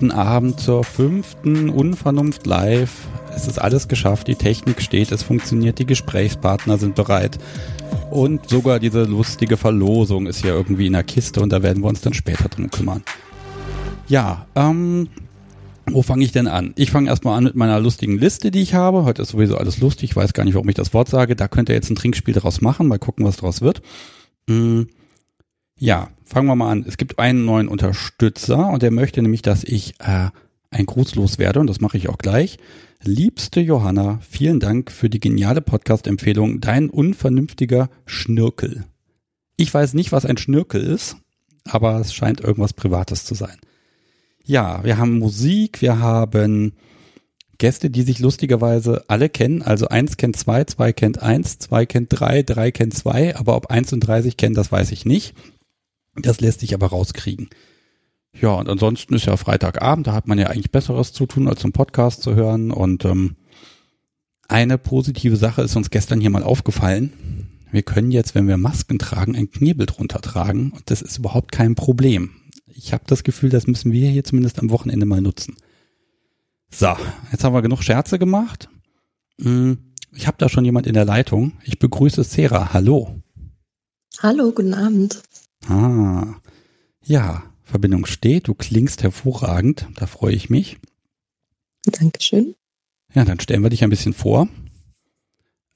Guten 0.00 0.12
Abend 0.12 0.58
zur 0.58 0.82
fünften 0.82 1.68
Unvernunft 1.68 2.46
Live. 2.46 3.06
Es 3.36 3.46
ist 3.46 3.60
alles 3.60 3.86
geschafft, 3.86 4.28
die 4.28 4.34
Technik 4.34 4.80
steht, 4.80 5.12
es 5.12 5.22
funktioniert, 5.22 5.78
die 5.78 5.84
Gesprächspartner 5.84 6.78
sind 6.78 6.94
bereit 6.94 7.38
und 8.10 8.48
sogar 8.48 8.78
diese 8.78 9.04
lustige 9.04 9.58
Verlosung 9.58 10.26
ist 10.26 10.42
ja 10.42 10.54
irgendwie 10.54 10.86
in 10.86 10.94
der 10.94 11.04
Kiste 11.04 11.42
und 11.42 11.52
da 11.52 11.62
werden 11.62 11.82
wir 11.82 11.90
uns 11.90 12.00
dann 12.00 12.14
später 12.14 12.48
drum 12.48 12.70
kümmern. 12.70 13.02
Ja, 14.08 14.46
ähm, 14.54 15.10
wo 15.84 16.00
fange 16.00 16.24
ich 16.24 16.32
denn 16.32 16.46
an? 16.46 16.72
Ich 16.76 16.90
fange 16.90 17.10
erstmal 17.10 17.36
an 17.36 17.44
mit 17.44 17.54
meiner 17.54 17.78
lustigen 17.78 18.16
Liste, 18.16 18.50
die 18.50 18.62
ich 18.62 18.72
habe. 18.72 19.04
Heute 19.04 19.20
ist 19.20 19.32
sowieso 19.32 19.58
alles 19.58 19.80
lustig, 19.80 20.12
ich 20.12 20.16
weiß 20.16 20.32
gar 20.32 20.44
nicht, 20.44 20.54
warum 20.54 20.70
ich 20.70 20.76
das 20.76 20.94
Wort 20.94 21.10
sage. 21.10 21.36
Da 21.36 21.46
könnt 21.46 21.68
ihr 21.68 21.74
jetzt 21.74 21.90
ein 21.90 21.96
Trinkspiel 21.96 22.32
daraus 22.32 22.62
machen, 22.62 22.88
mal 22.88 22.98
gucken, 22.98 23.26
was 23.26 23.36
daraus 23.36 23.60
wird. 23.60 23.82
Hm. 24.48 24.88
Ja, 25.76 26.08
fangen 26.30 26.46
wir 26.46 26.56
mal 26.56 26.70
an. 26.70 26.84
Es 26.86 26.96
gibt 26.96 27.18
einen 27.18 27.44
neuen 27.44 27.68
Unterstützer 27.68 28.68
und 28.68 28.82
der 28.82 28.92
möchte 28.92 29.20
nämlich, 29.20 29.42
dass 29.42 29.64
ich 29.64 29.94
äh, 29.98 30.28
ein 30.70 30.86
Gruß 30.86 31.16
loswerde 31.16 31.60
und 31.60 31.66
das 31.66 31.80
mache 31.80 31.96
ich 31.96 32.08
auch 32.08 32.18
gleich. 32.18 32.58
Liebste 33.02 33.60
Johanna, 33.60 34.20
vielen 34.28 34.60
Dank 34.60 34.92
für 34.92 35.10
die 35.10 35.20
geniale 35.20 35.60
Podcast-Empfehlung 35.60 36.60
Dein 36.60 36.88
unvernünftiger 36.88 37.90
Schnürkel. 38.06 38.84
Ich 39.56 39.72
weiß 39.72 39.94
nicht, 39.94 40.12
was 40.12 40.24
ein 40.24 40.36
Schnürkel 40.36 40.82
ist, 40.82 41.16
aber 41.64 41.98
es 41.98 42.14
scheint 42.14 42.40
irgendwas 42.40 42.74
Privates 42.74 43.24
zu 43.24 43.34
sein. 43.34 43.58
Ja, 44.44 44.84
wir 44.84 44.98
haben 44.98 45.18
Musik, 45.18 45.82
wir 45.82 45.98
haben 45.98 46.72
Gäste, 47.58 47.90
die 47.90 48.02
sich 48.02 48.20
lustigerweise 48.20 49.04
alle 49.08 49.28
kennen. 49.28 49.62
Also 49.62 49.88
eins 49.88 50.16
kennt 50.16 50.36
zwei, 50.36 50.64
zwei 50.64 50.92
kennt 50.92 51.22
eins, 51.22 51.58
zwei 51.58 51.86
kennt 51.86 52.08
drei, 52.10 52.42
drei 52.42 52.70
kennt 52.70 52.94
zwei, 52.94 53.36
aber 53.36 53.56
ob 53.56 53.66
eins 53.66 53.92
und 53.92 54.00
drei 54.00 54.22
sich 54.22 54.36
kennen, 54.36 54.54
das 54.54 54.70
weiß 54.70 54.92
ich 54.92 55.04
nicht. 55.04 55.34
Das 56.16 56.40
lässt 56.40 56.60
sich 56.60 56.74
aber 56.74 56.88
rauskriegen. 56.88 57.48
Ja, 58.32 58.52
und 58.54 58.68
ansonsten 58.68 59.14
ist 59.14 59.26
ja 59.26 59.36
Freitagabend, 59.36 60.06
da 60.06 60.12
hat 60.12 60.28
man 60.28 60.38
ja 60.38 60.46
eigentlich 60.46 60.70
Besseres 60.70 61.12
zu 61.12 61.26
tun, 61.26 61.48
als 61.48 61.64
einen 61.64 61.72
Podcast 61.72 62.22
zu 62.22 62.34
hören. 62.34 62.70
Und 62.70 63.04
ähm, 63.04 63.36
eine 64.48 64.78
positive 64.78 65.36
Sache 65.36 65.62
ist 65.62 65.76
uns 65.76 65.90
gestern 65.90 66.20
hier 66.20 66.30
mal 66.30 66.42
aufgefallen. 66.42 67.48
Wir 67.72 67.82
können 67.82 68.10
jetzt, 68.10 68.34
wenn 68.34 68.48
wir 68.48 68.56
Masken 68.56 68.98
tragen, 68.98 69.36
ein 69.36 69.50
Knebel 69.50 69.86
drunter 69.86 70.20
tragen. 70.20 70.72
Und 70.72 70.90
das 70.90 71.02
ist 71.02 71.18
überhaupt 71.18 71.52
kein 71.52 71.74
Problem. 71.74 72.30
Ich 72.66 72.92
habe 72.92 73.04
das 73.06 73.24
Gefühl, 73.24 73.50
das 73.50 73.66
müssen 73.66 73.92
wir 73.92 74.08
hier 74.08 74.24
zumindest 74.24 74.58
am 74.58 74.70
Wochenende 74.70 75.06
mal 75.06 75.20
nutzen. 75.20 75.56
So, 76.72 76.96
jetzt 77.32 77.44
haben 77.44 77.52
wir 77.52 77.62
genug 77.62 77.82
Scherze 77.82 78.18
gemacht. 78.18 78.68
Hm, 79.40 79.78
ich 80.14 80.26
habe 80.26 80.38
da 80.38 80.48
schon 80.48 80.64
jemand 80.64 80.86
in 80.86 80.94
der 80.94 81.04
Leitung. 81.04 81.52
Ich 81.64 81.78
begrüße 81.78 82.24
Sarah. 82.24 82.72
Hallo. 82.72 83.22
Hallo, 84.20 84.52
guten 84.52 84.74
Abend. 84.74 85.22
Ah, 85.68 86.40
ja, 87.02 87.42
Verbindung 87.62 88.06
steht. 88.06 88.48
Du 88.48 88.54
klingst 88.54 89.02
hervorragend. 89.02 89.86
Da 89.96 90.06
freue 90.06 90.34
ich 90.34 90.50
mich. 90.50 90.78
Dankeschön. 91.84 92.54
Ja, 93.14 93.24
dann 93.24 93.40
stellen 93.40 93.62
wir 93.62 93.70
dich 93.70 93.84
ein 93.84 93.90
bisschen 93.90 94.12
vor. 94.12 94.48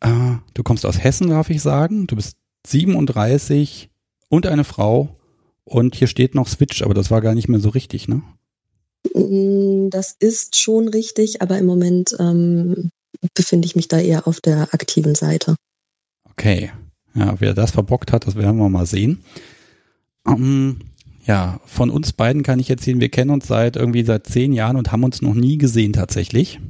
Äh, 0.01 0.37
du 0.55 0.63
kommst 0.63 0.87
aus 0.87 1.03
Hessen, 1.03 1.29
darf 1.29 1.51
ich 1.51 1.63
sagen. 1.63 2.07
Du 2.07 2.17
bist 2.17 2.37
37 2.67 3.91
und 4.29 4.47
eine 4.47 4.65
Frau. 4.65 5.19
Und 5.65 5.95
hier 5.95 6.09
steht 6.09 6.35
noch 6.35 6.49
Switch, 6.49 6.83
aber 6.83 6.95
das 6.95 7.11
war 7.11 7.21
gar 7.21 7.35
nicht 7.35 7.49
mehr 7.49 7.61
so 7.61 7.71
richtig, 7.71 8.07
ne? 8.07 8.23
Mm, 9.15 9.89
das 9.91 10.15
ist 10.19 10.61
schon 10.61 10.89
richtig, 10.89 11.41
aber 11.41 11.59
im 11.59 11.67
Moment 11.67 12.15
ähm, 12.19 12.91
befinde 13.35 13.67
ich 13.67 13.77
mich 13.77 13.89
da 13.89 13.99
eher 13.99 14.29
auf 14.29 14.41
der 14.41 14.75
aktiven 14.75 15.15
Seite. 15.15 15.57
Okay. 16.31 16.71
Ja, 17.15 17.37
wer 17.39 17.55
das 17.55 17.71
verbockt 17.71 18.13
hat, 18.13 18.27
das 18.27 18.35
werden 18.35 18.59
wir 18.59 18.69
mal 18.69 18.87
sehen. 18.87 19.25
Um, 20.27 20.35
ähm, 20.35 20.77
ja, 21.27 21.61
von 21.65 21.91
uns 21.91 22.13
beiden 22.13 22.43
kann 22.43 22.59
ich 22.59 22.71
erzählen, 22.71 23.01
wir 23.01 23.09
kennen 23.09 23.31
uns 23.31 23.47
seit 23.47 23.77
irgendwie 23.77 24.05
seit 24.05 24.27
zehn 24.27 24.53
Jahren 24.53 24.77
und 24.77 24.93
haben 24.93 25.05
uns 25.05 25.23
noch 25.23 25.35
nie 25.35 25.59
gesehen 25.59 25.93
tatsächlich. 25.93 26.61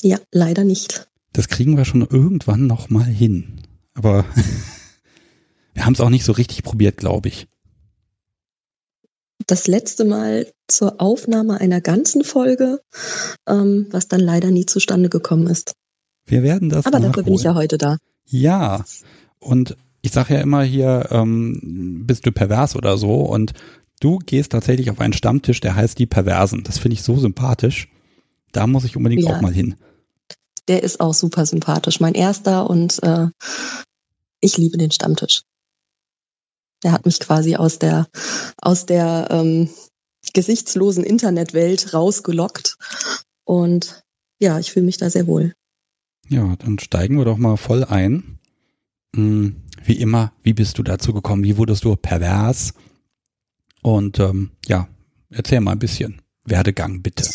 Ja, 0.00 0.18
leider 0.30 0.64
nicht. 0.64 1.08
Das 1.32 1.48
kriegen 1.48 1.76
wir 1.76 1.84
schon 1.84 2.02
irgendwann 2.02 2.66
noch 2.66 2.90
mal 2.90 3.04
hin. 3.04 3.60
Aber 3.94 4.24
wir 5.74 5.84
haben 5.84 5.92
es 5.92 6.00
auch 6.00 6.10
nicht 6.10 6.24
so 6.24 6.32
richtig 6.32 6.62
probiert, 6.62 6.96
glaube 6.96 7.28
ich. 7.28 7.48
Das 9.46 9.66
letzte 9.66 10.04
Mal 10.04 10.46
zur 10.68 11.00
Aufnahme 11.00 11.60
einer 11.60 11.80
ganzen 11.80 12.24
Folge, 12.24 12.80
ähm, 13.46 13.88
was 13.90 14.08
dann 14.08 14.20
leider 14.20 14.50
nie 14.50 14.66
zustande 14.66 15.08
gekommen 15.08 15.48
ist. 15.48 15.74
Wir 16.26 16.42
werden 16.42 16.68
das. 16.68 16.86
Aber 16.86 16.98
nachholen. 16.98 17.12
dafür 17.12 17.22
bin 17.24 17.34
ich 17.34 17.42
ja 17.42 17.54
heute 17.54 17.76
da. 17.76 17.98
Ja, 18.26 18.84
und 19.40 19.76
ich 20.02 20.10
sage 20.12 20.34
ja 20.34 20.40
immer 20.40 20.62
hier, 20.62 21.08
ähm, 21.10 22.02
bist 22.06 22.26
du 22.26 22.32
pervers 22.32 22.76
oder 22.76 22.98
so 22.98 23.14
und 23.20 23.52
du 24.00 24.18
gehst 24.18 24.52
tatsächlich 24.52 24.90
auf 24.90 25.00
einen 25.00 25.12
Stammtisch, 25.12 25.60
der 25.60 25.76
heißt 25.76 25.98
die 25.98 26.06
Perversen. 26.06 26.64
Das 26.64 26.78
finde 26.78 26.94
ich 26.94 27.02
so 27.02 27.16
sympathisch. 27.16 27.88
Da 28.50 28.66
muss 28.66 28.84
ich 28.84 28.96
unbedingt 28.96 29.22
ja, 29.22 29.34
auch 29.34 29.40
mal 29.40 29.52
hin. 29.52 29.76
Der 30.68 30.82
ist 30.82 31.00
auch 31.00 31.14
super 31.14 31.46
sympathisch. 31.46 32.00
Mein 32.00 32.14
erster 32.14 32.68
und 32.68 33.02
äh, 33.02 33.28
ich 34.40 34.58
liebe 34.58 34.76
den 34.76 34.90
Stammtisch. 34.90 35.42
Der 36.82 36.92
hat 36.92 37.06
mich 37.06 37.20
quasi 37.20 37.54
aus 37.54 37.78
der 37.78 38.08
aus 38.60 38.86
der 38.86 39.28
ähm, 39.30 39.70
gesichtslosen 40.34 41.04
Internetwelt 41.04 41.94
rausgelockt 41.94 42.76
und 43.44 44.02
ja, 44.40 44.58
ich 44.58 44.72
fühle 44.72 44.86
mich 44.86 44.96
da 44.96 45.10
sehr 45.10 45.28
wohl. 45.28 45.52
Ja, 46.28 46.56
dann 46.56 46.80
steigen 46.80 47.18
wir 47.18 47.24
doch 47.24 47.38
mal 47.38 47.56
voll 47.56 47.84
ein. 47.84 48.40
Hm, 49.14 49.62
wie 49.84 49.98
immer, 50.00 50.32
wie 50.42 50.52
bist 50.52 50.78
du 50.78 50.82
dazu 50.82 51.12
gekommen? 51.12 51.44
Wie 51.44 51.56
wurdest 51.56 51.84
du 51.84 51.96
pervers? 51.96 52.74
Und 53.82 54.18
ähm, 54.20 54.50
ja, 54.66 54.88
erzähl 55.30 55.60
mal 55.60 55.72
ein 55.72 55.78
bisschen. 55.78 56.20
Werdegang 56.44 57.02
bitte. 57.02 57.28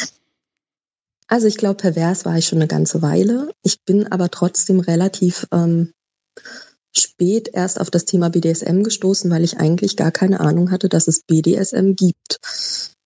Also 1.28 1.47
ich 1.47 1.58
glaube, 1.58 1.75
pervers 1.75 2.25
war 2.25 2.38
ich 2.38 2.46
schon 2.47 2.59
eine 2.59 2.68
ganze 2.68 3.02
Weile. 3.02 3.52
Ich 3.63 3.84
bin 3.84 4.08
aber 4.08 4.30
trotzdem 4.31 4.80
relativ 4.80 5.47
ähm, 5.52 5.91
spät 6.96 7.50
erst 7.53 7.80
auf 7.80 7.90
das 7.90 8.06
Thema 8.06 8.30
BDSM 8.30 8.84
gestoßen, 8.84 9.29
weil 9.29 9.44
ich 9.44 9.58
eigentlich 9.58 9.97
gar 9.97 10.12
keine 10.12 10.40
Ahnung 10.40 10.72
hatte, 10.72 10.90
dass 10.90 11.08
es 11.08 11.24
BDSM 11.24 11.94
gibt. 11.94 12.40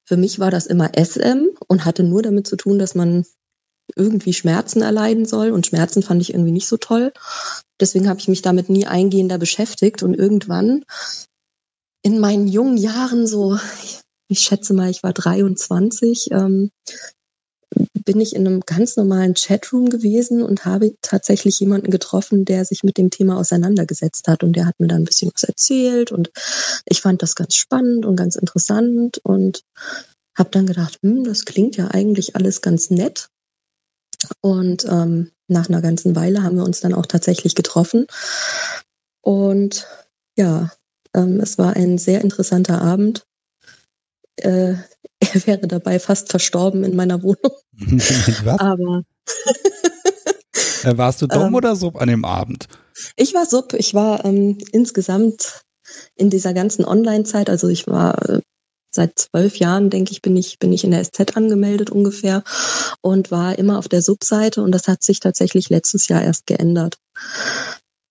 Für 0.06 0.18
mich 0.18 0.40
war 0.40 0.52
das 0.52 0.66
immer 0.66 0.92
SM 0.96 1.48
und 1.68 1.86
hatte 1.86 2.04
nur 2.04 2.22
damit 2.22 2.48
zu 2.48 2.56
tun, 2.56 2.80
dass 2.80 2.96
man 2.96 3.26
irgendwie 3.96 4.34
Schmerzen 4.34 4.82
erleiden 4.82 5.26
soll. 5.26 5.52
Und 5.52 5.68
Schmerzen 5.68 6.04
fand 6.04 6.22
ich 6.22 6.34
irgendwie 6.34 6.52
nicht 6.52 6.68
so 6.68 6.78
toll. 6.78 7.14
Deswegen 7.80 8.08
habe 8.08 8.20
ich 8.20 8.28
mich 8.28 8.42
damit 8.42 8.70
nie 8.70 8.86
eingehender 8.86 9.38
beschäftigt. 9.38 10.04
Und 10.04 10.14
irgendwann 10.14 10.84
in 12.04 12.20
meinen 12.20 12.48
jungen 12.48 12.78
Jahren, 12.78 13.28
so, 13.28 13.58
ich 14.28 14.40
schätze 14.40 14.74
mal, 14.74 14.90
ich 14.90 15.04
war 15.04 15.14
23, 15.14 16.32
ähm, 16.32 16.72
bin 18.06 18.20
ich 18.20 18.36
in 18.36 18.46
einem 18.46 18.62
ganz 18.62 18.98
normalen 18.98 19.34
Chatroom 19.36 19.90
gewesen 19.90 20.42
und 20.44 20.66
habe 20.66 20.96
tatsächlich 21.02 21.60
jemanden 21.60 21.92
getroffen, 21.92 22.46
der 22.46 22.66
sich 22.66 22.84
mit 22.84 22.98
dem 22.98 23.10
Thema 23.10 23.38
auseinandergesetzt 23.38 24.28
hat. 24.28 24.44
Und 24.44 24.56
der 24.56 24.66
hat 24.66 24.80
mir 24.80 24.88
da 24.88 24.96
ein 24.96 25.06
bisschen 25.06 25.32
was 25.34 25.44
erzählt. 25.44 26.12
Und 26.12 26.32
ich 26.86 27.02
fand 27.02 27.22
das 27.22 27.36
ganz 27.36 27.56
spannend 27.56 28.06
und 28.06 28.16
ganz 28.16 28.36
interessant 28.36 29.20
und 29.24 29.64
habe 30.38 30.50
dann 30.52 30.66
gedacht, 30.66 30.98
hm, 31.02 31.24
das 31.24 31.46
klingt 31.46 31.78
ja 31.78 31.88
eigentlich 31.90 32.36
alles 32.36 32.62
ganz 32.62 32.90
nett. 32.90 33.30
Und 34.42 34.86
ähm, 34.86 35.32
nach 35.48 35.70
einer 35.70 35.82
ganzen 35.82 36.16
Weile 36.16 36.44
haben 36.44 36.58
wir 36.58 36.64
uns 36.64 36.80
dann 36.80 36.94
auch 36.94 37.06
tatsächlich 37.06 37.56
getroffen. 37.56 38.08
Und 39.22 39.88
ja, 40.38 40.72
ähm, 41.16 41.40
es 41.40 41.58
war 41.58 41.76
ein 41.76 41.98
sehr 41.98 42.22
interessanter 42.22 42.82
Abend. 42.82 43.26
Äh, 44.38 44.76
er 45.20 45.48
wäre 45.48 45.68
dabei 45.68 46.00
fast 46.00 46.30
verstorben 46.30 46.84
in 46.84 46.96
meiner 46.96 47.22
Wohnung. 47.22 47.52
Was? 48.44 48.60
Aber 48.60 49.04
äh, 50.84 50.98
warst 50.98 51.22
du 51.22 51.28
Dom 51.28 51.48
ähm, 51.48 51.56
oder 51.56 51.76
Sub 51.76 52.00
an 52.02 52.08
dem 52.08 52.26
Abend? 52.26 52.68
Ich 53.16 53.34
war 53.34 53.46
Sub. 53.46 53.74
Ich 53.74 53.94
war 53.94 54.26
ähm, 54.26 54.58
insgesamt 54.72 55.64
in 56.16 56.30
dieser 56.30 56.54
ganzen 56.54 56.86
Online-Zeit, 56.86 57.50
also 57.50 57.68
ich 57.68 57.88
war 57.88 58.30
äh, 58.30 58.42
seit 58.92 59.18
zwölf 59.18 59.58
Jahren, 59.58 59.90
denke 59.90 60.12
ich, 60.12 60.22
bin 60.22 60.36
ich, 60.36 60.60
bin 60.60 60.72
ich 60.72 60.84
in 60.84 60.92
der 60.92 61.04
SZ 61.04 61.36
angemeldet 61.36 61.90
ungefähr 61.90 62.44
und 63.02 63.32
war 63.32 63.58
immer 63.58 63.78
auf 63.78 63.88
der 63.88 64.02
Subseite 64.02 64.62
und 64.62 64.72
das 64.72 64.88
hat 64.88 65.04
sich 65.04 65.20
tatsächlich 65.20 65.70
letztes 65.70 66.08
Jahr 66.08 66.22
erst 66.22 66.46
geändert. 66.46 66.98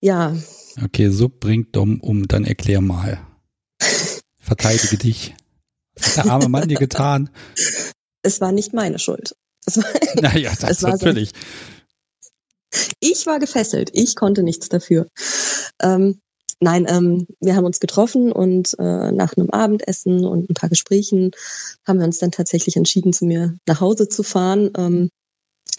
Ja. 0.01 0.35
Okay, 0.83 1.11
Sub 1.11 1.41
bringt 1.41 1.77
Dom 1.77 2.01
um, 2.01 2.27
dann 2.27 2.45
erklär 2.45 2.81
mal. 2.81 3.21
Verteidige 4.39 4.97
dich. 4.97 5.35
Was 5.97 6.17
hat 6.17 6.25
der 6.25 6.33
arme 6.33 6.49
Mann 6.49 6.69
dir 6.69 6.79
getan? 6.79 7.31
Es 8.23 8.41
war 8.41 8.53
nicht 8.53 8.73
meine 8.73 8.99
Schuld. 8.99 9.35
naja, 10.21 10.53
das 10.59 10.71
ist 10.71 10.83
natürlich. 10.83 11.31
So, 11.31 12.31
ich 13.01 13.27
war 13.27 13.39
gefesselt. 13.39 13.91
Ich 13.93 14.17
konnte 14.17 14.43
nichts 14.43 14.69
dafür. 14.69 15.09
Ähm, 15.83 16.21
Nein, 16.61 16.87
ähm, 16.89 17.27
wir 17.41 17.57
haben 17.57 17.65
uns 17.65 17.81
getroffen 17.81 18.33
und 18.33 18.77
äh, 18.79 19.13
nach 19.13 19.35
einem 19.35 19.51
Abendessen 19.51 20.27
und 20.27 20.51
ein 20.51 20.55
paar 20.55 20.69
Gesprächen 20.69 21.31
haben 21.87 21.99
wir 21.99 22.07
uns 22.07 22.19
dann 22.19 22.33
tatsächlich 22.33 22.77
entschieden, 22.77 23.15
zu 23.15 23.25
mir 23.25 23.57
nach 23.67 23.81
Hause 23.81 24.09
zu 24.09 24.23
fahren. 24.23 24.71
Ähm, 24.77 25.11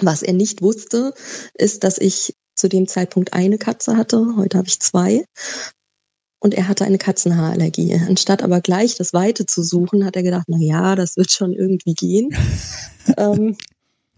was 0.01 0.24
er 0.24 0.33
nicht 0.33 0.63
wusste, 0.63 1.13
ist, 1.54 1.83
dass 1.83 2.00
ich 2.00 2.36
zu 2.56 2.68
dem 2.68 2.88
Zeitpunkt 2.88 3.33
eine 3.33 3.60
Katze 3.60 3.95
hatte. 3.95 4.36
Heute 4.38 4.57
habe 4.57 4.68
ich 4.68 4.80
zwei. 4.80 5.24
und 6.39 6.56
er 6.56 6.68
hatte 6.68 6.86
eine 6.86 6.98
Katzenhaarallergie. 6.98 7.94
Anstatt 8.07 8.42
aber 8.42 8.62
gleich 8.62 8.95
das 8.95 9.13
Weite 9.13 9.45
zu 9.45 9.62
suchen, 9.62 10.06
hat 10.06 10.16
er 10.16 10.24
gedacht, 10.24 10.45
na 10.48 10.57
ja, 10.57 10.95
das 10.95 11.16
wird 11.16 11.31
schon 11.31 11.54
irgendwie 11.54 11.94
gehen. 11.94 12.36
ähm, 13.18 13.56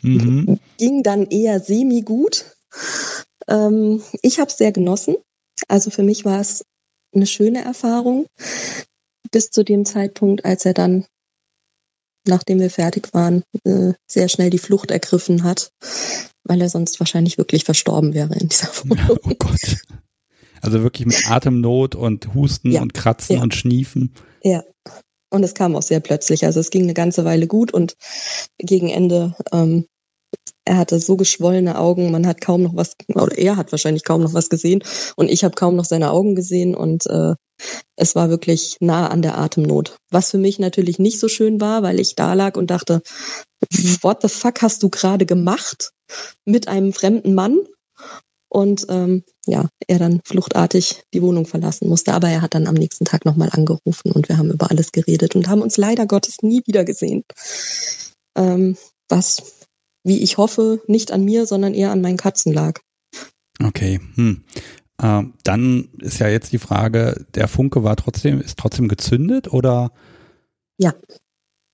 mhm. 0.01 0.60
Ging 0.77 1.04
dann 1.04 1.25
eher 1.25 1.60
semi 1.60 2.01
gut. 2.01 2.45
Ähm, 3.50 4.01
ich 4.21 4.39
habe 4.39 4.50
es 4.50 4.57
sehr 4.57 4.71
genossen. 4.71 5.18
Also 5.67 5.89
für 5.89 6.03
mich 6.03 6.25
war 6.25 6.39
es 6.39 6.63
eine 7.13 7.27
schöne 7.27 7.63
Erfahrung 7.63 8.25
bis 9.31 9.50
zu 9.50 9.63
dem 9.63 9.85
Zeitpunkt, 9.85 10.45
als 10.45 10.65
er 10.65 10.73
dann, 10.73 11.05
nachdem 12.27 12.59
wir 12.59 12.69
fertig 12.69 13.13
waren, 13.13 13.44
äh, 13.63 13.94
sehr 14.07 14.29
schnell 14.29 14.50
die 14.50 14.59
Flucht 14.59 14.91
ergriffen 14.91 15.44
hat, 15.44 15.71
weil 16.44 16.61
er 16.61 16.69
sonst 16.69 17.00
wahrscheinlich 17.00 17.38
wirklich 17.38 17.63
verstorben 17.63 18.13
wäre 18.13 18.35
in 18.35 18.50
dieser 18.50 18.69
Wohnung. 18.83 19.19
Oh 19.23 19.33
Gott. 19.38 19.77
Also 20.61 20.81
wirklich 20.81 21.05
mit 21.05 21.29
Atemnot 21.29 21.94
und 21.95 22.33
Husten 22.33 22.71
ja. 22.71 22.81
und 22.81 22.94
Kratzen 22.94 23.38
ja. 23.38 23.41
und 23.41 23.53
Schniefen. 23.53 24.13
Ja. 24.44 24.63
Und 25.29 25.44
es 25.44 25.55
kam 25.55 25.75
auch 25.75 25.81
sehr 25.81 26.00
plötzlich. 26.00 26.45
Also 26.45 26.59
es 26.59 26.69
ging 26.69 26.83
eine 26.83 26.94
ganze 26.94 27.25
Weile 27.25 27.47
gut 27.47 27.73
und 27.73 27.95
gegen 28.59 28.88
Ende, 28.89 29.35
ähm, 29.51 29.88
er 30.65 30.77
hatte 30.77 31.00
so 31.00 31.18
geschwollene 31.18 31.77
Augen, 31.77 32.12
man 32.12 32.25
hat 32.25 32.42
kaum 32.42 32.63
noch 32.63 32.75
was, 32.75 32.95
oder 33.13 33.38
er 33.38 33.57
hat 33.57 33.71
wahrscheinlich 33.71 34.04
kaum 34.04 34.21
noch 34.21 34.33
was 34.33 34.50
gesehen 34.50 34.83
und 35.15 35.30
ich 35.30 35.44
habe 35.44 35.56
kaum 35.56 35.75
noch 35.75 35.86
seine 35.86 36.12
Augen 36.12 36.36
gesehen 36.36 36.75
und 36.75 37.06
äh, 37.07 37.36
es 37.95 38.15
war 38.15 38.30
wirklich 38.30 38.77
nah 38.80 39.07
an 39.07 39.21
der 39.21 39.38
Atemnot. 39.38 39.98
Was 40.10 40.31
für 40.31 40.38
mich 40.38 40.60
natürlich 40.60 41.00
nicht 41.00 41.19
so 41.19 41.27
schön 41.27 41.62
war, 41.62 41.83
weil 41.83 42.00
ich 42.00 42.15
da 42.15 42.33
lag 42.33 42.57
und 42.57 42.71
dachte, 42.71 43.01
what 44.01 44.21
the 44.21 44.30
fuck 44.30 44.62
hast 44.62 44.83
du 44.83 44.89
gerade 44.89 45.25
gemacht 45.25 45.92
mit 46.45 46.68
einem 46.68 46.94
fremden 46.94 47.36
Mann? 47.36 47.60
und 48.54 48.86
ähm, 48.89 49.24
ja, 49.48 49.68
er 49.88 50.00
dann 50.00 50.21
fluchtartig 50.24 51.04
die 51.13 51.24
Wohnung 51.24 51.48
verlassen 51.48 51.89
musste. 51.89 52.13
Aber 52.13 52.30
er 52.30 52.42
hat 52.42 52.54
dann 52.54 52.68
am 52.68 52.75
nächsten 52.75 53.04
Tag 53.04 53.25
nochmal 53.25 53.50
angerufen 53.51 54.12
und 54.12 54.30
wir 54.30 54.38
haben 54.38 54.51
über 54.51 54.69
alles 54.69 54.92
geredet 54.92 55.36
und 55.36 55.48
haben 55.48 55.63
uns 55.63 55.75
leider 55.75 56.06
Gottes 56.06 56.38
nie 56.44 56.62
wieder 56.68 56.86
gesehen. 56.86 57.24
Ähm, 58.38 58.77
was, 59.10 59.62
wie 60.03 60.21
ich 60.21 60.38
hoffe, 60.38 60.81
nicht 60.88 61.11
an 61.11 61.23
mir, 61.23 61.45
sondern 61.45 61.73
eher 61.73 61.91
an 61.91 62.01
meinen 62.01 62.17
Katzen 62.17 62.53
lag. 62.53 62.79
Okay. 63.63 64.00
Hm. 64.15 64.44
Äh, 65.01 65.23
dann 65.44 65.89
ist 66.00 66.19
ja 66.19 66.27
jetzt 66.27 66.51
die 66.51 66.59
Frage, 66.59 67.25
der 67.35 67.47
Funke 67.47 67.83
war 67.83 67.95
trotzdem, 67.95 68.41
ist 68.41 68.59
trotzdem 68.59 68.88
gezündet 68.88 69.51
oder? 69.51 69.91
Ja. 70.77 70.94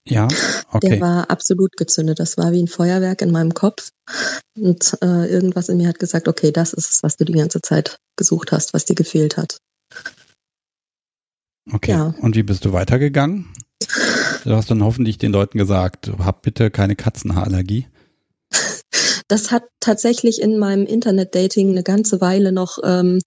Ja, 0.08 0.28
okay. 0.72 0.90
Der 0.90 1.02
war 1.02 1.30
absolut 1.30 1.78
gezündet. 1.78 2.20
Das 2.20 2.36
war 2.38 2.52
wie 2.52 2.64
ein 2.64 2.68
Feuerwerk 2.68 3.22
in 3.22 3.31
meinem 3.31 3.54
Kopf. 3.54 3.92
Und 4.58 4.98
äh, 5.04 5.30
irgendwas 5.30 5.70
in 5.70 5.78
mir 5.78 5.88
hat 5.88 6.00
gesagt, 6.00 6.28
okay, 6.28 6.52
das 6.52 6.74
ist 6.74 6.90
es, 6.90 7.04
was 7.04 7.16
du 7.18 7.26
die 7.26 7.34
ganze 7.34 7.62
Zeit 7.62 8.00
gesucht 8.16 8.52
hast, 8.52 8.74
was 8.74 8.86
dir 8.86 8.96
gefehlt 8.96 9.38
hat. 9.38 9.60
Okay. 11.72 11.92
Ja. 11.92 12.16
Und 12.22 12.36
wie 12.36 12.44
bist 12.44 12.66
du 12.66 12.74
weitergegangen? 12.74 13.54
Du 14.44 14.56
hast 14.56 14.72
dann 14.72 14.84
hoffentlich 14.84 15.20
den 15.20 15.31
Leuten 15.31 15.60
gesagt, 15.60 16.12
hab 16.18 16.42
bitte 16.42 16.72
keine 16.72 16.96
Katzenhaarallergie. 16.96 17.88
Das 19.30 19.52
hat 19.52 19.64
tatsächlich 19.80 20.42
in 20.42 20.58
meinem 20.58 20.86
Internet-Dating 20.86 21.70
eine 21.70 21.84
ganze 21.84 22.20
Weile 22.20 22.52
noch 22.52 22.80
ähm, 22.84 23.20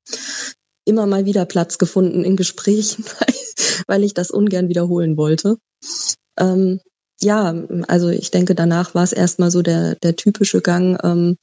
immer 0.85 1.07
mal 1.07 1.25
wieder 1.25 1.47
Platz 1.47 1.79
gefunden 1.79 2.25
in 2.25 2.37
Gesprächen, 2.37 3.05
weil 3.87 4.05
ich 4.05 4.13
das 4.13 4.31
ungern 4.31 4.69
wiederholen 4.69 5.17
wollte. 5.17 5.57
Ähm, 6.39 6.81
ja, 7.21 7.55
also 7.87 8.09
ich 8.09 8.33
denke, 8.33 8.57
danach 8.57 8.97
war 8.97 9.05
es 9.05 9.13
erstmal 9.13 9.53
so 9.53 9.63
der, 9.63 9.95
der 9.97 10.17
typische 10.17 10.61
Gang. 10.61 10.99
Ähm, 11.05 11.37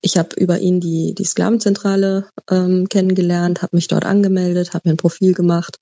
ich 0.00 0.16
habe 0.16 0.34
über 0.36 0.58
ihn 0.60 0.80
die, 0.80 1.14
die 1.14 1.24
Sklavenzentrale 1.24 2.30
ähm, 2.50 2.88
kennengelernt, 2.88 3.60
habe 3.60 3.76
mich 3.76 3.86
dort 3.86 4.06
angemeldet, 4.06 4.72
habe 4.72 4.88
mir 4.88 4.94
ein 4.94 4.98
Profil 4.98 5.34
gemacht. 5.34 5.76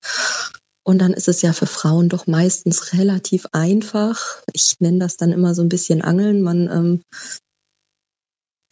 Und 0.82 0.98
dann 0.98 1.14
ist 1.14 1.28
es 1.28 1.40
ja 1.40 1.52
für 1.52 1.66
Frauen 1.66 2.08
doch 2.08 2.26
meistens 2.26 2.92
relativ 2.94 3.46
einfach. 3.52 4.42
Ich 4.52 4.74
nenne 4.80 4.98
das 4.98 5.16
dann 5.16 5.32
immer 5.32 5.54
so 5.54 5.62
ein 5.62 5.68
bisschen 5.68 6.02
Angeln. 6.02 6.42
Man 6.42 6.68
ähm, 6.68 7.02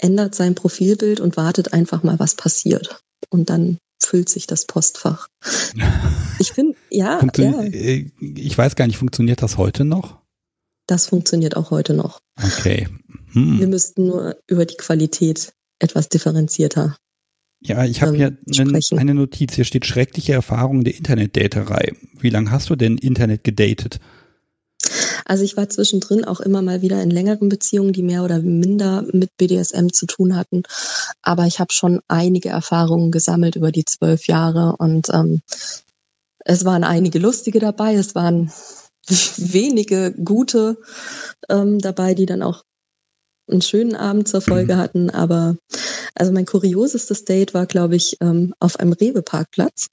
ändert 0.02 0.34
sein 0.34 0.54
Profilbild 0.54 1.20
und 1.20 1.37
wartet 1.37 1.72
einfach 1.72 2.02
mal, 2.02 2.19
was 2.19 2.34
passiert. 2.34 3.00
Und 3.31 3.50
dann 3.50 3.78
füllt 4.02 4.28
sich 4.28 4.46
das 4.46 4.66
Postfach. 4.66 5.28
Ich 6.38 6.54
finde, 6.54 6.76
ja, 6.90 7.20
ja. 7.37 7.62
Äh, 7.62 8.10
ich 8.19 8.58
weiß 8.58 8.75
gar 8.75 8.88
nicht, 8.88 8.96
funktioniert 8.96 9.43
das 9.43 9.58
heute 9.58 9.84
noch? 9.84 10.19
Das 10.88 11.06
funktioniert 11.06 11.56
auch 11.56 11.70
heute 11.70 11.94
noch. 11.94 12.19
Okay. 12.37 12.88
Hm. 13.31 13.60
Wir 13.60 13.69
müssten 13.69 14.06
nur 14.06 14.37
über 14.49 14.66
die 14.66 14.76
Qualität 14.76 15.52
etwas 15.78 16.08
differenzierter. 16.08 16.96
Ja, 17.60 17.84
ich 17.84 18.02
habe 18.02 18.16
ähm, 18.16 18.38
hier 18.44 18.99
eine 18.99 19.14
Notiz. 19.14 19.54
Hier 19.54 19.64
steht 19.64 19.87
schreckliche 19.87 20.32
Erfahrungen 20.32 20.82
der 20.82 20.96
Internetdaterei. 20.96 21.93
Wie 22.19 22.31
lange 22.31 22.50
hast 22.50 22.70
du 22.70 22.76
denn 22.76 22.99
Internet 22.99 23.44
gedatet? 23.44 24.00
Also 25.25 25.45
ich 25.45 25.57
war 25.57 25.69
zwischendrin 25.69 26.25
auch 26.25 26.41
immer 26.41 26.63
mal 26.63 26.83
wieder 26.83 27.03
in 27.03 27.11
längeren 27.11 27.49
Beziehungen, 27.49 27.93
die 27.93 28.03
mehr 28.03 28.25
oder 28.25 28.41
minder 28.41 29.05
mit 29.13 29.31
BDSM 29.37 29.89
zu 29.89 30.07
tun 30.07 30.37
hatten. 30.37 30.63
Aber 31.23 31.47
ich 31.47 31.61
habe 31.61 31.73
schon 31.73 32.01
einige 32.09 32.51
Erfahrungen 32.51 33.11
gesammelt 33.11 33.57
über 33.57 33.73
die 33.73 33.85
zwölf 33.85 34.27
Jahre 34.27 34.77
und 34.79 35.09
ähm, 35.13 35.41
es 36.45 36.65
waren 36.65 36.85
einige 36.85 37.19
lustige 37.19 37.61
dabei, 37.61 37.95
es 37.95 38.15
waren 38.15 38.53
wenige 39.37 40.13
gute 40.13 40.79
ähm, 41.49 41.79
dabei, 41.79 42.15
die 42.15 42.27
dann 42.27 42.43
auch 42.43 42.63
einen 43.51 43.63
schönen 43.63 43.95
Abend 43.95 44.29
zur 44.29 44.41
Folge 44.41 44.77
hatten. 44.77 45.11
Aber 45.11 45.57
also 46.15 46.33
mein 46.33 46.47
kuriosestes 46.47 47.25
Date 47.25 47.55
war, 47.55 47.67
glaube 47.67 47.97
ich, 47.97 48.17
ähm, 48.21 48.55
auf 48.61 48.79
einem 48.79 48.93
Rewe-Parkplatz. 48.93 49.89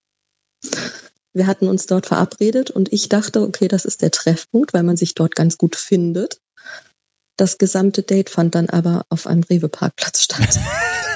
Wir 1.33 1.47
hatten 1.47 1.67
uns 1.67 1.85
dort 1.85 2.07
verabredet 2.07 2.71
und 2.71 2.91
ich 2.91 3.09
dachte, 3.09 3.41
okay, 3.41 3.67
das 3.67 3.85
ist 3.85 4.01
der 4.01 4.11
Treffpunkt, 4.11 4.73
weil 4.73 4.83
man 4.83 4.97
sich 4.97 5.13
dort 5.13 5.35
ganz 5.35 5.57
gut 5.57 5.75
findet. 5.75 6.41
Das 7.37 7.57
gesamte 7.57 8.03
Date 8.03 8.29
fand 8.29 8.55
dann 8.55 8.69
aber 8.69 9.05
auf 9.09 9.27
einem 9.27 9.43
Rewe-Parkplatz 9.43 10.23
statt. 10.23 10.59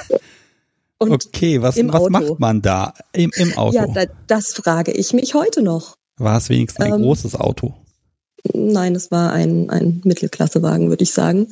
okay, 0.99 1.61
was, 1.61 1.75
was 1.77 2.09
macht 2.09 2.39
man 2.39 2.61
da 2.61 2.93
im, 3.11 3.31
im 3.35 3.57
Auto? 3.57 3.75
Ja, 3.75 3.87
da, 3.87 4.05
das 4.27 4.53
frage 4.53 4.91
ich 4.91 5.13
mich 5.13 5.33
heute 5.33 5.61
noch. 5.61 5.97
War 6.17 6.37
es 6.37 6.49
wenigstens 6.49 6.85
ein 6.85 6.93
ähm, 6.93 7.01
großes 7.01 7.35
Auto? 7.35 7.73
Nein, 8.53 8.95
es 8.95 9.09
war 9.09 9.33
ein, 9.33 9.69
ein 9.69 10.01
Mittelklassewagen, 10.03 10.89
würde 10.89 11.03
ich 11.03 11.13
sagen. 11.13 11.49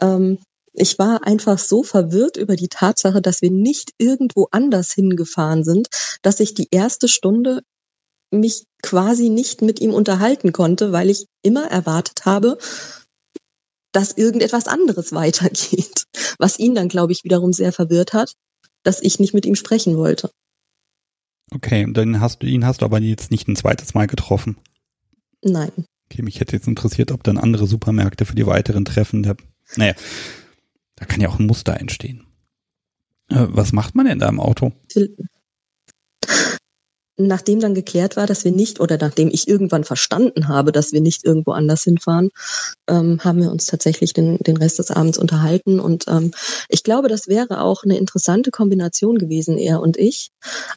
Ähm, 0.00 0.38
ich 0.80 0.98
war 0.98 1.26
einfach 1.26 1.58
so 1.58 1.82
verwirrt 1.82 2.36
über 2.36 2.56
die 2.56 2.68
Tatsache, 2.68 3.20
dass 3.20 3.42
wir 3.42 3.50
nicht 3.50 3.92
irgendwo 3.98 4.48
anders 4.50 4.92
hingefahren 4.92 5.64
sind, 5.64 5.88
dass 6.22 6.40
ich 6.40 6.54
die 6.54 6.68
erste 6.70 7.08
Stunde 7.08 7.62
mich 8.30 8.64
quasi 8.82 9.30
nicht 9.30 9.62
mit 9.62 9.80
ihm 9.80 9.94
unterhalten 9.94 10.52
konnte, 10.52 10.92
weil 10.92 11.10
ich 11.10 11.26
immer 11.42 11.66
erwartet 11.70 12.26
habe, 12.26 12.58
dass 13.92 14.12
irgendetwas 14.12 14.66
anderes 14.66 15.12
weitergeht. 15.12 16.04
Was 16.38 16.58
ihn 16.58 16.74
dann, 16.74 16.88
glaube 16.88 17.12
ich, 17.12 17.24
wiederum 17.24 17.52
sehr 17.52 17.72
verwirrt 17.72 18.12
hat, 18.12 18.34
dass 18.82 19.02
ich 19.02 19.18
nicht 19.18 19.34
mit 19.34 19.46
ihm 19.46 19.54
sprechen 19.54 19.96
wollte. 19.96 20.30
Okay, 21.50 21.86
dann 21.90 22.20
hast 22.20 22.42
du 22.42 22.46
ihn 22.46 22.66
hast 22.66 22.82
du 22.82 22.84
aber 22.84 23.00
jetzt 23.00 23.30
nicht 23.30 23.48
ein 23.48 23.56
zweites 23.56 23.94
Mal 23.94 24.06
getroffen. 24.06 24.58
Nein. 25.42 25.72
Okay, 26.10 26.22
mich 26.22 26.40
hätte 26.40 26.56
jetzt 26.56 26.68
interessiert, 26.68 27.10
ob 27.10 27.22
dann 27.22 27.38
andere 27.38 27.66
Supermärkte 27.66 28.24
für 28.24 28.34
die 28.34 28.46
weiteren 28.46 28.84
Treffen 28.84 29.22
der. 29.22 29.36
Naja, 29.76 29.94
da 30.98 31.04
kann 31.04 31.20
ja 31.20 31.28
auch 31.28 31.38
ein 31.38 31.46
Muster 31.46 31.78
entstehen. 31.78 32.26
Äh, 33.28 33.46
was 33.48 33.72
macht 33.72 33.94
man 33.94 34.06
denn 34.06 34.18
da 34.18 34.28
im 34.28 34.40
Auto? 34.40 34.72
Nachdem 37.20 37.58
dann 37.58 37.74
geklärt 37.74 38.16
war, 38.16 38.26
dass 38.26 38.44
wir 38.44 38.52
nicht, 38.52 38.78
oder 38.78 38.96
nachdem 38.96 39.28
ich 39.28 39.48
irgendwann 39.48 39.82
verstanden 39.82 40.46
habe, 40.46 40.70
dass 40.70 40.92
wir 40.92 41.00
nicht 41.00 41.24
irgendwo 41.24 41.50
anders 41.50 41.82
hinfahren, 41.82 42.30
ähm, 42.88 43.18
haben 43.24 43.40
wir 43.40 43.50
uns 43.50 43.66
tatsächlich 43.66 44.12
den, 44.12 44.38
den 44.38 44.56
Rest 44.56 44.78
des 44.78 44.92
Abends 44.92 45.18
unterhalten. 45.18 45.80
Und 45.80 46.06
ähm, 46.06 46.32
ich 46.68 46.84
glaube, 46.84 47.08
das 47.08 47.26
wäre 47.26 47.60
auch 47.60 47.82
eine 47.82 47.98
interessante 47.98 48.52
Kombination 48.52 49.18
gewesen, 49.18 49.58
er 49.58 49.80
und 49.80 49.96
ich. 49.96 50.30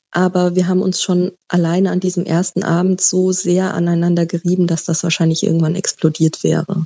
Aber 0.09 0.55
wir 0.55 0.67
haben 0.67 0.81
uns 0.81 1.01
schon 1.01 1.31
alleine 1.47 1.91
an 1.91 1.99
diesem 1.99 2.25
ersten 2.25 2.63
Abend 2.63 3.01
so 3.01 3.31
sehr 3.31 3.75
aneinander 3.75 4.25
gerieben, 4.25 4.65
dass 4.65 4.83
das 4.83 5.03
wahrscheinlich 5.03 5.43
irgendwann 5.43 5.75
explodiert 5.75 6.43
wäre. 6.43 6.85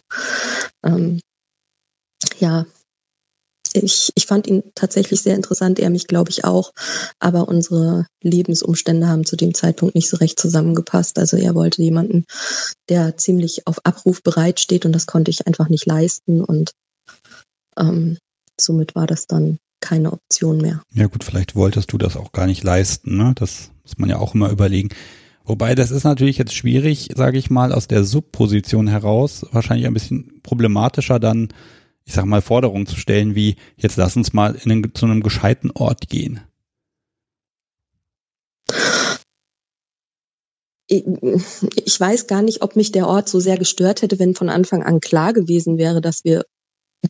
Ähm, 0.84 1.22
ja, 2.40 2.66
ich, 3.84 4.12
ich 4.16 4.26
fand 4.26 4.48
ihn 4.48 4.64
tatsächlich 4.76 5.22
sehr 5.22 5.36
interessant, 5.36 5.80
er 5.80 5.90
mich, 5.90 6.08
glaube 6.08 6.30
ich, 6.30 6.46
auch. 6.46 6.72
Aber 7.20 7.48
unsere 7.48 8.08
Lebensumstände 8.22 9.08
haben 9.08 9.26
zu 9.26 9.36
dem 9.36 9.54
Zeitpunkt 9.54 9.96
nicht 9.96 10.10
so 10.10 10.18
recht 10.18 10.40
zusammengepasst. 10.40 11.20
Also 11.20 11.38
er 11.38 11.56
wollte 11.56 11.82
jemanden, 11.82 12.26
der 12.90 13.18
ziemlich 13.18 13.68
auf 13.68 13.86
Abruf 13.86 14.24
bereitsteht 14.24 14.86
und 14.86 14.94
das 14.94 15.06
konnte 15.06 15.32
ich 15.32 15.48
einfach 15.48 15.70
nicht 15.70 15.86
leisten. 15.86 16.44
Und 16.44 16.72
ähm, 17.78 18.18
somit 18.60 18.96
war 18.96 19.08
das 19.08 19.28
dann 19.28 19.58
keine 19.82 20.14
Option 20.14 20.58
mehr. 20.58 20.82
Ja 20.94 21.08
gut, 21.08 21.24
vielleicht 21.24 21.56
wolltest 21.56 21.92
du 21.92 21.98
das 21.98 22.18
auch 22.18 22.32
gar 22.32 22.48
nicht 22.48 22.64
leisten. 22.64 23.18
Ne? 23.18 23.34
Das 23.36 23.72
muss 23.84 23.98
man 23.98 24.10
ja 24.10 24.18
auch 24.18 24.34
immer 24.34 24.50
überlegen. 24.50 24.90
Wobei 25.44 25.76
das 25.76 25.92
ist 25.92 26.04
natürlich 26.04 26.40
jetzt 26.40 26.56
schwierig, 26.56 27.10
sage 27.16 27.38
ich 27.38 27.52
mal, 27.52 27.72
aus 27.72 27.88
der 27.88 28.04
Subposition 28.04 28.88
heraus, 28.88 29.46
wahrscheinlich 29.52 29.86
ein 29.86 29.94
bisschen 29.94 30.42
problematischer 30.42 31.20
dann 31.20 31.50
ich 32.06 32.14
sag 32.14 32.26
mal, 32.26 32.42
Forderungen 32.42 32.86
zu 32.86 32.98
stellen, 32.98 33.36
wie 33.36 33.56
jetzt 33.78 33.98
lass 33.98 34.16
uns 34.16 34.34
mal 34.34 34.56
in 34.56 34.72
einen, 34.72 34.96
zu 34.96 35.06
einem 35.06 35.24
gescheiten 35.24 35.72
Ort 35.72 36.08
gehen. 36.08 36.42
ich 40.88 42.00
weiß 42.00 42.28
gar 42.28 42.44
nicht, 42.44 42.62
ob 42.62 42.76
mich 42.76 42.92
der 42.92 43.08
Ort 43.08 43.28
so 43.28 43.40
sehr 43.40 43.58
gestört 43.58 44.04
hätte, 44.04 44.20
wenn 44.20 44.36
von 44.36 44.50
Anfang 44.50 44.84
an 44.84 45.00
klar 45.00 45.34
gewesen 45.34 45.80
wäre, 45.80 46.00
dass 46.00 46.24
wir 46.24 46.46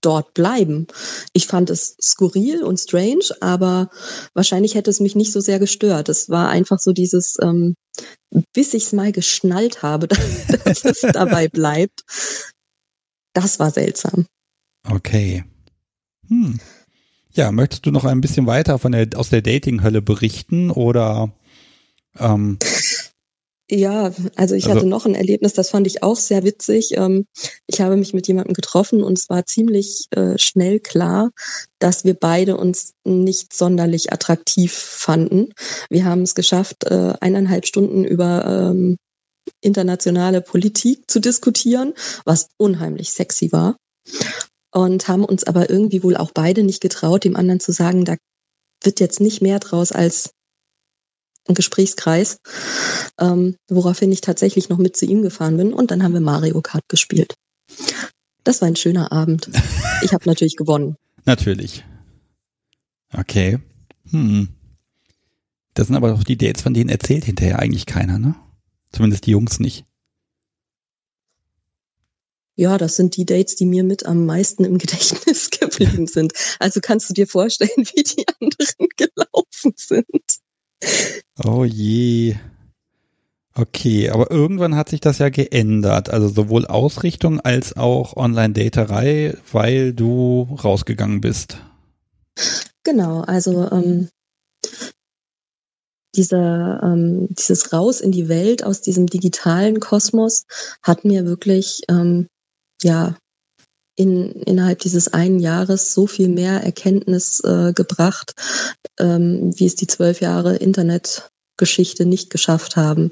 dort 0.01 0.33
bleiben. 0.33 0.87
Ich 1.33 1.47
fand 1.47 1.69
es 1.69 1.97
skurril 2.01 2.63
und 2.63 2.79
strange, 2.79 3.25
aber 3.41 3.89
wahrscheinlich 4.33 4.75
hätte 4.75 4.89
es 4.89 4.99
mich 4.99 5.15
nicht 5.15 5.31
so 5.31 5.39
sehr 5.39 5.59
gestört. 5.59 6.09
Es 6.09 6.29
war 6.29 6.49
einfach 6.49 6.79
so 6.79 6.91
dieses, 6.91 7.35
ähm, 7.41 7.75
bis 8.53 8.73
ich 8.73 8.85
es 8.85 8.93
mal 8.93 9.11
geschnallt 9.11 9.83
habe, 9.83 10.07
dass 10.65 10.85
es 10.85 11.01
dabei 11.01 11.47
bleibt. 11.47 12.01
Das 13.33 13.59
war 13.59 13.71
seltsam. 13.71 14.25
Okay. 14.89 15.43
Hm. 16.27 16.59
Ja, 17.33 17.51
möchtest 17.51 17.85
du 17.85 17.91
noch 17.91 18.05
ein 18.05 18.21
bisschen 18.21 18.47
weiter 18.47 18.79
von 18.79 18.93
der, 18.93 19.09
aus 19.15 19.29
der 19.29 19.41
Dating-Hölle 19.41 20.01
berichten 20.01 20.71
oder? 20.71 21.33
Ähm, 22.17 22.57
ja, 23.69 24.11
also 24.35 24.53
ich 24.53 24.65
also, 24.65 24.77
hatte 24.77 24.85
noch 24.85 25.05
ein 25.05 25.15
Erlebnis, 25.15 25.53
das 25.53 25.71
fand 25.71 25.87
ich 25.87 26.03
auch 26.03 26.17
sehr 26.17 26.43
witzig. 26.43 26.91
Ähm, 26.97 27.25
ich 27.65 27.81
habe 27.81 27.97
mich 27.97 28.13
mit 28.13 28.27
jemandem 28.27 28.53
getroffen 28.53 29.03
und 29.03 29.17
es 29.17 29.27
war 29.27 29.45
ziemlich 29.45 30.05
äh, 30.11 30.37
schnell 30.37 30.79
klar, 30.79 31.31
dass 31.79 32.05
wir 32.05 32.13
beide 32.13 32.57
uns 32.57 32.93
nicht 33.03 33.53
sonderlich 33.53 34.13
attraktiv 34.13 34.71
fanden. 34.71 35.49
Wir 35.89 36.05
haben 36.05 36.21
es 36.21 36.35
geschafft, 36.35 36.83
äh, 36.85 37.13
eineinhalb 37.19 37.65
Stunden 37.65 38.05
über 38.05 38.45
ähm, 38.71 38.97
internationale 39.61 40.41
Politik 40.41 41.09
zu 41.09 41.19
diskutieren, 41.19 41.93
was 42.23 42.49
unheimlich 42.57 43.11
sexy 43.11 43.51
war. 43.51 43.77
Und 44.75 45.07
haben 45.07 45.23
uns 45.23 45.45
aber 45.45 45.69
irgendwie 45.69 46.03
wohl 46.03 46.17
auch 46.17 46.31
beide 46.33 46.61
nicht 46.61 46.81
getraut, 46.81 47.23
dem 47.23 47.37
anderen 47.37 47.61
zu 47.61 47.71
sagen, 47.71 48.03
da 48.03 48.17
wird 48.83 48.99
jetzt 48.99 49.21
nicht 49.21 49.41
mehr 49.41 49.59
draus 49.59 49.93
als 49.93 50.31
ein 51.47 51.55
Gesprächskreis, 51.55 52.39
ähm, 53.17 53.55
woraufhin 53.69 54.11
ich 54.11 54.19
tatsächlich 54.19 54.67
noch 54.67 54.77
mit 54.77 54.97
zu 54.97 55.05
ihm 55.05 55.21
gefahren 55.21 55.55
bin 55.55 55.73
und 55.73 55.91
dann 55.91 56.03
haben 56.03 56.13
wir 56.13 56.19
Mario 56.19 56.61
Kart 56.61 56.83
gespielt. 56.89 57.35
Das 58.43 58.61
war 58.61 58.67
ein 58.67 58.75
schöner 58.75 59.13
Abend. 59.13 59.49
Ich 60.01 60.11
habe 60.11 60.25
natürlich 60.25 60.57
gewonnen. 60.57 60.97
Natürlich. 61.25 61.85
Okay. 63.13 63.59
Hm. 64.09 64.49
Das 65.73 65.87
sind 65.87 65.95
aber 65.95 66.09
doch 66.09 66.23
die 66.23 66.37
Dates, 66.37 66.61
von 66.61 66.73
denen 66.73 66.89
erzählt 66.89 67.23
hinterher 67.25 67.59
eigentlich 67.59 67.85
keiner, 67.85 68.19
ne? 68.19 68.35
Zumindest 68.91 69.25
die 69.25 69.31
Jungs 69.31 69.59
nicht. 69.59 69.85
Ja, 72.55 72.77
das 72.77 72.95
sind 72.95 73.17
die 73.17 73.25
Dates, 73.25 73.55
die 73.55 73.65
mir 73.65 73.83
mit 73.83 74.05
am 74.05 74.25
meisten 74.25 74.63
im 74.63 74.77
Gedächtnis 74.77 75.49
geblieben 75.59 76.07
sind. 76.07 76.33
Also 76.59 76.79
kannst 76.81 77.09
du 77.09 77.13
dir 77.13 77.27
vorstellen, 77.27 77.69
wie 77.75 78.03
die 78.03 78.25
anderen 78.39 78.87
gelaufen 78.95 79.73
sind. 79.75 80.39
Oh 81.43 81.65
je. 81.65 82.35
Okay, 83.57 84.09
aber 84.09 84.31
irgendwann 84.31 84.75
hat 84.75 84.89
sich 84.89 84.99
das 84.99 85.19
ja 85.19 85.29
geändert. 85.29 86.09
Also 86.09 86.27
sowohl 86.27 86.65
Ausrichtung 86.65 87.39
als 87.39 87.77
auch 87.77 88.15
Online-Daterei, 88.15 89.37
weil 89.51 89.93
du 89.93 90.57
rausgegangen 90.63 91.21
bist. 91.21 91.57
Genau, 92.83 93.21
also 93.21 93.69
ähm, 93.71 94.09
dieser, 96.15 96.81
ähm, 96.83 97.27
dieses 97.31 97.73
Raus 97.73 98.01
in 98.01 98.11
die 98.11 98.27
Welt 98.27 98.63
aus 98.63 98.81
diesem 98.81 99.07
digitalen 99.07 99.79
Kosmos 99.79 100.45
hat 100.81 101.05
mir 101.05 101.25
wirklich 101.25 101.81
ähm, 101.89 102.27
ja 102.83 103.15
in, 103.95 104.31
innerhalb 104.31 104.79
dieses 104.79 105.13
einen 105.13 105.39
Jahres 105.39 105.93
so 105.93 106.07
viel 106.07 106.27
mehr 106.27 106.63
Erkenntnis 106.63 107.39
äh, 107.41 107.73
gebracht, 107.73 108.33
ähm, 108.99 109.51
wie 109.57 109.65
es 109.65 109.75
die 109.75 109.87
zwölf 109.87 110.19
Jahre 110.19 110.57
Internetgeschichte 110.57 112.05
nicht 112.05 112.29
geschafft 112.29 112.75
haben. 112.75 113.11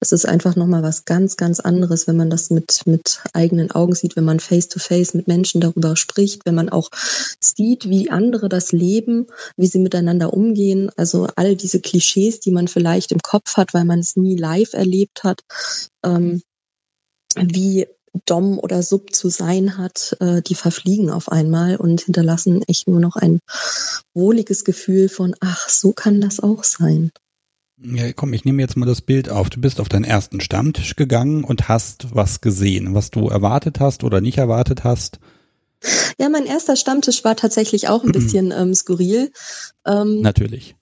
Es 0.00 0.10
ist 0.10 0.26
einfach 0.26 0.56
nochmal 0.56 0.82
was 0.82 1.04
ganz, 1.04 1.36
ganz 1.36 1.60
anderes, 1.60 2.08
wenn 2.08 2.16
man 2.16 2.30
das 2.30 2.50
mit, 2.50 2.82
mit 2.84 3.20
eigenen 3.32 3.70
Augen 3.70 3.94
sieht, 3.94 4.16
wenn 4.16 4.24
man 4.24 4.40
face 4.40 4.68
to 4.68 4.80
face 4.80 5.14
mit 5.14 5.28
Menschen 5.28 5.60
darüber 5.60 5.94
spricht, 5.94 6.44
wenn 6.46 6.56
man 6.56 6.68
auch 6.68 6.90
sieht, 7.40 7.88
wie 7.88 8.10
andere 8.10 8.48
das 8.48 8.72
leben, 8.72 9.28
wie 9.56 9.68
sie 9.68 9.78
miteinander 9.78 10.32
umgehen. 10.34 10.90
Also 10.96 11.28
all 11.36 11.54
diese 11.54 11.80
Klischees, 11.80 12.40
die 12.40 12.50
man 12.50 12.66
vielleicht 12.66 13.12
im 13.12 13.20
Kopf 13.20 13.56
hat, 13.56 13.72
weil 13.72 13.84
man 13.84 14.00
es 14.00 14.16
nie 14.16 14.34
live 14.36 14.72
erlebt 14.72 15.22
hat. 15.22 15.42
Ähm, 16.04 16.42
wie 17.36 17.86
Dom 18.26 18.58
oder 18.58 18.82
Sub 18.82 19.14
zu 19.14 19.28
sein 19.28 19.76
hat, 19.76 20.16
äh, 20.20 20.42
die 20.42 20.54
verfliegen 20.54 21.10
auf 21.10 21.30
einmal 21.30 21.76
und 21.76 22.02
hinterlassen 22.02 22.62
echt 22.66 22.88
nur 22.88 23.00
noch 23.00 23.16
ein 23.16 23.40
wohliges 24.14 24.64
Gefühl 24.64 25.08
von, 25.08 25.34
ach, 25.40 25.68
so 25.68 25.92
kann 25.92 26.20
das 26.20 26.40
auch 26.40 26.64
sein. 26.64 27.10
Ja, 27.82 28.12
komm, 28.12 28.32
ich 28.32 28.44
nehme 28.44 28.62
jetzt 28.62 28.76
mal 28.76 28.86
das 28.86 29.00
Bild 29.00 29.28
auf. 29.28 29.50
Du 29.50 29.60
bist 29.60 29.80
auf 29.80 29.88
deinen 29.88 30.04
ersten 30.04 30.40
Stammtisch 30.40 30.94
gegangen 30.94 31.44
und 31.44 31.68
hast 31.68 32.14
was 32.14 32.40
gesehen, 32.40 32.94
was 32.94 33.10
du 33.10 33.28
erwartet 33.28 33.80
hast 33.80 34.04
oder 34.04 34.20
nicht 34.20 34.38
erwartet 34.38 34.84
hast. 34.84 35.18
Ja, 36.18 36.28
mein 36.28 36.46
erster 36.46 36.76
Stammtisch 36.76 37.24
war 37.24 37.36
tatsächlich 37.36 37.88
auch 37.88 38.04
ein 38.04 38.12
bisschen 38.12 38.52
ähm, 38.52 38.74
skurril. 38.74 39.32
Ähm, 39.86 40.20
Natürlich 40.22 40.76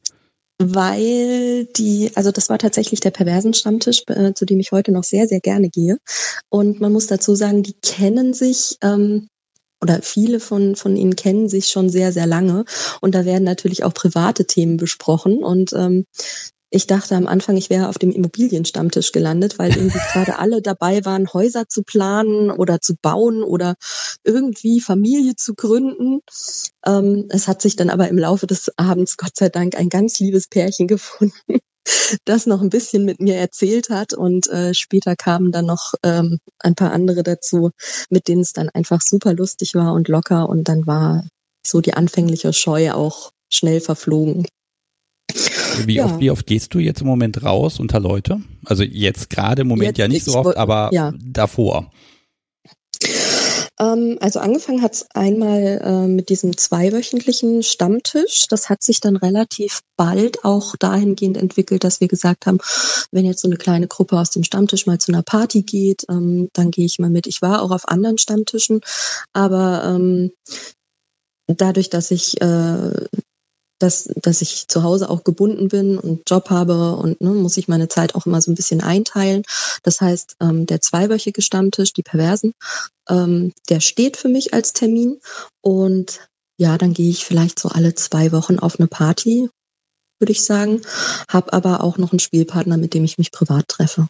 weil 0.70 1.66
die, 1.76 2.10
also 2.14 2.30
das 2.30 2.48
war 2.48 2.58
tatsächlich 2.58 3.00
der 3.00 3.10
perversen 3.10 3.54
Stammtisch, 3.54 4.02
äh, 4.08 4.32
zu 4.34 4.44
dem 4.44 4.60
ich 4.60 4.72
heute 4.72 4.92
noch 4.92 5.04
sehr, 5.04 5.28
sehr 5.28 5.40
gerne 5.40 5.68
gehe. 5.70 5.98
Und 6.48 6.80
man 6.80 6.92
muss 6.92 7.06
dazu 7.06 7.34
sagen, 7.34 7.62
die 7.62 7.74
kennen 7.82 8.34
sich, 8.34 8.76
ähm, 8.82 9.28
oder 9.82 10.00
viele 10.00 10.38
von, 10.38 10.76
von 10.76 10.96
ihnen 10.96 11.16
kennen 11.16 11.48
sich 11.48 11.66
schon 11.66 11.90
sehr, 11.90 12.12
sehr 12.12 12.26
lange. 12.26 12.64
Und 13.00 13.14
da 13.14 13.24
werden 13.24 13.44
natürlich 13.44 13.82
auch 13.82 13.92
private 13.92 14.46
Themen 14.46 14.76
besprochen. 14.76 15.42
Und 15.42 15.72
ähm, 15.72 16.04
ich 16.74 16.86
dachte 16.86 17.14
am 17.16 17.26
Anfang, 17.26 17.58
ich 17.58 17.68
wäre 17.68 17.88
auf 17.88 17.98
dem 17.98 18.10
Immobilienstammtisch 18.10 19.12
gelandet, 19.12 19.58
weil 19.58 19.76
irgendwie 19.76 19.98
gerade 20.12 20.38
alle 20.38 20.62
dabei 20.62 21.04
waren, 21.04 21.32
Häuser 21.32 21.68
zu 21.68 21.82
planen 21.82 22.50
oder 22.50 22.80
zu 22.80 22.94
bauen 23.00 23.42
oder 23.42 23.74
irgendwie 24.24 24.80
Familie 24.80 25.36
zu 25.36 25.54
gründen. 25.54 26.20
Ähm, 26.86 27.26
es 27.28 27.46
hat 27.46 27.60
sich 27.60 27.76
dann 27.76 27.90
aber 27.90 28.08
im 28.08 28.16
Laufe 28.16 28.46
des 28.46 28.70
Abends 28.78 29.18
Gott 29.18 29.36
sei 29.36 29.50
Dank 29.50 29.76
ein 29.76 29.90
ganz 29.90 30.18
liebes 30.18 30.48
Pärchen 30.48 30.88
gefunden, 30.88 31.58
das 32.24 32.46
noch 32.46 32.62
ein 32.62 32.70
bisschen 32.70 33.04
mit 33.04 33.20
mir 33.20 33.36
erzählt 33.36 33.90
hat 33.90 34.14
und 34.14 34.48
äh, 34.48 34.72
später 34.72 35.14
kamen 35.14 35.52
dann 35.52 35.66
noch 35.66 35.92
ähm, 36.02 36.38
ein 36.58 36.74
paar 36.74 36.92
andere 36.92 37.22
dazu, 37.22 37.70
mit 38.08 38.28
denen 38.28 38.40
es 38.40 38.54
dann 38.54 38.70
einfach 38.70 39.02
super 39.02 39.34
lustig 39.34 39.74
war 39.74 39.92
und 39.92 40.08
locker 40.08 40.48
und 40.48 40.68
dann 40.68 40.86
war 40.86 41.26
so 41.66 41.82
die 41.82 41.94
anfängliche 41.94 42.52
Scheu 42.54 42.92
auch 42.92 43.30
schnell 43.50 43.80
verflogen. 43.80 44.46
Wie, 45.86 45.94
ja. 45.94 46.04
oft, 46.04 46.20
wie 46.20 46.30
oft 46.30 46.46
gehst 46.46 46.74
du 46.74 46.78
jetzt 46.78 47.00
im 47.00 47.06
Moment 47.06 47.42
raus 47.42 47.80
unter 47.80 48.00
Leute? 48.00 48.40
Also 48.64 48.82
jetzt 48.82 49.30
gerade 49.30 49.62
im 49.62 49.68
Moment 49.68 49.98
jetzt, 49.98 49.98
ja 49.98 50.08
nicht 50.08 50.24
so 50.24 50.34
oft, 50.34 50.56
aber 50.56 50.90
ja. 50.92 51.12
davor. 51.18 51.90
Ähm, 53.82 54.18
also 54.20 54.38
angefangen 54.38 54.82
hat 54.82 54.94
es 54.94 55.10
einmal 55.12 55.80
äh, 55.82 56.06
mit 56.06 56.28
diesem 56.28 56.56
zweiwöchentlichen 56.56 57.62
Stammtisch. 57.62 58.46
Das 58.48 58.68
hat 58.68 58.82
sich 58.82 59.00
dann 59.00 59.16
relativ 59.16 59.80
bald 59.96 60.44
auch 60.44 60.76
dahingehend 60.76 61.36
entwickelt, 61.36 61.84
dass 61.84 62.00
wir 62.00 62.08
gesagt 62.08 62.46
haben, 62.46 62.58
wenn 63.10 63.24
jetzt 63.24 63.40
so 63.40 63.48
eine 63.48 63.56
kleine 63.56 63.88
Gruppe 63.88 64.18
aus 64.18 64.30
dem 64.30 64.44
Stammtisch 64.44 64.86
mal 64.86 64.98
zu 64.98 65.12
einer 65.12 65.22
Party 65.22 65.62
geht, 65.62 66.04
ähm, 66.08 66.48
dann 66.52 66.70
gehe 66.70 66.86
ich 66.86 66.98
mal 66.98 67.10
mit. 67.10 67.26
Ich 67.26 67.42
war 67.42 67.62
auch 67.62 67.70
auf 67.70 67.88
anderen 67.88 68.18
Stammtischen, 68.18 68.80
aber 69.32 69.82
ähm, 69.84 70.32
dadurch, 71.46 71.90
dass 71.90 72.10
ich 72.10 72.40
äh, 72.40 72.90
dass, 73.82 74.04
dass 74.16 74.42
ich 74.42 74.68
zu 74.68 74.82
Hause 74.82 75.10
auch 75.10 75.24
gebunden 75.24 75.68
bin 75.68 75.98
und 75.98 76.22
Job 76.28 76.50
habe 76.50 76.96
und 76.96 77.20
ne, 77.20 77.30
muss 77.30 77.56
ich 77.56 77.68
meine 77.68 77.88
Zeit 77.88 78.14
auch 78.14 78.26
immer 78.26 78.40
so 78.40 78.50
ein 78.50 78.54
bisschen 78.54 78.80
einteilen. 78.80 79.42
Das 79.82 80.00
heißt, 80.00 80.36
ähm, 80.40 80.66
der 80.66 80.80
zweiwöchige 80.80 81.42
Stammtisch, 81.42 81.92
die 81.92 82.02
Perversen, 82.02 82.52
ähm, 83.08 83.52
der 83.68 83.80
steht 83.80 84.16
für 84.16 84.28
mich 84.28 84.54
als 84.54 84.72
Termin 84.72 85.18
und 85.60 86.28
ja, 86.58 86.78
dann 86.78 86.94
gehe 86.94 87.10
ich 87.10 87.24
vielleicht 87.24 87.58
so 87.58 87.68
alle 87.68 87.94
zwei 87.94 88.30
Wochen 88.30 88.58
auf 88.58 88.78
eine 88.78 88.86
Party, 88.86 89.48
würde 90.20 90.32
ich 90.32 90.44
sagen, 90.44 90.82
habe 91.28 91.52
aber 91.52 91.82
auch 91.82 91.98
noch 91.98 92.12
einen 92.12 92.20
Spielpartner, 92.20 92.76
mit 92.76 92.94
dem 92.94 93.04
ich 93.04 93.18
mich 93.18 93.32
privat 93.32 93.66
treffe. 93.68 94.06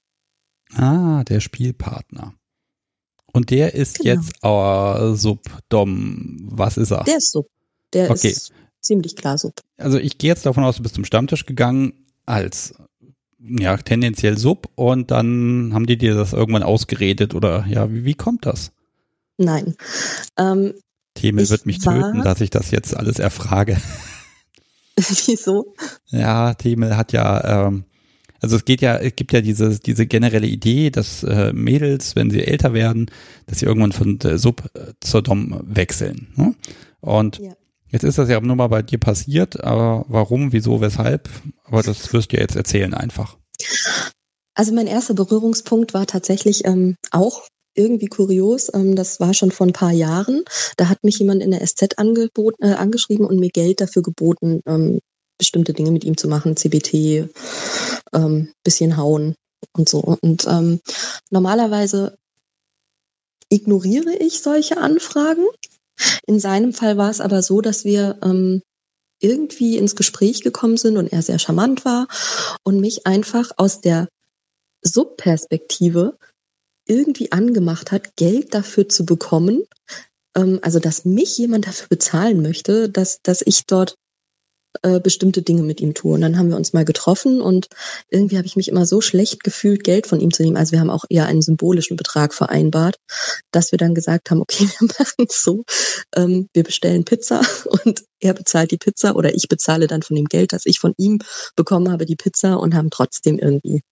Ah, 0.74 1.24
der 1.24 1.40
Spielpartner. 1.40 2.34
Und 3.32 3.50
der 3.50 3.74
ist 3.74 4.00
genau. 4.00 4.20
jetzt 4.20 4.32
äh, 4.42 5.16
Sub-Dom. 5.16 6.36
Was 6.50 6.76
ist 6.76 6.90
er? 6.90 7.04
Der 7.04 7.16
ist 7.16 7.32
Sub. 7.32 7.46
Der 7.94 8.10
okay. 8.10 8.30
ist 8.30 8.52
ziemlich 8.82 9.16
klar 9.16 9.38
Sub. 9.38 9.54
Also 9.78 9.98
ich 9.98 10.18
gehe 10.18 10.28
jetzt 10.28 10.44
davon 10.44 10.64
aus, 10.64 10.76
du 10.76 10.82
bist 10.82 10.94
zum 10.94 11.04
Stammtisch 11.04 11.46
gegangen 11.46 11.94
als 12.26 12.74
ja 13.38 13.76
tendenziell 13.76 14.38
Sub 14.38 14.68
und 14.74 15.10
dann 15.10 15.72
haben 15.74 15.86
die 15.86 15.96
dir 15.96 16.14
das 16.14 16.32
irgendwann 16.32 16.62
ausgeredet 16.62 17.34
oder 17.34 17.66
ja, 17.68 17.90
wie, 17.92 18.04
wie 18.04 18.14
kommt 18.14 18.46
das? 18.46 18.72
Nein. 19.38 19.74
Ähm, 20.38 20.74
Themel 21.14 21.48
wird 21.48 21.66
mich 21.66 21.78
töten, 21.78 22.22
dass 22.22 22.40
ich 22.40 22.50
das 22.50 22.70
jetzt 22.70 22.96
alles 22.96 23.18
erfrage. 23.18 23.76
Wieso? 24.96 25.74
Ja, 26.06 26.54
Themel 26.54 26.96
hat 26.96 27.12
ja, 27.12 27.66
ähm, 27.66 27.84
also 28.40 28.56
es 28.56 28.64
geht 28.64 28.80
ja, 28.80 28.96
es 28.96 29.16
gibt 29.16 29.32
ja 29.32 29.40
diese, 29.40 29.78
diese 29.78 30.06
generelle 30.06 30.46
Idee, 30.46 30.90
dass 30.90 31.22
äh, 31.22 31.52
Mädels, 31.52 32.16
wenn 32.16 32.30
sie 32.30 32.44
älter 32.44 32.72
werden, 32.72 33.10
dass 33.46 33.60
sie 33.60 33.66
irgendwann 33.66 33.92
von 33.92 34.20
äh, 34.20 34.38
Sub 34.38 34.70
äh, 34.74 34.92
zur 35.00 35.22
Dom 35.22 35.60
wechseln. 35.64 36.28
Ne? 36.36 36.54
Und 37.00 37.38
ja. 37.38 37.52
Jetzt 37.92 38.04
ist 38.04 38.16
das 38.18 38.28
ja 38.28 38.40
nur 38.40 38.56
mal 38.56 38.68
bei 38.68 38.82
dir 38.82 38.98
passiert, 38.98 39.62
aber 39.62 40.06
warum, 40.08 40.52
wieso, 40.52 40.80
weshalb? 40.80 41.28
Aber 41.64 41.82
das 41.82 42.12
wirst 42.12 42.32
du 42.32 42.38
jetzt 42.38 42.56
erzählen 42.56 42.94
einfach. 42.94 43.36
Also 44.54 44.72
mein 44.72 44.86
erster 44.86 45.14
Berührungspunkt 45.14 45.92
war 45.92 46.06
tatsächlich 46.06 46.64
ähm, 46.64 46.96
auch 47.10 47.42
irgendwie 47.74 48.06
kurios. 48.06 48.70
Ähm, 48.72 48.96
das 48.96 49.20
war 49.20 49.34
schon 49.34 49.50
vor 49.50 49.66
ein 49.66 49.74
paar 49.74 49.92
Jahren. 49.92 50.42
Da 50.76 50.88
hat 50.88 51.04
mich 51.04 51.18
jemand 51.18 51.42
in 51.42 51.50
der 51.50 51.66
SZ 51.66 51.98
angeboten, 51.98 52.64
äh, 52.64 52.74
angeschrieben 52.74 53.26
und 53.26 53.38
mir 53.38 53.50
Geld 53.50 53.80
dafür 53.80 54.02
geboten, 54.02 54.60
ähm, 54.66 55.00
bestimmte 55.38 55.74
Dinge 55.74 55.90
mit 55.90 56.04
ihm 56.04 56.16
zu 56.16 56.28
machen, 56.28 56.56
CBT, 56.56 57.28
ähm, 58.14 58.52
bisschen 58.64 58.96
hauen 58.96 59.34
und 59.76 59.88
so. 59.88 60.16
Und 60.20 60.46
ähm, 60.46 60.80
normalerweise 61.30 62.16
ignoriere 63.50 64.14
ich 64.14 64.40
solche 64.40 64.78
Anfragen. 64.78 65.44
In 66.26 66.40
seinem 66.40 66.72
Fall 66.72 66.96
war 66.96 67.10
es 67.10 67.20
aber 67.20 67.42
so, 67.42 67.60
dass 67.60 67.84
wir 67.84 68.18
ähm, 68.22 68.62
irgendwie 69.20 69.76
ins 69.78 69.96
Gespräch 69.96 70.42
gekommen 70.42 70.76
sind 70.76 70.96
und 70.96 71.12
er 71.12 71.22
sehr 71.22 71.38
charmant 71.38 71.84
war 71.84 72.08
und 72.64 72.80
mich 72.80 73.06
einfach 73.06 73.52
aus 73.56 73.80
der 73.80 74.08
Subperspektive 74.82 76.18
irgendwie 76.86 77.30
angemacht 77.30 77.92
hat, 77.92 78.16
Geld 78.16 78.54
dafür 78.54 78.88
zu 78.88 79.06
bekommen, 79.06 79.64
ähm, 80.36 80.58
also 80.62 80.80
dass 80.80 81.04
mich 81.04 81.38
jemand 81.38 81.66
dafür 81.66 81.88
bezahlen 81.88 82.42
möchte, 82.42 82.88
dass, 82.88 83.20
dass 83.22 83.42
ich 83.42 83.66
dort 83.66 83.94
äh, 84.82 85.00
bestimmte 85.00 85.42
Dinge 85.42 85.62
mit 85.62 85.80
ihm 85.80 85.94
tue. 85.94 86.14
Und 86.14 86.22
dann 86.22 86.38
haben 86.38 86.48
wir 86.48 86.56
uns 86.56 86.72
mal 86.72 86.84
getroffen 86.84 87.40
und 87.40 87.68
irgendwie 88.08 88.38
habe 88.38 88.46
ich 88.46 88.56
mich 88.56 88.68
immer 88.68 88.86
so 88.86 89.00
schlecht 89.00 89.44
gefühlt, 89.44 89.84
Geld 89.84 90.06
von 90.06 90.20
ihm 90.20 90.32
zu 90.32 90.42
nehmen. 90.42 90.56
Also 90.56 90.72
wir 90.72 90.80
haben 90.80 90.90
auch 90.90 91.04
eher 91.08 91.26
einen 91.26 91.42
symbolischen 91.42 91.96
Betrag 91.96 92.34
vereinbart, 92.34 92.96
dass 93.50 93.72
wir 93.72 93.78
dann 93.78 93.94
gesagt 93.94 94.30
haben, 94.30 94.40
okay, 94.40 94.64
wir 94.78 94.88
machen 94.98 95.26
es 95.28 95.42
so, 95.42 95.64
ähm, 96.16 96.48
wir 96.54 96.62
bestellen 96.62 97.04
Pizza 97.04 97.42
und 97.84 98.04
er 98.20 98.34
bezahlt 98.34 98.70
die 98.70 98.78
Pizza 98.78 99.14
oder 99.16 99.34
ich 99.34 99.48
bezahle 99.48 99.86
dann 99.86 100.02
von 100.02 100.16
dem 100.16 100.26
Geld, 100.26 100.52
das 100.52 100.66
ich 100.66 100.78
von 100.78 100.94
ihm 100.96 101.18
bekommen 101.56 101.90
habe, 101.90 102.06
die 102.06 102.16
Pizza 102.16 102.58
und 102.58 102.74
haben 102.74 102.90
trotzdem 102.90 103.38
irgendwie 103.38 103.82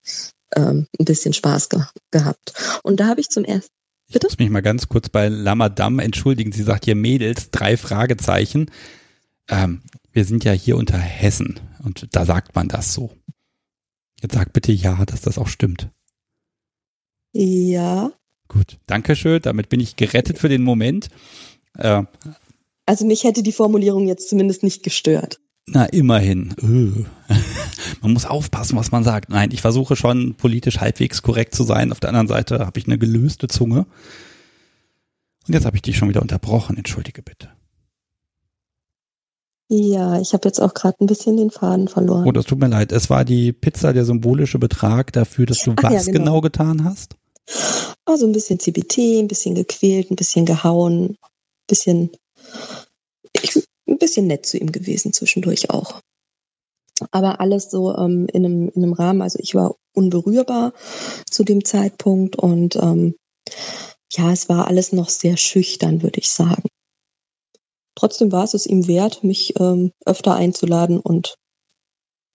ähm, 0.56 0.87
ein 0.99 1.04
bisschen 1.04 1.32
Spaß 1.32 1.68
ge 1.68 1.80
gehabt. 2.10 2.54
Und 2.82 3.00
da 3.00 3.06
habe 3.06 3.20
ich 3.20 3.28
zum 3.28 3.44
ersten 3.44 3.70
Bitte? 4.12 4.26
Ich 4.26 4.32
muss 4.32 4.38
mich 4.40 4.50
mal 4.50 4.60
ganz 4.60 4.88
kurz 4.88 5.08
bei 5.08 5.28
Lamadam 5.28 6.00
entschuldigen. 6.00 6.50
Sie 6.50 6.64
sagt 6.64 6.84
hier 6.84 6.96
Mädels, 6.96 7.50
drei 7.52 7.76
Fragezeichen. 7.76 8.68
Ähm, 9.50 9.83
wir 10.12 10.25
sind 10.25 10.45
ja 10.45 10.52
hier 10.52 10.76
unter 10.76 10.99
Hessen 10.99 11.61
und 11.83 12.09
da 12.12 12.25
sagt 12.25 12.54
man 12.54 12.69
das 12.69 12.95
so. 12.95 13.11
Jetzt 14.23 14.35
sag 14.35 14.52
bitte 14.52 14.73
ja, 14.73 15.04
dass 15.04 15.21
das 15.21 15.38
auch 15.38 15.49
stimmt. 15.49 15.90
Ja. 17.33 18.12
Gut, 18.49 18.78
Dankeschön. 18.87 19.42
Damit 19.42 19.69
bin 19.69 19.80
ich 19.80 19.97
gerettet 19.97 20.38
für 20.38 20.49
den 20.49 20.62
Moment. 20.62 21.09
Äh, 21.76 22.02
also 22.87 23.07
mich 23.07 23.25
hätte 23.25 23.42
die 23.42 23.52
Formulierung 23.52 24.09
jetzt 24.09 24.28
zumindest 24.28 24.62
nicht 24.62 24.83
gestört. 24.83 25.40
Na, 25.66 25.85
immerhin. 25.87 26.54
man 28.00 28.12
muss 28.12 28.26
aufpassen, 28.26 28.76
was 28.76 28.90
man 28.90 29.04
sagt. 29.04 29.30
Nein, 29.30 29.50
ich 29.52 29.61
versuche 29.61 29.95
schon 29.95 30.35
politisch 30.35 30.80
halbwegs 30.80 31.23
korrekt 31.23 31.54
zu 31.54 31.62
sein. 31.62 31.92
Auf 31.92 32.00
der 32.00 32.09
anderen 32.09 32.26
Seite 32.26 32.66
habe 32.66 32.78
ich 32.80 32.87
eine 32.87 32.99
gelöste 32.99 33.47
Zunge. 33.47 33.87
Und 35.47 35.54
jetzt 35.54 35.64
habe 35.64 35.76
ich 35.76 35.83
dich 35.83 35.97
schon 35.97 36.09
wieder 36.09 36.23
unterbrochen. 36.23 36.76
Entschuldige 36.76 37.23
bitte. 37.23 37.50
Ja, 39.73 40.21
ich 40.21 40.33
habe 40.33 40.49
jetzt 40.49 40.61
auch 40.61 40.75
gerade 40.75 40.97
ein 41.00 41.07
bisschen 41.07 41.37
den 41.37 41.53
Faden 41.53 41.87
verloren. 41.87 42.27
Oh, 42.27 42.33
das 42.33 42.45
tut 42.45 42.59
mir 42.59 42.67
leid. 42.67 42.91
Es 42.91 43.09
war 43.09 43.25
die 43.25 43.53
Pizza, 43.53 43.93
der 43.93 44.05
symbolische 44.05 44.59
Betrag 44.59 45.12
dafür, 45.12 45.47
dass 45.47 45.62
du 45.62 45.75
Ach, 45.77 45.85
was 45.85 45.93
ja, 46.07 46.12
genau. 46.12 46.12
genau. 46.12 46.41
getan 46.41 46.83
hast? 46.83 47.15
Also 48.05 48.27
ein 48.27 48.33
bisschen 48.33 48.59
CBT, 48.59 49.21
ein 49.21 49.29
bisschen 49.29 49.55
gequält, 49.55 50.11
ein 50.11 50.17
bisschen 50.17 50.45
gehauen, 50.45 51.11
ein 51.11 51.17
bisschen, 51.69 52.11
ich, 53.41 53.65
ein 53.87 53.99
bisschen 53.99 54.26
nett 54.26 54.45
zu 54.45 54.59
ihm 54.59 54.73
gewesen 54.73 55.13
zwischendurch 55.13 55.71
auch. 55.71 56.00
Aber 57.13 57.41
alles 57.41 57.71
so 57.71 57.97
ähm, 57.97 58.26
in, 58.33 58.45
einem, 58.45 58.69
in 58.71 58.83
einem 58.83 58.93
Rahmen, 58.93 59.23
also 59.23 59.39
ich 59.41 59.54
war 59.54 59.76
unberührbar 59.95 60.73
zu 61.30 61.45
dem 61.45 61.65
Zeitpunkt 61.65 62.35
und 62.35 62.75
ähm, 62.75 63.15
ja, 64.11 64.33
es 64.33 64.49
war 64.49 64.67
alles 64.67 64.93
noch 64.93 65.11
sehr 65.11 65.37
schüchtern, 65.37 66.02
würde 66.02 66.19
ich 66.19 66.28
sagen. 66.28 66.65
Trotzdem 67.95 68.33
war 68.33 68.45
es 68.45 68.55
es 68.55 68.67
ihm 68.67 68.87
wert, 68.87 69.25
mich 69.25 69.59
ähm, 69.59 69.93
öfter 70.07 70.35
einzuladen 70.35 71.00
und 71.00 71.37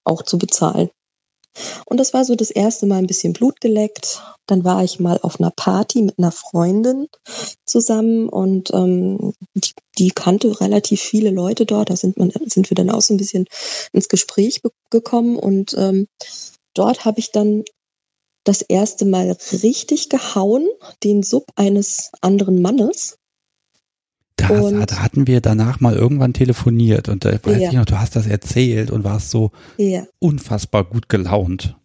auch 0.03 0.21
zu 0.21 0.37
bezahlen. 0.37 0.89
Und 1.85 1.97
das 1.97 2.13
war 2.13 2.25
so 2.25 2.35
das 2.35 2.51
erste 2.51 2.85
Mal 2.85 2.97
ein 2.97 3.07
bisschen 3.07 3.33
Blut 3.33 3.61
geleckt. 3.61 4.21
Dann 4.45 4.63
war 4.63 4.83
ich 4.83 4.99
mal 4.99 5.19
auf 5.21 5.39
einer 5.39 5.51
Party 5.51 6.01
mit 6.01 6.19
einer 6.19 6.31
Freundin 6.31 7.07
zusammen 7.65 8.27
und 8.29 8.71
ähm, 8.73 9.33
die, 9.53 9.71
die 9.97 10.11
kannte 10.11 10.59
relativ 10.59 11.01
viele 11.01 11.31
Leute 11.31 11.65
dort. 11.65 11.89
Da 11.89 11.95
sind, 11.95 12.17
man, 12.17 12.31
sind 12.45 12.69
wir 12.69 12.75
dann 12.75 12.89
auch 12.89 13.01
so 13.01 13.13
ein 13.13 13.17
bisschen 13.17 13.45
ins 13.93 14.09
Gespräch 14.09 14.61
gekommen 14.89 15.37
und 15.37 15.73
ähm, 15.77 16.07
dort 16.73 17.05
habe 17.05 17.19
ich 17.19 17.31
dann 17.31 17.63
das 18.43 18.61
erste 18.61 19.05
Mal 19.05 19.35
richtig 19.63 20.09
gehauen, 20.09 20.67
den 21.03 21.23
Sub 21.23 21.45
eines 21.55 22.11
anderen 22.21 22.61
Mannes. 22.61 23.17
Da, 24.37 24.85
da, 24.85 25.01
hatten 25.01 25.27
wir 25.27 25.39
danach 25.39 25.79
mal 25.79 25.95
irgendwann 25.95 26.33
telefoniert 26.33 27.07
und 27.07 27.23
da 27.23 27.31
weiß 27.31 27.61
ja. 27.61 27.69
ich 27.69 27.75
noch, 27.75 27.85
du 27.85 27.99
hast 27.99 28.15
das 28.15 28.27
erzählt 28.27 28.91
und 28.91 29.03
warst 29.03 29.29
so 29.29 29.51
ja. 29.77 30.05
unfassbar 30.19 30.83
gut 30.83 31.07
gelaunt. 31.07 31.75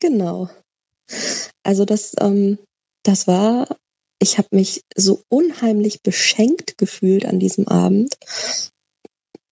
Genau. 0.00 0.50
Also 1.62 1.84
das, 1.84 2.14
ähm, 2.20 2.58
das 3.04 3.28
war, 3.28 3.68
ich 4.18 4.38
habe 4.38 4.48
mich 4.52 4.82
so 4.96 5.22
unheimlich 5.28 6.02
beschenkt 6.02 6.76
gefühlt 6.76 7.24
an 7.24 7.38
diesem 7.38 7.68
Abend. 7.68 8.16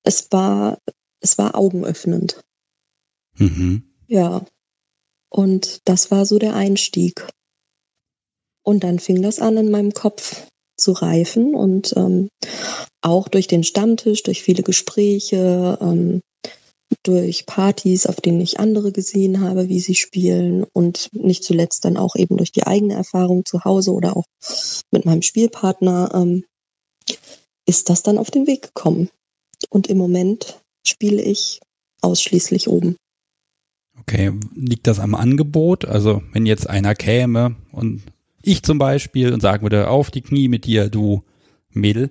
Es 0.03 0.33
war, 0.33 0.79
es 1.21 1.39
war 1.39 1.55
augenöffnend. 1.55 2.43
Mhm. 3.37 3.85
Ja. 4.09 4.45
Und 5.29 5.83
das 5.85 6.11
war 6.11 6.27
so 6.27 6.39
der 6.39 6.55
Einstieg. 6.55 7.27
Und 8.63 8.85
dann 8.85 8.99
fing 8.99 9.23
das 9.23 9.39
an 9.39 9.57
in 9.57 9.71
meinem 9.71 9.93
Kopf 9.93 10.47
zu 10.81 10.93
reifen 10.93 11.55
und 11.55 11.95
ähm, 11.97 12.29
auch 13.03 13.29
durch 13.29 13.47
den 13.47 13.65
Stammtisch, 13.65 14.23
durch 14.23 14.43
viele 14.43 14.63
Gespräche, 14.63 15.79
ähm, 15.81 16.21
durch 17.05 17.47
Partys, 17.47 18.07
auf 18.07 18.17
denen 18.17 18.41
ich 18.41 18.59
andere 18.59 18.93
gesehen 18.93 19.41
habe, 19.41 19.69
wie 19.69 19.81
sie 19.81 19.95
spielen 19.95 20.65
und 20.73 21.09
nicht 21.13 21.45
zuletzt 21.45 21.85
dann 21.85 21.97
auch 21.97 22.17
eben 22.17 22.37
durch 22.37 22.53
die 22.53 22.67
eigene 22.67 22.95
Erfahrung 22.95 23.45
zu 23.45 23.65
Hause 23.65 23.93
oder 23.93 24.17
auch 24.17 24.25
mit 24.91 25.05
meinem 25.05 25.23
Spielpartner 25.23 26.11
ähm, 26.15 26.45
ist 27.67 27.89
das 27.89 28.03
dann 28.03 28.19
auf 28.19 28.31
den 28.31 28.47
Weg 28.47 28.63
gekommen. 28.63 29.11
Und 29.69 29.87
im 29.87 29.99
Moment 29.99 30.61
spiele 30.85 31.23
ich 31.23 31.61
ausschließlich 32.01 32.69
oben. 32.69 32.97
Okay, 34.01 34.33
liegt 34.55 34.87
das 34.87 34.99
am 34.99 35.15
Angebot? 35.15 35.85
Also 35.85 36.23
wenn 36.33 36.47
jetzt 36.47 36.69
einer 36.69 36.95
käme 36.95 37.57
und 37.73 38.03
ich 38.43 38.63
zum 38.63 38.79
Beispiel 38.79 39.33
und 39.33 39.41
sagen 39.41 39.63
würde, 39.63 39.89
auf 39.89 40.11
die 40.11 40.23
Knie 40.23 40.49
mit 40.49 40.65
dir, 40.65 40.89
du 40.89 41.23
Mädel. 41.71 42.11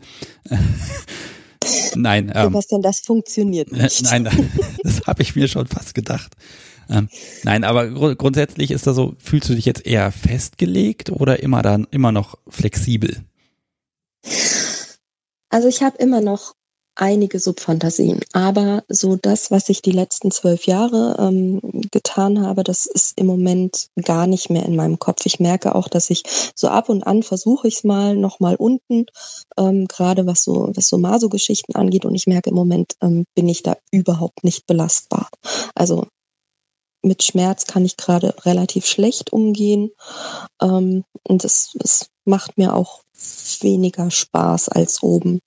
nein. 1.95 2.31
Ähm, 2.33 2.45
Sebastian, 2.45 2.81
das 2.81 2.99
funktioniert 2.99 3.71
äh, 3.71 3.83
nicht. 3.83 4.03
Nein, 4.03 4.23
das 4.83 5.01
habe 5.07 5.21
ich 5.21 5.35
mir 5.35 5.47
schon 5.47 5.67
fast 5.67 5.93
gedacht. 5.93 6.35
Ähm, 6.89 7.09
nein, 7.43 7.63
aber 7.63 7.87
gr 7.89 8.15
grundsätzlich 8.15 8.71
ist 8.71 8.87
das 8.87 8.95
so, 8.95 9.15
fühlst 9.19 9.49
du 9.49 9.55
dich 9.55 9.65
jetzt 9.65 9.85
eher 9.85 10.11
festgelegt 10.11 11.11
oder 11.11 11.41
immer 11.41 11.61
dann 11.61 11.87
immer 11.91 12.11
noch 12.11 12.37
flexibel? 12.47 13.23
Also 15.49 15.67
ich 15.67 15.83
habe 15.83 15.97
immer 15.97 16.21
noch 16.21 16.55
einige 16.99 17.39
Subfantasien. 17.39 18.19
Aber 18.33 18.83
so 18.89 19.15
das, 19.15 19.51
was 19.51 19.69
ich 19.69 19.81
die 19.81 19.91
letzten 19.91 20.31
zwölf 20.31 20.65
Jahre 20.65 21.15
ähm, 21.19 21.61
getan 21.91 22.45
habe, 22.45 22.63
das 22.63 22.85
ist 22.85 23.13
im 23.17 23.25
Moment 23.25 23.87
gar 24.03 24.27
nicht 24.27 24.49
mehr 24.49 24.65
in 24.65 24.75
meinem 24.75 24.99
Kopf. 24.99 25.25
Ich 25.25 25.39
merke 25.39 25.75
auch, 25.75 25.87
dass 25.87 26.09
ich 26.09 26.23
so 26.55 26.67
ab 26.67 26.89
und 26.89 27.03
an 27.03 27.23
versuche 27.23 27.67
ich 27.67 27.77
es 27.77 27.83
mal 27.83 28.15
nochmal 28.15 28.55
unten, 28.55 29.05
ähm, 29.57 29.87
gerade 29.87 30.27
was 30.27 30.43
so, 30.43 30.71
was 30.75 30.89
so 30.89 30.97
Maso-Geschichten 30.97 31.75
angeht. 31.75 32.05
Und 32.05 32.15
ich 32.15 32.27
merke 32.27 32.49
im 32.49 32.55
Moment 32.55 32.93
ähm, 33.01 33.25
bin 33.33 33.47
ich 33.47 33.63
da 33.63 33.77
überhaupt 33.91 34.43
nicht 34.43 34.67
belastbar. 34.67 35.29
Also 35.75 36.05
mit 37.01 37.23
Schmerz 37.23 37.65
kann 37.65 37.85
ich 37.85 37.95
gerade 37.95 38.35
relativ 38.45 38.85
schlecht 38.85 39.31
umgehen. 39.31 39.91
Ähm, 40.61 41.05
und 41.23 41.45
es, 41.45 41.75
es 41.81 42.07
macht 42.25 42.57
mir 42.57 42.75
auch 42.75 43.01
weniger 43.61 44.11
Spaß 44.11 44.69
als 44.69 45.03
oben. 45.03 45.39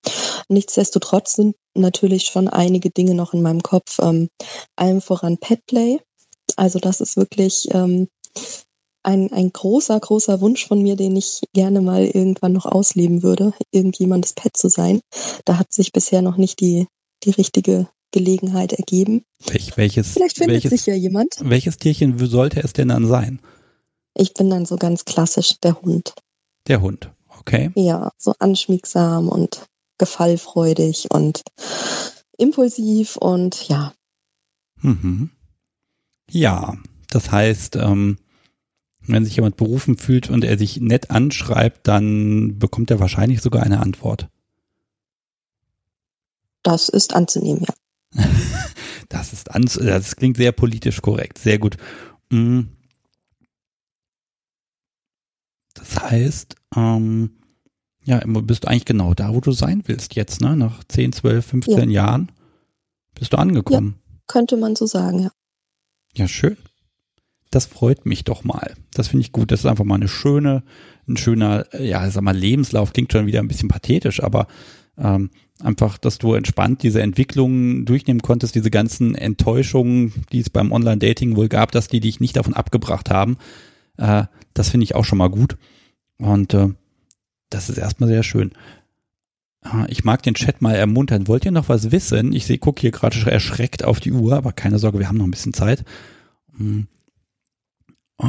Nichtsdestotrotz 0.48 1.34
sind 1.34 1.56
natürlich 1.74 2.24
schon 2.24 2.48
einige 2.48 2.90
Dinge 2.90 3.14
noch 3.14 3.32
in 3.34 3.42
meinem 3.42 3.62
Kopf. 3.62 3.98
Ähm, 4.00 4.28
allem 4.76 5.00
voran 5.00 5.38
Petplay. 5.38 5.98
Also 6.56 6.78
das 6.78 7.00
ist 7.00 7.16
wirklich 7.16 7.68
ähm, 7.72 8.08
ein, 9.02 9.32
ein 9.32 9.52
großer, 9.52 9.98
großer 9.98 10.40
Wunsch 10.40 10.66
von 10.66 10.82
mir, 10.82 10.96
den 10.96 11.16
ich 11.16 11.40
gerne 11.54 11.80
mal 11.80 12.04
irgendwann 12.04 12.52
noch 12.52 12.66
ausleben 12.66 13.22
würde, 13.22 13.52
irgendjemandes 13.70 14.34
Pet 14.34 14.56
zu 14.56 14.68
sein. 14.68 15.00
Da 15.44 15.58
hat 15.58 15.72
sich 15.72 15.92
bisher 15.92 16.22
noch 16.22 16.36
nicht 16.36 16.60
die, 16.60 16.86
die 17.24 17.30
richtige 17.30 17.88
Gelegenheit 18.12 18.72
ergeben. 18.72 19.24
Welch, 19.46 19.76
welches, 19.76 20.12
Vielleicht 20.12 20.38
findet 20.38 20.64
welches, 20.64 20.70
sich 20.70 20.86
ja 20.86 20.94
jemand. 20.94 21.36
Welches 21.40 21.78
Tierchen 21.78 22.18
sollte 22.26 22.62
es 22.62 22.72
denn 22.72 22.88
dann 22.88 23.06
sein? 23.06 23.40
Ich 24.14 24.34
bin 24.34 24.50
dann 24.50 24.66
so 24.66 24.76
ganz 24.76 25.04
klassisch 25.04 25.58
der 25.62 25.80
Hund. 25.80 26.14
Der 26.68 26.82
Hund. 26.82 27.10
Okay. 27.42 27.72
Ja, 27.74 28.12
so 28.18 28.34
anschmiegsam 28.38 29.28
und 29.28 29.66
gefallfreudig 29.98 31.10
und 31.10 31.42
impulsiv 32.38 33.16
und 33.16 33.68
ja. 33.68 33.92
Mhm. 34.80 35.30
Ja, 36.30 36.76
das 37.10 37.32
heißt, 37.32 37.76
ähm, 37.76 38.18
Wenn 39.06 39.24
sich 39.24 39.34
jemand 39.34 39.56
berufen 39.56 39.96
fühlt 39.98 40.30
und 40.30 40.44
er 40.44 40.56
sich 40.56 40.80
nett 40.80 41.10
anschreibt, 41.10 41.88
dann 41.88 42.58
bekommt 42.60 42.90
er 42.90 43.00
wahrscheinlich 43.00 43.40
sogar 43.42 43.64
eine 43.64 43.80
Antwort. 43.80 44.28
Das 46.62 46.88
ist 46.88 47.12
anzunehmen, 47.12 47.66
ja. 47.66 48.24
das 49.08 49.32
ist 49.32 49.50
an, 49.50 49.62
das 49.64 50.14
klingt 50.14 50.36
sehr 50.36 50.52
politisch 50.52 51.02
korrekt, 51.02 51.38
sehr 51.38 51.58
gut. 51.58 51.76
Mm. 52.30 52.60
Das 55.82 56.00
heißt, 56.00 56.54
ähm, 56.76 57.30
ja, 58.04 58.20
bist 58.24 58.64
du 58.64 58.68
eigentlich 58.68 58.84
genau 58.84 59.14
da, 59.14 59.34
wo 59.34 59.40
du 59.40 59.52
sein 59.52 59.82
willst 59.86 60.14
jetzt, 60.14 60.40
ne? 60.40 60.56
Nach 60.56 60.84
10, 60.84 61.12
12, 61.12 61.44
15 61.44 61.90
ja. 61.90 62.02
Jahren 62.02 62.32
bist 63.14 63.32
du 63.32 63.36
angekommen. 63.36 63.96
Ja, 63.98 64.18
könnte 64.28 64.56
man 64.56 64.76
so 64.76 64.86
sagen, 64.86 65.20
ja. 65.20 65.32
Ja, 66.14 66.28
schön. 66.28 66.56
Das 67.50 67.66
freut 67.66 68.06
mich 68.06 68.24
doch 68.24 68.44
mal. 68.44 68.74
Das 68.94 69.08
finde 69.08 69.22
ich 69.22 69.32
gut. 69.32 69.50
Das 69.50 69.60
ist 69.60 69.66
einfach 69.66 69.84
mal 69.84 69.96
eine 69.96 70.08
schöne, 70.08 70.62
ein 71.08 71.16
schöner, 71.16 71.66
ja, 71.78 72.08
sag 72.10 72.22
mal, 72.22 72.36
Lebenslauf. 72.36 72.92
Klingt 72.92 73.12
schon 73.12 73.26
wieder 73.26 73.40
ein 73.40 73.48
bisschen 73.48 73.68
pathetisch, 73.68 74.22
aber 74.22 74.46
ähm, 74.96 75.30
einfach, 75.60 75.98
dass 75.98 76.18
du 76.18 76.34
entspannt 76.34 76.82
diese 76.82 77.02
Entwicklungen 77.02 77.84
durchnehmen 77.86 78.22
konntest, 78.22 78.54
diese 78.54 78.70
ganzen 78.70 79.14
Enttäuschungen, 79.14 80.12
die 80.32 80.40
es 80.40 80.50
beim 80.50 80.72
Online-Dating 80.72 81.36
wohl 81.36 81.48
gab, 81.48 81.72
dass 81.72 81.88
die 81.88 82.00
dich 82.00 82.20
nicht 82.20 82.36
davon 82.36 82.54
abgebracht 82.54 83.10
haben. 83.10 83.36
Äh, 83.96 84.24
das 84.54 84.70
finde 84.70 84.84
ich 84.84 84.94
auch 84.94 85.04
schon 85.04 85.18
mal 85.18 85.28
gut. 85.28 85.56
Und 86.18 86.54
äh, 86.54 86.68
das 87.50 87.68
ist 87.68 87.78
erstmal 87.78 88.08
sehr 88.08 88.22
schön. 88.22 88.52
Äh, 89.64 89.90
ich 89.90 90.04
mag 90.04 90.22
den 90.22 90.34
Chat 90.34 90.62
mal 90.62 90.74
ermuntern. 90.74 91.28
Wollt 91.28 91.44
ihr 91.44 91.50
noch 91.50 91.68
was 91.68 91.90
wissen? 91.90 92.32
Ich 92.32 92.46
sehe, 92.46 92.58
guck 92.58 92.80
hier 92.80 92.90
gerade 92.90 93.18
erschreckt 93.30 93.84
auf 93.84 94.00
die 94.00 94.12
Uhr, 94.12 94.34
aber 94.34 94.52
keine 94.52 94.78
Sorge, 94.78 94.98
wir 94.98 95.08
haben 95.08 95.18
noch 95.18 95.26
ein 95.26 95.30
bisschen 95.30 95.54
Zeit. 95.54 95.84
Hm. 96.56 96.86
Oh, 98.18 98.28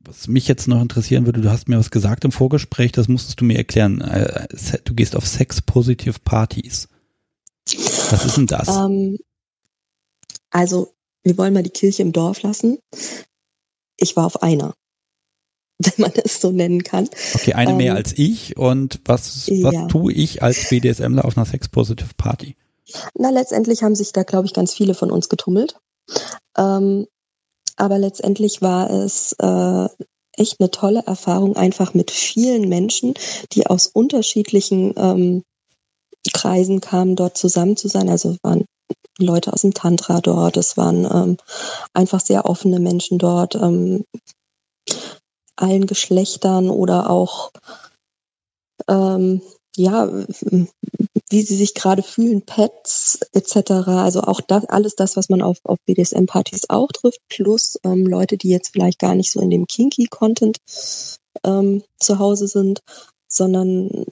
was 0.00 0.28
mich 0.28 0.46
jetzt 0.48 0.68
noch 0.68 0.80
interessieren 0.80 1.26
würde, 1.26 1.40
du 1.40 1.50
hast 1.50 1.68
mir 1.68 1.78
was 1.78 1.90
gesagt 1.90 2.24
im 2.24 2.32
Vorgespräch, 2.32 2.92
das 2.92 3.08
musstest 3.08 3.40
du 3.40 3.44
mir 3.44 3.56
erklären. 3.56 4.00
Äh, 4.00 4.46
du 4.84 4.94
gehst 4.94 5.16
auf 5.16 5.26
Sex-Positive 5.26 6.20
Partys. 6.24 6.88
Was 8.10 8.24
ist 8.24 8.36
denn 8.36 8.46
das? 8.46 8.68
Ähm, 8.68 9.18
also, 10.50 10.94
wir 11.24 11.36
wollen 11.38 11.54
mal 11.54 11.62
die 11.62 11.70
Kirche 11.70 12.02
im 12.02 12.12
Dorf 12.12 12.42
lassen. 12.42 12.78
Ich 13.98 14.16
war 14.16 14.26
auf 14.26 14.42
einer, 14.42 14.74
wenn 15.78 15.92
man 15.98 16.12
es 16.22 16.40
so 16.40 16.50
nennen 16.50 16.82
kann. 16.82 17.08
Okay, 17.34 17.54
eine 17.54 17.72
ähm, 17.72 17.76
mehr 17.76 17.94
als 17.94 18.12
ich. 18.16 18.56
Und 18.56 19.00
was, 19.04 19.48
was 19.48 19.74
ja. 19.74 19.86
tue 19.86 20.12
ich 20.12 20.42
als 20.42 20.68
BDSMler 20.68 21.24
auf 21.24 21.36
einer 21.36 21.46
Sex-Positive 21.46 22.10
Party? 22.16 22.56
Na, 23.14 23.30
letztendlich 23.30 23.82
haben 23.82 23.94
sich 23.94 24.12
da, 24.12 24.22
glaube 24.22 24.46
ich, 24.46 24.52
ganz 24.52 24.72
viele 24.74 24.94
von 24.94 25.10
uns 25.10 25.28
getummelt. 25.28 25.76
Ähm, 26.56 27.06
aber 27.76 27.98
letztendlich 27.98 28.62
war 28.62 28.90
es 28.90 29.34
äh, 29.38 29.88
echt 30.32 30.60
eine 30.60 30.70
tolle 30.70 31.02
Erfahrung, 31.06 31.56
einfach 31.56 31.94
mit 31.94 32.10
vielen 32.10 32.68
Menschen, 32.68 33.14
die 33.52 33.66
aus 33.66 33.86
unterschiedlichen 33.86 34.94
ähm, 34.96 35.42
Kreisen 36.32 36.80
kamen, 36.80 37.16
dort 37.16 37.36
zusammen 37.36 37.76
zu 37.76 37.88
sein. 37.88 38.08
Also 38.08 38.36
waren 38.42 38.64
Leute 39.18 39.52
aus 39.52 39.62
dem 39.62 39.74
Tantra 39.74 40.20
dort, 40.20 40.56
es 40.56 40.76
waren 40.76 41.04
ähm, 41.04 41.36
einfach 41.94 42.20
sehr 42.20 42.44
offene 42.46 42.80
Menschen 42.80 43.18
dort, 43.18 43.54
ähm, 43.54 44.04
allen 45.56 45.86
Geschlechtern 45.86 46.68
oder 46.68 47.08
auch 47.08 47.50
ähm, 48.88 49.40
ja, 49.76 50.08
wie 51.30 51.42
sie 51.42 51.56
sich 51.56 51.74
gerade 51.74 52.02
fühlen, 52.02 52.42
Pets 52.42 53.18
etc. 53.32 53.70
Also 53.88 54.22
auch 54.22 54.40
das, 54.40 54.64
alles 54.66 54.96
das, 54.96 55.16
was 55.16 55.28
man 55.28 55.42
auf, 55.42 55.58
auf 55.64 55.78
BDSM-Partys 55.86 56.68
auch 56.68 56.88
trifft, 56.88 57.20
plus 57.28 57.78
ähm, 57.84 58.06
Leute, 58.06 58.36
die 58.36 58.48
jetzt 58.48 58.70
vielleicht 58.72 58.98
gar 58.98 59.14
nicht 59.14 59.30
so 59.30 59.40
in 59.40 59.50
dem 59.50 59.66
Kinky-Content 59.66 60.58
ähm, 61.44 61.82
zu 61.98 62.18
Hause 62.18 62.48
sind, 62.48 62.80
sondern 63.28 64.06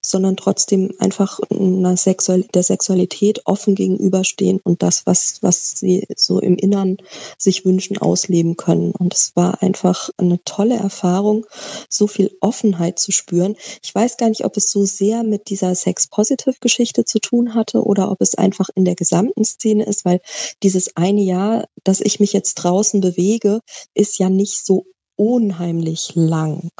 sondern 0.00 0.36
trotzdem 0.36 0.92
einfach 0.98 1.40
einer 1.50 1.96
Sexual 1.96 2.44
der 2.54 2.62
Sexualität 2.62 3.42
offen 3.44 3.74
gegenüberstehen 3.74 4.60
und 4.62 4.82
das, 4.82 5.06
was, 5.06 5.38
was 5.42 5.72
sie 5.72 6.06
so 6.16 6.40
im 6.40 6.56
Innern 6.56 6.96
sich 7.38 7.64
wünschen, 7.64 7.98
ausleben 7.98 8.56
können. 8.56 8.92
Und 8.92 9.14
es 9.14 9.32
war 9.34 9.62
einfach 9.62 10.10
eine 10.16 10.42
tolle 10.44 10.76
Erfahrung, 10.76 11.46
so 11.88 12.06
viel 12.06 12.36
Offenheit 12.40 12.98
zu 12.98 13.12
spüren. 13.12 13.56
Ich 13.82 13.94
weiß 13.94 14.16
gar 14.16 14.28
nicht, 14.28 14.44
ob 14.44 14.56
es 14.56 14.70
so 14.70 14.84
sehr 14.84 15.22
mit 15.22 15.50
dieser 15.50 15.74
Sex-Positive-Geschichte 15.74 17.04
zu 17.04 17.18
tun 17.18 17.54
hatte 17.54 17.82
oder 17.82 18.10
ob 18.10 18.20
es 18.20 18.34
einfach 18.34 18.68
in 18.74 18.84
der 18.84 18.94
gesamten 18.94 19.44
Szene 19.44 19.84
ist, 19.84 20.04
weil 20.04 20.20
dieses 20.62 20.96
eine 20.96 21.22
Jahr, 21.22 21.68
dass 21.84 22.00
ich 22.00 22.20
mich 22.20 22.32
jetzt 22.32 22.54
draußen 22.54 23.00
bewege, 23.00 23.60
ist 23.94 24.18
ja 24.18 24.30
nicht 24.30 24.64
so 24.64 24.86
unheimlich 25.16 26.12
lang. 26.14 26.70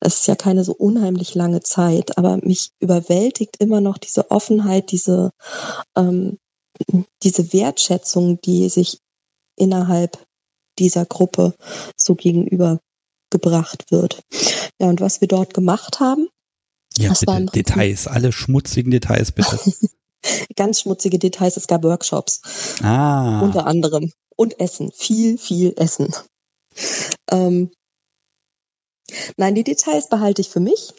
Es 0.00 0.20
ist 0.20 0.28
ja 0.28 0.36
keine 0.36 0.64
so 0.64 0.72
unheimlich 0.72 1.34
lange 1.34 1.60
Zeit, 1.60 2.16
aber 2.16 2.38
mich 2.38 2.70
überwältigt 2.80 3.56
immer 3.58 3.80
noch 3.80 3.98
diese 3.98 4.30
Offenheit, 4.30 4.90
diese, 4.92 5.30
ähm, 5.96 6.38
diese 7.22 7.52
Wertschätzung, 7.52 8.40
die 8.40 8.68
sich 8.68 8.98
innerhalb 9.56 10.18
dieser 10.78 11.04
Gruppe 11.04 11.54
so 11.96 12.14
gegenübergebracht 12.14 13.90
wird. 13.90 14.22
Ja, 14.80 14.88
und 14.88 15.00
was 15.00 15.20
wir 15.20 15.28
dort 15.28 15.54
gemacht 15.54 16.00
haben, 16.00 16.28
ja, 16.96 17.08
das 17.08 17.20
bitte, 17.20 17.32
waren 17.32 17.46
Details, 17.46 18.06
alle 18.06 18.32
schmutzigen 18.32 18.90
Details 18.90 19.32
bitte. 19.32 19.58
Ganz 20.56 20.80
schmutzige 20.80 21.18
Details, 21.18 21.56
es 21.56 21.66
gab 21.66 21.82
Workshops. 21.82 22.40
Ah. 22.82 23.40
Unter 23.40 23.66
anderem. 23.66 24.12
Und 24.36 24.60
Essen, 24.60 24.92
viel, 24.92 25.36
viel 25.36 25.74
Essen. 25.76 26.14
Ähm, 27.30 27.70
nein, 29.36 29.54
die 29.54 29.64
Details 29.64 30.08
behalte 30.08 30.42
ich 30.42 30.48
für 30.48 30.60
mich, 30.60 30.92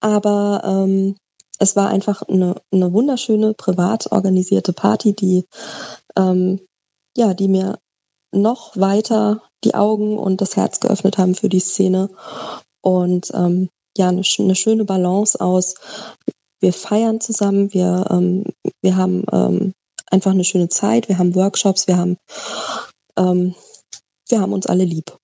aber 0.00 0.62
ähm, 0.64 1.16
es 1.58 1.76
war 1.76 1.88
einfach 1.88 2.22
eine, 2.22 2.56
eine 2.72 2.92
wunderschöne, 2.92 3.54
privat 3.54 4.10
organisierte 4.12 4.72
Party, 4.72 5.14
die, 5.14 5.44
ähm, 6.16 6.60
ja, 7.16 7.34
die 7.34 7.48
mir 7.48 7.78
noch 8.32 8.76
weiter 8.76 9.42
die 9.62 9.74
Augen 9.74 10.18
und 10.18 10.40
das 10.40 10.56
Herz 10.56 10.80
geöffnet 10.80 11.18
haben 11.18 11.34
für 11.34 11.48
die 11.48 11.60
Szene. 11.60 12.10
Und 12.82 13.30
ähm, 13.34 13.70
ja, 13.96 14.08
eine, 14.08 14.22
eine 14.38 14.54
schöne 14.54 14.84
Balance 14.84 15.40
aus. 15.40 15.74
Wir 16.60 16.72
feiern 16.72 17.20
zusammen, 17.20 17.72
wir, 17.72 18.06
ähm, 18.10 18.44
wir 18.82 18.96
haben 18.96 19.24
ähm, 19.32 19.72
einfach 20.10 20.32
eine 20.32 20.44
schöne 20.44 20.68
Zeit, 20.68 21.08
wir 21.08 21.18
haben 21.18 21.34
Workshops, 21.34 21.86
wir 21.86 21.96
haben 21.96 22.16
ähm, 23.16 23.54
wir 24.28 24.40
haben 24.40 24.52
uns 24.52 24.66
alle 24.66 24.84
lieb. 24.84 25.16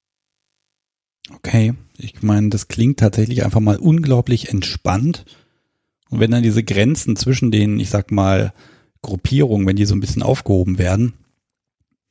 Okay, 1.35 1.75
ich 1.97 2.23
meine, 2.23 2.49
das 2.51 2.69
klingt 2.69 2.99
tatsächlich 2.99 3.45
einfach 3.45 3.61
mal 3.61 3.77
unglaublich 3.77 4.49
entspannt. 4.49 5.25
Und 6.11 6.21
wenn 6.21 6.31
dann 6.31 6.43
diese 6.43 6.65
Grenzen 6.65 7.17
zwischen 7.17 7.51
den, 7.51 7.79
ich 7.79 7.91
sag 7.91 8.11
mal, 8.11 8.53
Gruppierungen, 9.03 9.67
wenn 9.67 9.77
die 9.77 9.87
so 9.87 9.95
ein 9.95 10.01
bisschen 10.01 10.23
aufgehoben 10.23 10.79
werden, 10.79 11.15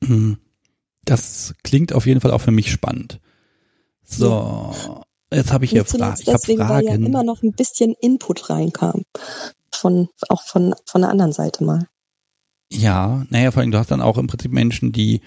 das 1.05 1.53
klingt 1.63 1.93
auf 1.93 2.05
jeden 2.05 2.21
Fall 2.21 2.31
auch 2.31 2.41
für 2.41 2.51
mich 2.51 2.71
spannend. 2.71 3.19
So, 4.03 4.73
jetzt 5.31 5.51
habe 5.51 5.65
ich 5.65 5.71
hier 5.71 5.85
Fra 5.85 6.15
ich 6.19 6.27
hab 6.27 6.43
Fragen. 6.43 6.69
Weil 6.69 6.85
ja 6.85 6.93
immer 6.93 7.23
noch 7.23 7.43
ein 7.43 7.53
bisschen 7.53 7.93
Input 7.99 8.49
reinkam. 8.49 9.03
Von, 9.71 10.09
auch 10.29 10.41
von, 10.41 10.73
von 10.85 11.01
der 11.01 11.11
anderen 11.11 11.31
Seite 11.31 11.63
mal. 11.63 11.87
Ja, 12.71 13.25
naja, 13.29 13.51
vor 13.51 13.61
allem, 13.61 13.71
du 13.71 13.77
hast 13.77 13.91
dann 13.91 14.01
auch 14.01 14.17
im 14.17 14.27
Prinzip 14.27 14.51
Menschen, 14.51 14.91
die 14.91 15.21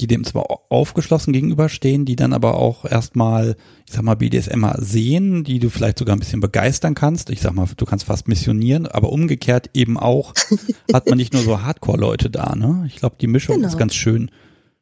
die 0.00 0.06
dem 0.06 0.24
zwar 0.24 0.44
aufgeschlossen 0.70 1.32
gegenüberstehen, 1.32 2.04
die 2.04 2.16
dann 2.16 2.32
aber 2.32 2.54
auch 2.54 2.84
erstmal, 2.84 3.56
ich 3.86 3.92
sag 3.92 4.02
mal, 4.02 4.16
BDSMer 4.16 4.76
sehen, 4.78 5.44
die 5.44 5.60
du 5.60 5.70
vielleicht 5.70 5.98
sogar 5.98 6.16
ein 6.16 6.18
bisschen 6.18 6.40
begeistern 6.40 6.94
kannst. 6.94 7.30
Ich 7.30 7.40
sag 7.40 7.54
mal, 7.54 7.68
du 7.76 7.84
kannst 7.84 8.04
fast 8.04 8.26
missionieren, 8.26 8.86
aber 8.86 9.10
umgekehrt 9.10 9.70
eben 9.74 9.98
auch 9.98 10.34
hat 10.92 11.08
man 11.08 11.16
nicht 11.16 11.32
nur 11.32 11.42
so 11.42 11.62
Hardcore-Leute 11.62 12.30
da, 12.30 12.56
ne? 12.56 12.84
Ich 12.86 12.96
glaube, 12.96 13.16
die 13.20 13.28
Mischung 13.28 13.56
genau. 13.56 13.68
ist 13.68 13.78
ganz 13.78 13.94
schön. 13.94 14.30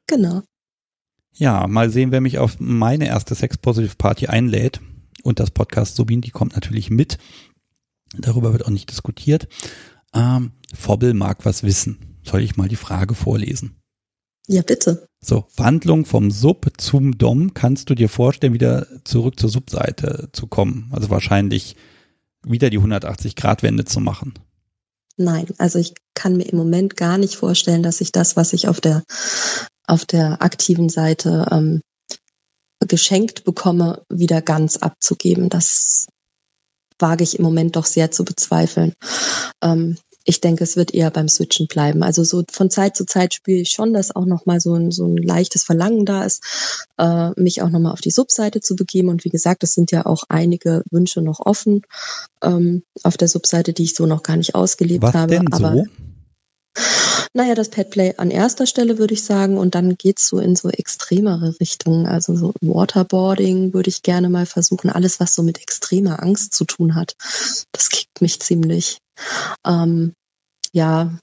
Genau. 0.06 0.42
Ja, 1.34 1.66
mal 1.66 1.90
sehen, 1.90 2.10
wer 2.10 2.20
mich 2.20 2.38
auf 2.38 2.56
meine 2.58 3.06
erste 3.06 3.34
Sex-Positive-Party 3.34 4.26
einlädt. 4.26 4.80
Und 5.22 5.40
das 5.40 5.50
Podcast 5.50 5.96
Subin, 5.96 6.20
die 6.20 6.30
kommt 6.30 6.54
natürlich 6.54 6.90
mit. 6.90 7.18
Darüber 8.18 8.52
wird 8.52 8.66
auch 8.66 8.70
nicht 8.70 8.90
diskutiert. 8.90 9.48
Ähm, 10.14 10.52
Fobbel 10.74 11.14
mag 11.14 11.44
was 11.44 11.62
wissen. 11.62 12.18
Soll 12.22 12.42
ich 12.42 12.56
mal 12.56 12.68
die 12.68 12.76
Frage 12.76 13.14
vorlesen? 13.14 13.81
Ja, 14.48 14.62
bitte. 14.62 15.06
So, 15.20 15.44
Wandlung 15.56 16.04
vom 16.04 16.30
Sub 16.30 16.72
zum 16.78 17.16
Dom, 17.16 17.54
kannst 17.54 17.88
du 17.90 17.94
dir 17.94 18.08
vorstellen, 18.08 18.54
wieder 18.54 18.86
zurück 19.04 19.38
zur 19.38 19.50
Subseite 19.50 20.30
zu 20.32 20.46
kommen? 20.48 20.90
Also 20.92 21.10
wahrscheinlich 21.10 21.76
wieder 22.44 22.70
die 22.70 22.80
180-Grad-Wende 22.80 23.84
zu 23.84 24.00
machen. 24.00 24.34
Nein, 25.16 25.46
also 25.58 25.78
ich 25.78 25.94
kann 26.14 26.36
mir 26.36 26.44
im 26.44 26.58
Moment 26.58 26.96
gar 26.96 27.18
nicht 27.18 27.36
vorstellen, 27.36 27.82
dass 27.82 28.00
ich 28.00 28.10
das, 28.10 28.36
was 28.36 28.52
ich 28.52 28.66
auf 28.66 28.80
der, 28.80 29.04
auf 29.86 30.04
der 30.04 30.42
aktiven 30.42 30.88
Seite 30.88 31.46
ähm, 31.50 31.80
geschenkt 32.80 33.44
bekomme, 33.44 34.02
wieder 34.08 34.42
ganz 34.42 34.78
abzugeben. 34.78 35.48
Das 35.50 36.06
wage 36.98 37.22
ich 37.22 37.38
im 37.38 37.44
Moment 37.44 37.76
doch 37.76 37.84
sehr 37.84 38.10
zu 38.10 38.24
bezweifeln. 38.24 38.94
Ähm, 39.62 39.98
ich 40.24 40.40
denke, 40.40 40.64
es 40.64 40.76
wird 40.76 40.94
eher 40.94 41.10
beim 41.10 41.28
Switchen 41.28 41.66
bleiben. 41.66 42.02
Also 42.02 42.24
so 42.24 42.44
von 42.50 42.70
Zeit 42.70 42.96
zu 42.96 43.04
Zeit 43.04 43.34
spiele 43.34 43.60
ich 43.60 43.70
schon, 43.70 43.92
dass 43.92 44.14
auch 44.14 44.26
nochmal 44.26 44.60
so 44.60 44.74
ein, 44.74 44.90
so 44.90 45.06
ein 45.06 45.16
leichtes 45.16 45.64
Verlangen 45.64 46.04
da 46.04 46.24
ist, 46.24 46.42
äh, 46.98 47.30
mich 47.40 47.62
auch 47.62 47.70
nochmal 47.70 47.92
auf 47.92 48.00
die 48.00 48.10
Subseite 48.10 48.60
zu 48.60 48.76
begeben. 48.76 49.08
Und 49.08 49.24
wie 49.24 49.30
gesagt, 49.30 49.62
es 49.64 49.74
sind 49.74 49.90
ja 49.90 50.06
auch 50.06 50.24
einige 50.28 50.82
Wünsche 50.90 51.22
noch 51.22 51.40
offen 51.40 51.82
ähm, 52.42 52.82
auf 53.02 53.16
der 53.16 53.28
Subseite, 53.28 53.72
die 53.72 53.84
ich 53.84 53.94
so 53.94 54.06
noch 54.06 54.22
gar 54.22 54.36
nicht 54.36 54.54
ausgelebt 54.54 55.02
Was 55.02 55.14
habe. 55.14 55.36
Denn 55.36 55.52
Aber 55.52 55.72
so? 55.72 55.84
Naja, 57.34 57.54
das 57.54 57.70
Petplay 57.70 58.14
an 58.16 58.30
erster 58.30 58.66
Stelle 58.66 58.98
würde 58.98 59.14
ich 59.14 59.22
sagen 59.22 59.56
und 59.58 59.74
dann 59.74 59.96
geht's 59.96 60.28
so 60.28 60.38
in 60.38 60.54
so 60.54 60.68
extremere 60.68 61.58
Richtungen. 61.60 62.06
Also 62.06 62.36
so 62.36 62.52
Waterboarding 62.60 63.72
würde 63.72 63.88
ich 63.88 64.02
gerne 64.02 64.28
mal 64.28 64.46
versuchen. 64.46 64.90
Alles, 64.90 65.20
was 65.20 65.34
so 65.34 65.42
mit 65.42 65.60
extremer 65.60 66.22
Angst 66.22 66.54
zu 66.54 66.64
tun 66.64 66.94
hat, 66.94 67.16
das 67.72 67.88
kickt 67.88 68.20
mich 68.20 68.40
ziemlich. 68.40 68.98
Ähm, 69.66 70.12
ja, 70.72 71.16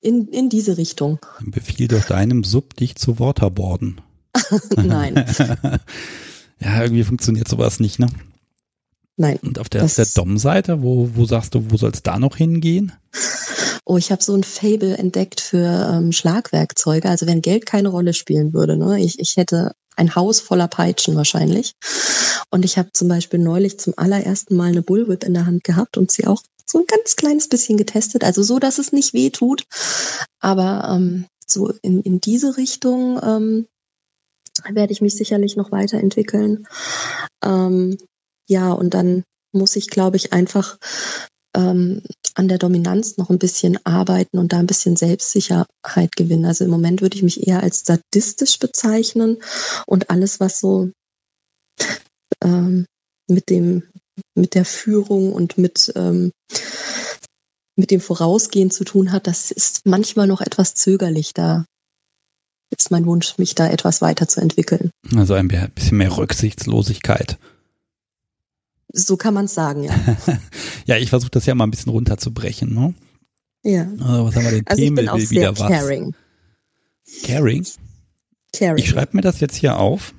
in, 0.00 0.28
in 0.28 0.48
diese 0.48 0.76
Richtung. 0.76 1.18
Befiehl 1.40 1.88
doch 1.88 2.04
deinem 2.04 2.44
Sub, 2.44 2.76
dich 2.76 2.96
zu 2.96 3.18
Waterboarden. 3.18 4.00
Nein, 4.76 5.14
Ja, 6.60 6.82
irgendwie 6.82 7.04
funktioniert 7.04 7.48
sowas 7.48 7.80
nicht, 7.80 7.98
ne? 7.98 8.06
nein. 9.16 9.38
Und 9.42 9.58
auf 9.58 9.68
der, 9.68 9.86
der 9.86 10.06
Dom-Seite, 10.06 10.82
wo, 10.82 11.10
wo 11.14 11.24
sagst 11.24 11.54
du, 11.54 11.70
wo 11.70 11.76
soll 11.76 11.90
es 11.90 12.02
da 12.02 12.18
noch 12.18 12.36
hingehen? 12.36 12.92
Oh, 13.88 13.96
ich 13.96 14.10
habe 14.10 14.22
so 14.22 14.34
ein 14.34 14.42
Fable 14.42 14.98
entdeckt 14.98 15.40
für 15.40 15.90
ähm, 15.92 16.10
Schlagwerkzeuge. 16.10 17.08
Also 17.08 17.26
wenn 17.26 17.40
Geld 17.40 17.66
keine 17.66 17.88
Rolle 17.88 18.14
spielen 18.14 18.52
würde, 18.52 18.76
ne? 18.76 19.00
Ich, 19.00 19.20
ich 19.20 19.36
hätte 19.36 19.72
ein 19.96 20.14
Haus 20.14 20.40
voller 20.40 20.68
Peitschen 20.68 21.14
wahrscheinlich. 21.14 21.72
Und 22.50 22.64
ich 22.64 22.78
habe 22.78 22.90
zum 22.92 23.08
Beispiel 23.08 23.38
neulich 23.38 23.78
zum 23.78 23.94
allerersten 23.96 24.56
Mal 24.56 24.68
eine 24.68 24.82
Bullwhip 24.82 25.24
in 25.24 25.34
der 25.34 25.46
Hand 25.46 25.64
gehabt 25.64 25.96
und 25.96 26.10
sie 26.10 26.26
auch 26.26 26.42
so 26.66 26.80
ein 26.80 26.86
ganz 26.86 27.14
kleines 27.14 27.48
bisschen 27.48 27.76
getestet. 27.76 28.24
Also 28.24 28.42
so, 28.42 28.58
dass 28.58 28.78
es 28.78 28.92
nicht 28.92 29.14
weh 29.14 29.30
tut. 29.30 29.64
Aber 30.40 30.88
ähm, 30.90 31.26
so 31.46 31.72
in, 31.82 32.02
in 32.02 32.20
diese 32.20 32.56
Richtung 32.56 33.20
ähm, 33.22 33.66
werde 34.68 34.92
ich 34.92 35.00
mich 35.00 35.16
sicherlich 35.16 35.56
noch 35.56 35.70
weiterentwickeln. 35.70 36.66
Ähm, 37.44 37.98
ja, 38.48 38.72
und 38.72 38.94
dann 38.94 39.22
muss 39.52 39.76
ich, 39.76 39.88
glaube 39.88 40.16
ich, 40.16 40.32
einfach 40.32 40.76
ähm, 41.56 42.02
an 42.34 42.48
der 42.48 42.58
Dominanz 42.58 43.16
noch 43.16 43.30
ein 43.30 43.38
bisschen 43.38 43.78
arbeiten 43.84 44.38
und 44.38 44.52
da 44.52 44.58
ein 44.58 44.66
bisschen 44.66 44.96
Selbstsicherheit 44.96 46.14
gewinnen. 46.16 46.44
Also 46.44 46.64
im 46.64 46.70
Moment 46.70 47.00
würde 47.00 47.16
ich 47.16 47.22
mich 47.22 47.46
eher 47.46 47.62
als 47.62 47.84
sadistisch 47.84 48.58
bezeichnen 48.58 49.38
und 49.86 50.10
alles, 50.10 50.38
was 50.38 50.60
so 50.60 50.90
ähm, 52.44 52.84
mit 53.28 53.48
dem, 53.48 53.82
mit 54.34 54.54
der 54.54 54.64
Führung 54.64 55.32
und 55.32 55.56
mit, 55.58 55.92
ähm, 55.96 56.30
mit 57.74 57.90
dem 57.90 58.00
Vorausgehen 58.00 58.70
zu 58.70 58.84
tun 58.84 59.10
hat, 59.10 59.26
das 59.26 59.50
ist 59.50 59.80
manchmal 59.84 60.26
noch 60.26 60.42
etwas 60.42 60.74
zögerlich. 60.74 61.32
Da 61.34 61.64
ist 62.70 62.90
mein 62.90 63.06
Wunsch, 63.06 63.38
mich 63.38 63.54
da 63.54 63.68
etwas 63.68 64.02
weiterzuentwickeln. 64.02 64.90
Also 65.16 65.34
ein 65.34 65.48
bisschen 65.48 65.98
mehr 65.98 66.16
Rücksichtslosigkeit. 66.16 67.38
So 68.92 69.16
kann 69.16 69.34
man 69.34 69.46
es 69.46 69.54
sagen, 69.54 69.84
ja. 69.84 69.94
Ja, 70.86 70.96
ich 70.96 71.10
versuche 71.10 71.30
das 71.30 71.46
ja 71.46 71.54
mal 71.54 71.64
ein 71.64 71.70
bisschen 71.70 71.90
runterzubrechen, 71.90 72.72
ne? 72.72 72.94
ja. 73.64 73.88
Also, 74.00 74.24
was 74.24 74.36
haben 74.36 74.44
wir 74.44 74.50
denn? 74.52 74.66
Also 74.66 74.82
ich 74.82 74.88
bin 74.88 74.96
Themel 74.96 75.08
auch 75.08 75.16
will 75.16 75.26
sehr 75.26 75.40
wieder 75.40 75.58
was. 75.58 75.68
caring. 75.68 76.14
Caring? 77.24 77.66
caring. 78.52 78.78
Ich 78.78 78.88
schreibe 78.88 79.16
mir 79.16 79.22
das 79.22 79.40
jetzt 79.40 79.56
hier 79.56 79.78
auf. 79.78 80.14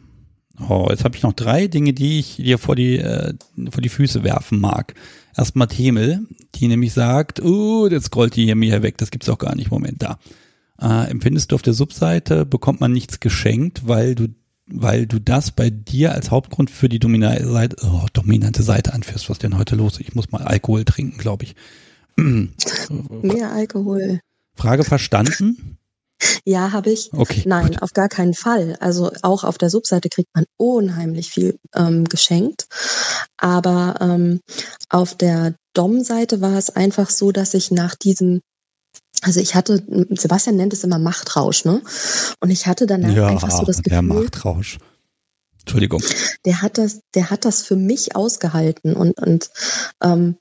Oh, 0.60 0.88
jetzt 0.90 1.04
habe 1.04 1.16
ich 1.16 1.24
noch 1.24 1.34
drei 1.34 1.68
Dinge, 1.68 1.94
die 1.94 2.20
ich 2.20 2.38
dir 2.38 2.58
vor 2.58 2.76
die, 2.76 2.98
äh, 2.98 3.34
vor 3.70 3.82
die 3.82 3.90
Füße 3.90 4.24
werfen 4.24 4.60
mag. 4.60 4.96
Erstmal 5.36 5.68
Themel, 5.68 6.26
die 6.56 6.68
nämlich 6.68 6.94
sagt, 6.94 7.44
uh, 7.44 7.88
jetzt 7.88 8.06
scrollt 8.06 8.36
die 8.36 8.46
hier 8.46 8.56
mir 8.56 8.82
weg, 8.82 8.98
das 8.98 9.12
gibt's 9.12 9.30
auch 9.30 9.38
gar 9.38 9.56
nicht. 9.56 9.70
Moment, 9.70 10.02
da. 10.02 10.18
Äh, 10.82 11.10
empfindest 11.12 11.52
du 11.52 11.56
auf 11.56 11.62
der 11.62 11.74
Subseite, 11.74 12.46
bekommt 12.46 12.82
man 12.82 12.92
nichts 12.92 13.20
geschenkt, 13.20 13.88
weil 13.88 14.16
du, 14.16 14.30
weil 14.68 15.08
du 15.08 15.20
das 15.20 15.52
bei 15.52 15.70
dir 15.70 16.12
als 16.14 16.32
Hauptgrund 16.32 16.70
für 16.70 16.90
die 16.90 17.00
dominante 17.00 17.50
Seite, 17.50 17.78
oh, 17.84 18.06
dominante 18.14 18.64
Seite 18.64 18.94
anführst. 18.94 19.30
Was 19.30 19.38
ist 19.38 19.44
denn 19.44 19.58
heute 19.58 19.76
los? 19.76 20.00
Ich 20.00 20.14
muss 20.16 20.32
mal 20.32 20.44
Alkohol 20.44 20.86
trinken, 20.86 21.18
glaube 21.18 21.46
ich. 21.46 21.56
Mehr 22.18 23.52
Alkohol. 23.52 24.20
Frage 24.56 24.84
verstanden? 24.84 25.78
Ja, 26.46 26.72
habe 26.72 26.90
ich. 26.90 27.14
Okay. 27.14 27.44
Nein, 27.46 27.68
gut. 27.68 27.82
auf 27.82 27.94
gar 27.94 28.10
keinen 28.10 28.34
Fall. 28.34 28.76
Also 28.80 29.12
auch 29.22 29.44
auf 29.44 29.58
der 29.58 29.70
Subseite 29.70 30.10
kriegt 30.10 30.34
man 30.34 30.46
unheimlich 30.58 31.30
viel 31.30 31.60
ähm, 31.76 32.06
geschenkt. 32.06 32.68
Aber 33.38 33.96
ähm, 34.02 34.42
auf 34.90 35.16
der 35.16 35.54
Dom-Seite 35.74 36.42
war 36.42 36.58
es 36.58 36.72
einfach 36.72 37.10
so, 37.10 37.32
dass 37.32 37.54
ich 37.54 37.70
nach 37.70 37.96
diesem, 37.96 38.42
also 39.22 39.40
ich 39.40 39.56
hatte, 39.56 39.84
Sebastian 40.12 40.56
nennt 40.56 40.74
es 40.74 40.84
immer 40.84 41.00
Machtrausch, 41.00 41.66
ne? 41.66 41.82
Und 42.40 42.50
ich 42.50 42.68
hatte 42.68 42.86
danach 42.86 43.16
Ja, 43.16 43.28
einfach 43.28 43.52
so 43.52 43.66
das 43.66 43.82
der 43.82 44.02
Gefühl, 44.02 44.24
Machtrausch. 44.24 44.78
Entschuldigung. 45.62 46.02
der 46.46 46.62
hat 46.62 46.78
das, 46.78 47.02
der 47.14 47.30
hat 47.30 47.44
das 47.44 47.62
für 47.62 47.76
mich 47.76 48.16
ausgehalten 48.16 48.96
und, 48.96 49.20
und 49.20 49.50
ähm, 50.02 50.38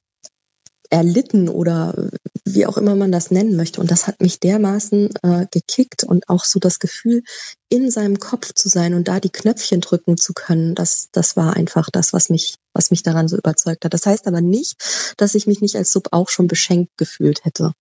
erlitten 0.90 1.49
oder 1.49 2.11
wie 2.44 2.66
auch 2.66 2.77
immer 2.77 2.94
man 2.94 3.12
das 3.12 3.31
nennen 3.31 3.57
möchte. 3.57 3.81
Und 3.81 3.90
das 3.90 4.07
hat 4.07 4.20
mich 4.20 4.40
dermaßen 4.40 5.11
äh, 5.22 5.46
gekickt 5.51 6.05
und 6.05 6.29
auch 6.29 6.44
so 6.44 6.59
das 6.59 6.79
Gefühl, 6.79 7.22
in 7.68 7.90
seinem 7.90 8.18
Kopf 8.18 8.53
zu 8.55 8.68
sein 8.68 8.94
und 8.94 9.09
da 9.09 9.18
die 9.18 9.31
Knöpfchen 9.31 9.81
drücken 9.81 10.16
zu 10.16 10.33
können, 10.33 10.75
das, 10.75 11.09
das 11.12 11.37
war 11.37 11.55
einfach 11.57 11.90
das, 11.90 12.12
was 12.12 12.31
mich, 12.31 12.55
was 12.72 12.90
mich 12.90 13.03
daran 13.03 13.29
so 13.29 13.37
überzeugt 13.37 13.85
hat. 13.85 13.92
Das 13.92 14.07
heißt 14.07 14.27
aber 14.27 14.40
nicht, 14.40 15.14
dass 15.16 15.35
ich 15.35 15.46
mich 15.46 15.61
nicht 15.61 15.77
als 15.77 15.92
Sub 15.92 16.09
auch 16.12 16.29
schon 16.29 16.46
beschenkt 16.46 16.96
gefühlt 16.96 17.44
hätte. 17.44 17.72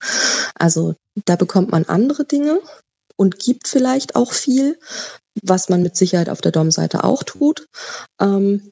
Also 0.56 0.96
da 1.26 1.36
bekommt 1.36 1.72
man 1.72 1.86
andere 1.86 2.26
Dinge 2.26 2.60
und 3.16 3.40
gibt 3.40 3.68
vielleicht 3.68 4.16
auch 4.16 4.34
viel, 4.34 4.80
was 5.44 5.70
man 5.70 5.82
mit 5.82 5.96
Sicherheit 5.96 6.30
auf 6.30 6.42
der 6.42 6.52
Dom-Seite 6.52 7.04
auch 7.04 7.24
tut. 7.24 7.68
Ähm, 8.20 8.72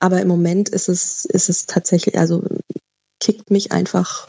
aber 0.00 0.20
im 0.20 0.26
Moment 0.26 0.68
ist 0.68 0.88
es, 0.88 1.24
ist 1.26 1.48
es 1.48 1.66
tatsächlich, 1.66 2.18
also 2.18 2.42
kickt 3.22 3.50
mich 3.50 3.72
einfach 3.72 4.26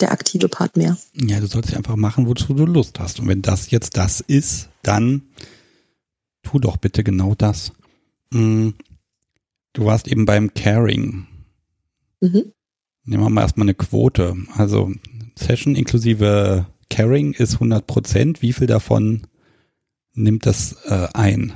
der 0.00 0.12
aktive 0.12 0.48
Part 0.48 0.76
mehr. 0.76 0.96
Ja, 1.14 1.40
du 1.40 1.46
sollst 1.46 1.74
einfach 1.74 1.96
machen, 1.96 2.26
wozu 2.26 2.54
du 2.54 2.66
Lust 2.66 3.00
hast. 3.00 3.18
Und 3.18 3.26
wenn 3.26 3.42
das 3.42 3.70
jetzt 3.72 3.96
das 3.96 4.20
ist, 4.20 4.68
dann 4.82 5.22
tu 6.42 6.60
doch 6.60 6.76
bitte 6.76 7.02
genau 7.02 7.34
das. 7.34 7.72
Mm, 8.30 8.70
Du 9.78 9.84
warst 9.84 10.08
eben 10.08 10.24
beim 10.26 10.52
Caring. 10.54 11.28
Mhm. 12.20 12.52
Nehmen 13.04 13.22
wir 13.22 13.30
mal 13.30 13.42
erstmal 13.42 13.66
eine 13.66 13.74
Quote. 13.74 14.36
Also 14.56 14.92
Session 15.38 15.76
inklusive 15.76 16.66
Caring 16.90 17.32
ist 17.32 17.54
100 17.54 17.86
Prozent. 17.86 18.42
Wie 18.42 18.52
viel 18.52 18.66
davon 18.66 19.28
nimmt 20.14 20.46
das 20.46 20.72
äh, 20.86 21.06
ein? 21.14 21.52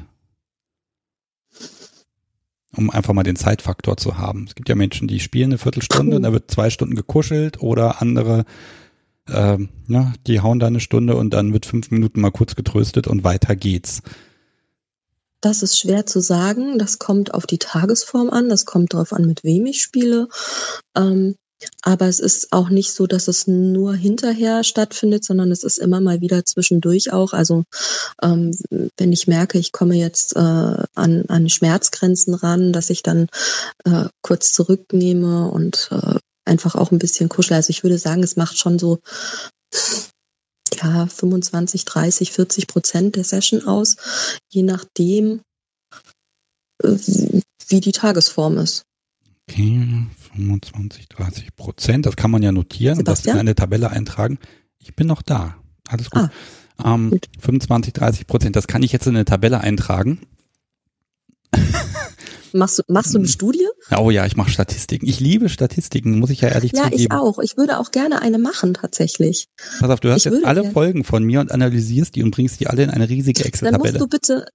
Um 2.75 2.91
einfach 2.91 3.13
mal 3.13 3.23
den 3.23 3.37
Zeitfaktor 3.37 3.97
zu 3.97 4.17
haben. 4.17 4.47
Es 4.49 4.55
gibt 4.55 4.69
ja 4.69 4.75
Menschen, 4.75 5.07
die 5.09 5.21
spielen 5.21 5.51
eine 5.51 5.59
Viertelstunde 5.59 6.17
und 6.17 6.23
da 6.23 6.33
wird 6.33 6.51
zwei 6.51 6.71
Stunden 6.71 6.95
gekuschelt 6.95 7.61
oder 7.61 8.01
andere, 8.01 8.45
ähm, 9.29 9.69
ja, 9.89 10.13
die 10.27 10.41
hauen 10.41 10.59
da 10.59 10.69
eine 10.69 10.81
Stunde 10.81 11.17
und 11.17 11.35
dann 11.35 11.53
wird 11.53 11.67
fünf 11.67 11.91
Minuten 11.91 12.21
mal 12.21 12.31
kurz 12.31 12.55
getröstet 12.55 13.07
und 13.07 13.25
weiter 13.25 13.57
geht's. 13.57 14.03
Das 15.43 15.63
ist 15.65 15.79
schwer 15.79 16.07
zu 16.07 16.21
sagen. 16.21 16.79
Das 16.79 16.99
kommt 17.01 17.35
auf 17.35 17.47
die 17.47 17.59
Tagesform 17.59 18.31
an. 18.31 18.49
Das 18.49 18.65
kommt 18.65 18.95
darauf 18.95 19.13
an, 19.13 19.27
mit 19.27 19.43
wem 19.43 19.67
ich 19.67 19.83
spiele. 19.83 20.29
Ähm, 20.97 21.35
aber 21.83 22.07
es 22.07 22.20
ist 22.20 22.53
auch 22.53 22.68
nicht 22.68 22.92
so, 22.92 23.07
dass 23.07 23.29
es 23.29 23.46
nur 23.46 23.94
hinterher 23.94 24.64
stattfindet, 24.64 25.25
sondern 25.25 25.51
es 25.51 25.64
ist 25.64 25.79
immer 25.79 26.01
mal 26.01 26.20
wieder 26.20 26.44
zwischendurch 26.44 27.12
auch. 27.12 27.33
Also 27.33 27.64
ähm, 28.22 28.57
wenn 28.96 29.12
ich 29.12 29.27
merke, 29.27 29.59
ich 29.59 29.72
komme 29.72 29.96
jetzt 29.96 30.37
äh, 30.37 30.38
an, 30.38 31.25
an 31.29 31.48
Schmerzgrenzen 31.48 32.35
ran, 32.35 32.72
dass 32.72 32.90
ich 32.90 33.03
dann 33.03 33.29
äh, 33.85 34.07
kurz 34.22 34.53
zurücknehme 34.53 35.51
und 35.51 35.88
äh, 35.90 36.18
einfach 36.44 36.75
auch 36.75 36.90
ein 36.90 36.98
bisschen 36.98 37.29
kuschel. 37.29 37.55
Also 37.55 37.70
ich 37.70 37.83
würde 37.83 37.98
sagen, 37.98 38.22
es 38.22 38.37
macht 38.37 38.59
schon 38.59 38.79
so 38.79 39.01
ja 40.75 41.07
25, 41.07 41.85
30, 41.85 42.33
40 42.33 42.66
Prozent 42.66 43.16
der 43.16 43.25
Session 43.25 43.66
aus, 43.66 43.96
je 44.51 44.62
nachdem, 44.62 45.42
äh, 46.83 46.96
wie 47.68 47.81
die 47.81 47.92
Tagesform 47.92 48.59
ist. 48.59 48.85
Okay, 49.48 50.07
25, 50.35 51.09
30 51.09 51.57
Prozent. 51.57 52.07
Das 52.07 52.16
kann 52.16 52.31
man 52.31 52.42
ja 52.42 52.53
notieren 52.53 52.99
und 52.99 53.09
das 53.09 53.25
in 53.27 53.33
eine 53.33 53.55
Tabelle 53.55 53.90
eintragen. 53.90 54.38
Ich 54.79 54.95
bin 54.97 55.07
noch 55.07 55.23
da. 55.23 55.57
Alles 55.88 56.11
gut. 56.11 56.29
Ah, 56.79 56.95
ähm, 56.95 57.11
gut. 57.11 57.29
25, 57.40 57.92
30 57.92 58.27
Prozent. 58.27 58.57
Das 58.57 58.66
kann 58.66 58.83
ich 58.83 58.92
jetzt 58.92 59.07
in 59.07 59.14
eine 59.14 59.25
Tabelle 59.25 59.61
eintragen. 59.61 60.21
Machst 62.55 62.79
du, 62.79 62.83
machst 62.88 63.14
du 63.14 63.18
eine 63.18 63.29
Studie? 63.29 63.66
Oh 63.97 64.11
ja, 64.11 64.27
ich 64.27 64.37
mache 64.37 64.51
Statistiken. 64.51 65.07
Ich 65.09 65.21
liebe 65.21 65.49
Statistiken, 65.49 66.18
muss 66.18 66.29
ich 66.31 66.42
ja 66.42 66.49
ehrlich 66.49 66.73
Ja, 66.73 66.85
zugeben. 66.85 67.01
ich 67.01 67.11
auch. 67.11 67.38
Ich 67.38 67.57
würde 67.57 67.79
auch 67.79 67.90
gerne 67.92 68.21
eine 68.21 68.38
machen, 68.38 68.75
tatsächlich. 68.75 69.49
Pass 69.81 69.88
auf, 69.90 70.01
du 70.01 70.09
hörst 70.09 70.27
Ich 70.27 70.33
jetzt 70.33 70.45
alle 70.45 70.61
gerne. 70.61 70.73
Folgen 70.75 71.05
von 71.05 71.25
mir 71.25 71.40
und 71.40 71.51
analysierst 71.51 72.14
die 72.14 72.23
und 72.23 72.31
bringst 72.33 72.61
die 72.61 72.66
alle 72.66 72.83
in 72.83 72.90
eine 72.90 73.09
riesige 73.09 73.42
Dann 73.42 73.49
musst 73.51 73.62
Excel-Tabelle. 73.62 73.99
du 73.99 74.07
bitte, 74.07 74.47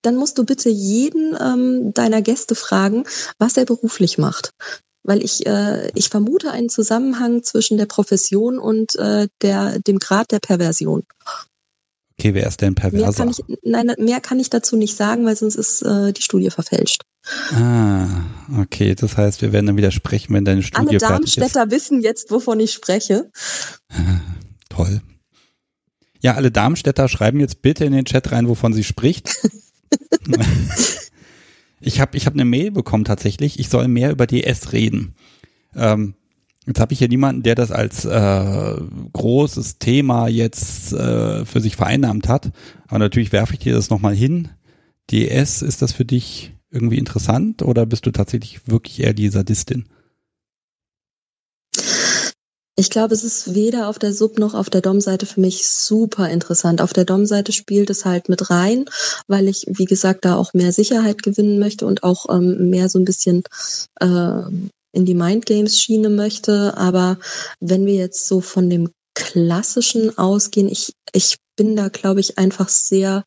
dann 0.00 0.16
musst 0.16 0.38
du 0.38 0.44
bitte 0.44 0.70
jeden 0.70 1.36
ähm, 1.38 1.92
deiner 1.92 2.22
Gäste 2.22 2.54
fragen, 2.54 3.04
was 3.38 3.56
er 3.58 3.66
beruflich 3.66 4.16
macht. 4.16 4.52
Weil 5.08 5.24
ich, 5.24 5.46
äh, 5.46 5.90
ich 5.94 6.10
vermute 6.10 6.52
einen 6.52 6.68
Zusammenhang 6.68 7.42
zwischen 7.42 7.78
der 7.78 7.86
Profession 7.86 8.58
und 8.58 8.94
äh, 8.96 9.28
der, 9.40 9.78
dem 9.78 9.98
Grad 9.98 10.30
der 10.32 10.38
Perversion. 10.38 11.02
Okay, 12.18 12.34
wer 12.34 12.46
ist 12.46 12.60
denn 12.60 12.74
perverser? 12.74 13.24
Mehr 13.24 13.34
kann 13.34 13.44
ich, 13.48 13.58
nein, 13.62 13.92
mehr 13.98 14.20
kann 14.20 14.38
ich 14.38 14.50
dazu 14.50 14.76
nicht 14.76 14.96
sagen, 14.96 15.24
weil 15.24 15.34
sonst 15.34 15.54
ist 15.54 15.80
äh, 15.82 16.12
die 16.12 16.20
Studie 16.20 16.50
verfälscht. 16.50 17.04
Ah, 17.52 18.06
okay. 18.60 18.94
Das 18.94 19.16
heißt, 19.16 19.40
wir 19.40 19.52
werden 19.52 19.66
dann 19.66 19.76
widersprechen, 19.78 20.34
wenn 20.34 20.44
deine 20.44 20.62
Studie 20.62 20.88
Alle 20.88 21.00
fertig 21.00 21.28
ist. 21.28 21.38
Darmstädter 21.38 21.70
wissen 21.70 22.02
jetzt, 22.02 22.30
wovon 22.30 22.60
ich 22.60 22.72
spreche. 22.72 23.30
Toll. 24.68 25.00
Ja, 26.20 26.34
alle 26.34 26.50
Darmstädter 26.50 27.08
schreiben 27.08 27.40
jetzt 27.40 27.62
bitte 27.62 27.86
in 27.86 27.92
den 27.92 28.04
Chat 28.04 28.30
rein, 28.30 28.46
wovon 28.46 28.74
sie 28.74 28.84
spricht. 28.84 29.30
ich 31.80 32.00
habe 32.00 32.16
ich 32.16 32.26
hab 32.26 32.34
eine 32.34 32.44
Mail 32.44 32.70
bekommen 32.70 33.04
tatsächlich, 33.04 33.58
ich 33.58 33.68
soll 33.68 33.88
mehr 33.88 34.10
über 34.10 34.26
DS 34.26 34.72
reden. 34.72 35.14
Ähm, 35.74 36.14
jetzt 36.66 36.80
habe 36.80 36.92
ich 36.92 36.98
hier 36.98 37.08
niemanden, 37.08 37.42
der 37.42 37.54
das 37.54 37.70
als 37.70 38.04
äh, 38.04 38.76
großes 39.12 39.78
Thema 39.78 40.28
jetzt 40.28 40.92
äh, 40.92 41.44
für 41.44 41.60
sich 41.60 41.76
vereinnahmt 41.76 42.28
hat. 42.28 42.50
Aber 42.88 42.98
natürlich 42.98 43.32
werfe 43.32 43.54
ich 43.54 43.60
dir 43.60 43.74
das 43.74 43.90
nochmal 43.90 44.14
hin. 44.14 44.48
DS, 45.10 45.62
ist 45.62 45.82
das 45.82 45.92
für 45.92 46.04
dich 46.04 46.52
irgendwie 46.70 46.98
interessant 46.98 47.62
oder 47.62 47.86
bist 47.86 48.04
du 48.06 48.10
tatsächlich 48.10 48.66
wirklich 48.66 49.00
eher 49.00 49.14
die 49.14 49.28
Sadistin? 49.28 49.86
Ich 52.78 52.90
glaube, 52.90 53.12
es 53.12 53.24
ist 53.24 53.56
weder 53.56 53.88
auf 53.88 53.98
der 53.98 54.12
Sub 54.12 54.38
noch 54.38 54.54
auf 54.54 54.70
der 54.70 54.80
Dom-Seite 54.80 55.26
für 55.26 55.40
mich 55.40 55.66
super 55.66 56.30
interessant. 56.30 56.80
Auf 56.80 56.92
der 56.92 57.04
Dom-Seite 57.04 57.50
spielt 57.50 57.90
es 57.90 58.04
halt 58.04 58.28
mit 58.28 58.50
rein, 58.50 58.84
weil 59.26 59.48
ich, 59.48 59.64
wie 59.66 59.84
gesagt, 59.84 60.24
da 60.24 60.36
auch 60.36 60.54
mehr 60.54 60.70
Sicherheit 60.70 61.24
gewinnen 61.24 61.58
möchte 61.58 61.86
und 61.86 62.04
auch 62.04 62.32
ähm, 62.32 62.70
mehr 62.70 62.88
so 62.88 63.00
ein 63.00 63.04
bisschen 63.04 63.42
äh, 63.98 64.42
in 64.92 65.04
die 65.04 65.16
Mindgames-Schiene 65.16 66.08
möchte. 66.08 66.76
Aber 66.76 67.18
wenn 67.58 67.84
wir 67.84 67.96
jetzt 67.96 68.28
so 68.28 68.40
von 68.40 68.70
dem 68.70 68.90
Klassischen 69.14 70.16
ausgehen, 70.16 70.68
ich, 70.68 70.92
ich 71.12 71.38
bin 71.56 71.74
da, 71.74 71.88
glaube 71.88 72.20
ich, 72.20 72.38
einfach 72.38 72.68
sehr, 72.68 73.24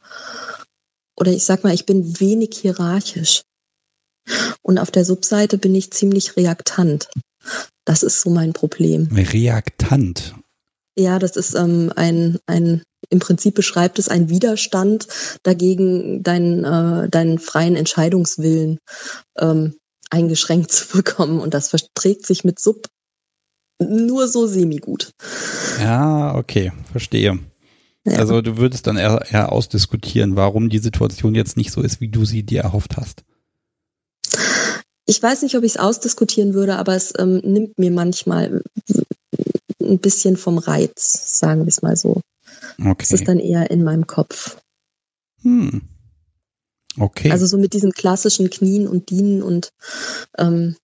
oder 1.17 1.33
ich 1.33 1.43
sag 1.43 1.65
mal, 1.65 1.73
ich 1.73 1.85
bin 1.85 2.21
wenig 2.21 2.51
hierarchisch. 2.57 3.41
Und 4.61 4.77
auf 4.77 4.91
der 4.91 5.03
Subseite 5.03 5.57
bin 5.57 5.75
ich 5.75 5.91
ziemlich 5.91 6.37
reaktant. 6.37 7.09
Das 7.85 8.03
ist 8.03 8.21
so 8.21 8.29
mein 8.29 8.53
Problem. 8.53 9.07
Reaktant. 9.11 10.35
Ja, 10.97 11.19
das 11.19 11.35
ist 11.35 11.55
ähm, 11.55 11.91
ein, 11.95 12.37
ein, 12.45 12.83
im 13.09 13.19
Prinzip 13.19 13.55
beschreibt 13.55 13.97
es 13.97 14.09
einen 14.09 14.29
Widerstand 14.29 15.07
dagegen, 15.43 16.21
deinen, 16.21 16.63
äh, 16.63 17.09
deinen 17.09 17.39
freien 17.39 17.75
Entscheidungswillen 17.75 18.79
ähm, 19.39 19.75
eingeschränkt 20.09 20.71
zu 20.71 20.97
bekommen. 20.97 21.39
Und 21.39 21.53
das 21.53 21.69
verträgt 21.69 22.25
sich 22.25 22.43
mit 22.43 22.59
Sub 22.59 22.87
nur 23.79 24.27
so 24.27 24.45
semi-gut. 24.45 25.11
Ja, 25.79 26.35
okay, 26.35 26.71
verstehe. 26.91 27.39
Ja. 28.05 28.17
Also 28.17 28.41
du 28.41 28.57
würdest 28.57 28.87
dann 28.87 28.97
eher, 28.97 29.25
eher 29.29 29.51
ausdiskutieren, 29.51 30.35
warum 30.35 30.69
die 30.69 30.79
Situation 30.79 31.35
jetzt 31.35 31.57
nicht 31.57 31.71
so 31.71 31.81
ist, 31.81 32.01
wie 32.01 32.09
du 32.09 32.25
sie 32.25 32.43
dir 32.43 32.61
erhofft 32.61 32.97
hast. 32.97 33.23
Ich 35.05 35.21
weiß 35.21 35.41
nicht, 35.41 35.55
ob 35.55 35.63
ich 35.63 35.73
es 35.73 35.77
ausdiskutieren 35.77 36.53
würde, 36.53 36.77
aber 36.77 36.95
es 36.95 37.13
ähm, 37.17 37.37
nimmt 37.43 37.77
mir 37.79 37.91
manchmal 37.91 38.63
ein 39.79 39.99
bisschen 39.99 40.37
vom 40.37 40.57
Reiz, 40.57 41.39
sagen 41.39 41.61
wir 41.61 41.67
es 41.67 41.81
mal 41.81 41.95
so. 41.95 42.21
Okay. 42.79 43.03
Es 43.03 43.11
ist 43.11 43.27
dann 43.27 43.39
eher 43.39 43.71
in 43.71 43.83
meinem 43.83 44.07
Kopf. 44.07 44.57
Hm. 45.41 45.81
Okay. 46.97 47.31
Also 47.31 47.45
so 47.45 47.57
mit 47.57 47.73
diesen 47.73 47.91
klassischen 47.91 48.49
Knien 48.49 48.87
und 48.87 49.09
Dienen 49.09 49.41
und 49.41 49.71
ähm, 50.37 50.75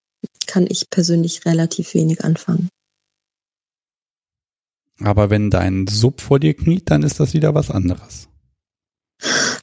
kann 0.48 0.66
ich 0.68 0.90
persönlich 0.90 1.46
relativ 1.46 1.94
wenig 1.94 2.24
anfangen. 2.24 2.70
Aber 5.00 5.30
wenn 5.30 5.52
dein 5.52 5.86
Sub 5.88 6.22
vor 6.22 6.40
dir 6.40 6.56
kniet, 6.56 6.90
dann 6.90 7.04
ist 7.04 7.20
das 7.20 7.34
wieder 7.34 7.54
was 7.54 7.70
anderes. 7.70 8.30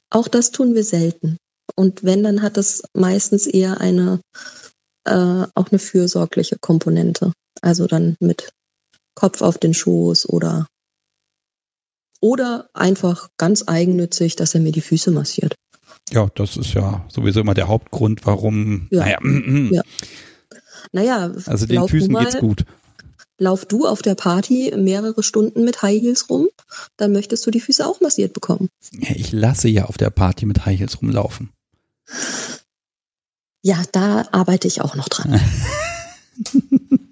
Auch 0.09 0.27
das 0.27 0.51
tun 0.51 0.75
wir 0.75 0.83
selten. 0.83 1.37
Und 1.75 2.03
wenn, 2.03 2.23
dann 2.23 2.41
hat 2.41 2.57
es 2.57 2.83
meistens 2.93 3.47
eher 3.47 3.81
eine, 3.81 4.21
äh, 5.05 5.45
auch 5.55 5.71
eine 5.71 5.79
fürsorgliche 5.79 6.57
Komponente. 6.59 7.33
Also 7.61 7.87
dann 7.87 8.15
mit 8.19 8.51
Kopf 9.15 9.41
auf 9.41 9.57
den 9.57 9.73
Schoß 9.73 10.29
oder, 10.29 10.67
oder 12.21 12.69
einfach 12.73 13.29
ganz 13.37 13.63
eigennützig, 13.67 14.35
dass 14.35 14.53
er 14.53 14.61
mir 14.61 14.71
die 14.71 14.81
Füße 14.81 15.11
massiert. 15.11 15.55
Ja, 16.11 16.29
das 16.35 16.57
ist 16.57 16.73
ja 16.73 17.05
sowieso 17.09 17.39
immer 17.39 17.53
der 17.53 17.67
Hauptgrund, 17.67 18.25
warum. 18.25 18.87
Ja. 18.91 18.99
Naja, 18.99 19.17
mm, 19.21 19.69
mm. 19.69 19.73
ja. 19.73 19.81
naja 20.91 21.31
also 21.45 21.65
den 21.65 21.87
Füßen 21.87 22.11
mal, 22.11 22.25
geht's 22.25 22.39
gut. 22.39 22.65
Lauf 23.37 23.65
du 23.65 23.85
auf 23.85 24.01
der 24.01 24.15
Party 24.15 24.73
mehrere 24.77 25.21
Stunden 25.21 25.65
mit 25.65 25.81
High 25.81 26.01
Heels 26.01 26.29
rum, 26.29 26.47
dann 26.95 27.11
möchtest 27.11 27.45
du 27.45 27.51
die 27.51 27.59
Füße 27.59 27.85
auch 27.85 27.99
massiert 27.99 28.33
bekommen. 28.33 28.69
Ja, 28.91 29.09
ich 29.15 29.31
lasse 29.31 29.67
ja 29.67 29.85
auf 29.85 29.97
der 29.97 30.09
Party 30.09 30.45
mit 30.45 30.65
High 30.65 30.79
Heels 30.79 31.01
rumlaufen. 31.01 31.49
Ja, 33.61 33.81
da 33.91 34.27
arbeite 34.31 34.67
ich 34.67 34.81
auch 34.81 34.95
noch 34.95 35.09
dran. 35.09 35.39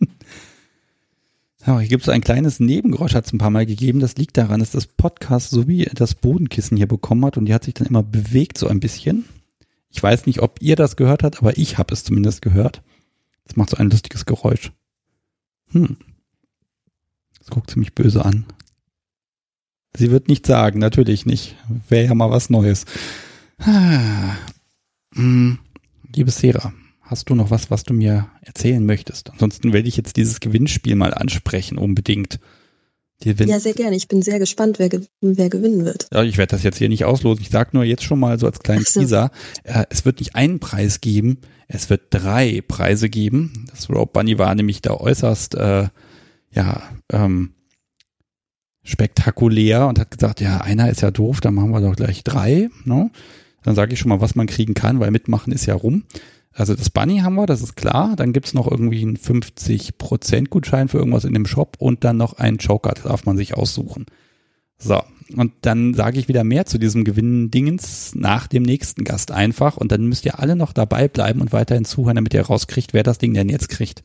Ja, 1.66 1.80
hier 1.80 1.88
gibt 1.88 2.04
es 2.04 2.10
ein 2.10 2.22
kleines 2.22 2.60
Nebengeräusch, 2.60 3.14
hat 3.14 3.26
es 3.26 3.34
ein 3.34 3.38
paar 3.38 3.50
Mal 3.50 3.66
gegeben. 3.66 4.02
Das 4.02 4.18
liegt 4.18 4.36
daran, 4.36 4.60
dass 4.60 4.72
das 4.72 4.86
Podcast 4.86 5.50
sowie 5.50 5.90
das 5.94 6.14
Bodenkissen 6.14 6.76
hier 6.76 6.88
bekommen 6.88 7.24
hat 7.26 7.38
und 7.38 7.46
die 7.46 7.54
hat 7.54 7.64
sich 7.64 7.74
dann 7.74 7.88
immer 7.88 8.04
bewegt 8.04 8.58
so 8.58 8.68
ein 8.68 8.82
bisschen. 8.82 9.26
Ich 9.90 10.04
weiß 10.04 10.26
nicht, 10.26 10.42
ob 10.42 10.62
ihr 10.62 10.76
das 10.76 10.98
gehört 10.98 11.24
habt, 11.24 11.38
aber 11.40 11.58
ich 11.58 11.78
habe 11.78 11.94
es 11.94 12.04
zumindest 12.04 12.42
gehört. 12.42 12.82
Das 13.46 13.56
macht 13.56 13.70
so 13.70 13.78
ein 13.78 13.90
lustiges 13.90 14.26
Geräusch. 14.26 14.72
Hm. 15.72 15.96
Das 17.40 17.48
guckt 17.48 17.72
sie 17.72 17.80
mich 17.80 17.94
böse 17.94 18.26
an. 18.26 18.46
Sie 19.96 20.12
wird 20.12 20.28
nicht 20.28 20.46
sagen, 20.46 20.80
natürlich 20.80 21.26
nicht. 21.26 21.56
Wäre 21.88 22.08
ja 22.08 22.16
mal 22.16 22.32
was 22.32 22.50
Neues. 22.50 22.86
Ah. 25.14 25.18
Hm. 25.18 25.60
Liebe 26.16 26.30
Sarah, 26.30 26.74
hast 27.02 27.30
du 27.30 27.36
noch 27.36 27.50
was, 27.50 27.72
was 27.72 27.84
du 27.84 27.94
mir 27.94 28.28
erzählen 28.42 28.86
möchtest? 28.86 29.32
Ansonsten 29.32 29.74
werde 29.74 29.88
ich 29.88 29.98
jetzt 29.98 30.16
dieses 30.16 30.40
Gewinnspiel 30.40 30.96
mal 30.96 31.14
ansprechen, 31.14 31.78
unbedingt. 31.78 32.40
ja, 33.24 33.60
sehr 33.60 33.74
gerne. 33.74 33.96
Ich 33.96 34.08
bin 34.08 34.22
sehr 34.22 34.38
gespannt, 34.38 34.78
wer, 34.78 34.90
wer 35.22 35.50
gewinnen 35.50 35.86
wird. 35.86 36.08
Ja, 36.14 36.24
ich 36.24 36.38
werde 36.38 36.52
das 36.52 36.64
jetzt 36.64 36.78
hier 36.78 36.90
nicht 36.90 37.06
auslosen. 37.06 37.42
Ich 37.42 37.50
sage 37.50 37.72
nur 37.74 37.84
jetzt 37.84 38.04
schon 38.04 38.20
mal 38.20 38.38
so 38.40 38.46
als 38.46 38.60
kleinen 38.60 38.86
so. 38.88 39.00
Teaser, 39.00 39.32
äh, 39.64 39.86
es 39.90 40.06
wird 40.06 40.20
nicht 40.20 40.36
einen 40.36 40.60
Preis 40.60 41.02
geben, 41.02 41.40
es 41.68 41.90
wird 41.90 42.04
drei 42.12 42.62
Preise 42.68 43.10
geben. 43.10 43.66
Das 43.72 43.90
Rope 43.90 44.12
Bunny 44.14 44.38
war 44.38 44.54
nämlich 44.54 44.82
da 44.82 44.92
äußerst, 44.92 45.56
äh, 45.56 45.88
ja, 46.52 46.84
ähm, 47.12 47.54
spektakulär 48.84 49.88
und 49.88 49.98
hat 49.98 50.12
gesagt, 50.12 50.42
ja, 50.42 50.60
einer 50.60 50.90
ist 50.90 51.02
ja 51.02 51.10
doof, 51.10 51.42
dann 51.42 51.56
machen 51.56 51.72
wir 51.72 51.82
doch 51.82 51.96
gleich 51.96 52.24
drei. 52.24 52.70
Ne? 52.84 53.10
Dann 53.64 53.76
sage 53.76 53.94
ich 53.94 54.00
schon 54.00 54.10
mal, 54.10 54.22
was 54.22 54.36
man 54.36 54.48
kriegen 54.48 54.74
kann, 54.74 55.00
weil 55.00 55.12
mitmachen 55.12 55.54
ist 55.54 55.66
ja 55.66 55.76
rum. 55.76 56.04
Also 56.52 56.76
das 56.76 56.90
Bunny 56.90 57.20
haben 57.20 57.36
wir, 57.36 57.46
das 57.46 57.62
ist 57.62 57.76
klar. 57.76 58.16
Dann 58.16 58.34
gibt's 58.34 58.54
noch 58.54 58.70
irgendwie 58.70 59.02
einen 59.02 59.18
50% 59.18 60.50
Gutschein 60.50 60.88
für 60.88 61.00
irgendwas 61.00 61.26
in 61.26 61.34
dem 61.34 61.46
Shop 61.46 61.78
und 61.80 62.04
dann 62.04 62.18
noch 62.18 62.34
einen 62.34 62.58
Joker, 62.58 62.94
darf 62.94 63.26
man 63.26 63.38
sich 63.38 63.56
aussuchen. 63.56 64.06
So, 64.78 65.02
und 65.36 65.54
dann 65.62 65.94
sage 65.94 66.20
ich 66.20 66.28
wieder 66.28 66.44
mehr 66.44 66.66
zu 66.66 66.78
diesem 66.78 67.04
Gewinnen-Dingens 67.04 68.14
nach 68.16 68.48
dem 68.48 68.64
nächsten 68.64 69.04
Gast 69.04 69.32
einfach. 69.32 69.78
Und 69.78 69.92
dann 69.92 70.08
müsst 70.08 70.26
ihr 70.26 70.40
alle 70.40 70.56
noch 70.56 70.74
dabei 70.74 71.08
bleiben 71.08 71.42
und 71.42 71.54
weiterhin 71.54 71.86
zuhören, 71.86 72.16
damit 72.16 72.34
ihr 72.34 72.42
rauskriegt, 72.42 72.94
wer 72.94 73.04
das 73.04 73.18
Ding 73.18 73.34
denn 73.34 73.50
jetzt 73.50 73.70
kriegt. 73.70 74.04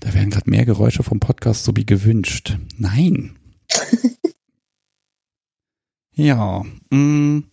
Da 0.00 0.14
werden 0.14 0.30
gerade 0.30 0.48
mehr 0.48 0.64
Geräusche 0.64 1.02
vom 1.02 1.20
Podcast 1.20 1.64
so 1.64 1.76
wie 1.76 1.86
gewünscht. 1.86 2.56
Nein. 2.78 3.36
ja. 6.20 6.64
Mh. 6.90 6.96
Mm. 6.96 7.44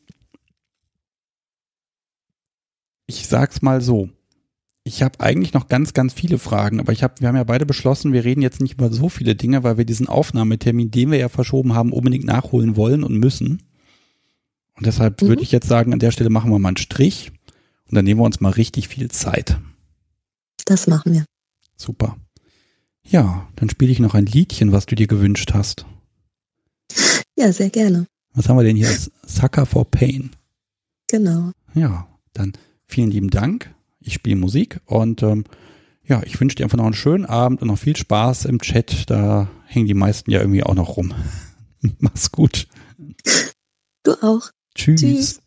Ich 3.10 3.28
sag's 3.28 3.62
mal 3.62 3.82
so. 3.82 4.10
Ich 4.84 5.02
habe 5.02 5.20
eigentlich 5.22 5.54
noch 5.54 5.68
ganz, 5.68 5.94
ganz 5.94 6.14
viele 6.14 6.38
Fragen, 6.38 6.80
aber 6.80 6.92
ich 6.92 7.04
hab, 7.04 7.20
wir 7.20 7.28
haben 7.28 7.36
ja 7.36 7.44
beide 7.44 7.66
beschlossen, 7.66 8.14
wir 8.14 8.24
reden 8.24 8.42
jetzt 8.42 8.62
nicht 8.62 8.74
über 8.74 8.92
so 8.92 9.10
viele 9.10 9.36
Dinge, 9.36 9.64
weil 9.64 9.78
wir 9.78 9.86
diesen 9.86 10.08
Aufnahmetermin, 10.08 10.92
den 10.92 11.12
wir 11.12 11.18
ja 11.18 11.30
verschoben 11.30 11.74
haben, 11.74 11.92
unbedingt 11.92 12.26
nachholen 12.26 12.76
wollen 12.76 13.04
und 13.04 13.18
müssen. 13.18 13.64
Und 14.76 14.86
deshalb 14.86 15.22
mhm. 15.22 15.28
würde 15.28 15.42
ich 15.42 15.52
jetzt 15.52 15.68
sagen, 15.68 15.94
an 15.94 16.00
der 16.00 16.12
Stelle 16.12 16.30
machen 16.30 16.52
wir 16.52 16.60
mal 16.60 16.70
einen 16.70 16.78
Strich 16.78 17.32
und 17.88 17.96
dann 17.96 18.06
nehmen 18.06 18.20
wir 18.20 18.26
uns 18.26 18.40
mal 18.40 18.52
richtig 18.52 18.88
viel 18.88 19.10
Zeit. 19.10 19.58
Das 20.66 20.88
machen 20.88 21.14
wir. 21.14 21.26
Super. 21.78 22.18
Ja, 23.04 23.48
dann 23.56 23.70
spiele 23.70 23.92
ich 23.92 24.00
noch 24.00 24.14
ein 24.14 24.26
Liedchen, 24.26 24.72
was 24.72 24.86
du 24.86 24.96
dir 24.96 25.08
gewünscht 25.08 25.54
hast. 25.54 25.86
Ja, 27.38 27.54
sehr 27.54 27.70
gerne. 27.70 28.08
Was 28.38 28.48
haben 28.48 28.58
wir 28.58 28.64
denn 28.64 28.78
hier? 28.78 28.96
Sucker 29.26 29.66
for 29.66 29.90
Pain. 29.90 30.32
Genau. 31.10 31.52
Ja, 31.74 32.08
dann 32.34 32.54
vielen 32.88 33.12
lieben 33.12 33.30
Dank 33.30 33.74
ich 34.08 34.14
spiele 34.14 34.38
Musik 34.38 34.80
und 34.86 35.22
ähm, 35.22 35.44
ja, 36.04 36.22
ich 36.24 36.40
wünsche 36.40 36.56
dir 36.56 36.64
einfach 36.64 36.78
noch 36.78 36.86
einen 36.86 36.94
schönen 36.94 37.26
Abend 37.26 37.62
und 37.62 37.68
noch 37.68 37.78
viel 37.78 37.96
Spaß 37.96 38.46
im 38.46 38.60
Chat. 38.60 39.10
Da 39.10 39.50
hängen 39.66 39.88
die 39.88 39.94
meisten 39.94 40.32
ja 40.32 40.40
irgendwie 40.40 40.64
auch 40.64 40.76
noch 40.76 40.96
rum. 40.96 41.14
Mach's 42.00 42.32
gut. 42.32 42.68
Du 44.04 44.14
auch. 44.22 44.50
Tschüss. 44.74 45.02
Tschüss. 45.02 45.42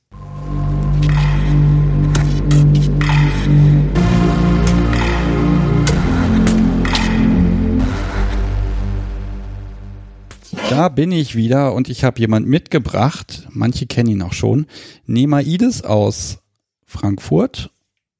Da 10.71 10.89
bin 10.89 11.11
ich 11.11 11.35
wieder 11.35 11.75
und 11.75 11.89
ich 11.89 12.05
habe 12.05 12.21
jemand 12.21 12.47
mitgebracht. 12.47 13.49
Manche 13.51 13.87
kennen 13.87 14.09
ihn 14.09 14.23
auch 14.23 14.33
schon. 14.33 14.66
Nemaides 15.05 15.83
aus 15.83 16.39
Frankfurt, 16.87 17.73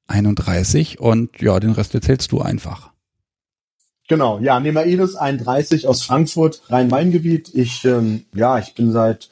31. 0.07 0.99
Und 0.99 1.41
ja, 1.41 1.61
den 1.61 1.71
Rest 1.71 1.95
erzählst 1.95 2.33
du 2.33 2.41
einfach. 2.41 2.91
Genau, 4.09 4.37
ja, 4.39 4.59
Nemaides 4.59 5.15
31 5.15 5.87
aus 5.87 6.03
Frankfurt, 6.03 6.63
Rhein-Main-Gebiet. 6.67 7.51
Ich, 7.53 7.85
ähm, 7.85 8.25
ja, 8.35 8.59
ich 8.59 8.75
bin 8.75 8.91
seit 8.91 9.29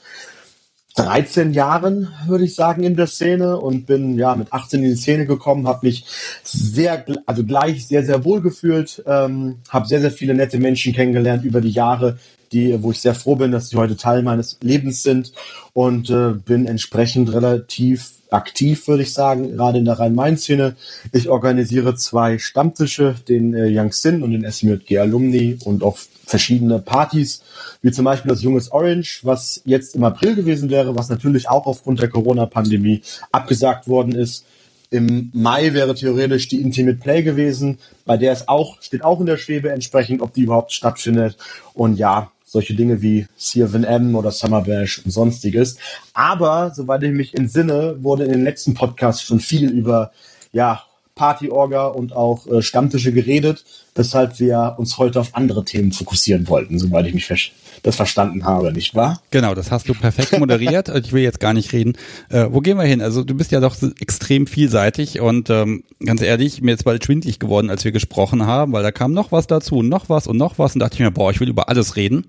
13 0.95 1.51
Jahren, 1.51 2.07
würde 2.25 2.45
ich 2.45 2.55
sagen, 2.55 2.83
in 2.83 2.95
der 2.95 3.07
Szene 3.07 3.57
und 3.57 3.85
bin 3.85 4.17
ja 4.17 4.33
mit 4.37 4.53
18 4.53 4.81
in 4.81 4.91
die 4.91 4.95
Szene 4.95 5.25
gekommen, 5.25 5.67
habe 5.67 5.85
mich 5.85 6.05
sehr, 6.43 7.05
also 7.25 7.43
gleich 7.43 7.85
sehr, 7.85 8.05
sehr 8.05 8.23
wohl 8.23 8.39
gefühlt, 8.39 9.03
ähm, 9.05 9.57
habe 9.67 9.87
sehr, 9.87 9.99
sehr 9.99 10.11
viele 10.11 10.35
nette 10.35 10.57
Menschen 10.57 10.93
kennengelernt 10.93 11.43
über 11.43 11.59
die 11.59 11.71
Jahre, 11.71 12.17
die, 12.51 12.81
wo 12.81 12.91
ich 12.91 13.01
sehr 13.01 13.15
froh 13.15 13.35
bin, 13.35 13.51
dass 13.51 13.69
sie 13.69 13.77
heute 13.77 13.97
Teil 13.97 14.23
meines 14.23 14.57
Lebens 14.61 15.03
sind 15.03 15.31
und 15.73 16.09
äh, 16.09 16.31
bin 16.33 16.65
entsprechend 16.65 17.31
relativ 17.33 18.13
aktiv, 18.31 18.87
würde 18.87 19.03
ich 19.03 19.13
sagen, 19.13 19.51
gerade 19.51 19.79
in 19.79 19.85
der 19.85 19.99
Rhein-Main-Szene. 19.99 20.75
Ich 21.11 21.29
organisiere 21.29 21.95
zwei 21.95 22.37
Stammtische, 22.37 23.15
den 23.27 23.53
äh, 23.53 23.67
Young 23.69 23.91
Sin 23.91 24.23
und 24.23 24.31
den 24.31 24.49
SMJG 24.49 24.99
Alumni 24.99 25.57
und 25.65 25.83
auch 25.83 25.97
verschiedene 26.25 26.79
Partys, 26.79 27.41
wie 27.81 27.91
zum 27.91 28.05
Beispiel 28.05 28.29
das 28.29 28.43
Junges 28.43 28.71
Orange, 28.71 29.21
was 29.23 29.61
jetzt 29.65 29.95
im 29.95 30.03
April 30.03 30.35
gewesen 30.35 30.69
wäre, 30.69 30.95
was 30.95 31.09
natürlich 31.09 31.49
auch 31.49 31.65
aufgrund 31.65 32.01
der 32.01 32.09
Corona-Pandemie 32.09 33.01
abgesagt 33.31 33.87
worden 33.87 34.13
ist. 34.13 34.45
Im 34.91 35.29
Mai 35.33 35.73
wäre 35.73 35.93
theoretisch 35.93 36.47
die 36.47 36.61
Intimate 36.61 36.97
Play 36.97 37.21
gewesen, 37.21 37.77
bei 38.05 38.17
der 38.17 38.31
es 38.31 38.47
auch, 38.47 38.81
steht 38.81 39.03
auch 39.03 39.19
in 39.19 39.27
der 39.27 39.37
Schwebe 39.37 39.71
entsprechend, 39.71 40.21
ob 40.21 40.33
die 40.33 40.41
überhaupt 40.41 40.71
stattfindet. 40.71 41.37
Und 41.73 41.97
ja, 41.99 42.31
solche 42.51 42.75
Dinge 42.75 43.01
wie 43.01 43.27
CFNM 43.37 44.15
oder 44.15 44.31
Summer 44.31 44.61
Bash 44.61 45.01
und 45.05 45.11
sonstiges. 45.11 45.77
Aber, 46.13 46.71
soweit 46.75 47.03
ich 47.03 47.11
mich 47.11 47.37
entsinne, 47.37 47.97
wurde 48.01 48.25
in 48.25 48.31
den 48.31 48.43
letzten 48.43 48.73
Podcasts 48.73 49.23
schon 49.23 49.39
viel 49.39 49.69
über 49.69 50.11
ja, 50.51 50.83
Partyorga 51.19 51.87
und 51.87 52.15
auch 52.15 52.47
äh, 52.47 52.61
Stammtische 52.61 53.11
geredet, 53.11 53.65
weshalb 53.93 54.39
wir 54.39 54.75
uns 54.77 54.97
heute 54.97 55.19
auf 55.19 55.35
andere 55.35 55.65
Themen 55.65 55.91
fokussieren 55.91 56.47
wollten, 56.47 56.79
soweit 56.79 57.07
ich 57.07 57.13
mich 57.13 57.53
das 57.83 57.97
verstanden 57.97 58.45
habe, 58.45 58.71
nicht 58.71 58.95
wahr? 58.95 59.21
Genau, 59.29 59.53
das 59.53 59.69
hast 59.69 59.89
du 59.89 59.93
perfekt 59.93 60.39
moderiert. 60.39 60.87
ich 60.95 61.11
will 61.11 61.21
jetzt 61.21 61.41
gar 61.41 61.53
nicht 61.53 61.73
reden. 61.73 61.97
Äh, 62.29 62.47
wo 62.51 62.61
gehen 62.61 62.77
wir 62.77 62.85
hin? 62.85 63.01
Also 63.01 63.25
du 63.25 63.35
bist 63.35 63.51
ja 63.51 63.59
doch 63.59 63.75
extrem 63.99 64.47
vielseitig 64.47 65.19
und 65.19 65.49
ähm, 65.49 65.83
ganz 66.05 66.21
ehrlich, 66.21 66.61
mir 66.61 66.73
ist 66.73 66.85
bald 66.85 67.03
schwindlig 67.03 67.37
geworden, 67.37 67.69
als 67.69 67.83
wir 67.83 67.91
gesprochen 67.91 68.45
haben, 68.45 68.71
weil 68.71 68.83
da 68.83 68.93
kam 68.93 69.11
noch 69.11 69.33
was 69.33 69.45
dazu, 69.45 69.83
noch 69.83 70.07
was 70.07 70.25
und 70.25 70.37
noch 70.37 70.57
was 70.57 70.73
und 70.73 70.79
dachte 70.79 70.93
ich 70.93 71.01
mir, 71.01 71.11
boah, 71.11 71.31
ich 71.31 71.41
will 71.41 71.49
über 71.49 71.67
alles 71.67 71.97
reden. 71.97 72.27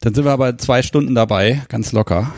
Dann 0.00 0.14
sind 0.14 0.24
wir 0.24 0.32
aber 0.32 0.56
zwei 0.56 0.82
Stunden 0.82 1.14
dabei, 1.14 1.60
ganz 1.68 1.92
locker. 1.92 2.32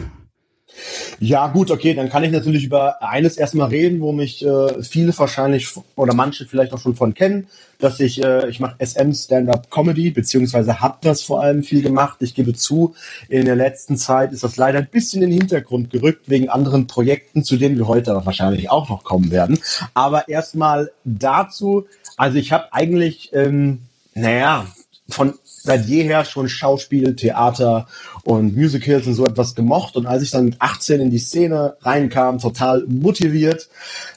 Ja, 1.21 1.47
gut, 1.49 1.71
okay, 1.71 1.95
dann 1.95 2.09
kann 2.09 2.25
ich 2.25 2.33
natürlich 2.33 2.65
über 2.65 3.03
eines 3.03 3.37
erstmal 3.37 3.69
reden, 3.69 4.01
wo 4.01 4.13
mich 4.13 4.45
äh, 4.45 4.83
viele 4.83 5.17
wahrscheinlich 5.17 5.69
oder 5.97 6.15
manche 6.15 6.47
vielleicht 6.47 6.73
auch 6.73 6.79
schon 6.79 6.97
von 6.97 7.15
kennen, 7.15 7.47
dass 7.79 8.01
ich, 8.01 8.23
äh, 8.23 8.49
ich 8.49 8.61
mache 8.61 8.77
SM 8.85 9.13
Stand-Up 9.13 9.71
Comedy, 9.71 10.11
beziehungsweise 10.11 10.81
habe 10.81 10.99
das 11.03 11.23
vor 11.23 11.43
allem 11.43 11.63
viel 11.63 11.83
gemacht. 11.83 12.19
Ich 12.21 12.35
gebe 12.35 12.55
zu, 12.55 12.95
in 13.29 13.45
der 13.45 13.57
letzten 13.57 13.97
Zeit 13.97 14.33
ist 14.33 14.45
das 14.45 14.57
leider 14.57 14.79
ein 14.79 14.89
bisschen 14.91 15.23
in 15.23 15.31
den 15.31 15.39
Hintergrund 15.41 15.91
gerückt, 15.91 16.29
wegen 16.29 16.49
anderen 16.49 16.87
Projekten, 16.87 17.45
zu 17.45 17.57
denen 17.57 17.77
wir 17.77 17.89
heute 17.89 18.15
wahrscheinlich 18.25 18.71
auch 18.71 18.89
noch 18.89 19.05
kommen 19.05 19.31
werden. 19.31 19.59
Aber 19.95 20.29
erstmal 20.29 20.91
dazu, 21.05 21.87
also 22.17 22.39
ich 22.39 22.53
habe 22.53 22.73
eigentlich, 22.73 23.31
ähm, 23.33 23.83
naja, 24.15 24.67
von 25.09 25.35
seit 25.45 25.87
jeher 25.87 26.25
schon 26.25 26.49
Schauspiel, 26.49 27.15
Theater 27.15 27.87
und 28.25 28.57
Musicals 28.57 29.07
und 29.07 29.15
so 29.15 29.25
etwas 29.27 29.55
gemocht. 29.55 29.97
Und 29.97 30.07
als 30.07 30.23
ich 30.23 30.31
dann 30.31 30.47
mit 30.47 30.61
18 30.61 31.01
in 31.01 31.11
die 31.11 31.19
Szene 31.19 31.77
reinkam, 31.81 32.39
total 32.39 32.85
motiviert, 32.89 33.69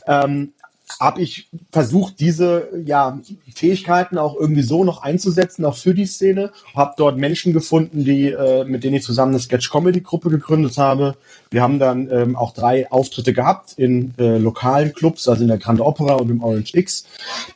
ähm, 0.08 0.54
habe 1.00 1.22
ich 1.22 1.50
versucht, 1.72 2.20
diese 2.20 2.70
ja, 2.86 3.20
Fähigkeiten 3.54 4.18
auch 4.18 4.36
irgendwie 4.36 4.62
so 4.62 4.84
noch 4.84 5.04
einzusetzen, 5.04 5.66
auch 5.66 5.76
für 5.76 5.94
die 5.94 6.06
Szene. 6.06 6.52
Habe 6.76 6.94
dort 6.98 7.18
Menschen 7.18 7.54
gefunden, 7.54 8.04
die, 8.04 8.30
äh, 8.32 8.64
mit 8.64 8.84
denen 8.84 8.96
ich 8.96 9.04
zusammen 9.04 9.34
eine 9.34 9.42
Sketch-Comedy-Gruppe 9.42 10.30
gegründet 10.30 10.78
habe. 10.78 11.16
Wir 11.52 11.62
haben 11.62 11.80
dann 11.80 12.10
ähm, 12.10 12.36
auch 12.36 12.54
drei 12.54 12.90
Auftritte 12.92 13.34
gehabt 13.34 13.74
in 13.74 14.14
äh, 14.18 14.38
lokalen 14.38 14.94
Clubs, 14.94 15.28
also 15.28 15.42
in 15.42 15.50
der 15.50 15.58
Grand 15.58 15.82
Opera 15.82 16.16
und 16.16 16.30
im 16.30 16.42
Orange 16.42 16.76
X. 16.76 17.06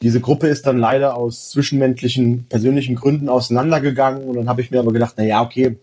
Diese 0.02 0.20
Gruppe 0.20 0.48
ist 0.48 0.68
dann 0.68 0.78
leider 0.78 1.16
aus 1.16 1.50
zwischenmenschlichen, 1.50 2.46
persönlichen 2.48 2.96
Gründen 2.96 3.30
auseinandergegangen 3.30 4.24
und 4.24 4.36
dann 4.36 4.50
habe 4.50 4.62
ich 4.62 4.72
mir 4.72 4.80
aber 4.80 4.92
gedacht, 4.92 5.14
na 5.18 5.24
ja, 5.24 5.42
okay, 5.42 5.78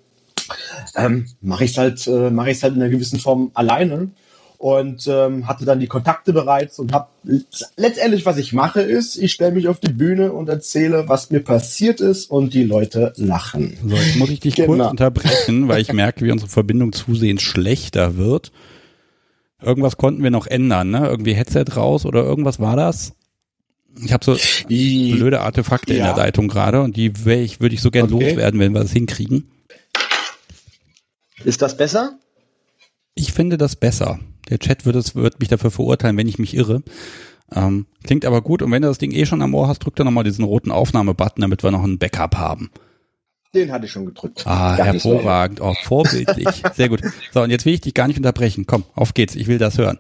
ähm, 0.96 1.26
mache 1.40 1.64
ich 1.64 1.76
halt, 1.78 2.06
äh, 2.06 2.30
mache 2.30 2.50
ich 2.50 2.62
halt 2.62 2.74
in 2.74 2.82
einer 2.82 2.90
gewissen 2.90 3.18
Form 3.18 3.50
alleine 3.54 4.10
und 4.58 5.06
ähm, 5.06 5.46
hatte 5.46 5.64
dann 5.64 5.78
die 5.78 5.86
Kontakte 5.86 6.32
bereits 6.32 6.80
und 6.80 6.92
habe 6.92 7.08
letztendlich, 7.76 8.26
was 8.26 8.38
ich 8.38 8.52
mache, 8.52 8.80
ist, 8.80 9.16
ich 9.16 9.32
stelle 9.32 9.52
mich 9.52 9.68
auf 9.68 9.78
die 9.78 9.92
Bühne 9.92 10.32
und 10.32 10.48
erzähle, 10.48 11.08
was 11.08 11.30
mir 11.30 11.40
passiert 11.40 12.00
ist 12.00 12.28
und 12.28 12.54
die 12.54 12.64
Leute 12.64 13.12
lachen. 13.16 13.78
So, 13.86 13.94
jetzt 13.94 14.16
muss 14.16 14.30
ich 14.30 14.40
dich 14.40 14.56
genau. 14.56 14.74
kurz 14.74 14.90
unterbrechen, 14.90 15.68
weil 15.68 15.80
ich 15.80 15.92
merke, 15.92 16.24
wie 16.24 16.32
unsere 16.32 16.50
Verbindung 16.50 16.92
zusehends 16.92 17.44
schlechter 17.44 18.16
wird. 18.16 18.50
Irgendwas 19.62 19.96
konnten 19.96 20.24
wir 20.24 20.30
noch 20.30 20.48
ändern, 20.48 20.90
ne? 20.90 21.06
Irgendwie 21.06 21.34
Headset 21.34 21.64
raus 21.76 22.04
oder 22.04 22.24
irgendwas 22.24 22.58
war 22.58 22.74
das? 22.76 23.12
Ich 24.04 24.12
habe 24.12 24.24
so 24.24 24.36
blöde 24.68 25.40
Artefakte 25.40 25.94
ja. 25.94 25.98
in 26.00 26.04
der 26.04 26.24
Leitung 26.24 26.48
gerade 26.48 26.82
und 26.82 26.96
die 26.96 27.12
ich, 27.26 27.60
würde 27.60 27.74
ich 27.74 27.80
so 27.80 27.90
gern 27.90 28.12
okay. 28.12 28.30
loswerden, 28.30 28.58
wenn 28.58 28.72
wir 28.72 28.80
das 28.80 28.92
hinkriegen. 28.92 29.50
Ist 31.44 31.62
das 31.62 31.76
besser? 31.76 32.18
Ich 33.14 33.32
finde 33.32 33.58
das 33.58 33.76
besser. 33.76 34.18
Der 34.48 34.58
Chat 34.58 34.86
wird, 34.86 34.96
es, 34.96 35.14
wird 35.14 35.40
mich 35.40 35.48
dafür 35.48 35.70
verurteilen, 35.70 36.16
wenn 36.16 36.28
ich 36.28 36.38
mich 36.38 36.54
irre. 36.54 36.82
Ähm, 37.54 37.86
klingt 38.04 38.24
aber 38.24 38.42
gut. 38.42 38.62
Und 38.62 38.70
wenn 38.72 38.82
du 38.82 38.88
das 38.88 38.98
Ding 38.98 39.12
eh 39.12 39.26
schon 39.26 39.42
am 39.42 39.54
Ohr 39.54 39.68
hast, 39.68 39.80
drück 39.80 39.96
doch 39.96 40.04
nochmal 40.04 40.24
diesen 40.24 40.44
roten 40.44 40.70
Aufnahmebutton, 40.70 41.40
damit 41.40 41.62
wir 41.62 41.70
noch 41.70 41.84
ein 41.84 41.98
Backup 41.98 42.36
haben. 42.36 42.70
Den 43.54 43.72
hatte 43.72 43.86
ich 43.86 43.92
schon 43.92 44.04
gedrückt. 44.04 44.46
Ah, 44.46 44.76
gar 44.76 44.86
hervorragend. 44.86 45.60
Oh, 45.60 45.74
vorbildlich. 45.82 46.62
Sehr 46.74 46.90
gut. 46.90 47.00
So, 47.32 47.42
und 47.42 47.50
jetzt 47.50 47.64
will 47.64 47.72
ich 47.72 47.80
dich 47.80 47.94
gar 47.94 48.06
nicht 48.06 48.18
unterbrechen. 48.18 48.66
Komm, 48.66 48.84
auf 48.94 49.14
geht's. 49.14 49.34
Ich 49.34 49.46
will 49.46 49.58
das 49.58 49.78
hören. 49.78 49.98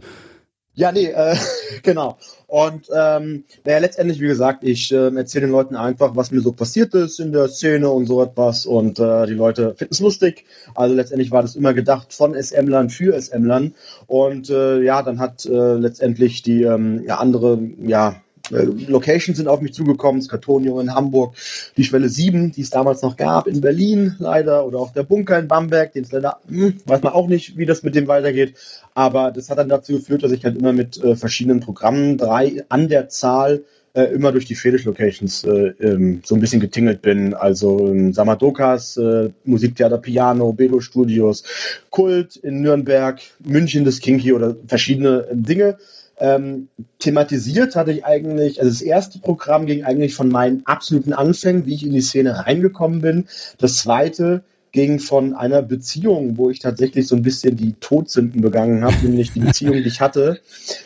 Ja, 0.78 0.92
nee, 0.92 1.06
äh, 1.06 1.34
genau. 1.82 2.18
Und 2.46 2.86
ähm, 2.94 3.42
naja, 3.64 3.78
letztendlich, 3.80 4.20
wie 4.20 4.28
gesagt, 4.28 4.62
ich 4.62 4.92
äh, 4.92 5.12
erzähle 5.12 5.46
den 5.46 5.50
Leuten 5.50 5.74
einfach, 5.74 6.14
was 6.14 6.30
mir 6.30 6.40
so 6.40 6.52
passiert 6.52 6.94
ist 6.94 7.18
in 7.18 7.32
der 7.32 7.48
Szene 7.48 7.90
und 7.90 8.06
so 8.06 8.22
etwas. 8.22 8.64
Und 8.64 9.00
äh, 9.00 9.26
die 9.26 9.34
Leute 9.34 9.74
finden 9.74 9.92
es 9.92 9.98
lustig. 9.98 10.44
Also 10.76 10.94
letztendlich 10.94 11.32
war 11.32 11.42
das 11.42 11.56
immer 11.56 11.74
gedacht 11.74 12.14
von 12.14 12.40
SM-Lern 12.40 12.90
für 12.90 13.20
SM-Lern. 13.20 13.74
Und 14.06 14.50
äh, 14.50 14.80
ja, 14.80 15.02
dann 15.02 15.18
hat 15.18 15.44
äh, 15.46 15.74
letztendlich 15.74 16.42
die 16.42 16.62
ähm, 16.62 17.02
ja, 17.04 17.16
andere, 17.18 17.58
ja, 17.84 18.22
äh, 18.50 18.64
Locations 18.64 19.36
sind 19.36 19.48
auf 19.48 19.60
mich 19.60 19.74
zugekommen, 19.74 20.20
das 20.20 20.28
Kartonio 20.28 20.80
in 20.80 20.94
Hamburg, 20.94 21.34
die 21.76 21.84
Schwelle 21.84 22.08
7, 22.08 22.52
die 22.52 22.62
es 22.62 22.70
damals 22.70 23.02
noch 23.02 23.16
gab, 23.16 23.46
in 23.46 23.60
Berlin 23.60 24.16
leider, 24.18 24.66
oder 24.66 24.78
auch 24.78 24.92
der 24.92 25.02
Bunker 25.02 25.38
in 25.38 25.48
Bamberg, 25.48 25.92
den 25.92 26.04
es 26.04 26.12
leider, 26.12 26.38
hm, 26.48 26.74
weiß 26.84 27.02
man 27.02 27.12
auch 27.12 27.28
nicht, 27.28 27.56
wie 27.56 27.66
das 27.66 27.82
mit 27.82 27.94
dem 27.94 28.08
weitergeht, 28.08 28.54
aber 28.94 29.30
das 29.30 29.50
hat 29.50 29.58
dann 29.58 29.68
dazu 29.68 29.92
geführt, 29.92 30.22
dass 30.22 30.32
ich 30.32 30.44
halt 30.44 30.56
immer 30.56 30.72
mit 30.72 31.02
äh, 31.02 31.16
verschiedenen 31.16 31.60
Programmen, 31.60 32.18
drei 32.18 32.64
an 32.68 32.88
der 32.88 33.08
Zahl, 33.08 33.64
äh, 33.94 34.04
immer 34.12 34.32
durch 34.32 34.44
die 34.44 34.54
Fetisch-Locations 34.54 35.44
äh, 35.44 35.72
ähm, 35.80 36.22
so 36.24 36.34
ein 36.34 36.40
bisschen 36.40 36.60
getingelt 36.60 37.02
bin. 37.02 37.34
Also 37.34 37.88
ähm, 37.88 38.12
Samadokas, 38.12 38.96
äh, 38.96 39.30
Musiktheater 39.44 39.98
Piano, 39.98 40.52
Bedo 40.52 40.80
Studios, 40.80 41.42
Kult 41.90 42.36
in 42.36 42.60
Nürnberg, 42.60 43.20
München 43.40 43.84
das 43.84 44.00
Kinky 44.00 44.32
oder 44.32 44.56
verschiedene 44.66 45.26
Dinge. 45.32 45.78
Ähm, 46.20 46.68
thematisiert 46.98 47.76
hatte 47.76 47.92
ich 47.92 48.04
eigentlich, 48.04 48.60
also 48.60 48.70
das 48.70 48.82
erste 48.82 49.20
Programm 49.20 49.66
ging 49.66 49.84
eigentlich 49.84 50.14
von 50.14 50.28
meinen 50.28 50.66
absoluten 50.66 51.12
Anfängen, 51.12 51.66
wie 51.66 51.74
ich 51.74 51.86
in 51.86 51.92
die 51.92 52.00
Szene 52.00 52.46
reingekommen 52.46 53.00
bin. 53.00 53.26
Das 53.58 53.76
zweite 53.76 54.42
ging 54.72 54.98
von 54.98 55.34
einer 55.34 55.62
Beziehung, 55.62 56.36
wo 56.36 56.50
ich 56.50 56.58
tatsächlich 56.58 57.06
so 57.06 57.16
ein 57.16 57.22
bisschen 57.22 57.56
die 57.56 57.74
Todsünden 57.74 58.42
begangen 58.42 58.84
habe, 58.84 58.96
nämlich 59.02 59.32
die 59.32 59.40
Beziehung, 59.40 59.74
die 59.74 59.88
ich 59.88 60.00
hatte, 60.00 60.40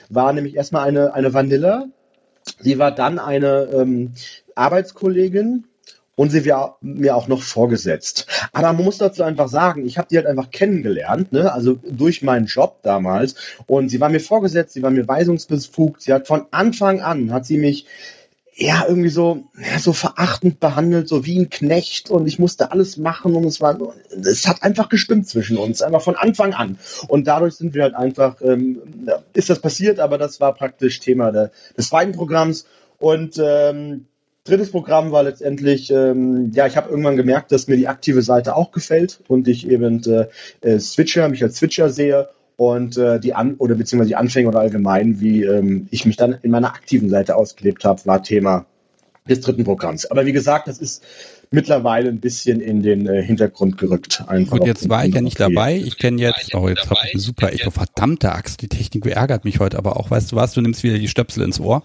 war 0.09 0.33
nämlich 0.33 0.55
erstmal 0.55 0.87
eine, 0.87 1.15
eine 1.15 1.35
Vanilla. 1.35 1.87
Sie 2.61 2.79
war 2.79 2.93
dann 2.93 3.19
eine 3.19 3.69
ähm, 3.73 4.13
Arbeitskollegin, 4.55 5.65
und 6.15 6.31
sie 6.31 6.45
war 6.47 6.77
mir 6.81 7.17
auch 7.17 7.29
noch 7.29 7.43
vorgesetzt. 7.43 8.27
Aber 8.53 8.73
man 8.73 8.85
muss 8.85 8.99
dazu 8.99 9.23
einfach 9.23 9.49
sagen, 9.49 9.87
ich 9.87 9.97
habe 9.99 10.09
die 10.11 10.17
halt 10.17 10.27
einfach 10.27 10.51
kennengelernt, 10.51 11.33
ne? 11.33 11.53
also 11.53 11.79
durch 11.89 12.23
meinen 12.23 12.47
Job 12.47 12.81
damals. 12.83 13.35
Und 13.67 13.89
sie 13.89 14.01
war 14.01 14.11
mir 14.11 14.21
vorgesetzt, 14.21 14.75
sie 14.75 14.83
war 14.83 14.91
mir 14.91 15.09
weisungsbefugt. 15.09 16.03
Sie 16.03 16.13
hat 16.13 16.27
von 16.27 16.47
Anfang 16.51 17.01
an, 17.01 17.33
hat 17.33 17.47
sie 17.47 17.57
mich 17.57 17.87
ja 18.55 18.85
irgendwie 18.87 19.09
so 19.09 19.45
ja, 19.59 19.79
so 19.79 19.95
verachtend 19.95 20.61
behandelt, 20.61 21.09
so 21.09 21.25
wie 21.25 21.39
ein 21.39 21.49
Knecht 21.49 22.11
und 22.11 22.27
ich 22.27 22.39
musste 22.39 22.71
alles 22.71 22.99
machen 22.99 23.35
und 23.35 23.45
es 23.45 23.63
war 23.63 23.79
es 24.11 24.47
hat 24.47 24.63
einfach 24.63 24.91
gestimmt 24.91 25.27
zwischen 25.27 25.57
uns, 25.57 25.81
einfach 25.81 26.03
von 26.03 26.17
Anfang 26.17 26.53
an 26.53 26.79
und 27.09 27.27
dadurch 27.27 27.55
sind 27.55 27.73
wir 27.73 27.85
halt 27.85 27.95
einfach 27.95 28.43
ähm, 28.43 28.83
ist 29.33 29.49
das 29.49 29.61
passiert, 29.61 30.01
aber 30.01 30.19
das 30.19 30.39
war 30.39 30.55
praktisch 30.55 31.01
Thema 31.01 31.33
der, 31.33 31.51
des 31.79 31.89
zweiten 31.89 32.13
Programms 32.13 32.67
und 32.99 33.41
ähm, 33.43 34.07
drittes 34.45 34.71
Programm 34.71 35.13
war 35.13 35.23
letztendlich, 35.23 35.91
ähm, 35.91 36.51
ja, 36.55 36.67
ich 36.67 36.77
habe 36.77 36.91
irgendwann 36.91 37.17
gemerkt, 37.17 37.53
dass 37.53 37.69
mir 37.69 37.77
die 37.77 37.89
aktive 37.89 38.23
Seite 38.23 38.57
auch 38.57 38.73
gefällt 38.73 39.21
und 39.29 39.49
ich 39.49 39.69
eben 39.69 40.03
äh, 40.05 40.27
äh, 40.61 40.79
Switcher, 40.79 41.29
mich 41.29 41.43
als 41.43 41.57
Switcher 41.57 41.91
sehe 41.91 42.29
und 42.57 42.97
äh, 42.97 43.21
die 43.21 43.35
An 43.35 43.55
oder 43.55 43.75
beziehungsweise 43.75 44.09
die 44.09 44.17
Anfänge 44.17 44.49
oder 44.49 44.61
allgemein, 44.61 45.21
wie 45.21 45.45
ähm, 45.45 45.87
ich 45.91 46.07
mich 46.07 46.17
dann 46.17 46.37
in 46.43 46.51
meiner 46.51 46.69
aktiven 46.69 47.09
Seite 47.09 47.37
ausgelebt 47.37 47.85
habe, 47.85 48.05
war 48.05 48.23
Thema 48.23 48.67
des 49.29 49.41
dritten 49.41 49.65
Programms. 49.65 50.07
Aber 50.11 50.27
wie 50.27 50.33
gesagt, 50.33 50.67
das 50.67 50.79
ist 50.79 51.05
mittlerweile 51.51 52.09
ein 52.09 52.21
bisschen 52.21 52.61
in 52.61 52.83
den 52.83 53.07
äh, 53.07 53.23
Hintergrund 53.23 53.79
gerückt. 53.79 54.25
Einfach 54.27 54.59
Gut, 54.59 54.67
jetzt 54.67 54.89
war 54.89 55.05
ich 55.05 55.15
ja 55.15 55.21
nicht 55.21 55.39
dabei. 55.39 55.77
Ich 55.77 55.99
kenne 55.99 56.21
jetzt, 56.21 56.55
oh, 56.55 56.69
jetzt 56.69 56.91
habe 56.91 57.01
ich 57.05 57.15
eine 57.15 57.21
super 57.21 57.53
Echo. 57.53 57.71
Verdammte 57.71 58.33
Axt, 58.33 58.63
die 58.63 58.69
Technik 58.69 59.05
beärgert 59.05 59.45
mich 59.45 59.61
heute 59.61 59.79
aber 59.79 59.97
auch. 59.97 60.11
Weißt 60.11 60.33
du 60.33 60.37
was, 60.37 60.53
du 60.53 60.61
nimmst 60.61 60.83
wieder 60.83 60.99
die 60.99 61.09
Stöpsel 61.09 61.45
ins 61.45 61.61
Ohr, 61.61 61.85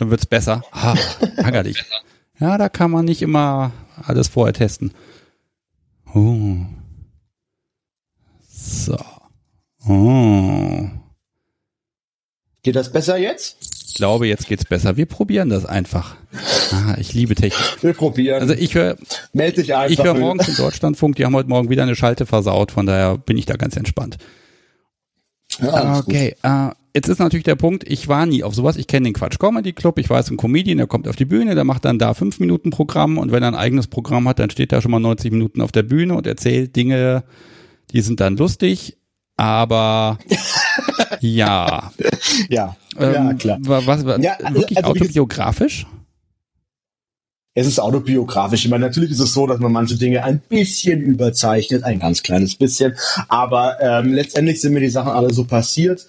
dann 0.00 0.10
wird's 0.10 0.26
besser. 0.26 0.62
Ah, 0.72 0.94
ärgerlich. 1.36 1.84
Ja, 2.42 2.56
da 2.56 2.70
kann 2.70 2.90
man 2.90 3.04
nicht 3.04 3.20
immer 3.20 3.70
alles 4.02 4.28
vorher 4.28 4.54
testen. 4.54 4.94
Oh. 6.14 6.56
So. 8.48 8.96
Oh. 9.86 10.88
Geht 12.62 12.76
das 12.76 12.90
besser 12.90 13.18
jetzt? 13.18 13.58
Ich 13.88 13.94
glaube, 13.96 14.26
jetzt 14.26 14.46
geht's 14.46 14.64
besser. 14.64 14.96
Wir 14.96 15.04
probieren 15.04 15.50
das 15.50 15.66
einfach. 15.66 16.16
Ah, 16.72 16.96
ich 16.98 17.12
liebe 17.12 17.34
Technik. 17.34 17.82
Wir 17.82 17.92
probieren. 17.92 18.40
Also 18.40 18.54
ich 18.54 18.74
höre, 18.74 18.96
melde 19.34 19.60
dich 19.60 19.74
einfach. 19.74 19.90
Ich 19.90 20.02
höre 20.02 20.14
morgens 20.14 20.48
in 20.48 20.56
Deutschlandfunk. 20.56 21.16
Die 21.16 21.26
haben 21.26 21.34
heute 21.34 21.50
Morgen 21.50 21.68
wieder 21.68 21.82
eine 21.82 21.96
Schalte 21.96 22.24
versaut. 22.24 22.72
Von 22.72 22.86
daher 22.86 23.18
bin 23.18 23.36
ich 23.36 23.44
da 23.44 23.56
ganz 23.56 23.76
entspannt. 23.76 24.16
Ja, 25.58 25.98
okay, 25.98 26.36
uh, 26.44 26.70
jetzt 26.94 27.08
ist 27.08 27.18
natürlich 27.18 27.44
der 27.44 27.56
Punkt, 27.56 27.88
ich 27.88 28.08
war 28.08 28.26
nie 28.26 28.42
auf 28.42 28.54
sowas. 28.54 28.76
Ich 28.76 28.86
kenne 28.86 29.04
den 29.04 29.14
Quatsch 29.14 29.38
Comedy 29.38 29.72
Club, 29.72 29.98
ich 29.98 30.10
weiß, 30.10 30.30
ein 30.30 30.36
Comedian, 30.36 30.78
der 30.78 30.86
kommt 30.86 31.08
auf 31.08 31.16
die 31.16 31.24
Bühne, 31.24 31.54
der 31.54 31.64
macht 31.64 31.84
dann 31.84 31.98
da 31.98 32.14
fünf 32.14 32.40
Minuten 32.40 32.70
Programm 32.70 33.18
und 33.18 33.32
wenn 33.32 33.42
er 33.42 33.48
ein 33.48 33.54
eigenes 33.54 33.86
Programm 33.86 34.28
hat, 34.28 34.38
dann 34.38 34.50
steht 34.50 34.72
er 34.72 34.82
schon 34.82 34.90
mal 34.90 35.00
90 35.00 35.32
Minuten 35.32 35.60
auf 35.60 35.72
der 35.72 35.82
Bühne 35.82 36.14
und 36.14 36.26
erzählt 36.26 36.76
Dinge, 36.76 37.24
die 37.92 38.00
sind 38.00 38.20
dann 38.20 38.36
lustig, 38.36 38.96
aber 39.36 40.18
ja. 41.20 41.92
Ja, 42.48 42.76
ähm, 42.98 43.12
ja 43.12 43.34
klar. 43.34 43.58
Was, 43.62 44.04
was, 44.04 44.22
ja, 44.22 44.36
wirklich 44.52 44.78
also, 44.78 44.90
autobiografisch? 44.90 45.86
Es 47.54 47.66
ist 47.66 47.80
autobiografisch. 47.80 48.64
Ich 48.64 48.70
meine, 48.70 48.86
natürlich 48.86 49.10
ist 49.10 49.20
es 49.20 49.32
so, 49.32 49.46
dass 49.46 49.58
man 49.58 49.72
manche 49.72 49.96
Dinge 49.96 50.22
ein 50.22 50.40
bisschen 50.40 51.00
überzeichnet, 51.00 51.82
ein 51.82 51.98
ganz 51.98 52.22
kleines 52.22 52.54
bisschen. 52.54 52.94
Aber 53.28 53.80
ähm, 53.80 54.12
letztendlich 54.12 54.60
sind 54.60 54.72
mir 54.72 54.80
die 54.80 54.88
Sachen 54.88 55.10
alle 55.10 55.32
so 55.32 55.44
passiert. 55.44 56.06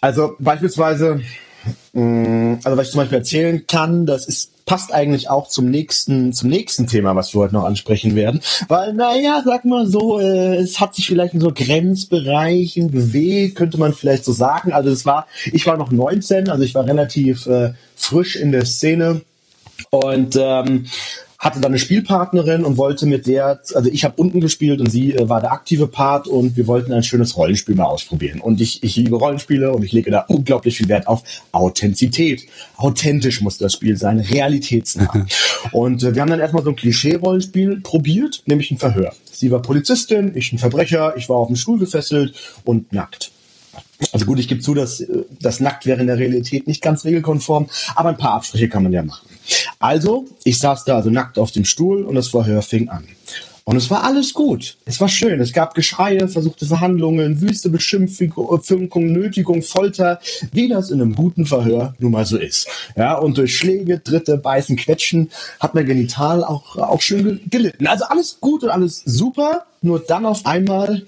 Also 0.00 0.36
beispielsweise, 0.38 1.20
mm, 1.92 2.54
also 2.64 2.76
was 2.76 2.86
ich 2.86 2.92
zum 2.92 3.00
Beispiel 3.00 3.18
erzählen 3.18 3.66
kann, 3.66 4.06
das 4.06 4.26
ist 4.26 4.50
passt 4.70 4.94
eigentlich 4.94 5.28
auch 5.28 5.48
zum 5.48 5.68
nächsten, 5.68 6.32
zum 6.32 6.48
nächsten 6.48 6.86
Thema, 6.86 7.16
was 7.16 7.34
wir 7.34 7.40
heute 7.40 7.54
noch 7.54 7.64
ansprechen 7.64 8.14
werden. 8.14 8.40
Weil, 8.68 8.92
naja, 8.92 9.42
sag 9.44 9.64
mal 9.64 9.88
so, 9.88 10.20
äh, 10.20 10.58
es 10.58 10.78
hat 10.78 10.94
sich 10.94 11.08
vielleicht 11.08 11.34
in 11.34 11.40
so 11.40 11.50
Grenzbereichen 11.52 12.92
bewegt, 12.92 13.56
könnte 13.56 13.78
man 13.78 13.92
vielleicht 13.92 14.24
so 14.24 14.30
sagen. 14.30 14.72
Also 14.72 14.90
es 14.90 15.04
war, 15.04 15.26
ich 15.52 15.66
war 15.66 15.76
noch 15.76 15.90
19, 15.90 16.48
also 16.48 16.62
ich 16.62 16.76
war 16.76 16.86
relativ 16.86 17.46
äh, 17.46 17.72
frisch 17.96 18.36
in 18.36 18.52
der 18.52 18.64
Szene 18.64 19.22
und 19.90 20.38
ähm, 20.40 20.86
hatte 21.40 21.58
dann 21.58 21.72
eine 21.72 21.78
Spielpartnerin 21.78 22.64
und 22.66 22.76
wollte 22.76 23.06
mit 23.06 23.26
der, 23.26 23.62
also 23.74 23.90
ich 23.90 24.04
habe 24.04 24.14
unten 24.18 24.40
gespielt 24.40 24.78
und 24.80 24.90
sie 24.90 25.14
äh, 25.14 25.28
war 25.28 25.40
der 25.40 25.52
aktive 25.52 25.86
Part 25.86 26.28
und 26.28 26.58
wir 26.58 26.66
wollten 26.66 26.92
ein 26.92 27.02
schönes 27.02 27.34
Rollenspiel 27.34 27.74
mal 27.74 27.86
ausprobieren. 27.86 28.40
Und 28.40 28.60
ich, 28.60 28.82
ich 28.82 28.96
liebe 28.96 29.16
Rollenspiele 29.16 29.72
und 29.72 29.82
ich 29.82 29.92
lege 29.92 30.10
da 30.10 30.20
unglaublich 30.28 30.76
viel 30.76 30.88
Wert 30.88 31.08
auf 31.08 31.22
Authentizität. 31.50 32.42
Authentisch 32.76 33.40
muss 33.40 33.56
das 33.56 33.72
Spiel 33.72 33.96
sein, 33.96 34.20
realitätsnah. 34.20 35.26
und 35.72 36.02
äh, 36.02 36.14
wir 36.14 36.20
haben 36.20 36.28
dann 36.28 36.40
erstmal 36.40 36.62
so 36.62 36.70
ein 36.70 36.76
Klischee-Rollenspiel 36.76 37.80
probiert, 37.80 38.42
nämlich 38.44 38.70
ein 38.70 38.78
Verhör. 38.78 39.14
Sie 39.32 39.50
war 39.50 39.62
Polizistin, 39.62 40.32
ich 40.34 40.52
ein 40.52 40.58
Verbrecher, 40.58 41.14
ich 41.16 41.30
war 41.30 41.36
auf 41.36 41.46
dem 41.46 41.56
Stuhl 41.56 41.78
gefesselt 41.78 42.34
und 42.64 42.92
nackt. 42.92 43.32
Also 44.12 44.26
gut, 44.26 44.38
ich 44.38 44.48
gebe 44.48 44.60
zu, 44.60 44.74
dass 44.74 45.00
äh, 45.00 45.24
das 45.40 45.60
Nackt 45.60 45.86
wäre 45.86 46.02
in 46.02 46.06
der 46.06 46.18
Realität 46.18 46.66
nicht 46.66 46.82
ganz 46.82 47.06
regelkonform, 47.06 47.70
aber 47.94 48.10
ein 48.10 48.18
paar 48.18 48.34
Abstriche 48.34 48.68
kann 48.68 48.82
man 48.82 48.92
ja 48.92 49.02
machen. 49.02 49.29
Also, 49.78 50.26
ich 50.44 50.58
saß 50.58 50.84
da 50.84 50.96
also 50.96 51.10
nackt 51.10 51.38
auf 51.38 51.52
dem 51.52 51.64
Stuhl 51.64 52.04
und 52.04 52.14
das 52.14 52.28
Verhör 52.28 52.62
fing 52.62 52.88
an. 52.88 53.04
Und 53.64 53.76
es 53.76 53.88
war 53.88 54.02
alles 54.02 54.34
gut. 54.34 54.78
Es 54.84 55.00
war 55.00 55.08
schön. 55.08 55.40
Es 55.40 55.52
gab 55.52 55.74
Geschreie, 55.74 56.26
versuchte 56.28 56.66
Verhandlungen, 56.66 57.40
wüste 57.40 57.70
Beschimpfung, 57.70 59.12
Nötigung, 59.12 59.62
Folter, 59.62 60.18
wie 60.50 60.68
das 60.68 60.90
in 60.90 61.00
einem 61.00 61.14
guten 61.14 61.46
Verhör 61.46 61.94
nun 62.00 62.10
mal 62.10 62.26
so 62.26 62.36
ist. 62.36 62.66
Ja, 62.96 63.16
und 63.16 63.38
durch 63.38 63.56
Schläge, 63.56 63.98
Dritte, 63.98 64.38
Beißen, 64.38 64.76
Quetschen 64.76 65.30
hat 65.60 65.74
mein 65.74 65.86
Genital 65.86 66.42
auch, 66.42 66.76
auch 66.78 67.00
schön 67.00 67.42
gelitten. 67.48 67.86
Also 67.86 68.06
alles 68.06 68.38
gut 68.40 68.64
und 68.64 68.70
alles 68.70 69.02
super. 69.04 69.66
Nur 69.82 70.00
dann 70.00 70.26
auf 70.26 70.46
einmal 70.46 71.02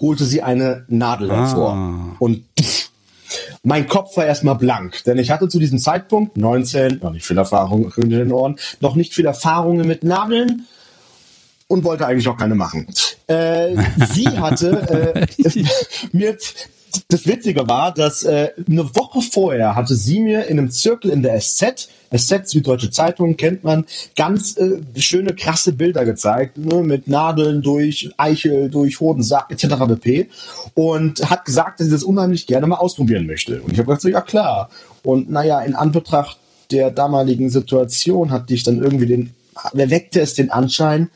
holte 0.00 0.24
sie 0.24 0.42
eine 0.42 0.84
Nadel 0.88 1.30
hervor. 1.30 1.74
Ah. 1.74 2.16
Und 2.18 2.44
pff, 2.60 2.87
mein 3.62 3.88
Kopf 3.88 4.16
war 4.16 4.26
erstmal 4.26 4.54
blank, 4.54 5.02
denn 5.04 5.18
ich 5.18 5.30
hatte 5.30 5.48
zu 5.48 5.58
diesem 5.58 5.78
Zeitpunkt 5.78 6.36
19, 6.36 7.00
noch 7.02 7.12
nicht 7.12 7.26
viel 7.26 7.38
Erfahrung 7.38 7.92
in 7.96 8.10
den 8.10 8.32
Ohren, 8.32 8.56
noch 8.80 8.94
nicht 8.94 9.14
viel 9.14 9.26
Erfahrungen 9.26 9.86
mit 9.86 10.04
Nadeln 10.04 10.66
und 11.66 11.84
wollte 11.84 12.06
eigentlich 12.06 12.28
auch 12.28 12.36
keine 12.36 12.54
machen. 12.54 12.86
Äh, 13.26 13.76
sie 14.12 14.28
hatte 14.28 15.26
äh, 15.42 15.42
mir 16.12 16.36
das 17.08 17.26
Witzige 17.26 17.68
war, 17.68 17.92
dass 17.92 18.22
äh, 18.24 18.50
eine 18.68 18.94
Woche 18.94 19.20
vorher 19.20 19.74
hatte 19.74 19.94
sie 19.94 20.20
mir 20.20 20.46
in 20.46 20.58
einem 20.58 20.70
Zirkel 20.70 21.10
in 21.10 21.22
der 21.22 21.40
SZ, 21.40 21.88
SZ 22.14 22.48
Süddeutsche 22.48 22.90
Zeitung 22.90 23.36
kennt 23.36 23.64
man, 23.64 23.84
ganz 24.16 24.56
äh, 24.56 24.80
schöne 24.96 25.34
krasse 25.34 25.72
Bilder 25.72 26.04
gezeigt, 26.04 26.58
ne, 26.58 26.76
mit 26.82 27.08
Nadeln 27.08 27.62
durch 27.62 28.10
Eichel, 28.16 28.70
durch 28.70 29.00
Hodensack 29.00 29.50
etc. 29.50 29.74
pp. 29.88 30.28
Und 30.74 31.28
hat 31.30 31.44
gesagt, 31.44 31.80
dass 31.80 31.86
sie 31.86 31.92
das 31.92 32.02
unheimlich 32.02 32.46
gerne 32.46 32.66
mal 32.66 32.76
ausprobieren 32.76 33.26
möchte. 33.26 33.62
Und 33.62 33.72
ich 33.72 33.78
habe 33.78 33.86
gesagt, 33.86 34.02
so, 34.02 34.08
ja 34.08 34.20
klar. 34.20 34.70
Und 35.02 35.30
naja, 35.30 35.60
in 35.60 35.74
Anbetracht 35.74 36.38
der 36.70 36.90
damaligen 36.90 37.50
Situation 37.50 38.30
hatte 38.30 38.52
ich 38.54 38.62
dann 38.62 38.82
irgendwie 38.82 39.06
den, 39.06 39.34
erweckte 39.72 40.20
es 40.20 40.34
den 40.34 40.50
Anschein, 40.50 41.10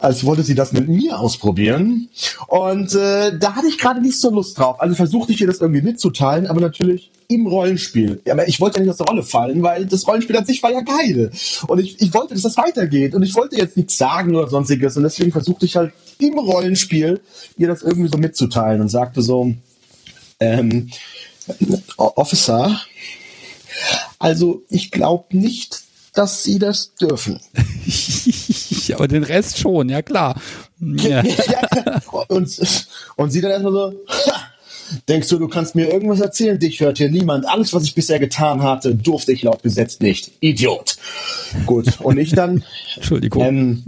als 0.00 0.24
wollte 0.24 0.42
sie 0.42 0.54
das 0.54 0.72
mit 0.72 0.88
mir 0.88 1.18
ausprobieren. 1.18 2.08
Und 2.46 2.94
äh, 2.94 3.36
da 3.38 3.54
hatte 3.54 3.66
ich 3.68 3.78
gerade 3.78 4.00
nicht 4.00 4.20
so 4.20 4.30
Lust 4.30 4.58
drauf. 4.58 4.80
Also 4.80 4.94
versuchte 4.94 5.32
ich 5.32 5.40
ihr 5.40 5.46
das 5.46 5.60
irgendwie 5.60 5.82
mitzuteilen, 5.82 6.46
aber 6.46 6.60
natürlich 6.60 7.10
im 7.28 7.46
Rollenspiel. 7.46 8.20
Ja, 8.24 8.32
aber 8.34 8.48
ich 8.48 8.60
wollte 8.60 8.78
ja 8.78 8.84
nicht 8.84 8.90
aus 8.90 8.98
der 8.98 9.06
Rolle 9.06 9.22
fallen, 9.22 9.62
weil 9.62 9.86
das 9.86 10.06
Rollenspiel 10.06 10.36
an 10.36 10.46
sich 10.46 10.62
war 10.62 10.72
ja 10.72 10.80
geil. 10.80 11.30
Und 11.66 11.78
ich, 11.78 12.00
ich 12.00 12.14
wollte, 12.14 12.34
dass 12.34 12.42
das 12.42 12.56
weitergeht. 12.56 13.14
Und 13.14 13.22
ich 13.22 13.34
wollte 13.34 13.56
jetzt 13.56 13.76
nichts 13.76 13.98
sagen 13.98 14.34
oder 14.34 14.48
sonstiges. 14.48 14.96
Und 14.96 15.02
deswegen 15.02 15.32
versuchte 15.32 15.66
ich 15.66 15.76
halt 15.76 15.92
im 16.18 16.38
Rollenspiel 16.38 17.20
ihr 17.56 17.68
das 17.68 17.82
irgendwie 17.82 18.08
so 18.08 18.18
mitzuteilen 18.18 18.80
und 18.80 18.88
sagte 18.88 19.20
so, 19.20 19.52
ähm, 20.40 20.90
Officer, 21.96 22.80
also 24.18 24.62
ich 24.70 24.90
glaube 24.90 25.36
nicht, 25.36 25.82
dass 26.14 26.42
sie 26.42 26.58
das 26.58 26.94
dürfen. 26.94 27.40
Aber 28.94 29.08
den 29.08 29.22
Rest 29.22 29.58
schon, 29.58 29.88
ja 29.88 30.02
klar. 30.02 30.40
Ja. 30.80 31.22
und, 32.28 32.58
und 33.16 33.30
sie 33.30 33.40
dann 33.40 33.50
erstmal 33.50 33.72
so, 33.72 33.92
denkst 35.08 35.28
du, 35.28 35.38
du 35.38 35.48
kannst 35.48 35.74
mir 35.74 35.90
irgendwas 35.92 36.20
erzählen? 36.20 36.58
Dich 36.58 36.80
hört 36.80 36.98
hier 36.98 37.10
niemand. 37.10 37.46
Alles, 37.46 37.72
was 37.72 37.84
ich 37.84 37.94
bisher 37.94 38.18
getan 38.18 38.62
hatte, 38.62 38.94
durfte 38.94 39.32
ich 39.32 39.42
laut 39.42 39.62
Gesetz 39.62 40.00
nicht. 40.00 40.32
Idiot. 40.40 40.96
Gut. 41.66 42.00
Und 42.00 42.18
ich 42.18 42.32
dann. 42.32 42.64
Entschuldigung. 42.96 43.44
Ähm, 43.44 43.84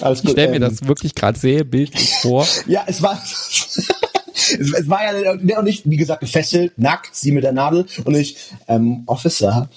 alles 0.00 0.20
gut, 0.20 0.30
ich 0.30 0.32
stelle 0.32 0.48
mir 0.48 0.56
ähm, 0.56 0.62
das 0.62 0.86
wirklich 0.86 1.14
gerade 1.14 1.38
sehr 1.38 1.64
bildlich 1.64 2.14
vor. 2.20 2.46
Ja, 2.66 2.84
es 2.86 3.02
war. 3.02 3.20
es, 3.22 4.72
es, 4.72 4.88
war 4.88 5.00
ja 5.02 5.62
nicht, 5.62 5.88
wie 5.88 5.96
gesagt, 5.96 6.20
gefesselt, 6.20 6.72
nackt, 6.76 7.14
sie 7.14 7.32
mit 7.32 7.44
der 7.44 7.52
Nadel 7.52 7.86
und 8.04 8.14
ich, 8.14 8.36
ähm, 8.68 9.02
Officer, 9.06 9.68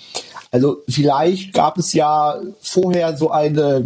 also 0.51 0.83
vielleicht 0.89 1.53
gab 1.53 1.77
es 1.77 1.93
ja 1.93 2.41
vorher 2.59 3.15
so 3.15 3.29
ein 3.29 3.55
äh, 3.57 3.83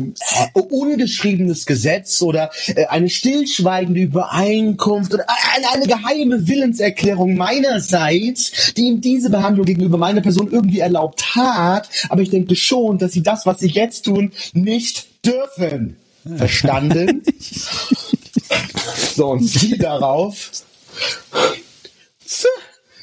ungeschriebenes 0.56 1.66
Gesetz 1.66 2.22
oder 2.22 2.52
äh, 2.68 2.86
eine 2.86 3.10
stillschweigende 3.10 4.00
Übereinkunft 4.00 5.14
oder 5.14 5.26
eine, 5.56 5.70
eine 5.72 5.88
geheime 5.88 6.48
Willenserklärung 6.48 7.36
meinerseits, 7.36 8.74
die 8.76 8.84
ihm 8.84 9.02
diese 9.02 9.30
Behandlung 9.30 9.66
gegenüber 9.66 9.98
meiner 9.98 10.22
Person 10.22 10.52
irgendwie 10.52 10.80
erlaubt 10.80 11.36
hat. 11.36 11.90
Aber 12.08 12.22
ich 12.22 12.30
denke 12.30 12.56
schon, 12.56 12.98
dass 12.98 13.12
sie 13.12 13.24
das, 13.24 13.46
was 13.46 13.60
sie 13.60 13.70
jetzt 13.70 14.06
tun, 14.06 14.32
nicht 14.54 15.08
dürfen. 15.26 15.98
Verstanden? 16.38 17.24
so, 19.16 19.32
und 19.32 19.44
sie 19.44 19.78
darauf. 19.78 20.52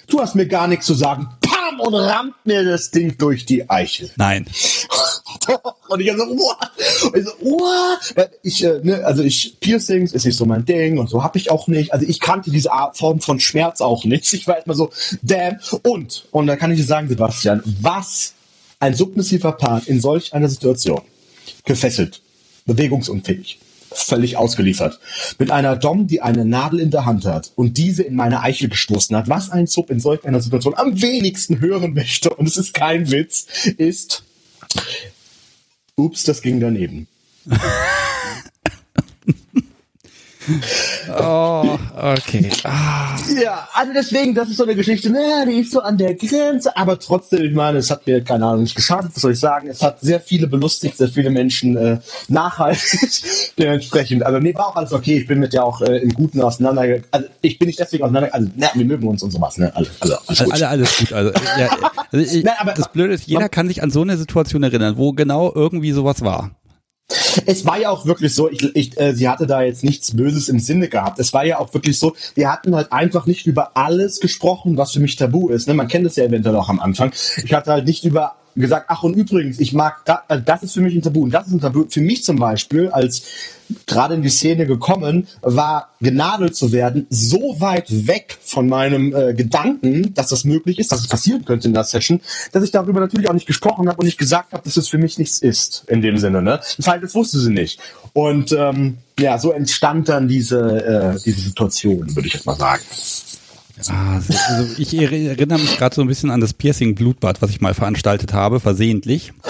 Du 0.07 0.19
hast 0.19 0.35
mir 0.35 0.47
gar 0.47 0.67
nichts 0.67 0.87
zu 0.87 0.95
sagen 0.95 1.29
bam, 1.71 1.81
und 1.81 1.95
rammt 1.95 2.35
mir 2.45 2.65
das 2.65 2.91
Ding 2.91 3.17
durch 3.19 3.47
die 3.47 3.69
Eichel. 3.69 4.11
Nein. 4.17 4.47
und 5.89 6.01
ich 6.01 6.11
so, 6.13 6.19
wow. 6.19 6.57
Ich, 7.15 7.25
so, 7.25 7.33
wow. 7.41 7.99
ich 8.43 8.65
äh, 8.65 8.81
ne, 8.83 9.05
also 9.05 9.23
ich 9.23 9.59
Piercings 9.61 10.13
ist 10.13 10.25
nicht 10.25 10.37
so 10.37 10.45
mein 10.45 10.65
Ding 10.65 10.99
und 10.99 11.09
so 11.09 11.23
habe 11.23 11.39
ich 11.39 11.51
auch 11.51 11.67
nicht. 11.67 11.93
Also 11.93 12.07
ich 12.07 12.21
kannte 12.21 12.51
diese 12.51 12.73
Art 12.73 12.97
Form 12.97 13.21
von 13.21 13.41
Schmerz 13.41 13.81
auch 13.81 14.05
nicht. 14.05 14.33
Ich 14.33 14.47
war 14.47 14.57
erstmal 14.57 14.77
so, 14.77 14.91
damn. 15.23 15.59
Und 15.83 16.27
und 16.31 16.47
da 16.47 16.57
kann 16.57 16.71
ich 16.71 16.79
dir 16.79 16.87
sagen, 16.87 17.09
Sebastian, 17.09 17.63
was 17.81 18.35
ein 18.79 18.95
submissiver 18.95 19.53
Part 19.53 19.87
in 19.87 20.01
solch 20.01 20.33
einer 20.33 20.49
Situation, 20.49 21.03
gefesselt, 21.65 22.23
bewegungsunfähig, 22.67 23.59
völlig 23.93 24.37
ausgeliefert, 24.37 25.01
mit 25.39 25.51
einer 25.51 25.77
Dom, 25.77 26.07
die 26.07 26.23
eine 26.23 26.45
Nadel 26.45 26.81
in 26.81 26.91
der 26.91 27.07
Hand 27.07 27.25
hat 27.25 27.53
und 27.57 27.77
diese 27.77 28.03
in 28.03 28.15
meine 28.15 28.43
Eichel 28.43 28.69
gestoßen 28.69 29.17
hat, 29.17 29.29
was 29.29 29.51
ein 29.51 29.67
Sub 29.67 29.91
in 29.91 30.01
solch 30.01 30.25
einer 30.25 30.41
Situation 30.41 30.75
am 30.75 31.01
wenigsten 31.01 31.61
hören 31.61 31.95
möchte, 31.95 32.31
und 32.31 32.47
es 32.47 32.57
ist 32.57 32.75
kein 32.75 33.11
Witz, 33.11 33.47
ist, 33.77 34.23
ups, 35.97 36.25
das 36.25 36.43
ging 36.43 36.61
daneben. 36.61 37.09
Oh, 41.19 41.79
okay. 41.97 42.51
Ah. 42.65 43.17
Ja, 43.43 43.69
also 43.75 43.93
deswegen, 43.93 44.35
das 44.35 44.49
ist 44.49 44.59
so 44.59 44.65
eine 44.65 44.75
Geschichte, 44.77 45.11
naja, 45.11 45.45
die 45.45 45.61
ist 45.61 45.73
so 45.73 45.81
an 45.81 45.99
der 45.99 46.15
Grenze, 46.15 46.77
aber 46.77 46.99
trotzdem, 46.99 47.43
ich 47.43 47.53
meine, 47.55 47.79
es 47.79 47.91
hat 47.91 48.07
mir, 48.07 48.23
keine 48.23 48.47
Ahnung, 48.47 48.63
nicht 48.63 48.77
geschadet, 48.77 49.11
was 49.15 49.23
soll 49.23 49.33
ich 49.33 49.41
sagen, 49.41 49.69
es 49.69 49.83
hat 49.83 50.01
sehr 50.01 50.21
viele 50.21 50.47
belustigt, 50.47 50.97
sehr 50.97 51.09
viele 51.09 51.31
Menschen 51.31 51.77
äh, 51.77 51.99
nachhaltig, 52.29 53.11
dementsprechend, 53.59 54.23
also 54.25 54.39
nee, 54.39 54.55
war 54.55 54.69
auch 54.69 54.77
alles 54.77 54.93
okay, 54.93 55.19
ich 55.19 55.27
bin 55.27 55.41
mit 55.41 55.53
der 55.53 55.65
auch 55.65 55.81
äh, 55.81 55.97
im 55.99 56.13
Guten 56.15 56.41
auseinander, 56.41 57.01
also 57.11 57.27
ich 57.41 57.59
bin 57.59 57.67
nicht 57.67 57.79
deswegen 57.81 58.05
auseinander, 58.05 58.33
also 58.33 58.49
na, 58.57 58.69
wir 58.75 58.85
mögen 58.85 59.09
uns 59.09 59.23
und 59.23 59.31
sowas, 59.33 59.59
ne, 59.59 59.73
also, 59.75 59.91
also 60.01 60.15
alles 60.27 60.39
gut. 60.45 60.53
Alle, 60.53 60.69
alles 60.69 60.97
gut. 60.99 61.13
Also, 61.13 61.33
ja, 61.59 61.69
also 62.13 62.37
ich, 62.37 62.45
Nein, 62.45 62.55
aber- 62.59 62.73
das 62.73 62.93
Blöde 62.93 63.15
ist, 63.15 63.27
jeder 63.27 63.49
kann 63.49 63.67
sich 63.69 63.83
an 63.83 63.91
so 63.91 64.03
eine 64.03 64.17
Situation 64.17 64.63
erinnern, 64.63 64.97
wo 64.97 65.13
genau 65.13 65.53
irgendwie 65.55 65.93
sowas 65.93 66.21
war. 66.23 66.51
Es 67.47 67.65
war 67.67 67.79
ja 67.79 67.91
auch 67.91 68.07
wirklich 68.07 68.35
so, 68.35 68.51
ich, 68.51 68.75
ich, 68.75 69.01
äh, 69.01 69.15
sie 69.15 69.29
hatte 69.29 69.47
da 69.47 69.63
jetzt 69.63 69.85
nichts 69.85 70.17
Böses 70.17 70.49
im 70.49 70.59
Sinne 70.59 70.89
gehabt. 70.89 71.19
Es 71.19 71.33
war 71.33 71.45
ja 71.45 71.59
auch 71.59 71.73
wirklich 71.75 71.99
so, 71.99 72.15
wir 72.35 72.51
hatten 72.51 72.75
halt 72.75 72.93
einfach 72.93 73.27
nicht 73.27 73.47
über 73.47 73.77
alles 73.77 74.21
gesprochen, 74.21 74.77
was 74.77 74.93
für 74.93 75.01
mich 75.01 75.17
tabu 75.17 75.49
ist. 75.49 75.69
Ne? 75.69 75.75
Man 75.75 75.89
kennt 75.89 76.07
es 76.07 76.17
ja 76.17 76.25
eventuell 76.25 76.57
auch 76.57 76.69
am 76.69 76.81
Anfang. 76.81 77.13
Ich 77.45 77.53
hatte 77.53 77.73
halt 77.73 77.87
nicht 77.87 78.05
über 78.05 78.37
gesagt, 78.61 78.87
ach 78.89 79.03
und 79.03 79.15
übrigens, 79.15 79.59
ich 79.61 79.73
mag, 79.73 80.05
da, 80.05 80.23
also 80.29 80.43
das 80.45 80.63
ist 80.63 80.75
für 80.75 80.81
mich 80.81 80.95
ein 80.95 81.03
Tabu. 81.03 81.23
Und 81.23 81.33
das 81.33 81.47
ist 81.47 81.53
ein 81.53 81.61
Tabu 81.61 81.85
für 81.89 82.01
mich 82.01 82.25
zum 82.25 82.37
Beispiel, 82.37 82.89
als 82.89 83.23
gerade 83.87 84.15
in 84.15 84.23
die 84.23 84.31
Szene 84.31 84.67
gekommen, 84.67 85.29
war 85.43 85.91
genadelt 86.01 86.57
zu 86.57 86.73
werden, 86.73 87.07
so 87.11 87.57
weit 87.61 88.07
weg 88.07 88.39
von 88.43 88.69
meinem 88.69 89.15
äh, 89.15 89.35
Gedanken, 89.35 90.13
dass 90.15 90.29
das 90.29 90.45
möglich 90.45 90.79
ist, 90.79 90.91
dass 90.93 91.01
es 91.01 91.09
passieren 91.09 91.45
könnte 91.45 91.69
in 91.69 91.75
der 91.75 91.85
Session, 91.85 92.21
dass 92.53 92.65
ich 92.65 92.71
darüber 92.71 93.01
natürlich 93.01 93.29
auch 93.29 93.35
nicht 93.35 93.47
gesprochen 93.47 93.89
habe 93.89 93.99
und 93.99 94.07
nicht 94.07 94.19
gesagt 94.19 94.53
habe, 94.53 94.63
dass 94.65 94.77
es 94.77 94.89
für 94.89 94.99
mich 94.99 95.19
nichts 95.19 95.39
ist, 95.39 95.85
in 95.89 96.03
dem 96.03 96.19
Sinne. 96.19 96.43
Ne? 96.43 96.61
Das 96.77 96.87
heißt, 96.87 97.03
das 97.03 97.15
wusste 97.15 97.39
sie 97.39 97.53
nicht. 97.53 97.81
Und 98.13 98.53
ähm, 98.53 98.99
ja, 99.19 99.39
so 99.39 99.53
entstand 99.53 100.09
dann 100.09 100.27
diese, 100.27 101.15
äh, 101.15 101.21
diese 101.25 101.41
Situation, 101.41 102.15
würde 102.15 102.27
ich 102.27 102.35
jetzt 102.35 102.47
mal 102.47 102.57
sagen. 102.57 102.83
Ah, 103.89 104.15
also 104.15 104.67
ich 104.79 104.95
erinnere 104.95 105.59
mich 105.59 105.79
gerade 105.79 105.95
so 105.95 106.03
ein 106.03 106.09
bisschen 106.09 106.31
an 106.31 106.41
das 106.41 106.53
Piercing-Blutbad, 106.55 107.41
was 107.41 107.51
ich 107.51 107.61
mal 107.61 107.75
veranstaltet 107.75 108.33
habe, 108.33 108.61
versehentlich. 108.61 109.33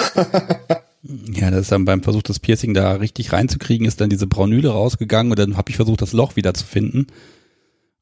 Ja, 1.02 1.50
das 1.50 1.62
ist 1.62 1.72
dann 1.72 1.86
beim 1.86 2.02
Versuch, 2.02 2.22
das 2.22 2.38
Piercing 2.38 2.74
da 2.74 2.92
richtig 2.92 3.32
reinzukriegen, 3.32 3.86
ist 3.86 4.02
dann 4.02 4.10
diese 4.10 4.26
Braunüle 4.26 4.68
rausgegangen 4.68 5.32
und 5.32 5.38
dann 5.38 5.56
habe 5.56 5.70
ich 5.70 5.76
versucht, 5.76 6.02
das 6.02 6.12
Loch 6.12 6.36
wieder 6.36 6.52
zu 6.52 6.64
finden. 6.66 7.06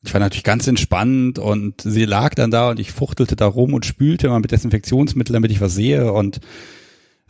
Ich 0.02 0.12
war 0.12 0.20
natürlich 0.20 0.44
ganz 0.44 0.66
entspannt 0.66 1.38
und 1.38 1.80
sie 1.80 2.04
lag 2.04 2.34
dann 2.34 2.50
da 2.50 2.70
und 2.70 2.80
ich 2.80 2.90
fuchtelte 2.90 3.36
da 3.36 3.46
rum 3.46 3.72
und 3.72 3.86
spülte 3.86 4.28
mal 4.28 4.40
mit 4.40 4.50
Desinfektionsmittel, 4.50 5.32
damit 5.32 5.52
ich 5.52 5.60
was 5.60 5.74
sehe 5.74 6.12
und 6.12 6.40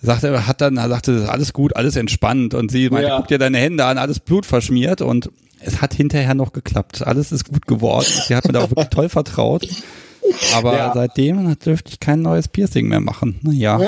sagte, 0.00 0.46
hat 0.46 0.60
dann, 0.60 0.76
sagte, 0.76 1.28
alles 1.28 1.52
gut, 1.52 1.76
alles 1.76 1.96
entspannt 1.96 2.54
und 2.54 2.70
sie 2.70 2.88
meinte, 2.90 3.08
Ja. 3.08 3.16
guck 3.18 3.28
dir 3.28 3.38
deine 3.38 3.58
Hände 3.58 3.84
an, 3.84 3.98
alles 3.98 4.20
Blut 4.20 4.46
verschmiert 4.46 5.00
und 5.02 5.30
es 5.60 5.80
hat 5.82 5.92
hinterher 5.94 6.34
noch 6.34 6.52
geklappt. 6.52 7.04
Alles 7.06 7.32
ist 7.32 7.46
gut 7.50 7.66
geworden. 7.66 8.06
Sie 8.28 8.34
hat 8.36 8.46
mir 8.46 8.52
da 8.52 8.60
auch 8.60 8.70
wirklich 8.70 8.88
toll 8.88 9.08
vertraut. 9.08 9.66
Aber 10.54 10.76
Ja. 10.76 10.92
seitdem 10.94 11.58
dürfte 11.58 11.90
ich 11.92 12.00
kein 12.00 12.22
neues 12.22 12.48
Piercing 12.48 12.86
mehr 12.88 13.00
machen. 13.00 13.40
Ja. 13.50 13.80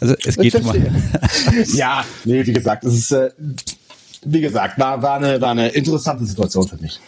Also 0.00 0.14
es 0.24 0.36
geht 0.36 0.60
mal. 0.64 0.76
ja, 1.74 2.04
nee, 2.24 2.44
wie 2.44 2.52
gesagt, 2.52 2.82
es 2.84 2.94
ist, 2.94 3.12
äh, 3.12 3.30
wie 4.24 4.40
gesagt, 4.40 4.78
war, 4.80 5.00
war, 5.02 5.18
eine, 5.18 5.40
war 5.40 5.50
eine 5.50 5.68
interessante 5.68 6.24
Situation 6.26 6.66
für 6.66 6.76
mich. 6.78 6.98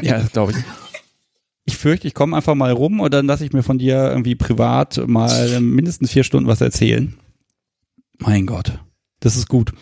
Ja, 0.00 0.18
das 0.18 0.32
glaube 0.32 0.52
ich. 0.52 0.58
Ich 1.80 1.82
fürchte, 1.82 2.06
ich 2.06 2.12
komme 2.12 2.36
einfach 2.36 2.54
mal 2.54 2.72
rum 2.72 3.00
und 3.00 3.14
dann 3.14 3.24
lasse 3.26 3.42
ich 3.42 3.54
mir 3.54 3.62
von 3.62 3.78
dir 3.78 4.10
irgendwie 4.10 4.34
privat 4.34 5.00
mal 5.08 5.60
mindestens 5.62 6.10
vier 6.10 6.24
Stunden 6.24 6.46
was 6.46 6.60
erzählen. 6.60 7.14
Mein 8.18 8.44
Gott, 8.44 8.78
das 9.20 9.34
ist 9.34 9.48
gut. 9.48 9.72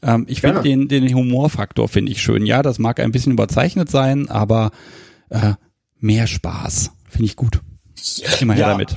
Ähm, 0.00 0.26
ich 0.28 0.42
finde 0.42 0.62
den, 0.62 0.86
den 0.86 1.12
Humorfaktor 1.12 1.88
finde 1.88 2.12
ich 2.12 2.22
schön. 2.22 2.46
Ja, 2.46 2.62
das 2.62 2.78
mag 2.78 3.00
ein 3.00 3.10
bisschen 3.10 3.32
überzeichnet 3.32 3.90
sein, 3.90 4.28
aber 4.28 4.70
äh, 5.28 5.54
mehr 5.98 6.28
Spaß 6.28 6.92
finde 7.08 7.24
ich 7.24 7.34
gut. 7.34 7.58
Immer 8.40 8.54
her 8.54 8.66
Ja. 8.66 8.68
damit. 8.70 8.96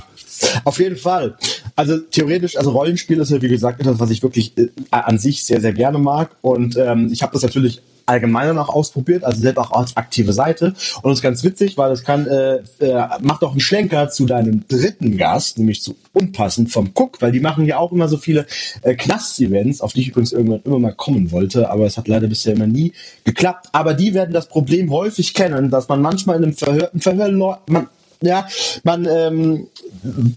Auf 0.62 0.78
jeden 0.78 0.94
Fall. 0.96 1.36
Also 1.74 1.98
theoretisch, 1.98 2.56
also 2.56 2.70
Rollenspiel 2.70 3.18
ist 3.18 3.32
ja 3.32 3.42
wie 3.42 3.48
gesagt 3.48 3.80
etwas, 3.80 3.98
was 3.98 4.10
ich 4.10 4.22
wirklich 4.22 4.56
äh, 4.58 4.68
an 4.92 5.18
sich 5.18 5.44
sehr, 5.44 5.60
sehr 5.60 5.72
gerne 5.72 5.98
mag. 5.98 6.36
Und 6.42 6.76
ähm, 6.76 7.08
ich 7.12 7.20
habe 7.24 7.32
das 7.32 7.42
natürlich 7.42 7.82
allgemeiner 8.08 8.54
noch 8.54 8.68
ausprobiert, 8.68 9.24
also 9.24 9.40
selber 9.40 9.62
auch 9.62 9.72
als 9.72 9.96
aktive 9.96 10.32
Seite. 10.32 10.74
Und 11.02 11.10
das 11.10 11.18
ist 11.18 11.22
ganz 11.22 11.44
witzig, 11.44 11.76
weil 11.76 11.90
das 11.90 12.04
kann, 12.04 12.26
äh, 12.26 12.56
äh, 12.80 13.08
macht 13.20 13.42
auch 13.42 13.52
einen 13.52 13.60
Schlenker 13.60 14.08
zu 14.10 14.26
deinem 14.26 14.66
dritten 14.68 15.16
Gast, 15.16 15.58
nämlich 15.58 15.82
zu 15.82 15.94
Unpassend 16.12 16.72
vom 16.72 16.90
Cook, 16.94 17.22
weil 17.22 17.30
die 17.30 17.38
machen 17.38 17.64
ja 17.64 17.78
auch 17.78 17.92
immer 17.92 18.08
so 18.08 18.16
viele 18.16 18.46
äh, 18.82 18.94
Knast-Events, 18.94 19.80
auf 19.80 19.92
die 19.92 20.00
ich 20.00 20.08
übrigens 20.08 20.32
irgendwann 20.32 20.62
immer 20.64 20.80
mal 20.80 20.92
kommen 20.92 21.30
wollte, 21.30 21.70
aber 21.70 21.86
es 21.86 21.96
hat 21.96 22.08
leider 22.08 22.26
bisher 22.26 22.54
immer 22.54 22.66
nie 22.66 22.92
geklappt. 23.24 23.68
Aber 23.72 23.94
die 23.94 24.14
werden 24.14 24.32
das 24.32 24.48
Problem 24.48 24.90
häufig 24.90 25.34
kennen, 25.34 25.70
dass 25.70 25.88
man 25.88 26.02
manchmal 26.02 26.38
in 26.38 26.44
einem 26.44 26.54
Verhör, 26.54 26.90
ein 26.92 27.00
Verhör, 27.00 27.60
man, 27.68 27.88
ja, 28.20 28.48
man 28.82 29.06
ähm, 29.08 29.66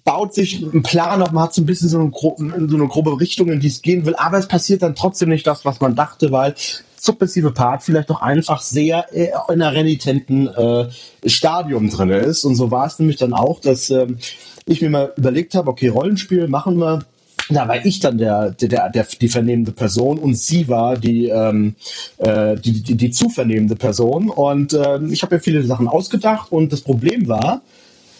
baut 0.03 0.35
sich 0.35 0.63
einen 0.63 0.83
Plan 0.83 1.21
auf, 1.21 1.31
man 1.31 1.45
hat 1.45 1.53
so 1.53 1.61
ein 1.61 1.65
bisschen 1.65 1.89
so 1.89 1.99
eine, 1.99 2.09
gro 2.09 2.35
so 2.37 2.43
eine 2.43 2.87
grobe 2.87 3.19
Richtung, 3.19 3.49
in 3.49 3.59
die 3.59 3.67
es 3.67 3.81
gehen 3.81 4.05
will, 4.05 4.15
aber 4.15 4.37
es 4.37 4.47
passiert 4.47 4.83
dann 4.83 4.95
trotzdem 4.95 5.29
nicht 5.29 5.47
das, 5.47 5.65
was 5.65 5.79
man 5.79 5.95
dachte, 5.95 6.31
weil 6.31 6.53
submissive 7.01 7.51
Part 7.51 7.81
vielleicht 7.81 8.11
doch 8.11 8.21
einfach 8.21 8.61
sehr 8.61 9.07
äh, 9.11 9.31
in 9.49 9.61
einer 9.61 9.73
renitenten 9.73 10.47
äh, 10.47 10.87
Stadium 11.25 11.89
drin 11.89 12.11
ist. 12.11 12.43
Und 12.43 12.55
so 12.55 12.69
war 12.69 12.85
es 12.85 12.99
nämlich 12.99 13.17
dann 13.17 13.33
auch, 13.33 13.59
dass 13.59 13.89
ähm, 13.89 14.19
ich 14.67 14.81
mir 14.81 14.91
mal 14.91 15.13
überlegt 15.17 15.55
habe, 15.55 15.71
okay, 15.71 15.87
Rollenspiel 15.87 16.47
machen 16.47 16.77
wir. 16.77 17.03
Da 17.49 17.67
war 17.67 17.83
ich 17.83 17.99
dann 17.99 18.19
der, 18.19 18.51
der, 18.51 18.89
der, 18.89 19.07
die 19.19 19.27
vernehmende 19.27 19.71
Person 19.71 20.19
und 20.19 20.35
sie 20.35 20.67
war 20.67 20.95
die, 20.95 21.27
ähm, 21.27 21.75
äh, 22.19 22.55
die, 22.55 22.83
die, 22.83 22.95
die 22.95 23.09
zu 23.09 23.29
vernehmende 23.29 23.75
Person. 23.75 24.29
Und 24.29 24.73
ähm, 24.73 25.11
ich 25.11 25.23
habe 25.23 25.35
mir 25.35 25.41
viele 25.41 25.63
Sachen 25.63 25.87
ausgedacht 25.87 26.51
und 26.51 26.71
das 26.71 26.81
Problem 26.81 27.27
war, 27.27 27.61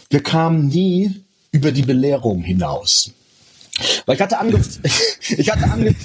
wir 0.10 0.24
kamen 0.24 0.68
nie 0.68 1.22
über 1.52 1.72
die 1.72 1.84
Belehrung 1.84 2.42
hinaus. 2.42 3.12
Weil 4.06 4.16
ich 4.16 4.22
hatte 4.22 4.40
ange 4.40 4.62
ich 5.30 5.52
hatte 5.52 5.64
ange 5.72 5.96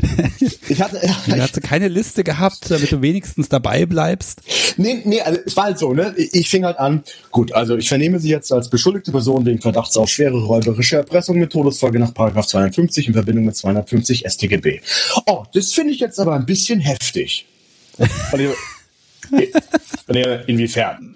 ich 0.68 0.80
hatte 0.80 1.00
Da 1.26 1.36
hast 1.38 1.56
du 1.56 1.60
keine 1.60 1.88
Liste 1.88 2.24
gehabt, 2.24 2.70
damit 2.70 2.90
du 2.90 3.02
wenigstens 3.02 3.48
dabei 3.48 3.86
bleibst. 3.86 4.40
nee, 4.76 5.02
nee, 5.04 5.20
also 5.20 5.40
es 5.44 5.56
war 5.56 5.64
halt 5.64 5.78
so, 5.78 5.92
ne? 5.92 6.14
Ich 6.16 6.48
fing 6.48 6.64
halt 6.64 6.78
an, 6.78 7.04
gut, 7.30 7.52
also 7.52 7.76
ich 7.76 7.88
vernehme 7.88 8.18
sie 8.18 8.30
jetzt 8.30 8.52
als 8.52 8.70
beschuldigte 8.70 9.12
Person 9.12 9.44
wegen 9.44 9.60
Verdachts 9.60 9.96
auf 9.96 10.08
schwere 10.08 10.42
räuberische 10.42 10.96
Erpressung 10.96 11.38
mit 11.38 11.52
Todesfolge 11.52 11.98
nach 11.98 12.14
Paragraph 12.14 12.46
250 12.46 13.08
in 13.08 13.12
Verbindung 13.14 13.44
mit 13.44 13.56
250 13.56 14.24
StGB. 14.26 14.80
Oh, 15.26 15.44
das 15.52 15.72
finde 15.72 15.92
ich 15.92 16.00
jetzt 16.00 16.18
aber 16.18 16.34
ein 16.34 16.46
bisschen 16.46 16.80
heftig. 16.80 17.46
Inwiefern? 20.46 21.14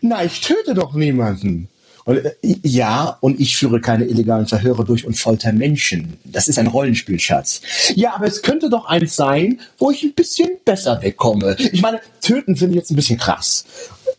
Na, 0.00 0.24
ich 0.24 0.40
töte 0.40 0.74
doch 0.74 0.94
niemanden. 0.94 1.68
Und, 2.06 2.24
äh, 2.24 2.32
ja, 2.62 3.18
und 3.20 3.38
ich 3.38 3.56
führe 3.56 3.80
keine 3.80 4.06
illegalen 4.06 4.46
Verhöre 4.46 4.84
durch 4.84 5.04
und 5.04 5.18
folter 5.18 5.52
Menschen. 5.52 6.16
Das 6.24 6.48
ist 6.48 6.58
ein 6.58 6.68
Rollenspiel, 6.68 7.20
Schatz. 7.20 7.60
Ja, 7.94 8.14
aber 8.14 8.26
es 8.26 8.42
könnte 8.42 8.70
doch 8.70 8.86
eins 8.86 9.16
sein, 9.16 9.60
wo 9.78 9.90
ich 9.90 10.02
ein 10.04 10.14
bisschen 10.14 10.48
besser 10.64 11.02
wegkomme. 11.02 11.56
Ich 11.58 11.82
meine, 11.82 12.00
töten 12.22 12.56
finde 12.56 12.74
ich 12.74 12.76
jetzt 12.76 12.90
ein 12.90 12.96
bisschen 12.96 13.18
krass. 13.18 13.64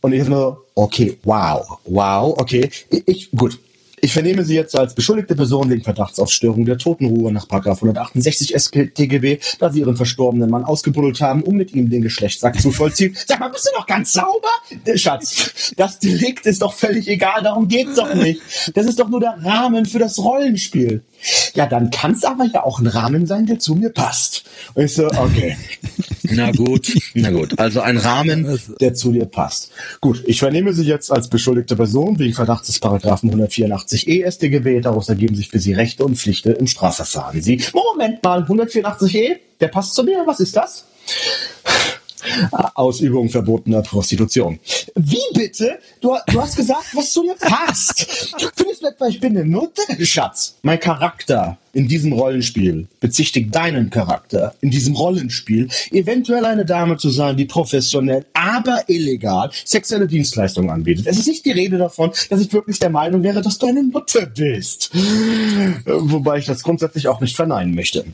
Und 0.01 0.13
ich 0.13 0.27
nur, 0.27 0.65
okay, 0.75 1.17
wow, 1.23 1.79
wow, 1.85 2.38
okay. 2.38 2.69
Ich 3.05 3.31
gut. 3.31 3.57
Ich 3.99 4.13
vernehme 4.13 4.43
Sie 4.43 4.53
jetzt 4.53 4.77
als 4.77 4.93
beschuldigte 4.93 5.35
Person 5.35 5.71
wegen 5.71 5.81
Verdachts 5.81 6.19
auf 6.19 6.29
Störung 6.31 6.65
der 6.65 6.77
Totenruhe 6.77 7.31
nach 7.31 7.49
168 7.49 8.53
StGB, 8.55 9.39
da 9.57 9.71
Sie 9.71 9.79
Ihren 9.79 9.97
verstorbenen 9.97 10.51
Mann 10.51 10.65
ausgebuddelt 10.65 11.19
haben, 11.19 11.41
um 11.41 11.55
mit 11.55 11.73
ihm 11.73 11.89
den 11.89 12.03
Geschlechtsakt 12.03 12.61
zu 12.61 12.71
vollziehen. 12.71 13.17
Sag 13.25 13.39
mal, 13.39 13.49
bist 13.49 13.67
du 13.67 13.75
noch 13.75 13.87
ganz 13.87 14.13
sauber? 14.13 14.49
Äh, 14.85 14.99
Schatz, 14.99 15.73
das 15.77 15.97
Delikt 15.97 16.45
ist 16.45 16.61
doch 16.61 16.73
völlig 16.73 17.07
egal, 17.07 17.41
darum 17.41 17.67
geht's 17.67 17.95
doch 17.95 18.13
nicht. 18.13 18.39
Das 18.75 18.85
ist 18.85 18.99
doch 18.99 19.09
nur 19.09 19.19
der 19.19 19.35
Rahmen 19.43 19.87
für 19.87 19.97
das 19.97 20.19
Rollenspiel. 20.19 21.03
Ja, 21.53 21.65
dann 21.65 21.89
kann 21.89 22.11
es 22.11 22.24
aber 22.24 22.45
ja 22.45 22.63
auch 22.63 22.80
ein 22.80 22.88
Rahmen 22.88 23.26
sein, 23.26 23.45
der 23.45 23.59
zu 23.59 23.76
mir 23.76 23.89
passt. 23.89 24.43
Und 24.74 24.86
ich 24.86 24.93
so, 24.93 25.07
okay. 25.07 25.57
Na 26.24 26.51
gut, 26.51 26.93
na 27.13 27.32
gut. 27.32 27.57
Also 27.57 27.80
ein 27.82 27.97
Rahmen, 27.97 28.59
der 28.82 28.93
zu 28.93 29.11
dir 29.13 29.26
passt. 29.26 29.72
Gut, 30.01 30.24
ich 30.26 30.39
vernehme 30.39 30.74
Sie 30.74 30.84
jetzt 30.84 31.11
als 31.11 31.30
beschuldigte 31.30 31.78
Person 31.78 32.20
wegen 32.20 32.34
Verdachts 32.34 32.68
des 32.68 32.80
Paragraphen 32.80 33.34
184e 33.34 34.30
StGB. 34.30 34.82
Daraus 34.82 35.07
ergeben 35.07 35.36
sich 35.36 35.49
für 35.49 35.59
Sie 35.59 35.74
Rechte 35.74 36.03
und 36.03 36.18
Pflichten 36.18 36.53
im 36.53 36.68
Strafverfahren. 36.68 37.41
Sie, 37.41 37.63
Moment 37.74 38.22
mal, 38.24 38.43
184e? 38.43 39.38
Der 39.61 39.70
passt 39.70 39.95
zu 39.95 40.03
mir? 40.03 40.24
Was 40.26 40.41
ist 40.41 40.55
das? 40.55 40.86
Ausübung 42.75 43.30
verbotener 43.30 43.82
Prostitution. 43.82 44.59
Wie 44.95 45.17
bitte? 45.34 45.80
Du, 46.01 46.15
du 46.28 46.41
hast 46.41 46.55
gesagt, 46.55 46.88
was 46.93 47.11
zu 47.11 47.23
dir 47.23 47.36
passt. 47.39 48.05
Findest 48.55 48.82
du 48.82 48.88
etwa, 48.88 49.07
ich 49.07 49.19
bin 49.19 49.38
eine 49.38 49.45
Nutte? 49.45 49.82
Schatz, 50.05 50.57
mein 50.61 50.80
Charakter 50.80 51.57
in 51.73 51.88
diesem 51.88 52.13
Rollenspiel 52.13 52.88
bezichtigt 52.99 53.53
deinen 53.53 53.89
Charakter 53.91 54.55
in 54.61 54.71
diesem 54.71 54.95
Rollenspiel 54.95 55.67
eventuell 55.91 56.45
eine 56.45 56.65
Dame 56.65 56.97
zu 56.97 57.09
sein, 57.09 57.38
die 57.38 57.45
professionell, 57.45 58.25
aber 58.34 58.84
illegal 58.88 59.51
sexuelle 59.63 60.07
Dienstleistungen 60.07 60.71
anbietet. 60.71 61.05
Es 61.05 61.19
ist 61.19 61.28
nicht 61.28 61.45
die 61.45 61.51
Rede 61.51 61.78
davon, 61.78 62.11
dass 62.30 62.41
ich 62.41 62.51
wirklich 62.51 62.80
der 62.80 62.89
Meinung 62.89 63.21
wäre, 63.21 63.41
dass 63.41 63.59
du 63.59 63.67
eine 63.67 63.84
Nutte 63.84 64.32
bist. 64.36 64.89
Wobei 65.86 66.39
ich 66.39 66.45
das 66.45 66.63
grundsätzlich 66.63 67.07
auch 67.07 67.21
nicht 67.21 67.36
verneinen 67.36 67.75
möchte. 67.75 68.05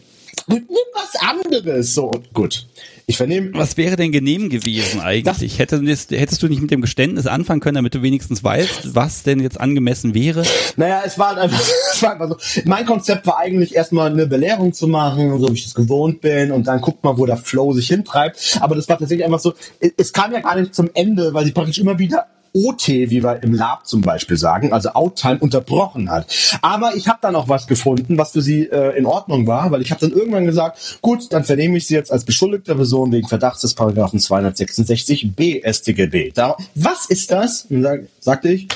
Nimm 0.48 0.68
was 0.94 1.16
anderes. 1.22 1.94
So, 1.94 2.12
gut. 2.34 2.66
Ich 3.06 3.18
vernehme. 3.18 3.52
Was 3.54 3.76
wäre 3.76 3.98
denn 3.98 4.12
genehm 4.12 4.50
gewesen 4.50 5.02
eigentlich? 5.02 5.60
Hätte, 5.60 5.82
hättest 5.82 6.42
du 6.42 6.48
nicht 6.48 6.62
mit 6.62 6.72
dem 6.72 6.82
Geständnis 6.82 7.28
anfangen 7.28 7.60
können, 7.60 7.76
damit 7.76 7.94
du 7.94 8.02
wenigstens 8.02 8.44
weißt, 8.44 8.96
was 8.96 9.24
denn 9.24 9.42
jetzt 9.42 9.60
angemessen 9.60 10.14
wäre? 10.14 10.44
Naja, 10.78 11.02
es 11.06 11.20
war 11.20 11.38
einfach, 11.38 11.60
es 11.94 12.02
war 12.02 12.14
einfach 12.14 12.30
so. 12.30 12.62
Mein 12.66 12.86
Konzept 12.86 13.28
war 13.28 13.40
eigentlich 13.40 13.76
erstmal 13.76 14.12
eine 14.12 14.26
Belehrung 14.26 14.72
zu 14.72 14.88
machen, 14.88 15.38
so 15.40 15.50
wie 15.50 15.54
ich 15.54 15.66
es 15.66 15.76
gewohnt 15.76 16.22
bin, 16.22 16.52
und 16.52 16.68
dann 16.68 16.80
guckt 16.80 17.04
mal, 17.04 17.18
wo 17.18 17.26
der 17.26 17.38
Flow 17.38 17.74
sich 17.74 17.88
hintreibt. 17.88 18.58
Aber 18.62 18.76
das 18.76 18.88
war 18.88 18.98
tatsächlich 18.98 19.26
einfach 19.26 19.40
so, 19.40 19.54
es 19.98 20.14
kam 20.14 20.32
ja 20.32 20.40
gar 20.40 20.60
nicht 20.60 20.74
zum 20.74 20.90
Ende, 20.94 21.34
weil 21.34 21.46
sie 21.46 21.52
praktisch 21.52 21.80
immer 21.80 22.00
wieder 22.00 22.28
OT, 22.54 22.88
wie 22.88 23.24
wir 23.24 23.42
im 23.42 23.54
Lab 23.54 23.88
zum 23.88 24.02
Beispiel 24.02 24.38
sagen, 24.38 24.74
also 24.74 24.90
Outtime 24.94 25.40
unterbrochen 25.40 26.10
hat. 26.12 26.28
Aber 26.62 26.96
ich 26.96 27.08
habe 27.08 27.20
dann 27.22 27.36
auch 27.36 27.50
was 27.50 27.68
gefunden, 27.68 28.18
was 28.18 28.32
für 28.32 28.42
sie 28.42 28.68
äh, 28.68 28.96
in 28.98 29.06
Ordnung 29.06 29.48
war, 29.48 29.72
weil 29.72 29.82
ich 29.82 29.92
habe 29.92 30.02
dann 30.02 30.12
irgendwann 30.12 30.46
gesagt, 30.46 31.00
gut, 31.02 31.34
dann 31.34 31.44
vernehme 31.44 31.78
ich 31.78 31.88
sie 31.88 31.96
jetzt 31.96 32.12
als 32.12 32.26
beschuldigte 32.26 32.76
Person 32.76 33.12
wegen 33.12 33.28
Verdachts 33.28 33.62
des 33.62 33.74
Paragraphen 33.74 34.20
266b 34.20 35.68
StGB. 35.72 36.32
Da, 36.34 36.56
was 36.76 37.08
ist 37.08 37.32
das? 37.32 37.68
Sag, 37.70 38.04
sagte 38.20 38.50
ich, 38.50 38.68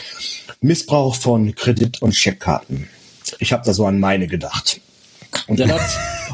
Missbrauch 0.61 1.15
von 1.15 1.53
Kredit- 1.53 2.01
und 2.01 2.15
Scheckkarten. 2.15 2.87
Ich 3.39 3.53
habe 3.53 3.63
da 3.65 3.73
so 3.73 3.85
an 3.85 3.99
meine 3.99 4.27
gedacht. 4.27 4.81
Und 5.47 5.59
dann 5.59 5.71
hat, 5.71 5.81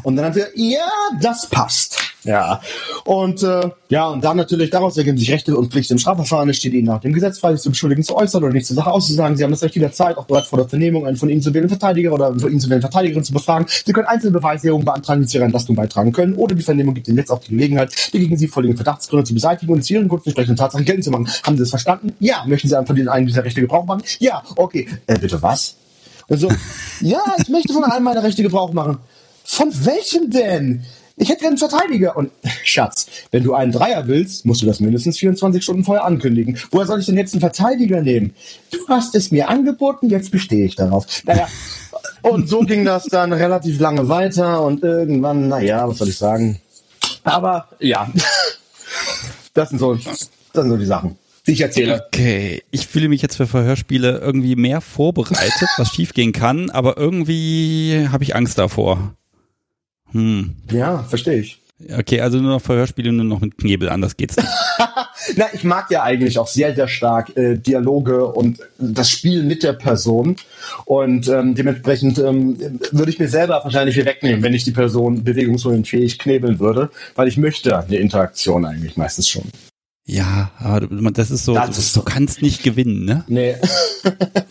und 0.03 0.15
dann 0.15 0.25
hat 0.25 0.37
er, 0.37 0.47
ja, 0.55 0.87
das 1.21 1.47
passt. 1.49 1.99
Ja. 2.23 2.61
Und 3.03 3.43
äh, 3.43 3.69
ja, 3.89 4.07
und 4.07 4.23
dann 4.23 4.37
natürlich 4.37 4.69
daraus 4.69 4.97
ergeben 4.97 5.17
sich 5.17 5.29
Rechte 5.29 5.55
und 5.57 5.71
Pflichten 5.71 5.93
im 5.93 5.99
Strafverfahren. 5.99 6.49
Es 6.49 6.57
steht 6.57 6.73
Ihnen 6.73 6.85
nach 6.85 7.01
dem 7.01 7.13
Gesetz 7.13 7.39
frei, 7.39 7.53
sich 7.53 7.61
zu 7.61 7.69
beschuldigen 7.69 8.03
zu 8.03 8.15
äußern 8.15 8.43
oder 8.43 8.53
nichts 8.53 8.69
zur 8.69 8.75
Sache 8.75 8.91
auszusagen. 8.91 9.35
Sie 9.35 9.43
haben 9.43 9.51
das 9.51 9.61
Recht 9.61 9.75
jederzeit, 9.75 10.17
auch 10.17 10.25
bereits 10.25 10.47
vor 10.47 10.59
der 10.59 10.69
Vernehmung, 10.69 11.05
einen 11.05 11.17
von 11.17 11.29
Ihnen 11.29 11.41
zu 11.41 11.53
wählen 11.53 11.67
Verteidiger 11.67 12.13
oder 12.13 12.37
von 12.39 12.49
Ihnen 12.49 12.59
zu 12.59 12.69
wählen 12.69 12.81
Verteidigerin 12.81 13.23
zu 13.23 13.33
befragen. 13.33 13.67
Sie 13.67 13.91
können 13.91 14.07
einzelne 14.07 14.31
Beweiserungen 14.31 14.85
beantragen, 14.85 15.21
die 15.21 15.27
zu 15.27 15.37
Ihrer 15.37 15.45
Entlastung 15.45 15.75
beitragen 15.75 16.11
können. 16.11 16.35
Oder 16.35 16.55
die 16.55 16.63
Vernehmung 16.63 16.93
gibt 16.93 17.07
Ihnen 17.07 17.17
jetzt 17.17 17.29
auch 17.29 17.39
die 17.39 17.51
Gelegenheit, 17.51 17.93
die 18.13 18.19
gegen 18.19 18.37
Sie 18.37 18.47
vorliegenden 18.47 18.83
Verdachtsgründe 18.83 19.25
zu 19.25 19.33
beseitigen 19.33 19.73
und 19.73 19.83
zu 19.83 19.93
Ihren 19.93 20.07
Grund 20.07 20.25
entsprechenden 20.25 20.55
Tatsachen 20.55 20.85
geltend 20.85 21.03
zu 21.03 21.11
machen. 21.11 21.27
Haben 21.43 21.57
Sie 21.57 21.63
das 21.63 21.69
verstanden? 21.69 22.13
Ja. 22.19 22.45
Möchten 22.47 22.69
Sie 22.69 22.85
von 22.85 23.09
einen 23.09 23.27
dieser 23.27 23.43
Rechte 23.43 23.61
Gebrauch 23.61 23.85
machen? 23.85 24.03
Ja. 24.19 24.43
Okay. 24.55 24.87
Äh, 25.07 25.19
bitte 25.19 25.41
was? 25.41 25.75
Also, 26.29 26.49
ja, 27.01 27.21
ich 27.41 27.49
möchte 27.49 27.73
von 27.73 27.83
einem 27.83 28.03
meiner 28.03 28.23
Rechte 28.23 28.43
Gebrauch 28.43 28.73
machen. 28.73 28.99
Von 29.43 29.71
welchem 29.85 30.29
denn? 30.29 30.85
Ich 31.15 31.29
hätte 31.29 31.45
einen 31.45 31.57
Verteidiger. 31.57 32.17
Und 32.17 32.31
Schatz, 32.63 33.07
wenn 33.31 33.43
du 33.43 33.53
einen 33.53 33.71
Dreier 33.71 34.07
willst, 34.07 34.45
musst 34.45 34.61
du 34.61 34.65
das 34.65 34.79
mindestens 34.79 35.19
24 35.19 35.63
Stunden 35.63 35.83
vorher 35.83 36.05
ankündigen. 36.05 36.57
Woher 36.71 36.87
soll 36.87 36.99
ich 36.99 37.05
denn 37.05 37.17
jetzt 37.17 37.33
einen 37.33 37.41
Verteidiger 37.41 38.01
nehmen? 38.01 38.33
Du 38.71 38.79
hast 38.87 39.15
es 39.15 39.31
mir 39.31 39.49
angeboten, 39.49 40.09
jetzt 40.09 40.31
bestehe 40.31 40.65
ich 40.65 40.75
darauf. 40.75 41.05
Naja, 41.25 41.47
und 42.21 42.49
so 42.49 42.61
ging 42.61 42.85
das 42.85 43.05
dann 43.05 43.33
relativ 43.33 43.79
lange 43.79 44.07
weiter 44.09 44.63
und 44.63 44.83
irgendwann, 44.83 45.49
naja, 45.49 45.87
was 45.87 45.97
soll 45.97 46.09
ich 46.09 46.17
sagen? 46.17 46.59
Aber 47.23 47.67
ja, 47.79 48.11
das 49.53 49.69
sind 49.69 49.79
so, 49.79 49.95
das 49.95 50.29
sind 50.53 50.69
so 50.69 50.77
die 50.77 50.85
Sachen 50.85 51.17
die 51.45 51.51
ich 51.51 51.61
erzähle. 51.61 52.05
Okay, 52.07 52.63
ich 52.71 52.87
fühle 52.87 53.09
mich 53.09 53.21
jetzt 53.21 53.35
für 53.35 53.47
Verhörspiele 53.47 54.19
irgendwie 54.19 54.55
mehr 54.55 54.81
vorbereitet, 54.81 55.69
was 55.77 55.89
schiefgehen 55.89 56.31
kann, 56.31 56.69
aber 56.69 56.97
irgendwie 56.97 58.07
habe 58.11 58.23
ich 58.23 58.35
Angst 58.35 58.57
davor. 58.57 59.15
Hm. 60.11 60.55
Ja, 60.71 61.03
verstehe 61.03 61.39
ich. 61.39 61.59
Okay, 61.91 62.21
also 62.21 62.37
nur 62.37 62.51
noch 62.51 62.61
Verhörspiele, 62.61 63.11
nur 63.11 63.25
noch 63.25 63.41
mit 63.41 63.57
Knebel, 63.57 63.89
anders 63.89 64.15
geht's 64.15 64.37
nicht. 64.37 64.47
Na, 65.35 65.45
ich 65.53 65.63
mag 65.63 65.89
ja 65.91 66.03
eigentlich 66.03 66.37
auch 66.37 66.47
sehr, 66.47 66.75
sehr 66.75 66.87
stark 66.87 67.35
äh, 67.35 67.57
Dialoge 67.57 68.25
und 68.25 68.59
das 68.77 69.09
Spiel 69.09 69.43
mit 69.43 69.63
der 69.63 69.73
Person. 69.73 70.35
Und 70.85 71.27
ähm, 71.27 71.55
dementsprechend 71.55 72.19
ähm, 72.19 72.57
würde 72.91 73.09
ich 73.09 73.19
mir 73.19 73.27
selber 73.27 73.61
wahrscheinlich 73.63 73.95
viel 73.95 74.05
wegnehmen, 74.05 74.43
wenn 74.43 74.53
ich 74.53 74.63
die 74.63 74.71
Person 74.71 75.23
bewegungsunfähig 75.23 76.19
knebeln 76.19 76.59
würde, 76.59 76.89
weil 77.15 77.27
ich 77.27 77.37
möchte 77.37 77.77
eine 77.77 77.97
Interaktion 77.97 78.65
eigentlich 78.65 78.95
meistens 78.95 79.27
schon. 79.27 79.43
Ja, 80.05 80.51
aber 80.59 80.81
das 81.11 81.31
ist 81.31 81.45
so, 81.45 81.53
das 81.53 81.71
du, 81.71 81.79
ist 81.79 81.93
so. 81.93 82.01
du 82.01 82.05
kannst 82.05 82.41
nicht 82.41 82.63
gewinnen, 82.63 83.05
ne? 83.05 83.23
Nee. 83.27 83.55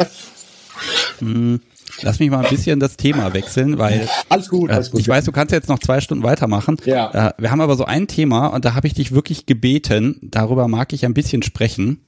hm. 1.19 1.61
Lass 2.01 2.19
mich 2.19 2.31
mal 2.31 2.45
ein 2.45 2.51
bisschen 2.51 2.81
das 2.81 2.97
Thema 2.97 3.35
wechseln, 3.35 3.79
weil 3.79 4.09
alles 4.29 4.49
gut, 4.49 4.71
alles 4.71 4.91
gut. 4.91 5.01
Äh, 5.01 5.03
ich 5.03 5.09
weiß, 5.09 5.25
du 5.25 5.33
kannst 5.33 5.53
jetzt 5.53 5.69
noch 5.69 5.79
zwei 5.79 6.01
Stunden 6.01 6.25
weitermachen. 6.25 6.79
Ja. 6.87 7.29
Äh, 7.29 7.33
wir 7.39 7.51
haben 7.51 7.61
aber 7.61 7.77
so 7.77 7.85
ein 7.85 8.09
Thema 8.09 8.47
und 8.49 8.65
da 8.65 8.75
habe 8.75 8.87
ich 8.87 8.95
dich 8.95 9.13
wirklich 9.13 9.47
gebeten. 9.47 10.19
Darüber 10.23 10.69
mag 10.69 10.93
ich 10.95 11.05
ein 11.05 11.15
bisschen 11.15 11.43
sprechen. 11.43 12.01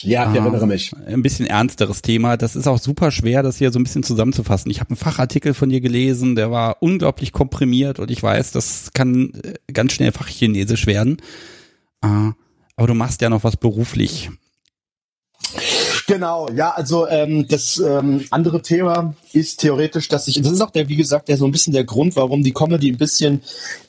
Ja, 0.00 0.30
ich 0.30 0.38
erinnere 0.38 0.66
mich. 0.66 0.92
Ein 1.06 1.22
bisschen 1.22 1.46
ernsteres 1.46 2.02
Thema. 2.02 2.36
Das 2.36 2.56
ist 2.56 2.66
auch 2.66 2.78
super 2.78 3.10
schwer, 3.10 3.42
das 3.42 3.58
hier 3.58 3.70
so 3.70 3.78
ein 3.78 3.84
bisschen 3.84 4.02
zusammenzufassen. 4.02 4.70
Ich 4.70 4.80
habe 4.80 4.90
einen 4.90 4.96
Fachartikel 4.96 5.54
von 5.54 5.68
dir 5.68 5.80
gelesen, 5.80 6.34
der 6.34 6.50
war 6.50 6.76
unglaublich 6.80 7.32
komprimiert 7.32 7.98
und 7.98 8.10
ich 8.10 8.22
weiß, 8.22 8.52
das 8.52 8.90
kann 8.94 9.32
äh, 9.42 9.72
ganz 9.72 9.92
schnell 9.92 10.12
Fachchinesisch 10.12 10.86
werden. 10.86 11.18
Aber 12.82 12.88
du 12.88 12.94
machst 12.94 13.22
ja 13.22 13.30
noch 13.30 13.44
was 13.44 13.56
beruflich. 13.56 14.28
Genau, 16.06 16.48
ja, 16.54 16.70
also 16.70 17.06
ähm, 17.08 17.46
das 17.48 17.78
ähm, 17.78 18.24
andere 18.30 18.62
Thema 18.62 19.14
ist 19.32 19.60
theoretisch, 19.60 20.08
dass 20.08 20.28
ich, 20.28 20.40
das 20.40 20.52
ist 20.52 20.60
auch 20.60 20.70
der, 20.70 20.88
wie 20.88 20.96
gesagt, 20.96 21.28
der 21.28 21.36
so 21.36 21.44
ein 21.44 21.52
bisschen 21.52 21.72
der 21.72 21.84
Grund, 21.84 22.16
warum 22.16 22.42
die 22.42 22.52
Comedy 22.52 22.90
ein 22.90 22.98
bisschen 22.98 23.42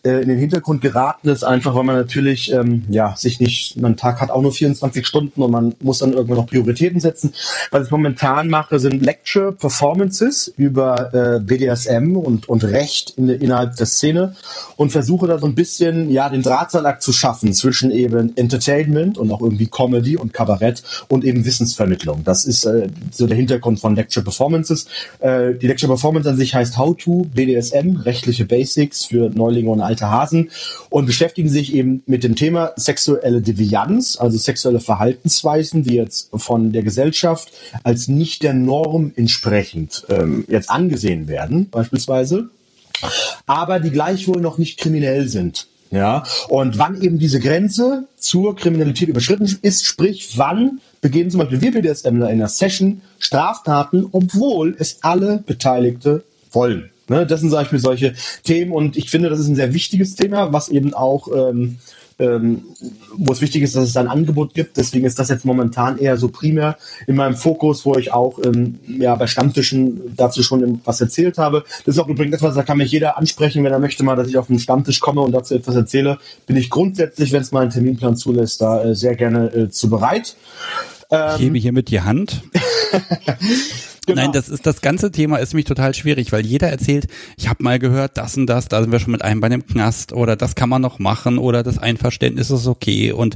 äh, 0.03 0.21
in 0.21 0.29
den 0.29 0.37
Hintergrund 0.37 0.81
geraten 0.81 1.29
ist, 1.29 1.43
einfach 1.43 1.75
weil 1.75 1.83
man 1.83 1.95
natürlich, 1.95 2.51
ähm, 2.51 2.83
ja, 2.89 3.15
sich 3.17 3.39
nicht, 3.39 3.79
man 3.81 3.97
Tag 3.97 4.21
hat 4.21 4.31
auch 4.31 4.41
nur 4.41 4.53
24 4.53 5.05
Stunden 5.05 5.41
und 5.41 5.51
man 5.51 5.75
muss 5.81 5.99
dann 5.99 6.13
irgendwann 6.13 6.37
noch 6.37 6.47
Prioritäten 6.47 6.99
setzen. 6.99 7.33
Was 7.71 7.87
ich 7.87 7.91
momentan 7.91 8.49
mache, 8.49 8.79
sind 8.79 9.03
Lecture 9.03 9.51
Performances 9.51 10.53
über 10.55 11.13
äh, 11.13 11.39
BDSM 11.39 12.15
und, 12.15 12.47
und 12.47 12.63
Recht 12.63 13.11
in, 13.17 13.29
innerhalb 13.29 13.75
der 13.75 13.85
Szene 13.85 14.35
und 14.77 14.91
versuche 14.91 15.27
da 15.27 15.39
so 15.39 15.45
ein 15.45 15.55
bisschen, 15.55 16.09
ja, 16.09 16.29
den 16.29 16.41
Drahtseilakt 16.41 17.01
zu 17.01 17.11
schaffen 17.11 17.53
zwischen 17.53 17.91
eben 17.91 18.35
Entertainment 18.37 19.17
und 19.17 19.31
auch 19.31 19.41
irgendwie 19.41 19.67
Comedy 19.67 20.17
und 20.17 20.33
Kabarett 20.33 20.83
und 21.09 21.25
eben 21.25 21.42
Wissensvermittlung. 21.45 22.23
Das 22.23 22.45
ist 22.45 22.65
äh, 22.65 22.87
so 23.11 23.27
der 23.27 23.37
Hintergrund 23.37 23.79
von 23.79 23.95
Lecture 23.95 24.23
Performances. 24.23 24.85
Äh, 25.19 25.53
die 25.55 25.67
Lecture 25.67 25.91
Performance 25.91 26.29
an 26.29 26.37
sich 26.37 26.53
heißt 26.53 26.77
How 26.77 26.95
to 26.97 27.25
BDSM, 27.33 27.97
rechtliche 27.97 28.45
Basics 28.45 29.05
für 29.05 29.29
Neulinge 29.29 29.69
und 29.69 29.81
alte 29.81 30.09
Hasen 30.09 30.49
und 30.89 31.05
beschäftigen 31.05 31.49
sich 31.49 31.73
eben 31.73 32.03
mit 32.05 32.23
dem 32.23 32.35
Thema 32.35 32.73
sexuelle 32.75 33.41
Devianz, 33.41 34.17
also 34.19 34.37
sexuelle 34.37 34.79
Verhaltensweisen, 34.79 35.83
die 35.83 35.95
jetzt 35.95 36.29
von 36.33 36.71
der 36.71 36.83
Gesellschaft 36.83 37.51
als 37.83 38.07
nicht 38.07 38.43
der 38.43 38.53
Norm 38.53 39.11
entsprechend 39.15 40.05
ähm, 40.09 40.45
jetzt 40.47 40.69
angesehen 40.69 41.27
werden, 41.27 41.69
beispielsweise, 41.69 42.49
aber 43.45 43.79
die 43.79 43.91
gleichwohl 43.91 44.41
noch 44.41 44.57
nicht 44.57 44.79
kriminell 44.79 45.27
sind. 45.27 45.67
Ja, 45.93 46.23
und 46.49 46.79
wann 46.79 46.99
eben 47.03 47.19
diese 47.19 47.39
Grenze 47.39 48.07
zur 48.17 48.55
Kriminalität 48.55 49.09
überschritten 49.09 49.59
ist, 49.61 49.85
sprich, 49.85 50.39
wann 50.39 50.81
begehen 51.01 51.29
zum 51.29 51.41
Beispiel 51.41 51.61
wir 51.61 51.71
BDSMler 51.71 52.31
in 52.31 52.39
einer 52.39 52.47
Session 52.47 53.01
Straftaten, 53.19 54.07
obwohl 54.11 54.75
es 54.79 54.97
alle 55.03 55.43
Beteiligte 55.45 56.23
wollen. 56.51 56.89
Ne, 57.09 57.27
das 57.27 57.41
sind 57.41 57.51
zum 57.51 57.59
Beispiel 57.59 57.77
solche 57.77 58.15
Themen 58.43 58.71
und 58.71 58.97
ich 58.97 59.11
finde, 59.11 59.29
das 59.29 59.39
ist 59.39 59.47
ein 59.49 59.55
sehr 59.55 59.75
wichtiges 59.75 60.15
Thema, 60.15 60.51
was 60.51 60.69
eben 60.69 60.95
auch 60.95 61.27
ähm, 61.27 61.77
ähm, 62.23 62.63
wo 63.15 63.31
es 63.33 63.41
wichtig 63.41 63.63
ist, 63.63 63.75
dass 63.75 63.89
es 63.89 63.97
ein 63.97 64.07
Angebot 64.07 64.53
gibt. 64.53 64.77
Deswegen 64.77 65.05
ist 65.05 65.19
das 65.19 65.29
jetzt 65.29 65.45
momentan 65.45 65.97
eher 65.97 66.17
so 66.17 66.29
primär 66.29 66.77
in 67.07 67.15
meinem 67.15 67.35
Fokus, 67.35 67.85
wo 67.85 67.95
ich 67.95 68.13
auch 68.13 68.39
ähm, 68.43 68.79
ja, 68.87 69.15
bei 69.15 69.27
Stammtischen 69.27 70.15
dazu 70.15 70.41
schon 70.43 70.81
was 70.85 71.01
erzählt 71.01 71.37
habe. 71.37 71.63
Das 71.85 71.95
ist 71.95 72.01
auch 72.01 72.07
übrigens 72.07 72.35
etwas, 72.35 72.55
da 72.55 72.63
kann 72.63 72.77
mich 72.77 72.91
jeder 72.91 73.17
ansprechen, 73.17 73.63
wenn 73.63 73.71
er 73.71 73.79
möchte 73.79 74.03
mal, 74.03 74.15
dass 74.15 74.27
ich 74.27 74.37
auf 74.37 74.49
einen 74.49 74.59
Stammtisch 74.59 74.99
komme 74.99 75.21
und 75.21 75.31
dazu 75.31 75.55
etwas 75.55 75.75
erzähle. 75.75 76.17
Bin 76.47 76.55
ich 76.55 76.69
grundsätzlich, 76.69 77.31
wenn 77.31 77.41
es 77.41 77.51
mal 77.51 77.61
einen 77.61 77.71
Terminplan 77.71 78.15
zulässt, 78.15 78.61
da 78.61 78.83
äh, 78.83 78.95
sehr 78.95 79.15
gerne 79.15 79.53
äh, 79.53 79.69
zu 79.69 79.89
bereit. 79.89 80.35
Ähm, 81.11 81.31
ich 81.35 81.41
hebe 81.41 81.57
hiermit 81.57 81.89
die 81.89 82.01
Hand. 82.01 82.41
Genau. 84.05 84.21
Nein, 84.21 84.31
das 84.31 84.49
ist 84.49 84.65
das 84.65 84.81
ganze 84.81 85.11
Thema 85.11 85.37
ist 85.37 85.53
mich 85.53 85.65
total 85.65 85.93
schwierig, 85.93 86.31
weil 86.31 86.45
jeder 86.45 86.69
erzählt, 86.69 87.07
ich 87.37 87.47
habe 87.47 87.63
mal 87.63 87.79
gehört, 87.79 88.17
das 88.17 88.35
und 88.37 88.47
das, 88.47 88.67
da 88.67 88.81
sind 88.81 88.91
wir 88.91 88.99
schon 88.99 89.11
mit 89.11 89.21
einem 89.21 89.39
bei 89.39 89.49
dem 89.49 89.65
Knast 89.65 90.13
oder 90.13 90.35
das 90.35 90.55
kann 90.55 90.69
man 90.69 90.81
noch 90.81 90.99
machen 90.99 91.37
oder 91.37 91.63
das 91.63 91.77
Einverständnis 91.77 92.49
ist 92.51 92.67
okay 92.67 93.11
und 93.11 93.35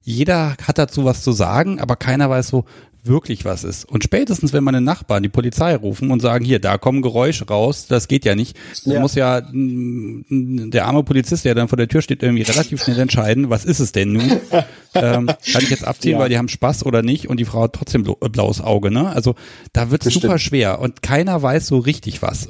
jeder 0.00 0.56
hat 0.62 0.78
dazu 0.78 1.04
was 1.04 1.22
zu 1.22 1.32
sagen, 1.32 1.80
aber 1.80 1.96
keiner 1.96 2.30
weiß 2.30 2.48
so, 2.48 2.64
wirklich 3.04 3.44
was 3.44 3.64
ist. 3.64 3.84
Und 3.84 4.04
spätestens, 4.04 4.52
wenn 4.52 4.64
meine 4.64 4.80
Nachbarn 4.80 5.22
die 5.22 5.28
Polizei 5.28 5.74
rufen 5.74 6.10
und 6.10 6.20
sagen, 6.20 6.44
hier, 6.44 6.58
da 6.58 6.78
kommen 6.78 7.02
Geräusche 7.02 7.46
raus, 7.46 7.86
das 7.88 8.08
geht 8.08 8.24
ja 8.24 8.34
nicht. 8.34 8.56
Ja. 8.84 9.00
Muss 9.00 9.14
ja 9.14 9.40
mm, 9.40 10.70
der 10.70 10.86
arme 10.86 11.02
Polizist, 11.02 11.44
der 11.44 11.54
dann 11.54 11.68
vor 11.68 11.76
der 11.76 11.88
Tür 11.88 12.02
steht, 12.02 12.22
irgendwie 12.22 12.42
relativ 12.42 12.82
schnell 12.82 12.98
entscheiden, 12.98 13.50
was 13.50 13.64
ist 13.64 13.80
es 13.80 13.92
denn 13.92 14.12
nun? 14.12 14.40
ähm, 14.94 15.26
kann 15.26 15.62
ich 15.62 15.70
jetzt 15.70 15.86
abziehen, 15.86 16.12
ja. 16.12 16.18
weil 16.18 16.28
die 16.28 16.38
haben 16.38 16.48
Spaß 16.48 16.84
oder 16.86 17.02
nicht 17.02 17.28
und 17.28 17.38
die 17.38 17.44
Frau 17.44 17.62
hat 17.62 17.74
trotzdem 17.74 18.02
blaues 18.02 18.60
Auge, 18.60 18.90
ne? 18.90 19.08
Also 19.08 19.34
da 19.72 19.90
wird 19.90 20.04
es 20.06 20.14
super 20.14 20.38
schwer 20.38 20.80
und 20.80 21.02
keiner 21.02 21.42
weiß 21.42 21.66
so 21.66 21.78
richtig 21.78 22.22
was. 22.22 22.48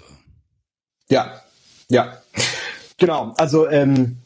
Ja, 1.10 1.40
ja. 1.88 2.18
Genau, 2.98 3.32
also 3.38 3.68
ähm, 3.68 4.18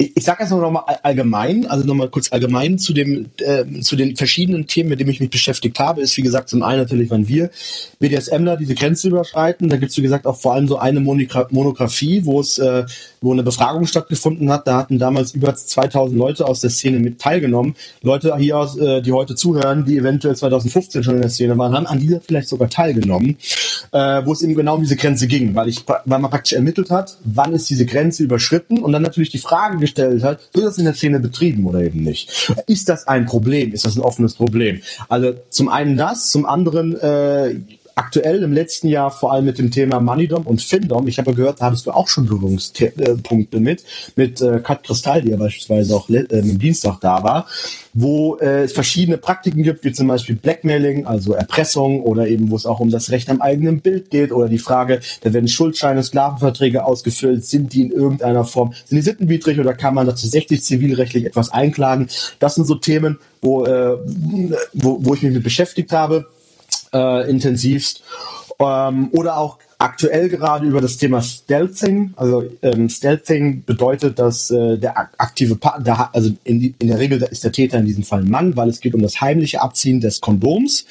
ich 0.00 0.24
sage 0.24 0.42
erst 0.42 0.52
noch 0.52 0.70
mal 0.70 0.84
allgemein, 1.02 1.66
also 1.66 1.84
noch 1.84 1.96
mal 1.96 2.08
kurz 2.08 2.30
allgemein 2.30 2.78
zu 2.78 2.92
dem 2.92 3.30
äh, 3.38 3.80
zu 3.80 3.96
den 3.96 4.14
verschiedenen 4.14 4.68
Themen, 4.68 4.90
mit 4.90 5.00
denen 5.00 5.10
ich 5.10 5.18
mich 5.18 5.28
beschäftigt 5.28 5.80
habe, 5.80 6.02
ist 6.02 6.16
wie 6.16 6.22
gesagt 6.22 6.48
zum 6.48 6.62
einen 6.62 6.78
natürlich, 6.82 7.10
wann 7.10 7.26
wir 7.26 7.50
BDSMler 7.98 8.56
diese 8.56 8.76
Grenze 8.76 9.08
überschreiten. 9.08 9.68
Da 9.68 9.76
gibt 9.76 9.90
es 9.90 9.98
wie 9.98 10.02
gesagt 10.02 10.28
auch 10.28 10.36
vor 10.36 10.54
allem 10.54 10.68
so 10.68 10.78
eine 10.78 11.00
Monogra 11.00 11.48
Monographie, 11.50 12.24
wo 12.24 12.38
es 12.38 12.58
äh, 12.58 12.86
wo 13.20 13.32
eine 13.32 13.42
Befragung 13.42 13.86
stattgefunden 13.86 14.52
hat. 14.52 14.68
Da 14.68 14.76
hatten 14.76 15.00
damals 15.00 15.34
über 15.34 15.52
2000 15.52 16.16
Leute 16.16 16.46
aus 16.46 16.60
der 16.60 16.70
Szene 16.70 17.00
mit 17.00 17.20
teilgenommen. 17.20 17.74
Leute 18.02 18.36
hier 18.36 18.56
aus, 18.56 18.78
äh, 18.78 19.02
die 19.02 19.10
heute 19.10 19.34
zuhören, 19.34 19.84
die 19.84 19.98
eventuell 19.98 20.36
2015 20.36 21.02
schon 21.02 21.16
in 21.16 21.22
der 21.22 21.30
Szene 21.30 21.58
waren, 21.58 21.74
haben 21.74 21.86
an 21.88 21.98
dieser 21.98 22.20
vielleicht 22.20 22.48
sogar 22.48 22.70
teilgenommen, 22.70 23.36
äh, 23.90 24.22
wo 24.24 24.32
es 24.32 24.42
eben 24.42 24.54
genau 24.54 24.76
um 24.76 24.82
diese 24.82 24.94
Grenze 24.94 25.26
ging, 25.26 25.56
weil 25.56 25.68
ich 25.68 25.84
weil 25.88 26.20
man 26.20 26.30
praktisch 26.30 26.52
ermittelt 26.52 26.90
hat, 26.90 27.16
wann 27.24 27.52
ist 27.52 27.68
diese 27.68 27.84
Grenze 27.84 28.22
überschritten 28.22 28.78
und 28.78 28.92
dann 28.92 29.02
natürlich 29.02 29.30
die 29.30 29.38
Frage 29.38 29.87
gestellt 29.88 30.22
hat, 30.22 30.40
wird 30.52 30.66
das 30.66 30.78
in 30.78 30.84
der 30.84 30.94
Szene 30.94 31.20
betrieben 31.20 31.66
oder 31.66 31.82
eben 31.82 32.02
nicht? 32.02 32.52
Ist 32.66 32.88
das 32.88 33.06
ein 33.06 33.26
Problem? 33.26 33.72
Ist 33.72 33.84
das 33.84 33.96
ein 33.96 34.02
offenes 34.02 34.34
Problem? 34.34 34.80
Also 35.08 35.34
zum 35.48 35.68
einen 35.68 35.96
das, 35.96 36.30
zum 36.30 36.46
anderen 36.46 36.98
äh, 37.00 37.56
aktuell 37.98 38.44
im 38.44 38.52
letzten 38.52 38.86
Jahr 38.86 39.10
vor 39.10 39.32
allem 39.32 39.44
mit 39.44 39.58
dem 39.58 39.72
Thema 39.72 39.98
Moneydom 39.98 40.46
und 40.46 40.62
Findom. 40.62 41.08
Ich 41.08 41.18
habe 41.18 41.34
gehört, 41.34 41.60
da 41.60 41.66
hattest 41.66 41.86
du 41.86 41.90
auch 41.90 42.06
schon 42.06 42.26
Berührungspunkte 42.26 43.58
mit, 43.58 43.82
mit 44.14 44.40
äh, 44.40 44.60
Kat 44.60 44.84
Kristall, 44.84 45.22
die 45.22 45.30
ja 45.30 45.36
beispielsweise 45.36 45.96
auch 45.96 46.08
äh, 46.08 46.24
am 46.30 46.58
Dienstag 46.58 47.00
da 47.00 47.24
war, 47.24 47.46
wo 47.94 48.36
äh, 48.36 48.62
es 48.62 48.72
verschiedene 48.72 49.18
Praktiken 49.18 49.64
gibt, 49.64 49.82
wie 49.84 49.92
zum 49.92 50.06
Beispiel 50.06 50.36
Blackmailing, 50.36 51.06
also 51.06 51.32
Erpressung 51.32 52.02
oder 52.02 52.28
eben, 52.28 52.50
wo 52.52 52.56
es 52.56 52.66
auch 52.66 52.78
um 52.78 52.90
das 52.90 53.10
Recht 53.10 53.28
am 53.30 53.42
eigenen 53.42 53.80
Bild 53.80 54.10
geht 54.10 54.30
oder 54.30 54.48
die 54.48 54.58
Frage, 54.58 55.00
da 55.22 55.32
werden 55.32 55.48
Schuldscheine, 55.48 56.04
Sklavenverträge 56.04 56.84
ausgefüllt, 56.84 57.44
sind 57.44 57.72
die 57.72 57.82
in 57.82 57.90
irgendeiner 57.90 58.44
Form, 58.44 58.74
sind 58.84 58.96
die 58.96 59.02
sittenwidrig 59.02 59.58
oder 59.58 59.74
kann 59.74 59.94
man 59.94 60.06
tatsächlich 60.06 60.62
zivilrechtlich 60.62 61.24
etwas 61.24 61.50
einklagen? 61.50 62.06
Das 62.38 62.54
sind 62.54 62.66
so 62.66 62.76
Themen, 62.76 63.18
wo, 63.42 63.64
äh, 63.64 63.96
wo, 64.72 65.04
wo 65.04 65.14
ich 65.14 65.22
mich 65.22 65.32
mit 65.32 65.42
beschäftigt 65.42 65.90
habe 65.90 66.26
äh, 66.92 67.30
intensivst. 67.30 68.02
Ähm, 68.60 69.10
oder 69.12 69.36
auch 69.36 69.58
aktuell 69.78 70.28
gerade 70.28 70.66
über 70.66 70.80
das 70.80 70.96
Thema 70.96 71.22
Stealthing. 71.22 72.12
Also 72.16 72.44
ähm, 72.62 72.88
Stealthing 72.88 73.62
bedeutet, 73.64 74.18
dass 74.18 74.50
äh, 74.50 74.76
der 74.76 74.98
aktive 75.18 75.54
Partner, 75.54 76.10
also 76.12 76.30
in, 76.42 76.60
die, 76.60 76.74
in, 76.80 76.88
der 76.88 76.98
Regel 76.98 77.22
ist 77.22 77.44
der 77.44 77.52
Täter 77.52 77.78
in 77.78 77.86
diesem 77.86 78.02
Fall 78.02 78.22
ein 78.22 78.30
Mann, 78.30 78.56
weil 78.56 78.68
es 78.68 78.80
geht 78.80 78.94
um 78.94 79.02
das 79.02 79.20
heimliche 79.20 79.62
Abziehen 79.62 80.00
des 80.00 80.20
Kondoms. 80.20 80.84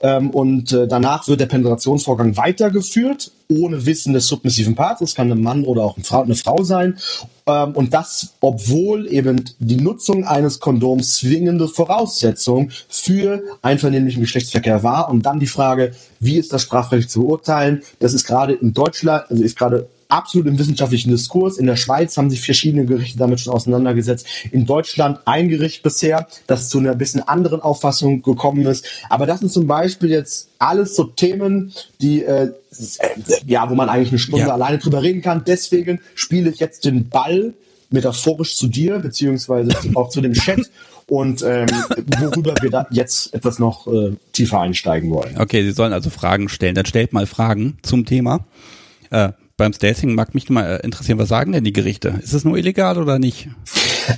Ähm, 0.00 0.30
und 0.30 0.72
äh, 0.72 0.88
danach 0.88 1.28
wird 1.28 1.40
der 1.40 1.46
Penetrationsvorgang 1.46 2.36
weitergeführt, 2.36 3.30
ohne 3.48 3.86
Wissen 3.86 4.12
des 4.12 4.26
submissiven 4.26 4.74
Parts. 4.74 5.00
Es 5.00 5.14
kann 5.14 5.30
ein 5.30 5.42
Mann 5.42 5.64
oder 5.64 5.82
auch 5.84 5.96
eine 5.96 6.34
Frau, 6.34 6.62
sein. 6.62 6.98
Ähm, 7.46 7.72
und 7.72 7.92
das, 7.92 8.34
obwohl 8.40 9.06
eben 9.12 9.44
die 9.58 9.76
Nutzung 9.76 10.24
eines 10.24 10.60
Kondoms 10.60 11.18
zwingende 11.18 11.68
Voraussetzung 11.68 12.70
für 12.88 13.42
einvernehmlichen 13.62 14.22
Geschlechtsverkehr 14.22 14.82
war. 14.82 15.10
Und 15.10 15.26
dann 15.26 15.40
die 15.40 15.46
Frage, 15.46 15.92
wie 16.20 16.38
ist 16.38 16.52
das 16.52 16.62
strafrechtlich 16.62 17.10
zu 17.10 17.22
beurteilen? 17.22 17.82
Das 17.98 18.14
ist 18.14 18.26
gerade 18.26 18.54
in 18.54 18.72
Deutschland, 18.72 19.30
also 19.30 19.42
ist 19.42 19.58
gerade 19.58 19.88
absolut 20.08 20.46
im 20.46 20.58
wissenschaftlichen 20.58 21.10
Diskurs. 21.10 21.58
In 21.58 21.66
der 21.66 21.76
Schweiz 21.76 22.16
haben 22.16 22.30
sich 22.30 22.40
verschiedene 22.40 22.84
Gerichte 22.84 23.18
damit 23.18 23.40
schon 23.40 23.52
auseinandergesetzt. 23.52 24.26
In 24.52 24.66
Deutschland 24.66 25.20
ein 25.24 25.48
Gericht 25.48 25.82
bisher, 25.82 26.26
das 26.46 26.68
zu 26.68 26.78
einer 26.78 26.94
bisschen 26.94 27.26
anderen 27.26 27.60
Auffassung 27.60 28.22
gekommen 28.22 28.66
ist. 28.66 28.86
Aber 29.08 29.26
das 29.26 29.40
sind 29.40 29.52
zum 29.52 29.66
Beispiel 29.66 30.10
jetzt 30.10 30.48
alles 30.58 30.96
so 30.96 31.04
Themen, 31.04 31.72
die 32.00 32.22
äh, 32.22 32.52
ja, 33.46 33.68
wo 33.70 33.74
man 33.74 33.88
eigentlich 33.88 34.10
eine 34.10 34.18
Stunde 34.18 34.46
ja. 34.46 34.52
alleine 34.52 34.78
drüber 34.78 35.02
reden 35.02 35.22
kann. 35.22 35.44
Deswegen 35.46 36.00
spiele 36.14 36.50
ich 36.50 36.58
jetzt 36.58 36.84
den 36.84 37.08
Ball 37.08 37.54
metaphorisch 37.90 38.56
zu 38.56 38.66
dir, 38.66 38.98
beziehungsweise 38.98 39.70
auch 39.94 40.08
zu 40.08 40.20
dem 40.20 40.32
Chat 40.32 40.70
und 41.06 41.42
ähm, 41.42 41.66
worüber 42.18 42.54
wir 42.60 42.70
da 42.70 42.86
jetzt 42.90 43.34
etwas 43.34 43.58
noch 43.58 43.86
äh, 43.86 44.16
tiefer 44.32 44.60
einsteigen 44.60 45.10
wollen. 45.10 45.36
Okay, 45.38 45.62
Sie 45.62 45.72
sollen 45.72 45.92
also 45.92 46.10
Fragen 46.10 46.48
stellen. 46.48 46.74
Dann 46.74 46.86
stellt 46.86 47.12
mal 47.12 47.26
Fragen 47.26 47.78
zum 47.82 48.06
Thema. 48.06 48.46
Äh, 49.10 49.32
beim 49.56 49.72
Stacing 49.72 50.14
mag 50.14 50.34
mich 50.34 50.50
mal 50.50 50.64
äh, 50.64 50.84
interessieren, 50.84 51.18
was 51.18 51.28
sagen 51.28 51.52
denn 51.52 51.64
die 51.64 51.72
Gerichte? 51.72 52.14
Ist 52.22 52.32
es 52.32 52.44
nur 52.44 52.56
illegal 52.56 52.98
oder 52.98 53.18
nicht? 53.18 53.48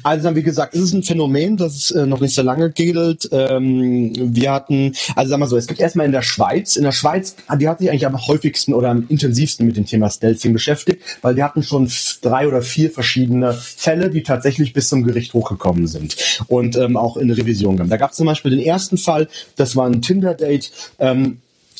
Also 0.02 0.34
wie 0.34 0.42
gesagt, 0.42 0.74
es 0.74 0.80
ist 0.80 0.94
ein 0.94 1.02
Phänomen, 1.02 1.56
das 1.56 1.90
äh, 1.90 2.06
noch 2.06 2.20
nicht 2.20 2.34
so 2.34 2.42
lange 2.42 2.70
gilt. 2.70 3.28
Ähm, 3.32 4.12
wir 4.16 4.50
hatten, 4.50 4.94
also 5.14 5.30
sagen 5.30 5.42
wir 5.42 5.46
so, 5.46 5.56
es 5.56 5.66
gibt 5.66 5.78
erstmal 5.78 6.06
in 6.06 6.12
der 6.12 6.22
Schweiz, 6.22 6.76
in 6.76 6.84
der 6.84 6.92
Schweiz, 6.92 7.36
die 7.58 7.68
hat 7.68 7.78
sich 7.78 7.90
eigentlich 7.90 8.06
am 8.06 8.26
häufigsten 8.26 8.72
oder 8.72 8.88
am 8.90 9.06
intensivsten 9.08 9.66
mit 9.66 9.76
dem 9.76 9.86
Thema 9.86 10.10
Stealthing 10.10 10.52
beschäftigt, 10.52 11.02
weil 11.22 11.34
die 11.34 11.42
hatten 11.42 11.62
schon 11.62 11.90
drei 12.22 12.48
oder 12.48 12.62
vier 12.62 12.90
verschiedene 12.90 13.52
Fälle, 13.52 14.10
die 14.10 14.22
tatsächlich 14.22 14.72
bis 14.72 14.88
zum 14.88 15.04
Gericht 15.04 15.34
hochgekommen 15.34 15.86
sind 15.86 16.16
und 16.48 16.76
ähm, 16.76 16.96
auch 16.96 17.16
in 17.16 17.30
Revision 17.30 17.76
kamen. 17.76 17.90
Da 17.90 17.96
gab 17.96 18.10
es 18.10 18.16
zum 18.16 18.26
Beispiel 18.26 18.52
den 18.52 18.60
ersten 18.60 18.96
Fall, 18.96 19.28
das 19.56 19.76
war 19.76 19.86
ein 19.86 20.02
Tinder-Date, 20.02 20.72
ähm, 20.98 21.38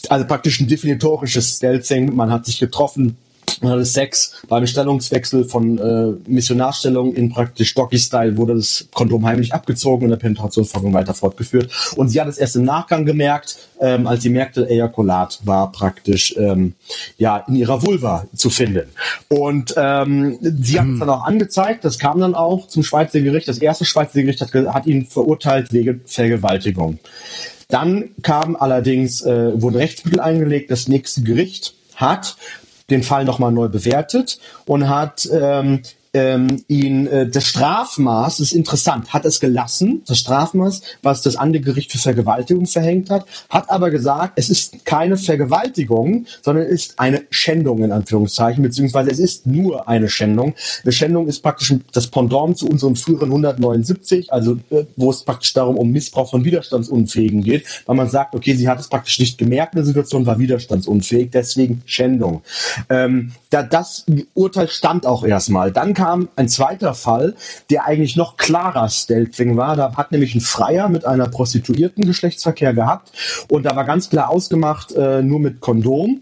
also 0.08 0.26
praktisch 0.26 0.60
ein 0.60 0.68
definitorisches 0.68 1.56
Stealthing. 1.56 2.14
Man 2.14 2.30
hat 2.30 2.46
sich 2.46 2.60
getroffen, 2.60 3.16
man 3.62 3.72
hatte 3.72 3.84
Sex 3.84 4.32
beim 4.48 4.66
Stellungswechsel 4.66 5.44
von 5.44 5.78
äh, 5.78 6.30
Missionarstellung 6.30 7.14
in 7.14 7.30
praktisch 7.30 7.74
Doggy-Style 7.74 8.36
wurde 8.36 8.54
das 8.54 8.88
Kondom 8.92 9.24
heimlich 9.26 9.54
abgezogen 9.54 10.04
und 10.04 10.10
der 10.10 10.16
Penetrationsvorgang 10.16 10.92
weiter 10.92 11.14
fortgeführt. 11.14 11.70
Und 11.96 12.08
sie 12.08 12.20
hat 12.20 12.28
es 12.28 12.38
erst 12.38 12.56
im 12.56 12.64
Nachgang 12.64 13.04
gemerkt, 13.04 13.58
ähm, 13.80 14.06
als 14.06 14.22
sie 14.22 14.30
merkte, 14.30 14.68
Ejakulat 14.68 15.40
war 15.44 15.72
praktisch 15.72 16.34
ähm, 16.36 16.74
ja 17.18 17.38
in 17.48 17.56
ihrer 17.56 17.82
Vulva 17.82 18.26
zu 18.34 18.50
finden. 18.50 18.88
Und 19.28 19.74
ähm, 19.76 20.38
sie 20.40 20.78
hat 20.78 20.88
es 20.88 20.98
dann 20.98 21.10
auch 21.10 21.24
angezeigt, 21.24 21.84
das 21.84 21.98
kam 21.98 22.20
dann 22.20 22.34
auch 22.34 22.68
zum 22.68 22.82
Schweizer 22.82 23.20
Gericht. 23.20 23.48
Das 23.48 23.58
erste 23.58 23.84
Schweizer 23.84 24.20
Gericht 24.20 24.40
hat, 24.40 24.52
hat 24.52 24.86
ihn 24.86 25.06
verurteilt 25.06 25.72
wegen 25.72 26.02
Vergewaltigung. 26.04 26.98
Dann 27.68 28.10
kam 28.22 28.54
allerdings, 28.54 29.22
äh, 29.22 29.60
wurden 29.60 29.76
Rechtsmittel 29.76 30.20
eingelegt. 30.20 30.70
Das 30.70 30.88
nächste 30.88 31.22
Gericht 31.22 31.74
hat 31.96 32.36
den 32.90 33.02
Fall 33.02 33.24
nochmal 33.24 33.52
neu 33.52 33.68
bewertet 33.68 34.38
und 34.66 34.88
hat 34.88 35.28
ähm, 35.32 35.82
ähm, 36.16 36.64
ihn 36.66 37.06
äh, 37.08 37.28
das 37.28 37.44
Strafmaß 37.44 38.40
ist 38.40 38.52
interessant, 38.52 39.12
hat 39.12 39.26
es 39.26 39.38
gelassen, 39.38 40.02
das 40.06 40.18
Strafmaß, 40.20 40.80
was 41.02 41.20
das 41.20 41.36
andere 41.36 41.62
Gericht 41.62 41.92
für 41.92 41.98
Vergewaltigung 41.98 42.64
verhängt 42.64 43.10
hat, 43.10 43.26
hat 43.50 43.68
aber 43.68 43.90
gesagt, 43.90 44.32
es 44.36 44.48
ist 44.48 44.86
keine 44.86 45.18
Vergewaltigung, 45.18 46.24
sondern 46.40 46.64
ist 46.64 46.98
eine 46.98 47.24
Schändung 47.28 47.84
in 47.84 47.92
Anführungszeichen, 47.92 48.62
beziehungsweise 48.62 49.10
es 49.10 49.18
ist 49.18 49.46
nur 49.46 49.88
eine 49.88 50.08
Schändung. 50.08 50.54
Eine 50.84 50.92
Schändung 50.92 51.28
ist 51.28 51.42
praktisch 51.42 51.74
das 51.92 52.06
Pendant 52.06 52.56
zu 52.56 52.66
unserem 52.66 52.96
früheren 52.96 53.28
179, 53.28 54.32
also 54.32 54.56
äh, 54.70 54.84
wo 54.96 55.10
es 55.10 55.22
praktisch 55.22 55.52
darum 55.52 55.76
um 55.76 55.90
Missbrauch 55.90 56.30
von 56.30 56.46
Widerstandsunfähigen 56.46 57.42
geht, 57.42 57.66
weil 57.84 57.96
man 57.96 58.08
sagt, 58.08 58.34
okay, 58.34 58.54
sie 58.54 58.68
hat 58.68 58.80
es 58.80 58.88
praktisch 58.88 59.18
nicht 59.18 59.36
gemerkt, 59.36 59.74
eine 59.74 59.84
Situation 59.84 60.24
war 60.24 60.38
widerstandsunfähig, 60.38 61.28
deswegen 61.30 61.82
Schändung. 61.84 62.40
Ähm, 62.88 63.32
da, 63.50 63.62
das 63.62 64.06
Urteil 64.32 64.68
stand 64.68 65.04
auch 65.04 65.22
erstmal. 65.22 65.72
Dann 65.72 65.92
kam 65.92 66.05
kam 66.06 66.28
ein 66.36 66.48
zweiter 66.48 66.94
Fall, 66.94 67.34
der 67.68 67.84
eigentlich 67.84 68.14
noch 68.14 68.36
klarer 68.36 68.88
Stelzing 68.88 69.56
war. 69.56 69.74
Da 69.74 69.96
hat 69.96 70.12
nämlich 70.12 70.36
ein 70.36 70.40
Freier 70.40 70.88
mit 70.88 71.04
einer 71.04 71.28
Prostituierten 71.28 72.04
Geschlechtsverkehr 72.04 72.74
gehabt 72.74 73.10
und 73.48 73.64
da 73.64 73.74
war 73.74 73.84
ganz 73.84 74.08
klar 74.08 74.30
ausgemacht, 74.30 74.92
äh, 74.92 75.22
nur 75.22 75.40
mit 75.40 75.60
Kondom. 75.60 76.20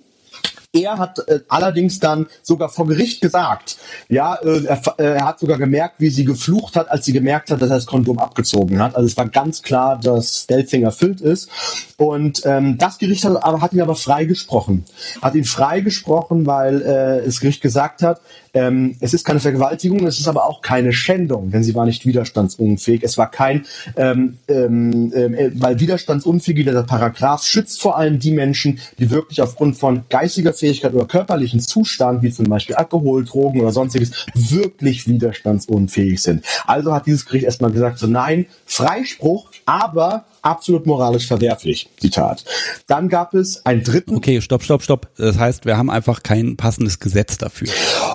Er 0.72 0.99
hat 0.99 1.20
äh, 1.28 1.41
allerdings 1.49 2.01
dann 2.01 2.26
sogar 2.43 2.68
vor 2.68 2.89
Gericht 2.89 3.20
gesagt, 3.20 3.76
ja, 4.09 4.35
äh, 4.37 4.64
er, 4.64 4.80
äh, 4.99 5.05
er, 5.18 5.24
hat 5.24 5.39
sogar 5.39 5.57
gemerkt, 5.57 5.97
wie 5.99 6.11
sie 6.11 6.24
geflucht 6.24 6.74
hat, 6.74 6.91
als 6.91 7.05
sie 7.05 7.12
gemerkt 7.12 7.51
hat, 7.51 7.62
dass 7.62 7.70
er 7.70 7.76
das 7.76 7.87
Kondom 7.87 8.18
abgezogen 8.18 8.82
hat. 8.82 8.97
Also 8.97 9.07
es 9.07 9.16
war 9.16 9.28
ganz 9.28 9.62
klar, 9.62 10.01
dass 10.03 10.43
Stelzing 10.43 10.82
erfüllt 10.82 11.20
ist. 11.20 11.49
Und 11.97 12.43
ähm, 12.45 12.76
das 12.76 12.99
Gericht 12.99 13.24
hat, 13.24 13.45
aber, 13.45 13.61
hat 13.61 13.72
ihn 13.72 13.82
aber 13.82 13.95
freigesprochen. 13.95 14.85
Hat 15.22 15.37
ihn 15.37 15.45
freigesprochen, 15.45 16.45
weil 16.47 16.82
äh, 16.82 17.24
das 17.24 17.39
Gericht 17.39 17.61
gesagt 17.61 18.03
hat, 18.03 18.20
ähm, 18.55 18.96
es 19.00 19.12
ist 19.14 19.24
keine 19.24 19.40
Vergewaltigung, 19.40 20.07
es 20.07 20.18
ist 20.18 20.28
aber 20.28 20.46
auch 20.46 20.62
keine 20.62 20.92
Schändung, 20.92 21.50
denn 21.50 21.62
sie 21.62 21.74
war 21.74 21.84
nicht 21.84 22.07
widerstandsunfähig. 22.07 23.02
Es 23.02 23.18
war 23.18 23.30
kein, 23.30 23.66
ähm, 23.96 24.38
ähm, 24.48 25.12
äh, 25.12 25.50
weil 25.55 25.80
widerstandsunfähig, 25.80 26.64
dieser 26.64 26.84
Paragraph 26.84 27.44
schützt 27.44 27.80
vor 27.80 27.98
allem 27.98 28.18
die 28.18 28.30
Menschen, 28.30 28.78
die 28.98 29.11
wirklich 29.11 29.42
aufgrund 29.42 29.76
von 29.76 30.05
geistiger 30.09 30.52
Fähigkeit 30.52 30.94
oder 30.94 31.07
körperlichen 31.07 31.61
Zustand, 31.61 32.22
wie 32.22 32.30
zum 32.30 32.46
Beispiel 32.46 32.76
Alkohol, 32.76 33.24
Drogen 33.24 33.61
oder 33.61 33.72
sonstiges, 33.72 34.26
wirklich 34.34 35.09
widerstandsunfähig 35.09 36.22
sind. 36.22 36.44
Also 36.66 36.94
hat 36.94 37.07
dieses 37.07 37.26
Gericht 37.26 37.44
erstmal 37.44 37.72
gesagt, 37.72 37.98
so 37.98 38.07
nein, 38.07 38.46
Freispruch, 38.66 39.50
aber 39.66 40.24
absolut 40.42 40.86
moralisch 40.86 41.26
verwerflich. 41.26 41.88
Zitat. 41.98 42.44
Dann 42.86 43.08
gab 43.08 43.34
es 43.34 43.64
einen 43.64 43.82
dritten. 43.82 44.16
Okay, 44.16 44.40
stopp, 44.40 44.62
stopp, 44.62 44.82
stopp. 44.82 45.08
Das 45.16 45.38
heißt, 45.38 45.64
wir 45.64 45.76
haben 45.76 45.90
einfach 45.90 46.22
kein 46.22 46.56
passendes 46.56 46.98
Gesetz 46.98 47.38
dafür. 47.38 47.68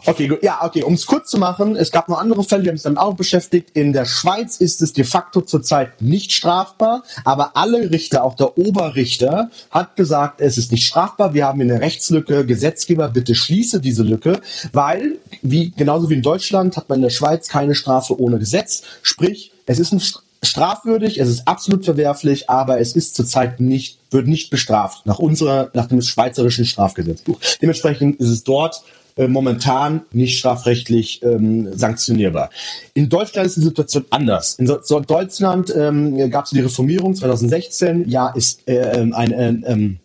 Okay, 0.05 0.27
gut. 0.27 0.43
Ja, 0.43 0.59
okay. 0.63 0.83
Um 0.83 0.93
es 0.93 1.05
kurz 1.05 1.29
zu 1.29 1.37
machen, 1.37 1.75
es 1.75 1.91
gab 1.91 2.09
noch 2.09 2.19
andere 2.19 2.43
Fälle, 2.43 2.63
die 2.63 2.69
haben 2.69 2.77
sich 2.77 2.83
damit 2.83 2.99
auch 2.99 3.15
beschäftigt. 3.15 3.71
In 3.73 3.93
der 3.93 4.05
Schweiz 4.05 4.57
ist 4.57 4.81
es 4.81 4.93
de 4.93 5.03
facto 5.03 5.41
zurzeit 5.41 6.01
nicht 6.01 6.31
strafbar, 6.31 7.03
aber 7.25 7.57
alle 7.57 7.91
Richter, 7.91 8.23
auch 8.23 8.35
der 8.35 8.57
Oberrichter, 8.57 9.49
hat 9.71 9.95
gesagt, 9.95 10.41
es 10.41 10.57
ist 10.57 10.71
nicht 10.71 10.85
strafbar. 10.85 11.33
Wir 11.33 11.45
haben 11.47 11.61
eine 11.61 11.81
Rechtslücke. 11.81 12.45
Gesetzgeber, 12.45 13.09
bitte 13.09 13.35
schließe 13.35 13.79
diese 13.79 14.03
Lücke, 14.03 14.41
weil, 14.71 15.17
wie, 15.41 15.71
genauso 15.71 16.09
wie 16.09 16.15
in 16.15 16.21
Deutschland, 16.21 16.77
hat 16.77 16.89
man 16.89 16.97
in 16.97 17.03
der 17.03 17.09
Schweiz 17.09 17.47
keine 17.47 17.75
Strafe 17.75 18.19
ohne 18.19 18.39
Gesetz. 18.39 18.83
Sprich, 19.01 19.51
es 19.65 19.79
ist 19.79 19.91
ein 19.91 20.01
strafwürdig, 20.43 21.19
es 21.19 21.29
ist 21.29 21.47
absolut 21.47 21.85
verwerflich, 21.85 22.49
aber 22.49 22.79
es 22.79 22.95
ist 22.95 23.15
zurzeit 23.15 23.59
nicht, 23.59 23.99
wird 24.11 24.27
nicht 24.27 24.49
bestraft 24.49 25.05
nach 25.05 25.19
unserer, 25.19 25.69
nach 25.73 25.87
dem 25.87 26.01
schweizerischen 26.01 26.65
Strafgesetzbuch. 26.65 27.39
Dementsprechend 27.61 28.19
ist 28.19 28.29
es 28.29 28.43
dort 28.43 28.81
äh, 29.17 29.27
momentan 29.27 30.01
nicht 30.11 30.37
strafrechtlich 30.37 31.21
ähm, 31.23 31.77
sanktionierbar. 31.77 32.49
In 32.93 33.09
Deutschland 33.09 33.47
ist 33.47 33.57
die 33.57 33.61
Situation 33.61 34.05
anders. 34.11 34.55
In 34.55 34.67
so 34.67 34.99
Deutschland 35.01 35.73
ähm, 35.75 36.29
gab 36.31 36.45
es 36.45 36.51
die 36.51 36.61
Reformierung 36.61 37.15
2016. 37.15 38.09
Ja, 38.09 38.29
ist 38.29 38.67
äh, 38.67 38.77
ähm, 38.97 39.13
ein 39.13 39.31
äh, 39.33 39.71
ähm, 39.71 39.99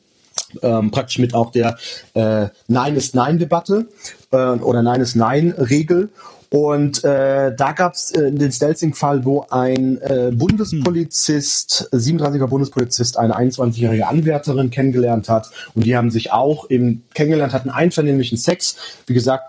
ähm, 0.63 0.91
praktisch 0.91 1.19
mit 1.19 1.35
auch 1.35 1.53
der 1.53 1.77
äh, 2.15 2.49
Nein 2.69 2.97
ist 2.97 3.15
Nein-Debatte 3.15 3.87
äh, 4.31 4.37
oder 4.37 4.83
Nein 4.83 5.01
ist 5.01 5.15
Nein-Regel. 5.15 6.11
Und 6.55 7.03
äh, 7.03 7.53
da 7.53 7.73
gab 7.73 7.95
es 7.95 8.13
äh, 8.13 8.31
den 8.31 8.53
Stelzing-Fall, 8.53 9.25
wo 9.25 9.45
ein 9.51 10.01
äh, 10.03 10.31
Bundespolizist, 10.33 11.89
37er 11.93 12.47
Bundespolizist, 12.47 13.19
eine 13.19 13.37
21-jährige 13.37 14.07
Anwärterin 14.07 14.71
kennengelernt 14.71 15.29
hat. 15.29 15.51
Und 15.75 15.85
die 15.85 15.97
haben 15.97 16.13
sich 16.13 16.31
auch 16.31 16.71
eben 16.71 17.03
kennengelernt, 17.13 17.55
hatten 17.55 17.71
einvernehmlichen 17.71 18.39
Sex. 18.39 18.77
Wie 19.09 19.15
gesagt, 19.15 19.47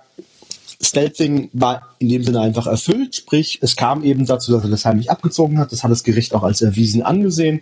Stelzing 0.82 1.52
war 1.54 1.84
in 2.00 2.10
dem 2.10 2.24
Sinne 2.24 2.40
einfach 2.40 2.66
erfüllt, 2.66 3.18
sprich, 3.18 3.60
es 3.62 3.76
kam 3.76 4.04
eben 4.04 4.26
dazu, 4.26 4.52
dass 4.52 4.64
er 4.64 4.72
das 4.72 4.86
heimlich 4.86 5.12
abgezogen 5.12 5.60
hat. 5.60 5.72
Das 5.72 5.84
hat 5.84 5.92
das 5.92 6.04
Gericht 6.04 6.34
auch 6.34 6.42
als 6.42 6.64
erwiesen 6.64 7.04
angesehen 7.04 7.62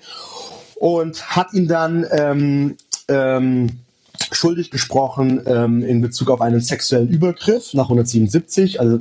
und 0.75 1.35
hat 1.35 1.51
ihn 1.51 1.67
dann 1.67 2.05
ähm, 2.11 2.77
ähm, 3.09 3.82
schuldig 4.31 4.71
gesprochen 4.71 5.41
ähm, 5.45 5.83
in 5.83 6.01
Bezug 6.01 6.29
auf 6.29 6.41
einen 6.41 6.61
sexuellen 6.61 7.09
Übergriff 7.09 7.73
nach 7.73 7.85
177. 7.85 8.79
Also 8.79 8.99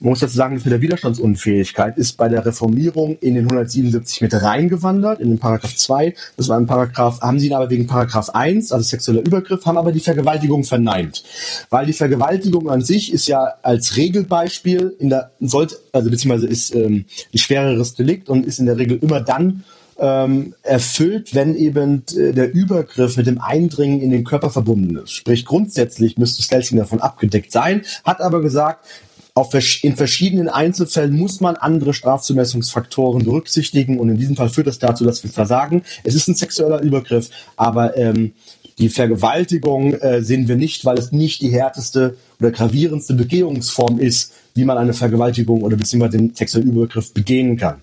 man 0.00 0.10
muss 0.10 0.20
dazu 0.20 0.36
sagen, 0.36 0.56
das 0.56 0.64
mit 0.64 0.72
der 0.72 0.80
Widerstandsunfähigkeit 0.80 1.96
ist 1.98 2.16
bei 2.16 2.28
der 2.28 2.44
Reformierung 2.44 3.18
in 3.20 3.34
den 3.34 3.44
177 3.44 4.20
mit 4.22 4.34
reingewandert, 4.34 5.20
in 5.20 5.30
den 5.30 5.38
Paragraph 5.38 5.74
2. 5.74 6.14
Das 6.36 6.48
war 6.48 6.58
ein 6.58 6.66
Paragraph, 6.66 7.20
haben 7.20 7.38
sie 7.38 7.46
ihn 7.46 7.54
aber 7.54 7.70
wegen 7.70 7.86
Paragraph 7.86 8.30
1, 8.30 8.72
also 8.72 8.84
sexueller 8.84 9.20
Übergriff, 9.20 9.64
haben 9.66 9.78
aber 9.78 9.92
die 9.92 10.00
Vergewaltigung 10.00 10.64
verneint. 10.64 11.22
Weil 11.70 11.86
die 11.86 11.92
Vergewaltigung 11.92 12.68
an 12.70 12.82
sich 12.82 13.12
ist 13.12 13.28
ja 13.28 13.54
als 13.62 13.96
Regelbeispiel 13.96 14.94
in 14.98 15.10
der, 15.10 15.30
sollte, 15.40 15.76
also 15.92 16.10
beziehungsweise 16.10 16.46
ist 16.46 16.74
ähm, 16.74 17.04
ein 17.32 17.38
schwereres 17.38 17.94
Delikt 17.94 18.28
und 18.28 18.46
ist 18.46 18.58
in 18.58 18.66
der 18.66 18.78
Regel 18.78 18.98
immer 19.00 19.20
dann 19.20 19.64
ähm, 19.98 20.54
erfüllt, 20.62 21.34
wenn 21.34 21.56
eben 21.56 22.04
äh, 22.16 22.32
der 22.32 22.52
Übergriff 22.52 23.16
mit 23.16 23.26
dem 23.26 23.40
Eindringen 23.40 24.00
in 24.00 24.10
den 24.10 24.24
Körper 24.24 24.50
verbunden 24.50 24.96
ist. 24.96 25.12
Sprich, 25.12 25.44
grundsätzlich 25.44 26.18
müsste 26.18 26.42
Stelzing 26.42 26.78
davon 26.78 27.00
abgedeckt 27.00 27.52
sein, 27.52 27.82
hat 28.04 28.20
aber 28.20 28.42
gesagt, 28.42 28.86
auf, 29.34 29.52
in 29.82 29.96
verschiedenen 29.96 30.48
Einzelfällen 30.48 31.14
muss 31.14 31.40
man 31.40 31.56
andere 31.56 31.92
Strafzumessungsfaktoren 31.92 33.22
berücksichtigen 33.22 33.98
und 33.98 34.08
in 34.08 34.16
diesem 34.16 34.34
Fall 34.34 34.48
führt 34.48 34.66
das 34.66 34.78
dazu, 34.78 35.04
dass 35.04 35.22
wir 35.22 35.30
versagen. 35.30 35.82
Es 36.04 36.14
ist 36.14 36.26
ein 36.26 36.34
sexueller 36.34 36.80
Übergriff, 36.80 37.28
aber 37.54 37.96
ähm, 37.98 38.32
die 38.78 38.88
Vergewaltigung 38.88 39.94
äh, 39.94 40.22
sehen 40.22 40.48
wir 40.48 40.56
nicht, 40.56 40.84
weil 40.84 40.98
es 40.98 41.12
nicht 41.12 41.40
die 41.40 41.50
härteste 41.50 42.16
oder 42.38 42.50
gravierendste 42.50 43.14
Begehungsform 43.14 43.98
ist, 43.98 44.32
wie 44.54 44.64
man 44.64 44.76
eine 44.76 44.92
Vergewaltigung 44.92 45.62
oder 45.62 45.76
beziehungsweise 45.76 46.18
den 46.18 46.34
sexuellen 46.34 46.72
Übergriff 46.72 47.12
begehen 47.14 47.56
kann. 47.56 47.76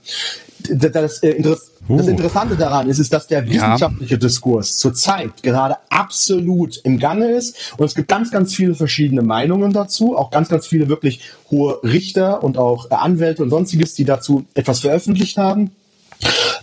Das, 0.70 0.92
das, 0.92 1.24
äh, 1.24 1.42
das 1.42 2.08
Interessante 2.08 2.56
daran 2.56 2.90
ist, 2.90 3.00
ist, 3.00 3.12
dass 3.12 3.28
der 3.28 3.46
wissenschaftliche 3.50 4.14
ja. 4.14 4.20
Diskurs 4.20 4.78
zurzeit 4.78 5.44
gerade 5.44 5.78
absolut 5.90 6.80
im 6.84 7.00
Gange 7.00 7.32
ist 7.32 7.74
und 7.78 7.86
es 7.86 7.96
gibt 7.96 8.08
ganz, 8.08 8.32
ganz 8.32 8.56
viele 8.56 8.74
verschiedene 8.76 9.22
Meinungen 9.22 9.74
dazu, 9.74 10.16
auch 10.16 10.32
ganz, 10.32 10.48
ganz 10.48 10.68
viele 10.68 10.88
wirklich 10.88 11.22
hohe 11.52 11.80
Richter 11.84 12.44
und 12.44 12.58
auch 12.58 12.90
äh, 12.92 12.96
Anwälte 12.96 13.44
und 13.44 13.50
sonstiges, 13.50 13.96
die 13.96 14.06
dazu 14.06 14.46
etwas 14.54 14.82
veröffentlicht 14.82 15.38
haben. 15.38 15.72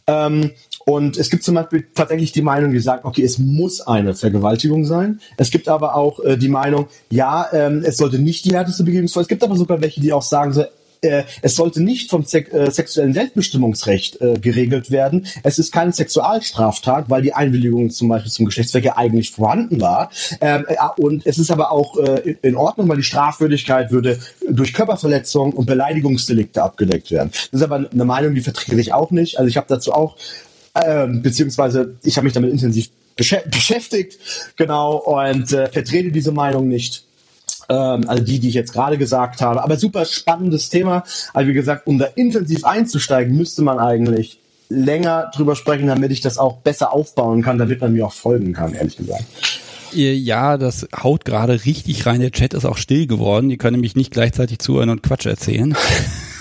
Ähm, 0.06 0.52
und 0.86 1.16
es 1.16 1.30
gibt 1.30 1.44
zum 1.44 1.54
Beispiel 1.54 1.86
tatsächlich 1.94 2.32
die 2.32 2.42
Meinung, 2.42 2.72
die 2.72 2.80
sagt, 2.80 3.04
okay, 3.04 3.22
es 3.22 3.38
muss 3.38 3.80
eine 3.80 4.14
Vergewaltigung 4.14 4.84
sein. 4.84 5.20
Es 5.36 5.50
gibt 5.50 5.68
aber 5.68 5.94
auch 5.94 6.20
äh, 6.20 6.36
die 6.36 6.48
Meinung, 6.48 6.88
ja, 7.10 7.48
ähm, 7.52 7.82
es 7.84 7.96
sollte 7.96 8.18
nicht 8.18 8.44
die 8.44 8.54
härteste 8.54 8.84
Begegnungsform. 8.84 9.22
Es 9.22 9.28
gibt 9.28 9.44
aber 9.44 9.56
sogar 9.56 9.80
welche, 9.80 10.00
die 10.00 10.12
auch 10.12 10.22
sagen, 10.22 10.52
so, 10.52 10.64
äh, 11.02 11.24
es 11.42 11.56
sollte 11.56 11.82
nicht 11.82 12.10
vom 12.10 12.24
äh, 12.30 12.70
sexuellen 12.70 13.12
Selbstbestimmungsrecht 13.12 14.20
äh, 14.20 14.38
geregelt 14.38 14.90
werden. 14.90 15.26
Es 15.42 15.58
ist 15.58 15.72
keine 15.72 15.92
Sexualstraftat, 15.92 17.08
weil 17.08 17.22
die 17.22 17.34
Einwilligung 17.34 17.90
zum 17.90 18.08
Beispiel 18.08 18.30
zum 18.30 18.46
Geschlechtsverkehr 18.46 18.98
eigentlich 18.98 19.30
vorhanden 19.30 19.80
war. 19.80 20.10
Ähm, 20.40 20.64
äh, 20.68 20.76
und 20.96 21.26
es 21.26 21.38
ist 21.38 21.50
aber 21.50 21.72
auch 21.72 21.96
äh, 21.98 22.36
in 22.42 22.56
Ordnung, 22.56 22.88
weil 22.88 22.96
die 22.96 23.02
Strafwürdigkeit 23.02 23.90
würde 23.90 24.18
durch 24.48 24.72
Körperverletzung 24.72 25.52
und 25.52 25.66
Beleidigungsdelikte 25.66 26.62
abgedeckt 26.62 27.10
werden. 27.10 27.30
Das 27.32 27.60
ist 27.60 27.62
aber 27.62 27.88
eine 27.90 28.04
Meinung, 28.04 28.34
die 28.34 28.40
vertrete 28.40 28.80
ich 28.80 28.92
auch 28.92 29.10
nicht. 29.10 29.38
Also 29.38 29.48
ich 29.48 29.56
habe 29.56 29.66
dazu 29.68 29.92
auch, 29.92 30.16
äh, 30.74 31.06
beziehungsweise 31.06 31.96
ich 32.02 32.16
habe 32.16 32.24
mich 32.24 32.34
damit 32.34 32.50
intensiv 32.50 32.90
beschäftigt, 33.16 34.18
genau, 34.56 34.96
und 34.96 35.52
äh, 35.52 35.68
vertrete 35.68 36.10
diese 36.10 36.32
Meinung 36.32 36.68
nicht 36.68 37.04
ähm, 37.70 38.04
also 38.08 38.22
die, 38.22 38.40
die 38.40 38.48
ich 38.48 38.54
jetzt 38.54 38.72
gerade 38.72 38.98
gesagt 38.98 39.40
habe. 39.40 39.62
Aber 39.62 39.76
super 39.76 40.04
spannendes 40.04 40.68
Thema. 40.68 41.04
Also 41.32 41.48
wie 41.48 41.54
gesagt, 41.54 41.86
um 41.86 41.98
da 41.98 42.06
intensiv 42.06 42.64
einzusteigen, 42.64 43.36
müsste 43.36 43.62
man 43.62 43.78
eigentlich 43.78 44.38
länger 44.68 45.30
drüber 45.34 45.56
sprechen, 45.56 45.86
damit 45.86 46.10
ich 46.12 46.20
das 46.20 46.38
auch 46.38 46.58
besser 46.58 46.92
aufbauen 46.92 47.42
kann, 47.42 47.58
damit 47.58 47.80
man 47.80 47.92
mir 47.92 48.06
auch 48.06 48.12
folgen 48.12 48.52
kann, 48.52 48.74
ehrlich 48.74 48.96
gesagt. 48.96 49.24
Ja, 49.92 50.56
das 50.56 50.86
haut 51.02 51.24
gerade 51.24 51.64
richtig 51.64 52.06
rein. 52.06 52.20
Der 52.20 52.30
Chat 52.30 52.54
ist 52.54 52.64
auch 52.64 52.76
still 52.76 53.08
geworden. 53.08 53.48
Die 53.48 53.56
können 53.56 53.76
nämlich 53.76 53.96
nicht 53.96 54.12
gleichzeitig 54.12 54.60
zuhören 54.60 54.90
und 54.90 55.02
Quatsch 55.02 55.26
erzählen. 55.26 55.76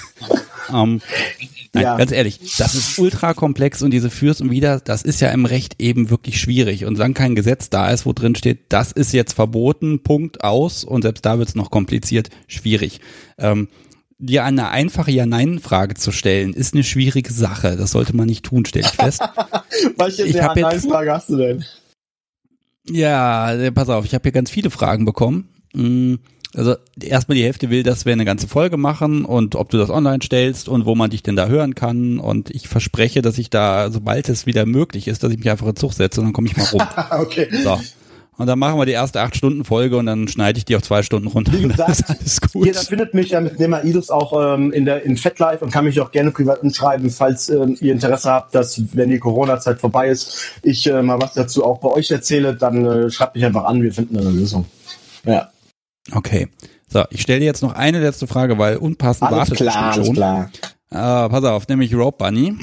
ähm, 0.73 1.01
Nein, 1.74 1.84
ja. 1.84 1.97
ganz 1.97 2.11
ehrlich, 2.11 2.39
das 2.57 2.74
ist 2.74 2.97
ultra 2.97 3.34
komplex 3.36 3.84
und 3.84 3.91
diese 3.91 4.09
Fürs 4.09 4.41
und 4.41 4.49
Wider, 4.49 4.80
das 4.80 5.03
ist 5.03 5.22
ja 5.22 5.30
im 5.30 5.45
Recht 5.45 5.76
eben 5.78 6.09
wirklich 6.09 6.39
schwierig. 6.39 6.86
Und 6.86 6.97
dann 6.97 7.13
kein 7.13 7.36
Gesetz 7.36 7.70
da 7.70 7.91
ist, 7.91 8.07
wo 8.07 8.13
drin 8.13 8.36
steht, 8.36 8.65
das 8.70 8.91
ist 8.91 9.13
jetzt 9.13 9.34
verboten, 9.34 10.01
Punkt 10.01 10.43
aus. 10.43 10.84
Und 10.84 11.03
selbst 11.03 11.26
da 11.26 11.38
wird 11.38 11.49
es 11.49 11.55
noch 11.55 11.70
kompliziert, 11.70 12.30
schwierig. 12.47 13.01
Ähm, 13.38 13.67
dir 14.17 14.45
eine 14.45 14.70
einfache 14.70 15.11
Ja-Nein-Frage 15.11 15.93
zu 15.93 16.11
stellen, 16.11 16.53
ist 16.53 16.74
eine 16.74 16.84
schwierige 16.84 17.32
Sache. 17.32 17.78
Das 17.78 17.91
sollte 17.91 18.15
man 18.15 18.26
nicht 18.26 18.45
tun, 18.45 18.65
stelle 18.65 18.88
ich 18.88 18.95
fest. 18.95 19.22
Welche 19.97 20.28
Ja-Nein-Frage 20.28 21.13
hast 21.13 21.30
du 21.30 21.38
denn? 21.38 21.65
Ja, 22.89 23.55
pass 23.76 23.89
auf, 23.89 24.05
ich 24.05 24.15
habe 24.15 24.24
hier 24.24 24.32
ganz 24.32 24.49
viele 24.49 24.72
Fragen 24.72 25.05
bekommen. 25.05 25.49
Hm 25.76 26.20
also 26.55 26.75
erstmal 27.01 27.37
die 27.37 27.43
Hälfte 27.43 27.69
will, 27.69 27.83
dass 27.83 28.05
wir 28.05 28.13
eine 28.13 28.25
ganze 28.25 28.47
Folge 28.47 28.77
machen 28.77 29.23
und 29.23 29.55
ob 29.55 29.69
du 29.69 29.77
das 29.77 29.89
online 29.89 30.19
stellst 30.23 30.67
und 30.67 30.85
wo 30.85 30.95
man 30.95 31.11
dich 31.11 31.21
denn 31.21 31.35
da 31.35 31.47
hören 31.47 31.75
kann. 31.75 32.19
Und 32.19 32.49
ich 32.49 32.67
verspreche, 32.67 33.21
dass 33.21 33.37
ich 33.37 33.49
da, 33.49 33.91
sobald 33.91 34.29
es 34.29 34.45
wieder 34.45 34.65
möglich 34.65 35.07
ist, 35.07 35.23
dass 35.23 35.31
ich 35.31 35.37
mich 35.37 35.49
einfach 35.49 35.67
in 35.67 35.75
Zug 35.75 35.93
setze 35.93 36.21
und 36.21 36.27
dann 36.27 36.33
komme 36.33 36.47
ich 36.47 36.57
mal 36.57 36.65
rum. 36.65 36.81
okay. 37.21 37.47
So. 37.63 37.79
Und 38.39 38.47
dann 38.47 38.57
machen 38.57 38.79
wir 38.79 38.85
die 38.85 38.93
erste 38.93 39.19
acht 39.19 39.35
Stunden 39.35 39.65
Folge 39.65 39.97
und 39.97 40.05
dann 40.05 40.29
schneide 40.29 40.57
ich 40.57 40.63
die 40.63 40.77
auf 40.77 40.81
zwei 40.81 41.03
Stunden 41.03 41.27
runter. 41.27 41.51
Wie 41.51 41.61
gesagt, 41.61 41.79
das 41.89 41.99
ist 41.99 42.09
alles 42.09 42.41
gut. 42.41 42.65
Jeder 42.65 42.79
findet 42.79 43.13
mich 43.13 43.31
ja 43.31 43.41
mit 43.41 43.59
Nehmer 43.59 43.83
Idus 43.83 44.09
auch 44.09 44.55
ähm, 44.55 44.71
in 44.71 44.85
der 44.85 45.03
in 45.03 45.17
FetLife 45.17 45.63
und 45.63 45.71
kann 45.71 45.83
mich 45.83 45.99
auch 45.99 46.09
gerne 46.09 46.31
privat 46.31 46.63
anschreiben, 46.63 47.09
falls 47.09 47.49
ähm, 47.49 47.75
ihr 47.81 47.91
Interesse 47.91 48.31
habt, 48.31 48.55
dass 48.55 48.81
wenn 48.93 49.09
die 49.09 49.19
Corona-Zeit 49.19 49.81
vorbei 49.81 50.07
ist, 50.07 50.53
ich 50.63 50.87
äh, 50.87 51.03
mal 51.03 51.21
was 51.21 51.33
dazu 51.33 51.65
auch 51.65 51.79
bei 51.79 51.89
euch 51.89 52.09
erzähle, 52.11 52.55
dann 52.55 52.85
äh, 52.85 53.11
schreibt 53.11 53.35
mich 53.35 53.43
einfach 53.43 53.65
an, 53.65 53.83
wir 53.83 53.91
finden 53.91 54.17
eine 54.17 54.29
Lösung. 54.29 54.65
Ja. 55.25 55.49
Okay. 56.14 56.47
So, 56.88 57.03
ich 57.12 57.22
stelle 57.22 57.39
dir 57.39 57.45
jetzt 57.45 57.62
noch 57.62 57.74
eine 57.74 57.99
letzte 57.99 58.28
Frage, 58.28 58.57
weil 58.57 58.78
unpassend 58.78 59.30
wartet 59.30 59.57
klar, 59.57 59.93
schon. 59.93 60.03
Alles 60.03 60.14
klar. 60.14 60.51
Äh, 60.91 61.30
pass 61.30 61.43
auf, 61.43 61.68
nämlich 61.68 61.93
Rope 61.93 62.18
Bunny 62.24 62.55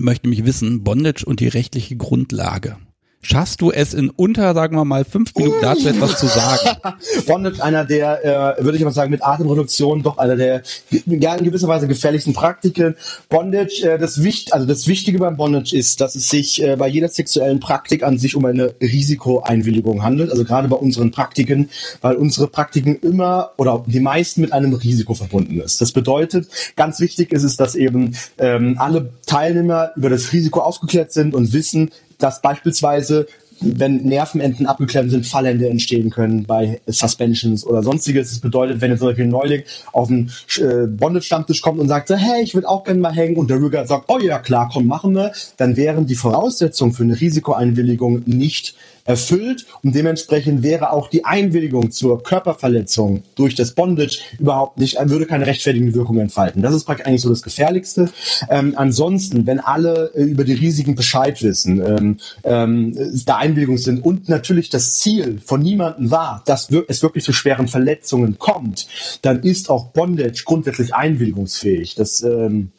möchte 0.00 0.28
mich 0.28 0.44
wissen, 0.44 0.84
Bondage 0.84 1.24
und 1.24 1.40
die 1.40 1.48
rechtliche 1.48 1.96
Grundlage. 1.96 2.76
Schaffst 3.20 3.60
du 3.60 3.72
es 3.72 3.94
in 3.94 4.10
unter, 4.10 4.54
sagen 4.54 4.76
wir 4.76 4.84
mal, 4.84 5.04
fünf 5.04 5.34
Minuten 5.34 5.58
dazu 5.60 5.88
etwas 5.88 6.20
zu 6.20 6.26
sagen? 6.28 6.78
Bondage 7.26 7.62
einer 7.62 7.84
der, 7.84 8.56
äh, 8.58 8.64
würde 8.64 8.78
ich 8.78 8.84
mal 8.84 8.92
sagen, 8.92 9.10
mit 9.10 9.24
Atemreduktion 9.24 10.04
doch 10.04 10.18
einer 10.18 10.36
der 10.36 10.62
ja 10.90 11.34
in 11.34 11.44
gewisser 11.44 11.66
Weise 11.66 11.88
gefährlichsten 11.88 12.32
Praktiken. 12.32 12.94
Bondage, 13.28 13.82
äh, 13.82 13.98
das 13.98 14.22
Wicht, 14.22 14.54
also 14.54 14.66
das 14.66 14.86
Wichtige 14.86 15.18
beim 15.18 15.36
Bondage 15.36 15.76
ist, 15.76 16.00
dass 16.00 16.14
es 16.14 16.28
sich 16.28 16.62
äh, 16.62 16.76
bei 16.76 16.86
jeder 16.86 17.08
sexuellen 17.08 17.58
Praktik 17.58 18.04
an 18.04 18.18
sich 18.18 18.36
um 18.36 18.44
eine 18.44 18.74
Risikoeinwilligung 18.80 20.04
handelt. 20.04 20.30
Also 20.30 20.44
gerade 20.44 20.68
bei 20.68 20.76
unseren 20.76 21.10
Praktiken, 21.10 21.70
weil 22.00 22.14
unsere 22.14 22.46
Praktiken 22.46 23.00
immer 23.00 23.50
oder 23.56 23.82
die 23.84 23.98
meisten 23.98 24.42
mit 24.42 24.52
einem 24.52 24.74
Risiko 24.74 25.14
verbunden 25.14 25.60
ist. 25.60 25.80
Das 25.80 25.90
bedeutet, 25.90 26.46
ganz 26.76 27.00
wichtig 27.00 27.32
ist 27.32 27.42
es, 27.42 27.56
dass 27.56 27.74
eben 27.74 28.16
ähm, 28.38 28.76
alle 28.78 29.10
Teilnehmer 29.26 29.90
über 29.96 30.08
das 30.08 30.32
Risiko 30.32 30.60
aufgeklärt 30.60 31.12
sind 31.12 31.34
und 31.34 31.52
wissen, 31.52 31.90
dass 32.18 32.42
beispielsweise 32.42 33.26
wenn 33.60 34.04
Nervenenden 34.04 34.66
abgeklemmt 34.66 35.10
sind, 35.10 35.26
Fallende 35.26 35.68
entstehen 35.68 36.10
können 36.10 36.44
bei 36.44 36.80
Suspensions 36.86 37.66
oder 37.66 37.82
sonstiges. 37.82 38.30
Das 38.30 38.38
bedeutet, 38.38 38.80
wenn 38.80 38.90
jetzt 38.90 39.00
zum 39.00 39.08
Beispiel 39.08 39.24
ein 39.24 39.30
Neuling 39.30 39.62
auf 39.92 40.08
den 40.08 40.30
äh, 40.58 40.86
Bondage-Stammtisch 40.86 41.60
kommt 41.60 41.80
und 41.80 41.88
sagt, 41.88 42.10
hey, 42.10 42.42
ich 42.42 42.54
würde 42.54 42.68
auch 42.68 42.84
gerne 42.84 43.00
mal 43.00 43.12
hängen 43.12 43.36
und 43.36 43.50
der 43.50 43.58
Rüger 43.58 43.86
sagt, 43.86 44.04
oh 44.08 44.18
ja, 44.18 44.38
klar, 44.38 44.70
komm, 44.72 44.86
machen 44.86 45.14
wir, 45.14 45.32
dann 45.56 45.76
wären 45.76 46.06
die 46.06 46.14
Voraussetzungen 46.14 46.92
für 46.92 47.02
eine 47.02 47.20
Risikoeinwilligung 47.20 48.22
nicht 48.26 48.74
erfüllt 49.08 49.66
und 49.82 49.94
dementsprechend 49.94 50.62
wäre 50.62 50.92
auch 50.92 51.08
die 51.08 51.24
Einwilligung 51.24 51.90
zur 51.90 52.22
Körperverletzung 52.22 53.22
durch 53.36 53.54
das 53.54 53.72
Bondage 53.72 54.18
überhaupt 54.38 54.78
nicht, 54.78 54.98
würde 55.08 55.24
keine 55.24 55.46
rechtfertigende 55.46 55.94
Wirkung 55.94 56.18
entfalten. 56.18 56.60
Das 56.60 56.74
ist 56.74 56.84
praktisch 56.84 57.06
eigentlich 57.06 57.22
so 57.22 57.30
das 57.30 57.42
Gefährlichste. 57.42 58.10
Ähm, 58.50 58.74
ansonsten, 58.76 59.46
wenn 59.46 59.60
alle 59.60 60.12
äh, 60.14 60.24
über 60.24 60.44
die 60.44 60.52
Risiken 60.52 60.94
Bescheid 60.94 61.42
wissen, 61.42 61.80
ähm, 61.80 62.16
ähm, 62.44 62.94
da 63.24 63.38
Einwilligungen 63.38 63.78
sind 63.78 64.04
und 64.04 64.28
natürlich 64.28 64.68
das 64.68 64.98
Ziel 64.98 65.40
von 65.42 65.62
niemandem 65.62 66.10
war, 66.10 66.42
dass 66.44 66.68
es 66.88 67.02
wirklich 67.02 67.24
zu 67.24 67.32
schweren 67.32 67.66
Verletzungen 67.66 68.38
kommt, 68.38 68.88
dann 69.22 69.42
ist 69.42 69.70
auch 69.70 69.86
Bondage 69.86 70.42
grundsätzlich 70.44 70.94
einwilligungsfähig. 70.94 71.94
Das 71.94 72.22
ähm, 72.22 72.72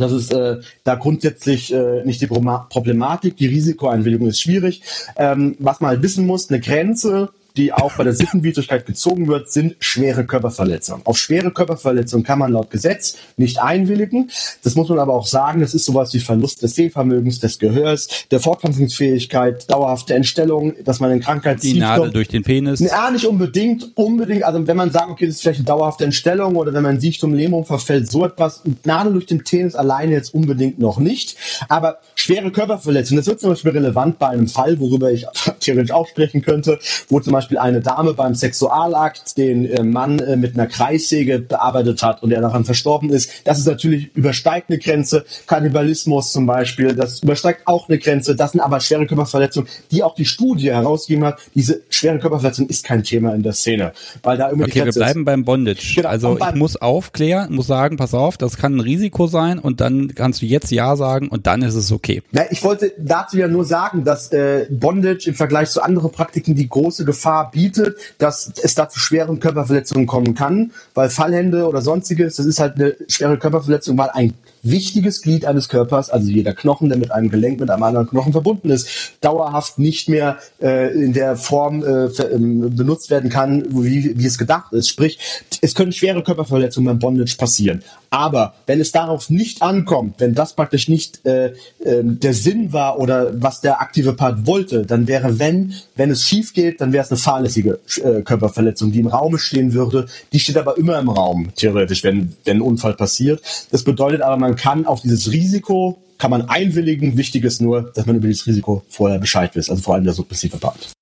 das 0.00 0.12
ist 0.12 0.32
äh, 0.32 0.60
da 0.84 0.94
grundsätzlich 0.94 1.72
äh, 1.72 2.04
nicht 2.04 2.20
die 2.20 2.26
Problematik. 2.26 3.36
Die 3.36 3.46
Risikoeinwilligung 3.46 4.28
ist 4.28 4.40
schwierig. 4.40 4.82
Ähm, 5.16 5.56
was 5.58 5.80
man 5.80 5.90
halt 5.90 6.02
wissen 6.02 6.26
muss, 6.26 6.50
eine 6.50 6.60
Grenze 6.60 7.30
die 7.56 7.72
auch 7.72 7.92
bei 7.92 8.02
der 8.02 8.14
Sittenwidrigkeit 8.14 8.84
gezogen 8.84 9.28
wird, 9.28 9.50
sind 9.52 9.76
schwere 9.78 10.24
Körperverletzungen. 10.24 11.06
Auf 11.06 11.18
schwere 11.18 11.52
Körperverletzungen 11.52 12.24
kann 12.24 12.40
man 12.40 12.52
laut 12.52 12.70
Gesetz 12.70 13.16
nicht 13.36 13.62
einwilligen. 13.62 14.30
Das 14.64 14.74
muss 14.74 14.88
man 14.88 14.98
aber 14.98 15.14
auch 15.14 15.26
sagen, 15.26 15.60
das 15.60 15.72
ist 15.72 15.84
sowas 15.84 16.12
wie 16.14 16.18
Verlust 16.18 16.62
des 16.62 16.74
Sehvermögens, 16.74 17.38
des 17.38 17.60
Gehörs, 17.60 18.08
der 18.32 18.40
Fortpflanzungsfähigkeit, 18.40 19.70
dauerhafte 19.70 20.14
Entstellung, 20.14 20.74
dass 20.84 20.98
man 20.98 21.12
in 21.12 21.20
Krankheit 21.20 21.62
Die 21.62 21.74
Nadel 21.74 22.10
durch 22.10 22.26
den 22.26 22.42
Penis. 22.42 22.80
Ja, 22.80 23.08
nicht 23.12 23.24
unbedingt, 23.24 23.96
unbedingt. 23.96 24.42
Also 24.42 24.66
wenn 24.66 24.76
man 24.76 24.90
sagt, 24.90 25.10
okay, 25.10 25.26
das 25.26 25.36
ist 25.36 25.42
vielleicht 25.42 25.60
eine 25.60 25.66
dauerhafte 25.66 26.04
Entstellung 26.04 26.56
oder 26.56 26.72
wenn 26.72 26.82
man 26.82 26.98
sich 26.98 27.20
zum 27.20 27.34
Lähmung 27.34 27.64
verfällt, 27.64 28.10
so 28.10 28.24
etwas. 28.24 28.62
Nadel 28.82 29.12
durch 29.12 29.26
den 29.26 29.44
Penis 29.44 29.76
alleine 29.76 30.12
jetzt 30.12 30.34
unbedingt 30.34 30.80
noch 30.80 30.98
nicht. 30.98 31.36
Aber 31.68 31.98
schwere 32.16 32.50
Körperverletzungen, 32.50 33.20
das 33.20 33.28
wird 33.28 33.40
zum 33.40 33.50
Beispiel 33.50 33.70
relevant 33.70 34.18
bei 34.18 34.28
einem 34.28 34.48
Fall, 34.48 34.80
worüber 34.80 35.12
ich 35.12 35.24
theoretisch 35.60 35.92
auch 35.92 36.08
sprechen 36.08 36.42
könnte, 36.42 36.80
wo 37.08 37.20
zum 37.20 37.32
Beispiel 37.32 37.43
Beispiel 37.44 37.58
eine 37.58 37.80
Dame 37.80 38.14
beim 38.14 38.34
Sexualakt 38.34 39.36
den 39.36 39.66
äh, 39.66 39.82
Mann 39.82 40.18
äh, 40.18 40.36
mit 40.36 40.54
einer 40.54 40.66
Kreissäge 40.66 41.38
bearbeitet 41.38 42.02
hat 42.02 42.22
und 42.22 42.32
er 42.32 42.40
daran 42.40 42.64
verstorben 42.64 43.10
ist. 43.10 43.30
Das 43.44 43.58
ist 43.58 43.66
natürlich 43.66 44.14
übersteigt 44.14 44.70
eine 44.70 44.78
Grenze. 44.78 45.24
Kannibalismus 45.46 46.32
zum 46.32 46.46
Beispiel, 46.46 46.94
das 46.94 47.22
übersteigt 47.22 47.62
auch 47.66 47.88
eine 47.88 47.98
Grenze. 47.98 48.34
Das 48.34 48.52
sind 48.52 48.60
aber 48.60 48.80
schwere 48.80 49.06
Körperverletzungen, 49.06 49.68
die 49.90 50.02
auch 50.02 50.14
die 50.14 50.24
Studie 50.24 50.70
herausgegeben 50.70 51.24
hat. 51.24 51.38
Diese 51.54 51.82
schwere 51.90 52.18
Körperverletzung 52.18 52.68
ist 52.68 52.84
kein 52.84 53.02
Thema 53.02 53.34
in 53.34 53.42
der 53.42 53.52
Szene, 53.52 53.92
weil 54.22 54.38
da 54.38 54.48
immer 54.48 54.64
okay, 54.64 54.72
die 54.72 54.80
Grenze 54.80 55.00
wir 55.00 55.04
bleiben 55.04 55.20
ist. 55.20 55.26
beim 55.26 55.44
Bondage. 55.44 55.92
Genau, 55.96 56.08
also 56.08 56.38
ich 56.38 56.54
muss 56.54 56.76
aufklären, 56.76 57.54
muss 57.54 57.66
sagen, 57.66 57.96
pass 57.96 58.14
auf, 58.14 58.38
das 58.38 58.56
kann 58.56 58.76
ein 58.76 58.80
Risiko 58.80 59.26
sein 59.26 59.58
und 59.58 59.80
dann 59.80 60.14
kannst 60.14 60.40
du 60.40 60.46
jetzt 60.46 60.70
ja 60.70 60.96
sagen 60.96 61.28
und 61.28 61.46
dann 61.46 61.62
ist 61.62 61.74
es 61.74 61.92
okay. 61.92 62.22
Na, 62.32 62.42
ich 62.50 62.64
wollte 62.64 62.92
dazu 62.98 63.36
ja 63.36 63.48
nur 63.48 63.64
sagen, 63.64 64.04
dass 64.04 64.32
äh, 64.32 64.66
Bondage 64.70 65.28
im 65.28 65.34
Vergleich 65.34 65.70
zu 65.70 65.82
anderen 65.82 66.10
Praktiken 66.10 66.54
die 66.54 66.68
große 66.68 67.04
Gefahr 67.04 67.33
Gefahr 67.34 67.50
bietet, 67.50 67.96
dass 68.18 68.52
es 68.62 68.74
da 68.74 68.88
zu 68.88 68.98
schweren 68.98 69.40
Körperverletzungen 69.40 70.06
kommen 70.06 70.34
kann, 70.34 70.72
weil 70.94 71.10
Fallhände 71.10 71.66
oder 71.66 71.82
sonstiges, 71.82 72.36
das 72.36 72.46
ist 72.46 72.60
halt 72.60 72.76
eine 72.76 72.96
schwere 73.08 73.38
Körperverletzung, 73.38 73.98
weil 73.98 74.10
ein 74.10 74.34
wichtiges 74.62 75.20
Glied 75.20 75.44
eines 75.44 75.68
Körpers, 75.68 76.10
also 76.10 76.28
jeder 76.28 76.54
Knochen, 76.54 76.88
der 76.88 76.98
mit 76.98 77.10
einem 77.10 77.30
Gelenk, 77.30 77.60
mit 77.60 77.70
einem 77.70 77.82
anderen 77.82 78.08
Knochen 78.08 78.32
verbunden 78.32 78.70
ist, 78.70 78.88
dauerhaft 79.20 79.78
nicht 79.78 80.08
mehr 80.08 80.38
äh, 80.62 80.92
in 80.94 81.12
der 81.12 81.36
Form 81.36 81.82
äh, 81.82 82.06
ähm, 82.06 82.74
benutzt 82.74 83.10
werden 83.10 83.30
kann, 83.30 83.64
wie, 83.70 84.16
wie 84.16 84.26
es 84.26 84.38
gedacht 84.38 84.72
ist. 84.72 84.88
Sprich, 84.88 85.18
es 85.60 85.74
können 85.74 85.92
schwere 85.92 86.22
Körperverletzungen 86.22 86.86
beim 86.86 86.98
Bondage 86.98 87.36
passieren. 87.36 87.82
Aber 88.14 88.54
wenn 88.66 88.80
es 88.80 88.92
darauf 88.92 89.28
nicht 89.28 89.60
ankommt, 89.60 90.20
wenn 90.20 90.34
das 90.34 90.54
praktisch 90.54 90.86
nicht 90.86 91.26
äh, 91.26 91.46
äh, 91.80 92.04
der 92.04 92.32
Sinn 92.32 92.72
war 92.72 93.00
oder 93.00 93.42
was 93.42 93.60
der 93.60 93.80
aktive 93.80 94.12
Part 94.12 94.46
wollte, 94.46 94.86
dann 94.86 95.08
wäre, 95.08 95.40
wenn, 95.40 95.74
wenn 95.96 96.12
es 96.12 96.22
schief 96.22 96.52
geht, 96.52 96.80
dann 96.80 96.92
wäre 96.92 97.02
es 97.04 97.10
eine 97.10 97.18
fahrlässige 97.18 97.80
äh, 98.04 98.22
Körperverletzung, 98.22 98.92
die 98.92 99.00
im 99.00 99.08
Raum 99.08 99.36
stehen 99.36 99.72
würde. 99.72 100.06
Die 100.32 100.38
steht 100.38 100.56
aber 100.56 100.78
immer 100.78 100.96
im 101.00 101.08
Raum, 101.08 101.48
theoretisch, 101.56 102.04
wenn, 102.04 102.36
wenn 102.44 102.58
ein 102.58 102.60
Unfall 102.60 102.94
passiert. 102.94 103.42
Das 103.72 103.82
bedeutet 103.82 104.22
aber, 104.22 104.36
man 104.36 104.54
kann 104.54 104.86
auf 104.86 105.00
dieses 105.00 105.32
Risiko, 105.32 105.98
kann 106.16 106.30
man 106.30 106.48
einwilligen. 106.48 107.16
Wichtig 107.16 107.42
ist 107.42 107.60
nur, 107.60 107.90
dass 107.96 108.06
man 108.06 108.14
über 108.14 108.28
dieses 108.28 108.46
Risiko 108.46 108.84
vorher 108.88 109.18
Bescheid 109.18 109.56
weiß, 109.56 109.70
also 109.70 109.82
vor 109.82 109.94
allem 109.96 110.04
der 110.04 110.12
submissive 110.12 110.58
Part. 110.58 110.92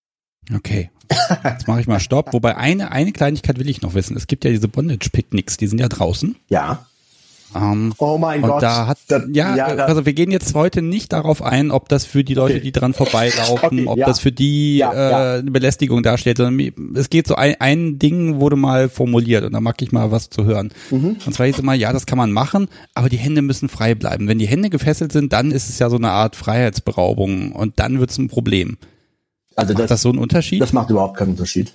Okay. 0.54 0.88
Jetzt 1.44 1.68
mache 1.68 1.82
ich 1.82 1.86
mal 1.86 2.00
Stopp. 2.00 2.32
Wobei 2.32 2.56
eine, 2.56 2.90
eine 2.90 3.12
Kleinigkeit 3.12 3.58
will 3.58 3.68
ich 3.68 3.82
noch 3.82 3.92
wissen. 3.92 4.16
Es 4.16 4.26
gibt 4.26 4.46
ja 4.46 4.50
diese 4.50 4.68
Bondage-Picknicks, 4.68 5.58
die 5.58 5.66
sind 5.66 5.78
ja 5.78 5.88
draußen. 5.88 6.36
Ja. 6.48 6.86
Ähm, 7.54 7.92
oh 7.98 8.18
mein 8.18 8.42
Gott. 8.42 8.62
Da 8.62 8.86
hat, 8.86 8.98
das, 9.08 9.24
ja, 9.32 9.56
ja 9.56 9.74
das, 9.74 9.88
also 9.88 10.06
wir 10.06 10.12
gehen 10.12 10.30
jetzt 10.30 10.54
heute 10.54 10.82
nicht 10.82 11.12
darauf 11.12 11.42
ein, 11.42 11.70
ob 11.70 11.88
das 11.88 12.04
für 12.04 12.24
die 12.24 12.34
Leute, 12.34 12.54
okay. 12.54 12.62
die 12.62 12.72
dran 12.72 12.94
vorbeilaufen, 12.94 13.80
okay, 13.80 13.86
ob 13.86 13.98
ja. 13.98 14.06
das 14.06 14.20
für 14.20 14.32
die 14.32 14.78
ja, 14.78 14.92
äh, 14.92 15.38
eine 15.40 15.50
Belästigung 15.50 16.02
darstellt, 16.02 16.38
sondern 16.38 16.72
es 16.96 17.10
geht 17.10 17.26
so 17.26 17.34
ein, 17.34 17.56
ein 17.60 17.98
Ding 17.98 18.40
wurde 18.40 18.56
mal 18.56 18.88
formuliert 18.88 19.44
und 19.44 19.52
da 19.52 19.60
mag 19.60 19.80
ich 19.82 19.92
mal 19.92 20.10
was 20.10 20.30
zu 20.30 20.44
hören. 20.44 20.72
Mhm. 20.90 21.16
Und 21.24 21.34
zwar 21.34 21.46
hieß 21.46 21.56
es 21.56 21.62
mal, 21.62 21.76
ja, 21.76 21.92
das 21.92 22.06
kann 22.06 22.18
man 22.18 22.32
machen, 22.32 22.68
aber 22.94 23.08
die 23.08 23.18
Hände 23.18 23.42
müssen 23.42 23.68
frei 23.68 23.94
bleiben. 23.94 24.28
Wenn 24.28 24.38
die 24.38 24.48
Hände 24.48 24.70
gefesselt 24.70 25.12
sind, 25.12 25.32
dann 25.32 25.50
ist 25.50 25.68
es 25.68 25.78
ja 25.78 25.90
so 25.90 25.96
eine 25.96 26.10
Art 26.10 26.36
Freiheitsberaubung 26.36 27.52
und 27.52 27.78
dann 27.78 28.00
wird 28.00 28.10
es 28.10 28.18
ein 28.18 28.28
Problem. 28.28 28.78
Also 29.56 29.74
macht 29.74 29.82
das, 29.82 29.88
das 29.88 30.02
so 30.02 30.08
einen 30.08 30.18
Unterschied? 30.18 30.60
Das 30.60 30.72
macht 30.72 30.90
überhaupt 30.90 31.16
keinen 31.16 31.30
Unterschied. 31.30 31.72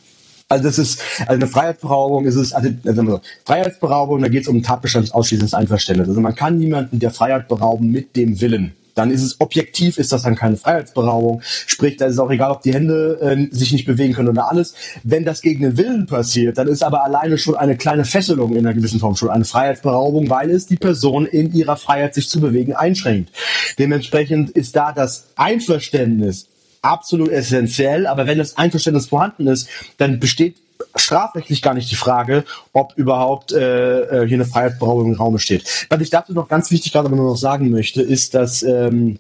Also 0.50 0.64
das 0.64 0.80
ist, 0.80 1.02
also 1.22 1.34
eine 1.34 1.48
Freiheitsberaubung 1.48 2.26
ist 2.26 2.36
es, 2.36 2.54
also, 2.54 2.70
also 2.86 3.20
Freiheitsberaubung, 3.44 4.22
da 4.22 4.30
geht 4.30 4.44
es 4.44 4.48
um 4.48 4.64
Tatbestand 4.64 5.14
ausschließendes 5.14 5.54
Einverständnis. 5.54 6.08
Also 6.08 6.22
man 6.22 6.36
kann 6.36 6.58
niemanden 6.58 7.00
der 7.00 7.12
Freiheit 7.12 7.50
berauben 7.50 7.92
mit 7.92 8.16
dem 8.16 8.40
Willen. 8.40 8.74
Dann 8.96 9.12
ist 9.12 9.22
es 9.22 9.40
objektiv, 9.40 10.00
ist 10.00 10.12
das 10.12 10.24
dann 10.24 10.36
keine 10.36 10.58
Freiheitsberaubung. 10.58 11.42
Sprich, 11.44 11.98
da 11.98 12.06
ist 12.06 12.14
es 12.14 12.20
auch 12.20 12.32
egal, 12.32 12.50
ob 12.50 12.64
die 12.64 12.74
Hände 12.74 13.20
äh, 13.22 13.56
sich 13.56 13.72
nicht 13.72 13.86
bewegen 13.86 14.14
können 14.14 14.30
oder 14.30 14.50
alles. 14.50 14.74
Wenn 15.04 15.24
das 15.24 15.42
gegen 15.42 15.62
den 15.62 15.78
Willen 15.78 16.08
passiert, 16.08 16.58
dann 16.58 16.68
ist 16.68 16.82
aber 16.82 17.04
alleine 17.04 17.38
schon 17.38 17.56
eine 17.56 17.78
kleine 17.78 18.06
Fesselung 18.06 18.54
in 18.54 18.66
einer 18.66 18.74
gewissen 18.74 19.00
Form 19.00 19.16
schon 19.16 19.30
eine 19.30 19.46
Freiheitsberaubung, 19.46 20.32
weil 20.32 20.50
es 20.50 20.66
die 20.66 20.78
Person 20.78 21.28
in 21.28 21.54
ihrer 21.54 21.78
Freiheit, 21.78 22.16
sich 22.16 22.28
zu 22.28 22.40
bewegen, 22.40 22.74
einschränkt. 22.74 23.32
Dementsprechend 23.78 24.50
ist 24.52 24.76
da 24.76 24.94
das 24.94 25.28
Einverständnis 25.36 26.48
absolut 26.82 27.30
essentiell, 27.30 28.08
aber 28.08 28.28
wenn 28.28 28.38
das 28.38 28.58
Einverständnis 28.58 29.08
vorhanden 29.08 29.48
ist, 29.48 29.70
dann 29.98 30.20
besteht 30.20 30.56
strafrechtlich 30.96 31.62
gar 31.62 31.74
nicht 31.74 31.92
die 31.92 31.96
Frage, 31.96 32.44
ob 32.74 32.94
überhaupt 32.96 33.52
äh, 33.52 34.02
äh 34.02 34.28
hier 34.28 34.38
eine 34.38 34.46
Freiheitsberaubung 34.46 35.14
im 35.14 35.14
Raum 35.14 35.38
steht. 35.40 35.88
Was 35.90 36.02
ich 36.02 36.10
dazu 36.10 36.34
noch 36.34 36.48
ganz 36.48 36.72
wichtig 36.72 36.92
gerade 36.92 37.10
noch 37.10 37.36
sagen 37.36 37.70
möchte, 37.70 38.02
ist, 38.02 38.34
dass 38.34 38.64
ähm, 38.64 39.20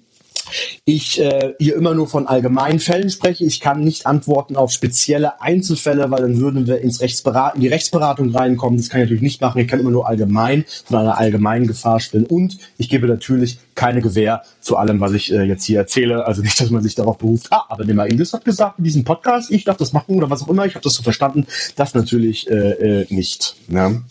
ich 0.85 1.19
äh, 1.19 1.53
hier 1.59 1.75
immer 1.75 1.93
nur 1.93 2.07
von 2.07 2.27
allgemeinen 2.27 2.79
Fällen 2.79 3.09
spreche. 3.09 3.45
Ich 3.45 3.59
kann 3.59 3.81
nicht 3.81 4.05
antworten 4.05 4.55
auf 4.55 4.71
spezielle 4.71 5.41
Einzelfälle, 5.41 6.09
weil 6.11 6.21
dann 6.21 6.39
würden 6.39 6.67
wir 6.67 6.81
ins 6.81 7.01
Rechtsberatung, 7.01 7.55
in 7.55 7.61
die 7.61 7.67
Rechtsberatung 7.67 8.35
reinkommen. 8.35 8.77
Das 8.77 8.89
kann 8.89 9.01
ich 9.01 9.05
natürlich 9.05 9.23
nicht 9.23 9.41
machen. 9.41 9.59
Ich 9.59 9.67
kann 9.67 9.79
immer 9.79 9.91
nur 9.91 10.07
allgemein 10.07 10.65
von 10.85 10.97
einer 10.97 11.17
allgemeinen 11.17 11.67
Gefahr 11.67 11.99
sprechen. 11.99 12.25
Und 12.25 12.57
ich 12.77 12.89
gebe 12.89 13.07
natürlich 13.07 13.59
keine 13.75 14.01
Gewähr 14.01 14.43
zu 14.61 14.77
allem, 14.77 14.99
was 14.99 15.13
ich 15.13 15.31
äh, 15.31 15.43
jetzt 15.43 15.63
hier 15.63 15.79
erzähle. 15.79 16.25
Also 16.25 16.41
nicht, 16.41 16.59
dass 16.59 16.69
man 16.69 16.83
sich 16.83 16.95
darauf 16.95 17.17
beruft, 17.17 17.47
ah, 17.51 17.65
aber 17.69 17.85
der 17.85 18.05
Inglis 18.05 18.33
hat 18.33 18.45
gesagt 18.45 18.79
in 18.79 18.83
diesem 18.83 19.03
Podcast, 19.03 19.51
ich 19.51 19.63
darf 19.63 19.77
das 19.77 19.93
machen 19.93 20.15
oder 20.15 20.29
was 20.29 20.43
auch 20.43 20.49
immer. 20.49 20.65
Ich 20.65 20.75
habe 20.75 20.83
das 20.83 20.93
so 20.93 21.03
verstanden. 21.03 21.47
Das 21.75 21.93
natürlich 21.93 22.49
äh, 22.49 23.01
äh, 23.01 23.05
nicht. 23.09 23.55
Ne? 23.67 24.03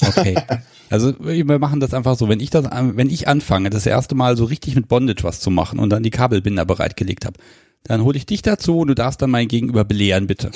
Okay. 0.00 0.36
Also 0.94 1.12
wir 1.18 1.58
machen 1.58 1.80
das 1.80 1.92
einfach 1.92 2.16
so, 2.16 2.28
wenn 2.28 2.38
ich 2.38 2.50
das, 2.50 2.66
wenn 2.70 3.10
ich 3.10 3.26
anfange, 3.26 3.68
das 3.68 3.84
erste 3.84 4.14
Mal 4.14 4.36
so 4.36 4.44
richtig 4.44 4.76
mit 4.76 4.86
Bondage 4.86 5.24
was 5.24 5.40
zu 5.40 5.50
machen 5.50 5.80
und 5.80 5.90
dann 5.90 6.04
die 6.04 6.10
Kabelbinder 6.10 6.64
bereitgelegt 6.64 7.26
habe, 7.26 7.36
dann 7.82 8.04
hole 8.04 8.16
ich 8.16 8.26
dich 8.26 8.42
dazu 8.42 8.78
und 8.78 8.86
du 8.86 8.94
darfst 8.94 9.20
dann 9.20 9.30
mein 9.30 9.48
Gegenüber 9.48 9.84
belehren, 9.84 10.28
bitte. 10.28 10.52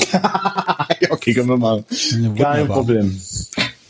okay, 1.11 1.35
können 1.35 1.49
wir 1.49 1.57
mal. 1.57 1.85
Kein 2.37 2.69
Problem. 2.69 3.21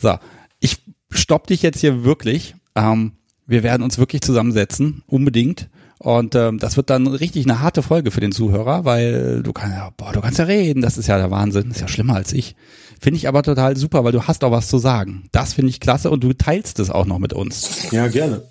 So, 0.01 0.15
ich 0.59 0.79
stopp 1.11 1.49
dich 1.49 1.61
jetzt 1.61 1.81
hier 1.81 2.03
wirklich. 2.05 2.55
Ähm, 2.75 3.13
wir 3.47 3.63
werden 3.63 3.83
uns 3.83 3.99
wirklich 3.99 4.23
zusammensetzen, 4.23 5.03
unbedingt. 5.07 5.69
Und 5.99 6.35
ähm, 6.35 6.59
das 6.59 6.79
wird 6.79 6.89
dann 6.89 7.07
richtig 7.07 7.45
eine 7.45 7.61
harte 7.61 7.83
Folge 7.83 8.11
für 8.11 8.21
den 8.21 8.33
Zuhörer, 8.33 8.87
weil 8.87 9.43
du 9.43 9.53
kannst 9.53 9.77
ja, 9.77 9.91
boah, 9.95 10.13
du 10.13 10.23
kannst 10.23 10.39
ja 10.39 10.47
reden, 10.47 10.81
das 10.81 10.97
ist 10.97 11.09
ja 11.09 11.19
der 11.19 11.31
Wahnsinn, 11.31 11.65
das 11.69 11.77
ist 11.77 11.81
ja 11.83 11.89
schlimmer 11.89 12.15
als 12.15 12.33
ich. 12.33 12.57
Finde 13.01 13.19
ich 13.19 13.29
aber 13.29 13.43
total 13.43 13.77
super, 13.77 14.05
weil 14.05 14.13
du 14.13 14.25
hast 14.25 14.43
auch 14.43 14.51
was 14.51 14.69
zu 14.69 14.79
sagen. 14.79 15.29
Das 15.31 15.55
finde 15.55 15.71
ich 15.71 15.81
klasse 15.81 16.11
und 16.11 16.25
du 16.25 16.33
teilst 16.33 16.81
es 16.81 16.91
auch 16.91 17.07
noch 17.07 17.19
mit 17.19 17.33
uns. 17.33 17.91
Ja, 17.93 18.09
gerne. 18.09 18.43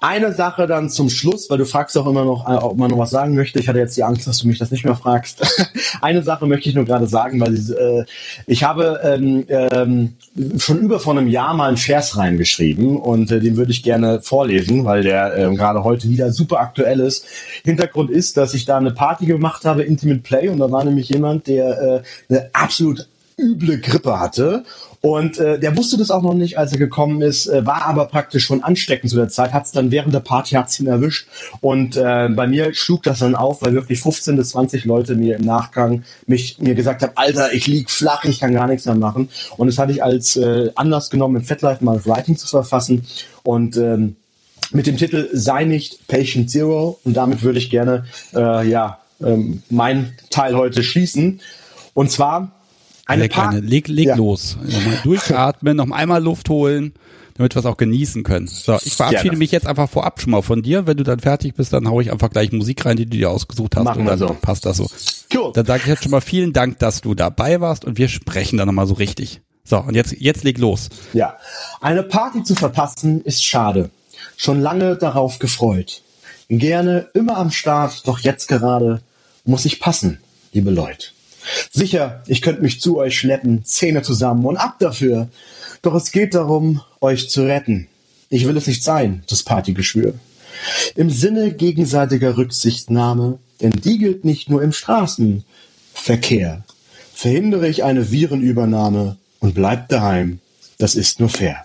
Eine 0.00 0.32
Sache 0.32 0.66
dann 0.66 0.90
zum 0.90 1.08
Schluss, 1.08 1.48
weil 1.48 1.58
du 1.58 1.64
fragst 1.64 1.96
auch 1.96 2.06
immer 2.06 2.24
noch, 2.24 2.48
äh, 2.48 2.52
ob 2.52 2.76
man 2.76 2.90
noch 2.90 2.98
was 2.98 3.10
sagen 3.10 3.34
möchte. 3.34 3.58
Ich 3.58 3.68
hatte 3.68 3.78
jetzt 3.78 3.96
die 3.96 4.02
Angst, 4.02 4.26
dass 4.26 4.38
du 4.38 4.48
mich 4.48 4.58
das 4.58 4.70
nicht 4.70 4.84
mehr 4.84 4.94
fragst. 4.94 5.42
Eine 6.02 6.22
Sache 6.22 6.46
möchte 6.46 6.68
ich 6.68 6.74
nur 6.74 6.84
gerade 6.84 7.06
sagen, 7.06 7.40
weil 7.40 7.54
äh, 7.54 8.04
ich 8.46 8.64
habe 8.64 9.00
ähm, 9.02 9.44
ähm, 9.48 10.14
schon 10.58 10.80
über 10.80 11.00
vor 11.00 11.16
einem 11.16 11.28
Jahr 11.28 11.54
mal 11.54 11.68
einen 11.68 11.76
Vers 11.76 12.16
reingeschrieben 12.16 12.96
und 12.98 13.30
äh, 13.30 13.40
den 13.40 13.56
würde 13.56 13.72
ich 13.72 13.82
gerne 13.82 14.20
vorlesen, 14.20 14.84
weil 14.84 15.02
der 15.02 15.36
äh, 15.36 15.54
gerade 15.54 15.82
heute 15.82 16.08
wieder 16.10 16.30
super 16.30 16.60
aktuell 16.60 17.00
ist. 17.00 17.26
Hintergrund 17.64 18.10
ist, 18.10 18.36
dass 18.36 18.54
ich 18.54 18.64
da 18.64 18.76
eine 18.76 18.90
Party 18.90 19.26
gemacht 19.26 19.64
habe, 19.64 19.82
Intimate 19.82 20.20
Play, 20.20 20.48
und 20.48 20.58
da 20.58 20.70
war 20.70 20.84
nämlich 20.84 21.08
jemand, 21.08 21.46
der 21.46 21.80
äh, 21.80 22.02
eine 22.28 22.50
absolut 22.52 23.08
üble 23.38 23.78
Grippe 23.78 24.18
hatte. 24.20 24.64
Und 25.00 25.38
äh, 25.38 25.58
der 25.58 25.76
wusste 25.76 25.98
das 25.98 26.10
auch 26.10 26.22
noch 26.22 26.32
nicht, 26.32 26.56
als 26.56 26.72
er 26.72 26.78
gekommen 26.78 27.20
ist, 27.20 27.46
äh, 27.46 27.66
war 27.66 27.84
aber 27.84 28.06
praktisch 28.06 28.44
schon 28.44 28.62
ansteckend 28.62 29.10
zu 29.10 29.16
der 29.16 29.28
Zeit, 29.28 29.52
hat 29.52 29.66
es 29.66 29.72
dann 29.72 29.90
während 29.90 30.14
der 30.14 30.20
Party 30.20 30.54
hat's 30.54 30.80
ihn 30.80 30.86
erwischt. 30.86 31.28
Und 31.60 31.98
äh, 31.98 32.30
bei 32.30 32.46
mir 32.46 32.72
schlug 32.72 33.02
das 33.02 33.18
dann 33.18 33.34
auf, 33.34 33.60
weil 33.60 33.74
wirklich 33.74 34.00
15 34.00 34.36
bis 34.36 34.50
20 34.50 34.86
Leute 34.86 35.14
mir 35.14 35.36
im 35.36 35.44
Nachgang 35.44 36.04
mich 36.26 36.58
mir 36.58 36.74
gesagt 36.74 37.02
haben, 37.02 37.12
Alter, 37.16 37.52
ich 37.52 37.66
lieg 37.66 37.90
flach, 37.90 38.24
ich 38.24 38.40
kann 38.40 38.54
gar 38.54 38.66
nichts 38.66 38.86
mehr 38.86 38.94
machen. 38.94 39.28
Und 39.58 39.66
das 39.66 39.76
hatte 39.76 39.92
ich 39.92 40.02
als 40.02 40.36
äh, 40.36 40.70
Anlass 40.74 41.10
genommen, 41.10 41.36
im 41.36 41.44
Fatlife 41.44 41.84
mal 41.84 42.02
Writing 42.06 42.38
zu 42.38 42.46
verfassen. 42.46 43.04
Und 43.42 43.76
ähm, 43.76 44.16
mit 44.72 44.86
dem 44.86 44.96
Titel 44.96 45.28
Sei 45.34 45.64
nicht 45.64 46.08
Patient 46.08 46.50
Zero. 46.50 46.98
Und 47.04 47.14
damit 47.14 47.42
würde 47.42 47.58
ich 47.58 47.68
gerne 47.68 48.06
äh, 48.34 48.66
ja 48.66 49.00
ähm, 49.22 49.62
mein 49.68 50.14
Teil 50.30 50.56
heute 50.56 50.82
schließen. 50.82 51.40
Und 51.92 52.10
zwar 52.10 52.52
eine 53.06 53.28
Park 53.28 53.54
leg, 53.60 53.88
leg 53.88 54.08
ja. 54.08 54.16
los. 54.16 54.56
Nochmal 54.62 54.98
durchatmen, 55.02 55.76
noch 55.76 55.90
einmal 55.90 56.22
Luft 56.22 56.48
holen, 56.48 56.94
damit 57.34 57.54
wir 57.54 57.60
es 57.60 57.66
auch 57.66 57.76
genießen 57.76 58.22
können. 58.22 58.46
So, 58.46 58.78
ich 58.82 58.94
verabschiede 58.94 59.24
Gerne. 59.24 59.38
mich 59.38 59.50
jetzt 59.50 59.66
einfach 59.66 59.90
vorab 59.90 60.20
schon 60.20 60.30
mal 60.30 60.42
von 60.42 60.62
dir. 60.62 60.86
Wenn 60.86 60.96
du 60.96 61.04
dann 61.04 61.20
fertig 61.20 61.54
bist, 61.54 61.72
dann 61.72 61.88
haue 61.88 62.02
ich 62.02 62.12
einfach 62.12 62.30
gleich 62.30 62.52
Musik 62.52 62.84
rein, 62.86 62.96
die 62.96 63.04
du 63.04 63.16
dir 63.16 63.30
ausgesucht 63.30 63.76
hast. 63.76 63.84
Machen 63.84 64.00
und 64.02 64.06
dann 64.06 64.18
so. 64.18 64.36
passt 64.40 64.64
das 64.64 64.78
so. 64.78 64.88
Cool. 65.34 65.52
Dann 65.54 65.66
sage 65.66 65.82
ich 65.82 65.88
jetzt 65.88 66.02
schon 66.02 66.12
mal 66.12 66.20
vielen 66.20 66.52
Dank, 66.52 66.78
dass 66.78 67.00
du 67.00 67.14
dabei 67.14 67.60
warst 67.60 67.84
und 67.84 67.98
wir 67.98 68.08
sprechen 68.08 68.56
dann 68.56 68.66
nochmal 68.66 68.86
so 68.86 68.94
richtig. 68.94 69.40
So, 69.64 69.78
und 69.78 69.94
jetzt, 69.94 70.12
jetzt 70.18 70.44
leg 70.44 70.58
los. 70.58 70.90
Ja. 71.12 71.38
Eine 71.80 72.02
Party 72.02 72.42
zu 72.42 72.54
verpassen 72.54 73.22
ist 73.22 73.44
schade. 73.44 73.90
Schon 74.36 74.60
lange 74.60 74.96
darauf 74.96 75.38
gefreut. 75.38 76.02
Gerne 76.48 77.08
immer 77.14 77.38
am 77.38 77.50
Start, 77.50 78.06
doch 78.06 78.18
jetzt 78.18 78.48
gerade 78.48 79.00
muss 79.44 79.64
ich 79.64 79.80
passen, 79.80 80.20
liebe 80.52 80.70
Leute. 80.70 81.13
Sicher, 81.70 82.22
ich 82.26 82.42
könnte 82.42 82.62
mich 82.62 82.80
zu 82.80 82.98
euch 82.98 83.18
schleppen, 83.18 83.64
Zähne 83.64 84.02
zusammen 84.02 84.44
und 84.44 84.56
ab 84.56 84.76
dafür. 84.78 85.28
Doch 85.82 85.94
es 85.94 86.12
geht 86.12 86.34
darum, 86.34 86.80
euch 87.00 87.28
zu 87.28 87.42
retten. 87.42 87.88
Ich 88.30 88.46
will 88.46 88.56
es 88.56 88.66
nicht 88.66 88.82
sein, 88.82 89.22
das 89.28 89.42
Partygeschwür. 89.42 90.14
Im 90.94 91.10
Sinne 91.10 91.52
gegenseitiger 91.52 92.36
Rücksichtnahme, 92.36 93.38
denn 93.60 93.70
die 93.70 93.98
gilt 93.98 94.24
nicht 94.24 94.48
nur 94.48 94.62
im 94.62 94.72
Straßenverkehr. 94.72 96.64
Verhindere 97.14 97.68
ich 97.68 97.84
eine 97.84 98.10
Virenübernahme 98.10 99.16
und 99.40 99.54
bleib 99.54 99.88
daheim. 99.88 100.40
Das 100.78 100.94
ist 100.94 101.20
nur 101.20 101.28
fair. 101.28 101.64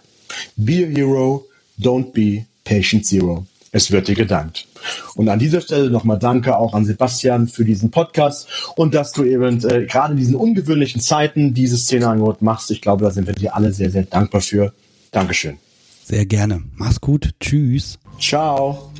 Be 0.55 0.85
a 0.85 0.95
hero, 0.95 1.45
don't 1.79 2.11
be 2.11 2.45
patient 2.63 3.05
zero. 3.05 3.45
Es 3.71 3.91
wird 3.91 4.07
dir 4.07 4.15
gedankt. 4.15 4.67
Und 5.15 5.29
an 5.29 5.37
dieser 5.37 5.61
Stelle 5.61 5.91
nochmal 5.91 6.17
Danke 6.17 6.57
auch 6.57 6.73
an 6.73 6.85
Sebastian 6.85 7.47
für 7.47 7.65
diesen 7.65 7.91
Podcast 7.91 8.47
und 8.75 8.95
dass 8.95 9.11
du 9.11 9.23
eben 9.23 9.63
äh, 9.65 9.85
gerade 9.85 10.13
in 10.13 10.17
diesen 10.17 10.35
ungewöhnlichen 10.35 11.01
Zeiten 11.01 11.53
dieses 11.53 11.83
Szeneangebot 11.83 12.41
machst. 12.41 12.71
Ich 12.71 12.81
glaube, 12.81 13.05
da 13.05 13.11
sind 13.11 13.27
wir 13.27 13.35
dir 13.35 13.55
alle 13.55 13.71
sehr, 13.71 13.91
sehr 13.91 14.03
dankbar 14.03 14.41
für. 14.41 14.73
Dankeschön. 15.11 15.57
Sehr 16.03 16.25
gerne. 16.25 16.63
Mach's 16.75 16.99
gut. 16.99 17.29
Tschüss. 17.39 17.99
Ciao. 18.19 18.91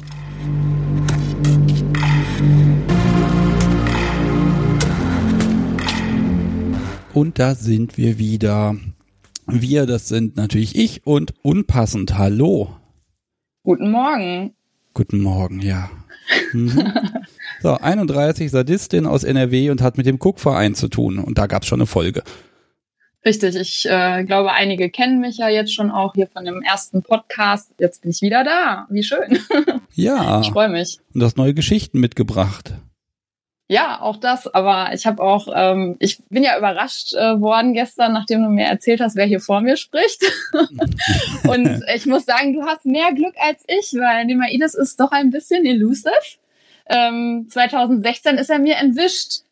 Und 7.14 7.40
da 7.40 7.56
sind 7.56 7.98
wir 7.98 8.20
wieder. 8.20 8.76
Wir, 9.48 9.88
das 9.88 10.08
sind 10.08 10.38
natürlich 10.38 10.76
ich 10.76 11.08
und 11.08 11.34
unpassend. 11.42 12.20
Hallo. 12.20 12.76
Guten 13.64 13.90
Morgen. 13.90 14.54
Guten 15.00 15.22
Morgen, 15.22 15.62
ja. 15.62 15.90
Mhm. 16.52 16.92
so, 17.62 17.70
31 17.78 18.52
Sadistin 18.52 19.06
aus 19.06 19.24
NRW 19.24 19.70
und 19.70 19.82
hat 19.82 19.96
mit 19.96 20.06
dem 20.06 20.18
Cook-Verein 20.20 20.76
zu 20.76 20.90
tun. 20.90 21.20
Und 21.20 21.38
da 21.38 21.48
gab 21.48 21.62
es 21.62 21.70
schon 21.70 21.80
eine 21.80 21.86
Folge. 21.86 22.22
Richtig, 23.26 23.56
ich 23.56 23.86
äh, 23.90 24.26
glaube, 24.26 24.52
einige 24.52 24.90
kennen 24.90 25.22
mich 25.22 25.38
ja 25.38 25.48
jetzt 25.48 25.74
schon 25.74 25.90
auch 25.90 26.16
hier 26.16 26.28
von 26.28 26.44
dem 26.44 26.62
ersten 26.64 27.02
Podcast. 27.02 27.72
Jetzt 27.80 28.02
bin 28.02 28.12
ich 28.12 28.22
wieder 28.22 28.44
da. 28.44 28.88
Wie 28.90 29.04
schön. 29.04 29.40
Ja. 29.94 30.42
Ich 30.42 30.50
freue 30.50 30.68
mich. 30.68 31.00
Und 31.14 31.22
du 31.22 31.26
hast 31.26 31.38
neue 31.38 31.54
Geschichten 31.54 32.02
mitgebracht. 32.02 32.74
Ja, 33.72 34.02
auch 34.02 34.18
das. 34.18 34.52
Aber 34.52 34.90
ich 34.94 35.06
habe 35.06 35.22
auch, 35.22 35.48
ähm, 35.54 35.96
ich 36.00 36.24
bin 36.30 36.44
ja 36.44 36.58
überrascht 36.58 37.14
äh, 37.14 37.40
worden 37.40 37.74
gestern, 37.74 38.14
nachdem 38.14 38.42
du 38.42 38.50
mir 38.50 38.66
erzählt 38.66 39.00
hast, 39.00 39.16
wer 39.16 39.28
hier 39.28 39.40
vor 39.40 39.62
mir 39.62 39.78
spricht. 39.78 40.24
und 41.48 41.84
ich 41.94 42.08
muss 42.08 42.26
sagen, 42.26 42.54
du 42.54 42.64
hast 42.64 42.86
mehr 42.86 43.14
Glück 43.14 43.36
als 43.40 43.64
ich, 43.68 43.94
weil 43.94 44.26
Nemaides 44.26 44.74
ist 44.74 45.00
doch 45.00 45.12
ein 45.12 45.30
bisschen 45.30 45.68
elusive. 45.68 46.10
Ähm, 46.88 47.46
2016 47.48 48.40
ist 48.40 48.50
er 48.50 48.58
mir 48.58 48.78
entwischt. 48.78 49.44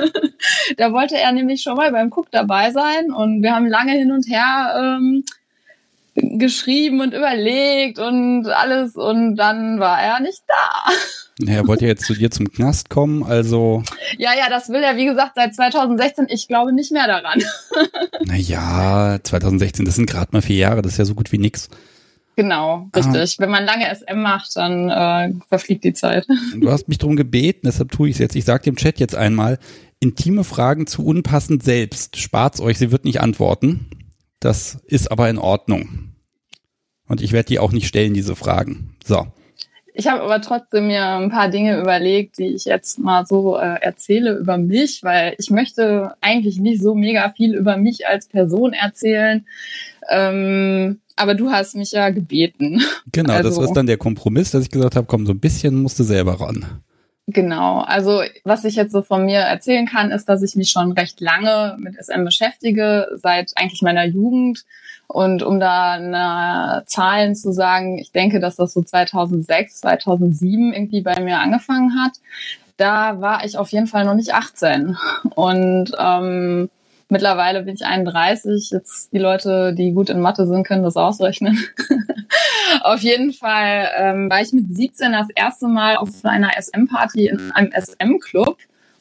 da 0.76 0.92
wollte 0.92 1.18
er 1.18 1.32
nämlich 1.32 1.62
schon 1.62 1.76
mal 1.76 1.90
beim 1.90 2.12
Cook 2.12 2.30
dabei 2.30 2.70
sein 2.70 3.10
und 3.12 3.42
wir 3.42 3.52
haben 3.52 3.66
lange 3.66 3.92
hin 3.92 4.12
und 4.12 4.30
her 4.30 4.96
ähm, 5.00 5.24
geschrieben 6.16 7.00
und 7.00 7.14
überlegt 7.14 7.98
und 7.98 8.46
alles 8.46 8.96
und 8.96 9.36
dann 9.36 9.78
war 9.78 10.00
er 10.00 10.20
nicht 10.20 10.42
da. 10.46 10.92
Er 11.46 11.68
wollte 11.68 11.84
ja 11.84 11.90
jetzt 11.90 12.06
zu 12.06 12.14
dir 12.14 12.30
zum 12.30 12.50
Knast 12.50 12.88
kommen, 12.88 13.22
also. 13.22 13.82
Ja, 14.16 14.30
ja, 14.36 14.48
das 14.48 14.70
will 14.70 14.82
er, 14.82 14.96
wie 14.96 15.04
gesagt, 15.04 15.32
seit 15.34 15.54
2016. 15.54 16.26
Ich 16.30 16.48
glaube 16.48 16.72
nicht 16.72 16.92
mehr 16.92 17.06
daran. 17.06 17.42
Naja, 18.24 19.18
2016, 19.22 19.84
das 19.84 19.94
sind 19.94 20.10
gerade 20.10 20.30
mal 20.32 20.42
vier 20.42 20.56
Jahre, 20.56 20.82
das 20.82 20.92
ist 20.92 20.98
ja 20.98 21.04
so 21.04 21.14
gut 21.14 21.30
wie 21.30 21.38
nix. 21.38 21.68
Genau, 22.34 22.88
richtig. 22.94 23.36
Ah. 23.38 23.42
Wenn 23.42 23.50
man 23.50 23.64
lange 23.64 23.94
SM 23.94 24.18
macht, 24.20 24.56
dann 24.56 24.90
äh, 24.90 25.34
verfliegt 25.48 25.84
die 25.84 25.92
Zeit. 25.92 26.26
Du 26.56 26.70
hast 26.70 26.88
mich 26.88 26.98
darum 26.98 27.16
gebeten, 27.16 27.60
deshalb 27.64 27.92
tue 27.92 28.08
ich 28.08 28.16
es 28.16 28.18
jetzt. 28.18 28.36
Ich 28.36 28.44
sage 28.44 28.64
dem 28.64 28.76
Chat 28.76 28.98
jetzt 28.98 29.14
einmal, 29.14 29.58
intime 30.00 30.44
Fragen 30.44 30.86
zu 30.86 31.04
unpassend 31.04 31.62
selbst. 31.62 32.16
Spart's 32.16 32.60
euch, 32.60 32.78
sie 32.78 32.90
wird 32.90 33.04
nicht 33.04 33.20
antworten. 33.20 33.86
Das 34.40 34.78
ist 34.86 35.10
aber 35.10 35.30
in 35.30 35.38
Ordnung. 35.38 36.05
Und 37.08 37.20
ich 37.20 37.32
werde 37.32 37.48
die 37.48 37.58
auch 37.58 37.72
nicht 37.72 37.86
stellen, 37.86 38.14
diese 38.14 38.36
Fragen. 38.36 38.94
So. 39.04 39.26
Ich 39.98 40.08
habe 40.08 40.22
aber 40.22 40.42
trotzdem 40.42 40.88
mir 40.88 41.06
ein 41.06 41.30
paar 41.30 41.48
Dinge 41.48 41.80
überlegt, 41.80 42.36
die 42.38 42.48
ich 42.48 42.66
jetzt 42.66 42.98
mal 42.98 43.24
so 43.24 43.56
äh, 43.56 43.80
erzähle 43.80 44.36
über 44.36 44.58
mich, 44.58 45.02
weil 45.02 45.34
ich 45.38 45.50
möchte 45.50 46.14
eigentlich 46.20 46.58
nicht 46.58 46.82
so 46.82 46.94
mega 46.94 47.30
viel 47.30 47.54
über 47.54 47.78
mich 47.78 48.06
als 48.06 48.28
Person 48.28 48.74
erzählen. 48.74 49.46
Ähm, 50.10 51.00
aber 51.16 51.34
du 51.34 51.50
hast 51.50 51.76
mich 51.76 51.92
ja 51.92 52.10
gebeten. 52.10 52.82
Genau, 53.10 53.32
also, 53.32 53.48
das 53.48 53.70
ist 53.70 53.74
dann 53.74 53.86
der 53.86 53.96
Kompromiss, 53.96 54.50
dass 54.50 54.64
ich 54.64 54.70
gesagt 54.70 54.96
habe, 54.96 55.06
komm, 55.06 55.24
so 55.24 55.32
ein 55.32 55.40
bisschen 55.40 55.80
musst 55.80 55.98
du 55.98 56.04
selber 56.04 56.40
ran. 56.40 56.82
Genau, 57.28 57.80
also 57.80 58.22
was 58.44 58.64
ich 58.64 58.76
jetzt 58.76 58.92
so 58.92 59.02
von 59.02 59.24
mir 59.24 59.40
erzählen 59.40 59.86
kann, 59.86 60.12
ist, 60.12 60.28
dass 60.28 60.42
ich 60.42 60.54
mich 60.54 60.70
schon 60.70 60.92
recht 60.92 61.20
lange 61.20 61.76
mit 61.80 61.94
SM 61.96 62.24
beschäftige, 62.24 63.08
seit 63.16 63.52
eigentlich 63.56 63.82
meiner 63.82 64.04
Jugend 64.04 64.64
und 65.08 65.42
um 65.42 65.60
da 65.60 65.92
eine 65.92 66.84
Zahlen 66.86 67.34
zu 67.34 67.52
sagen, 67.52 67.98
ich 67.98 68.12
denke, 68.12 68.40
dass 68.40 68.56
das 68.56 68.72
so 68.72 68.82
2006, 68.82 69.80
2007 69.80 70.72
irgendwie 70.72 71.00
bei 71.02 71.20
mir 71.20 71.38
angefangen 71.38 71.92
hat. 72.02 72.12
Da 72.76 73.20
war 73.20 73.44
ich 73.44 73.56
auf 73.56 73.70
jeden 73.70 73.86
Fall 73.86 74.04
noch 74.04 74.14
nicht 74.14 74.34
18. 74.34 74.96
Und 75.34 75.92
ähm, 75.98 76.68
mittlerweile 77.08 77.62
bin 77.62 77.74
ich 77.74 77.86
31. 77.86 78.70
Jetzt 78.70 79.12
die 79.12 79.18
Leute, 79.18 79.72
die 79.72 79.92
gut 79.92 80.10
in 80.10 80.20
Mathe 80.20 80.46
sind, 80.46 80.66
können 80.66 80.82
das 80.82 80.96
ausrechnen. 80.96 81.58
auf 82.82 83.00
jeden 83.00 83.32
Fall 83.32 83.88
ähm, 83.96 84.28
war 84.28 84.42
ich 84.42 84.52
mit 84.52 84.76
17 84.76 85.12
das 85.12 85.28
erste 85.34 85.68
Mal 85.68 85.96
auf 85.96 86.10
einer 86.24 86.50
SM-Party 86.58 87.28
in 87.28 87.52
einem 87.52 87.72
SM-Club 87.72 88.58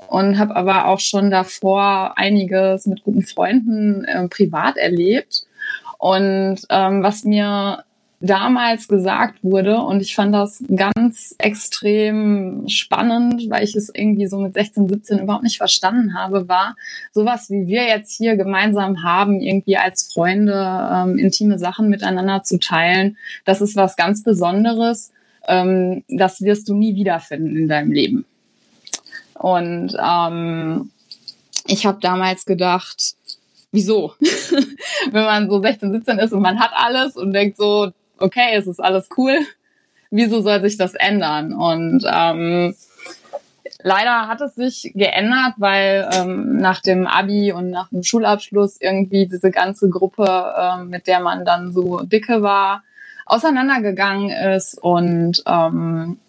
und 0.07 0.37
habe 0.37 0.55
aber 0.55 0.85
auch 0.85 0.99
schon 0.99 1.31
davor 1.31 2.17
einiges 2.17 2.85
mit 2.85 3.03
guten 3.03 3.23
Freunden 3.23 4.05
äh, 4.05 4.27
privat 4.27 4.77
erlebt. 4.77 5.44
Und 6.05 6.57
ähm, 6.69 7.01
was 7.01 7.23
mir 7.23 7.83
damals 8.19 8.87
gesagt 8.87 9.39
wurde, 9.41 9.79
und 9.79 10.01
ich 10.01 10.13
fand 10.13 10.35
das 10.35 10.63
ganz 10.75 11.33
extrem 11.39 12.69
spannend, 12.69 13.49
weil 13.49 13.63
ich 13.63 13.75
es 13.75 13.89
irgendwie 13.91 14.27
so 14.27 14.37
mit 14.37 14.53
16, 14.53 14.87
17 14.87 15.17
überhaupt 15.17 15.43
nicht 15.43 15.57
verstanden 15.57 16.13
habe, 16.13 16.47
war 16.47 16.75
sowas, 17.11 17.49
wie 17.49 17.65
wir 17.65 17.87
jetzt 17.87 18.15
hier 18.15 18.35
gemeinsam 18.35 19.01
haben, 19.01 19.41
irgendwie 19.41 19.77
als 19.77 20.13
Freunde 20.13 20.53
ähm, 20.93 21.17
intime 21.17 21.57
Sachen 21.57 21.89
miteinander 21.89 22.43
zu 22.43 22.59
teilen. 22.59 23.17
Das 23.43 23.61
ist 23.61 23.75
was 23.75 23.95
ganz 23.95 24.21
Besonderes 24.21 25.11
ähm, 25.47 26.03
das 26.07 26.41
wirst 26.41 26.69
du 26.69 26.75
nie 26.75 26.95
wiederfinden 26.95 27.55
in 27.55 27.67
deinem 27.67 27.91
Leben. 27.91 28.25
Und 29.33 29.97
ähm, 29.99 30.91
ich 31.65 31.87
habe 31.87 31.97
damals 31.99 32.45
gedacht, 32.45 33.15
wieso? 33.75 34.13
Wenn 35.11 35.25
man 35.25 35.49
so 35.49 35.61
16, 35.61 35.91
17 35.91 36.19
ist 36.19 36.33
und 36.33 36.41
man 36.41 36.59
hat 36.59 36.71
alles 36.73 37.15
und 37.15 37.33
denkt 37.33 37.57
so, 37.57 37.91
okay, 38.17 38.55
es 38.55 38.67
ist 38.67 38.79
alles 38.79 39.09
cool, 39.17 39.37
wieso 40.09 40.41
soll 40.41 40.61
sich 40.61 40.77
das 40.77 40.95
ändern? 40.95 41.53
Und 41.53 42.03
ähm, 42.11 42.75
leider 43.83 44.27
hat 44.27 44.41
es 44.41 44.55
sich 44.55 44.91
geändert, 44.95 45.53
weil 45.57 46.09
ähm, 46.13 46.57
nach 46.57 46.81
dem 46.81 47.05
Abi 47.05 47.51
und 47.51 47.69
nach 47.69 47.89
dem 47.89 48.03
Schulabschluss 48.03 48.77
irgendwie 48.79 49.27
diese 49.27 49.51
ganze 49.51 49.89
Gruppe, 49.89 50.25
äh, 50.25 50.83
mit 50.83 51.07
der 51.07 51.19
man 51.19 51.45
dann 51.45 51.71
so 51.71 51.99
dicke 51.99 52.41
war, 52.41 52.83
auseinandergegangen 53.25 54.29
ist 54.29 54.77
und 54.81 55.43
ähm, 55.47 56.19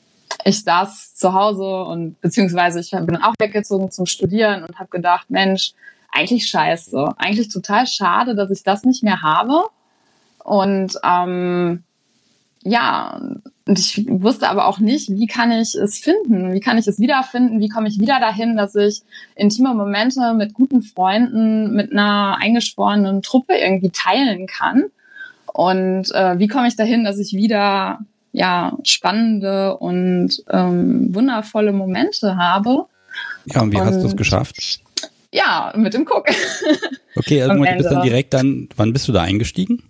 ich 0.44 0.62
saß 0.62 1.14
zu 1.14 1.35
Hause 1.35 1.85
und 1.85 2.20
beziehungsweise 2.20 2.81
ich 2.81 2.90
bin 2.90 3.16
auch 3.16 3.35
weggezogen 3.39 3.90
zum 3.90 4.06
Studieren 4.06 4.64
und 4.64 4.78
habe 4.78 4.89
gedacht, 4.90 5.28
Mensch, 5.28 5.73
eigentlich 6.12 6.47
scheiße, 6.49 7.15
eigentlich 7.19 7.49
total 7.49 7.87
schade, 7.87 8.35
dass 8.35 8.51
ich 8.51 8.62
das 8.62 8.85
nicht 8.85 9.03
mehr 9.03 9.23
habe. 9.23 9.65
Und 10.45 10.99
ähm, 11.05 11.83
ja, 12.62 13.20
und 13.66 13.78
ich 13.81 14.07
wusste 14.09 14.49
aber 14.49 14.66
auch 14.66 14.78
nicht, 14.78 15.11
wie 15.11 15.27
kann 15.27 15.51
ich 15.51 15.74
es 15.74 15.99
finden? 15.99 16.53
Wie 16.53 16.61
kann 16.61 16.78
ich 16.78 16.87
es 16.87 17.01
wiederfinden? 17.01 17.61
Wie 17.61 17.69
komme 17.69 17.89
ich 17.89 17.99
wieder 17.99 18.20
dahin, 18.20 18.57
dass 18.57 18.77
ich 18.77 19.03
intime 19.35 19.74
Momente 19.74 20.35
mit 20.35 20.55
guten 20.55 20.83
Freunden, 20.83 21.74
mit 21.74 21.91
einer 21.91 22.39
eingeschworenen 22.41 23.23
Truppe 23.23 23.55
irgendwie 23.57 23.91
teilen 23.91 24.47
kann? 24.47 24.85
Und 25.53 26.12
äh, 26.15 26.39
wie 26.39 26.47
komme 26.47 26.69
ich 26.69 26.77
dahin, 26.77 27.03
dass 27.03 27.19
ich 27.19 27.33
wieder 27.33 28.01
ja 28.33 28.77
spannende 28.85 29.77
und 29.78 30.45
ähm, 30.51 31.12
wundervolle 31.12 31.73
Momente 31.73 32.37
habe? 32.37 32.87
Ja, 33.47 33.62
und 33.62 33.73
wie 33.73 33.81
und, 33.81 33.87
hast 33.87 34.01
du 34.01 34.07
es 34.07 34.16
geschafft? 34.16 34.81
Ja, 35.37 35.71
mit 35.77 35.93
dem 35.95 36.07
Cook. 36.09 36.29
Okay, 37.19 37.39
irgendwann 37.39 37.79
du 37.79 37.79
bist 37.79 37.91
dann 37.91 38.03
direkt 38.03 38.35
dann, 38.35 38.69
wann 38.77 38.93
bist 38.93 39.09
du 39.09 39.13
da 39.13 39.23
eingestiegen? 39.23 39.83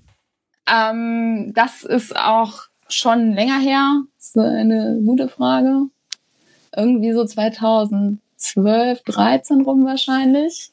Ähm, 0.71 1.51
das 1.57 1.83
ist 1.83 2.15
auch 2.15 2.69
schon 2.89 3.33
länger 3.33 3.59
her. 3.59 4.03
Das 4.17 4.29
ist 4.29 4.39
eine 4.39 5.01
gute 5.05 5.29
Frage. 5.29 5.87
Irgendwie 6.77 7.13
so 7.13 7.25
2012, 7.25 9.03
13 9.03 9.63
rum 9.63 9.85
wahrscheinlich 9.85 10.71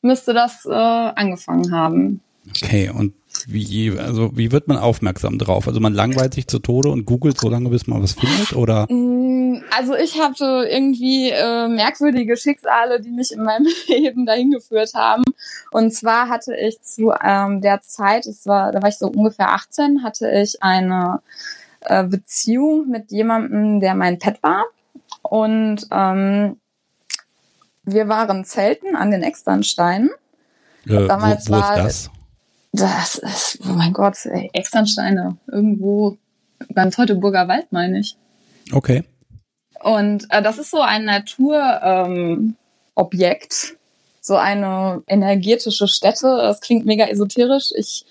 müsste 0.00 0.32
das 0.32 0.64
äh, 0.64 0.70
angefangen 0.70 1.70
haben. 1.70 2.22
Okay, 2.48 2.88
und 2.88 3.12
wie, 3.48 3.98
also 3.98 4.36
wie 4.36 4.52
wird 4.52 4.68
man 4.68 4.78
aufmerksam 4.78 5.38
drauf? 5.38 5.66
Also 5.68 5.80
man 5.80 5.94
langweilt 5.94 6.34
sich 6.34 6.46
zu 6.46 6.58
Tode 6.58 6.90
und 6.90 7.04
googelt 7.04 7.38
so 7.38 7.48
lange, 7.48 7.68
bis 7.68 7.86
man 7.86 8.02
was 8.02 8.12
findet, 8.12 8.54
oder? 8.54 8.86
Mm, 8.90 9.62
also 9.76 9.94
ich 9.94 10.20
hatte 10.20 10.66
irgendwie 10.70 11.30
äh, 11.30 11.68
merkwürdige 11.68 12.36
Schicksale, 12.36 13.00
die 13.00 13.10
mich 13.10 13.32
in 13.32 13.42
meinem 13.42 13.66
Leben 13.88 14.26
dahin 14.26 14.50
geführt 14.50 14.94
haben. 14.94 15.22
Und 15.70 15.92
zwar 15.92 16.28
hatte 16.28 16.54
ich 16.56 16.80
zu 16.80 17.12
ähm, 17.22 17.60
der 17.60 17.80
Zeit, 17.82 18.26
es 18.26 18.46
war, 18.46 18.72
da 18.72 18.82
war 18.82 18.88
ich 18.88 18.98
so 18.98 19.08
ungefähr 19.08 19.50
18, 19.50 20.02
hatte 20.02 20.30
ich 20.30 20.62
eine 20.62 21.20
äh, 21.80 22.04
Beziehung 22.04 22.88
mit 22.88 23.10
jemandem, 23.10 23.80
der 23.80 23.94
mein 23.94 24.18
Pet 24.18 24.42
war. 24.42 24.64
Und 25.22 25.86
ähm, 25.90 26.56
wir 27.84 28.08
waren 28.08 28.44
Zelten 28.44 28.96
an 28.96 29.10
den 29.10 29.22
Externsteinen. 29.22 30.10
Äh, 30.86 31.06
Damals 31.06 31.48
wo, 31.48 31.54
wo 31.54 31.60
war, 31.60 31.76
ist 31.86 32.08
das? 32.08 32.10
Das 32.72 33.16
ist, 33.16 33.58
oh 33.64 33.72
mein 33.72 33.92
Gott, 33.92 34.24
ey, 34.26 34.50
Externsteine. 34.52 35.36
Irgendwo 35.48 36.18
beim 36.74 36.90
Teutoburger 36.90 37.48
Wald, 37.48 37.72
meine 37.72 38.00
ich. 38.00 38.16
Okay. 38.72 39.04
Und 39.82 40.26
äh, 40.30 40.42
das 40.42 40.58
ist 40.58 40.70
so 40.70 40.80
ein 40.80 41.04
Naturobjekt, 41.04 42.56
ähm, 42.94 43.76
so 44.20 44.36
eine 44.36 45.02
energetische 45.06 45.88
Stätte. 45.88 46.36
Das 46.36 46.60
klingt 46.60 46.84
mega 46.84 47.06
esoterisch. 47.06 47.72
Ich 47.74 48.04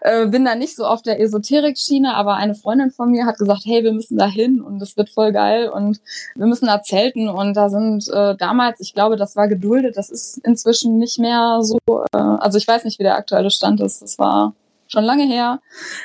äh, 0.00 0.26
bin 0.26 0.44
da 0.44 0.54
nicht 0.54 0.76
so 0.76 0.84
auf 0.84 1.02
der 1.02 1.20
Esoterik-Schiene, 1.20 2.14
aber 2.14 2.34
eine 2.34 2.54
Freundin 2.54 2.90
von 2.90 3.10
mir 3.10 3.24
hat 3.26 3.38
gesagt, 3.38 3.62
hey, 3.64 3.84
wir 3.84 3.92
müssen 3.92 4.18
da 4.18 4.26
hin 4.26 4.60
und 4.60 4.82
es 4.82 4.96
wird 4.96 5.10
voll 5.10 5.32
geil 5.32 5.68
und 5.68 6.00
wir 6.34 6.46
müssen 6.46 6.66
da 6.66 6.82
zelten 6.82 7.28
und 7.28 7.54
da 7.54 7.68
sind 7.68 8.08
äh, 8.08 8.36
damals, 8.36 8.80
ich 8.80 8.94
glaube, 8.94 9.16
das 9.16 9.36
war 9.36 9.48
geduldet, 9.48 9.96
das 9.96 10.10
ist 10.10 10.38
inzwischen 10.38 10.98
nicht 10.98 11.18
mehr 11.18 11.60
so, 11.62 11.78
äh, 12.12 12.18
also 12.18 12.58
ich 12.58 12.66
weiß 12.66 12.84
nicht, 12.84 12.98
wie 12.98 13.04
der 13.04 13.16
aktuelle 13.16 13.50
Stand 13.50 13.80
ist. 13.80 14.02
Das 14.02 14.18
war 14.18 14.54
schon 14.94 15.04
lange 15.04 15.26
her, 15.26 15.60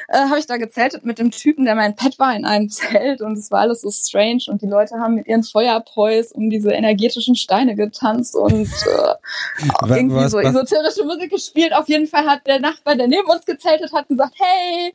äh, 0.10 0.18
habe 0.18 0.40
ich 0.40 0.48
da 0.48 0.58
gezeltet 0.58 1.06
mit 1.06 1.20
dem 1.20 1.32
Typen, 1.32 1.66
der 1.66 1.76
mein 1.76 1.96
Pet 1.96 2.20
war, 2.20 2.36
in 2.36 2.46
einem 2.46 2.70
Zelt 2.70 3.22
und 3.22 3.38
es 3.38 3.52
war 3.52 3.62
alles 3.62 3.82
so 3.82 3.92
strange 3.92 4.44
und 4.48 4.62
die 4.62 4.68
Leute 4.68 4.96
haben 5.00 5.16
mit 5.16 5.28
ihren 5.28 5.44
Feuerpois 5.44 6.32
um 6.34 6.50
diese 6.50 6.72
energetischen 6.72 7.36
Steine 7.36 7.76
getanzt 7.76 8.36
und 8.36 8.68
äh, 8.68 9.88
irgendwie 9.88 10.16
was, 10.16 10.32
so 10.32 10.40
esoterische 10.40 11.06
Musik 11.06 11.32
gespielt. 11.32 11.74
Auf 11.74 11.88
jeden 11.88 12.08
Fall 12.08 12.26
hat 12.26 12.46
der 12.48 12.60
Nachbar, 12.60 12.96
der 12.96 13.08
neben 13.08 13.30
uns 13.30 13.46
gezeltet 13.46 13.94
hat, 13.94 14.08
gesagt, 14.08 14.36
hey, 14.38 14.94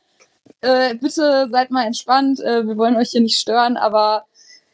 äh, 0.61 0.95
bitte 0.95 1.47
seid 1.49 1.71
mal 1.71 1.85
entspannt, 1.85 2.39
äh, 2.39 2.67
wir 2.67 2.77
wollen 2.77 2.95
euch 2.95 3.09
hier 3.11 3.21
nicht 3.21 3.39
stören, 3.39 3.77
aber 3.77 4.25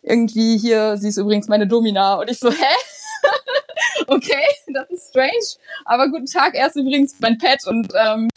irgendwie 0.01 0.57
hier, 0.57 0.97
sie 0.97 1.09
ist 1.09 1.17
übrigens 1.17 1.47
meine 1.47 1.67
Domina. 1.67 2.15
Und 2.15 2.29
ich 2.29 2.39
so, 2.39 2.49
hä? 2.49 2.75
okay, 4.07 4.43
das 4.73 4.89
ist 4.89 5.09
strange. 5.09 5.57
Aber 5.85 6.09
guten 6.09 6.25
Tag, 6.25 6.55
er 6.55 6.67
ist 6.67 6.75
übrigens 6.75 7.15
mein 7.19 7.37
Pet 7.37 7.65
und 7.67 7.93
ähm, 7.95 8.29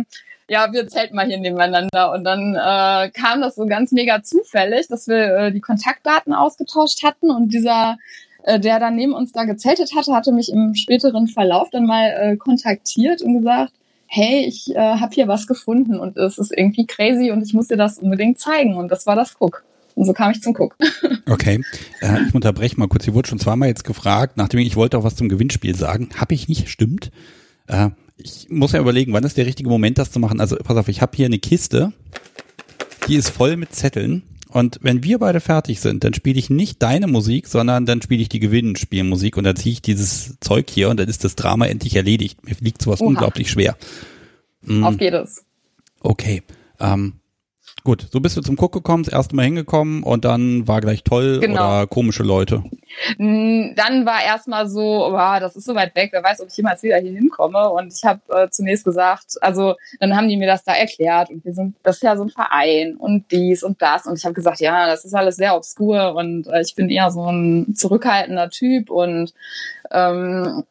ja, 0.48 0.72
wir 0.72 0.86
zelten 0.88 1.16
mal 1.16 1.26
hier 1.26 1.38
nebeneinander. 1.38 2.12
Und 2.12 2.24
dann 2.24 2.54
äh, 2.54 3.10
kam 3.10 3.40
das 3.40 3.54
so 3.54 3.66
ganz 3.66 3.92
mega 3.92 4.22
zufällig, 4.22 4.88
dass 4.88 5.08
wir 5.08 5.36
äh, 5.36 5.52
die 5.52 5.60
Kontaktdaten 5.60 6.34
ausgetauscht 6.34 7.02
hatten 7.02 7.30
und 7.30 7.52
dieser 7.52 7.96
äh, 8.44 8.60
der 8.60 8.78
dann 8.78 8.94
neben 8.94 9.14
uns 9.14 9.32
da 9.32 9.44
gezeltet 9.44 9.94
hatte, 9.96 10.12
hatte 10.12 10.32
mich 10.32 10.52
im 10.52 10.74
späteren 10.74 11.28
Verlauf 11.28 11.70
dann 11.70 11.86
mal 11.86 12.10
äh, 12.10 12.36
kontaktiert 12.36 13.22
und 13.22 13.38
gesagt, 13.38 13.72
hey, 14.06 14.44
ich 14.46 14.74
äh, 14.74 14.78
habe 14.78 15.14
hier 15.14 15.28
was 15.28 15.46
gefunden 15.46 15.98
und 15.98 16.16
es 16.16 16.38
ist 16.38 16.52
irgendwie 16.56 16.86
crazy 16.86 17.30
und 17.30 17.42
ich 17.42 17.54
muss 17.54 17.68
dir 17.68 17.76
das 17.76 17.98
unbedingt 17.98 18.38
zeigen. 18.38 18.76
Und 18.76 18.90
das 18.90 19.06
war 19.06 19.16
das 19.16 19.36
Cook. 19.40 19.64
Und 19.94 20.04
so 20.04 20.12
kam 20.12 20.30
ich 20.30 20.42
zum 20.42 20.54
Cook. 20.56 20.76
Okay, 21.26 21.62
äh, 22.02 22.20
ich 22.28 22.34
unterbreche 22.34 22.78
mal 22.78 22.86
kurz. 22.86 23.04
Hier 23.04 23.14
wurde 23.14 23.28
schon 23.30 23.38
zweimal 23.38 23.68
jetzt 23.68 23.84
gefragt, 23.84 24.36
nachdem 24.36 24.60
ich, 24.60 24.76
wollte 24.76 24.98
auch 24.98 25.04
was 25.04 25.16
zum 25.16 25.30
Gewinnspiel 25.30 25.74
sagen. 25.74 26.10
Habe 26.18 26.34
ich 26.34 26.48
nicht, 26.48 26.68
stimmt. 26.68 27.10
Äh, 27.66 27.88
ich 28.16 28.48
muss 28.48 28.72
ja 28.72 28.80
überlegen, 28.80 29.12
wann 29.12 29.24
ist 29.24 29.36
der 29.36 29.46
richtige 29.46 29.68
Moment, 29.68 29.98
das 29.98 30.12
zu 30.12 30.18
machen. 30.18 30.40
Also 30.40 30.56
pass 30.56 30.76
auf, 30.76 30.88
ich 30.88 31.02
habe 31.02 31.16
hier 31.16 31.26
eine 31.26 31.38
Kiste, 31.38 31.92
die 33.08 33.16
ist 33.16 33.30
voll 33.30 33.56
mit 33.56 33.74
Zetteln. 33.74 34.22
Und 34.48 34.78
wenn 34.82 35.02
wir 35.02 35.18
beide 35.18 35.40
fertig 35.40 35.80
sind, 35.80 36.04
dann 36.04 36.14
spiele 36.14 36.38
ich 36.38 36.48
nicht 36.48 36.80
deine 36.80 37.08
Musik, 37.08 37.48
sondern 37.48 37.86
dann 37.86 38.00
spiele 38.00 38.22
ich 38.22 38.28
die 38.28 38.38
Gewinnspielmusik 38.38 39.36
und 39.36 39.42
dann 39.42 39.56
ziehe 39.56 39.72
ich 39.72 39.82
dieses 39.82 40.38
Zeug 40.38 40.70
hier 40.70 40.90
und 40.90 41.00
dann 41.00 41.08
ist 41.08 41.24
das 41.24 41.34
Drama 41.34 41.66
endlich 41.66 41.96
erledigt. 41.96 42.44
Mir 42.44 42.54
liegt 42.60 42.80
sowas 42.80 43.00
Oha. 43.00 43.08
unglaublich 43.08 43.50
schwer. 43.50 43.76
Mhm. 44.62 44.84
Auf 44.84 44.96
geht 44.96 45.12
es. 45.12 45.44
Okay. 46.00 46.44
Ähm, 46.78 47.14
Gut, 47.84 48.06
so 48.10 48.18
bist 48.18 48.34
du 48.34 48.40
zum 48.40 48.56
Cook 48.58 48.72
gekommen, 48.72 49.04
das 49.04 49.12
erste 49.12 49.36
Mal 49.36 49.44
hingekommen 49.44 50.04
und 50.04 50.24
dann 50.24 50.66
war 50.66 50.80
gleich 50.80 51.04
toll 51.04 51.40
genau. 51.40 51.80
oder 51.80 51.86
komische 51.86 52.22
Leute. 52.22 52.64
Dann 53.18 54.06
war 54.06 54.24
erstmal 54.24 54.66
so, 54.66 54.80
wow, 54.80 55.38
das 55.38 55.54
ist 55.54 55.66
so 55.66 55.74
weit 55.74 55.94
weg, 55.94 56.08
wer 56.12 56.24
weiß, 56.24 56.40
ob 56.40 56.48
ich 56.48 56.56
jemals 56.56 56.82
wieder 56.82 56.96
hier 56.96 57.12
hinkomme. 57.12 57.68
Und 57.68 57.92
ich 57.92 58.02
habe 58.02 58.20
äh, 58.30 58.48
zunächst 58.48 58.86
gesagt, 58.86 59.34
also 59.42 59.74
dann 60.00 60.16
haben 60.16 60.30
die 60.30 60.38
mir 60.38 60.46
das 60.46 60.64
da 60.64 60.72
erklärt 60.72 61.28
und 61.28 61.44
wir 61.44 61.52
sind, 61.52 61.76
das 61.82 61.96
ist 61.96 62.02
ja 62.04 62.16
so 62.16 62.22
ein 62.22 62.30
Verein 62.30 62.96
und 62.96 63.30
dies 63.30 63.62
und 63.62 63.82
das. 63.82 64.06
Und 64.06 64.16
ich 64.16 64.24
habe 64.24 64.34
gesagt, 64.34 64.60
ja, 64.60 64.86
das 64.86 65.04
ist 65.04 65.12
alles 65.12 65.36
sehr 65.36 65.54
obskur 65.54 66.14
und 66.14 66.46
äh, 66.46 66.62
ich 66.62 66.74
bin 66.74 66.88
eher 66.88 67.10
so 67.10 67.30
ein 67.30 67.74
zurückhaltender 67.74 68.48
Typ 68.48 68.88
und 68.88 69.34
ähm, 69.90 70.64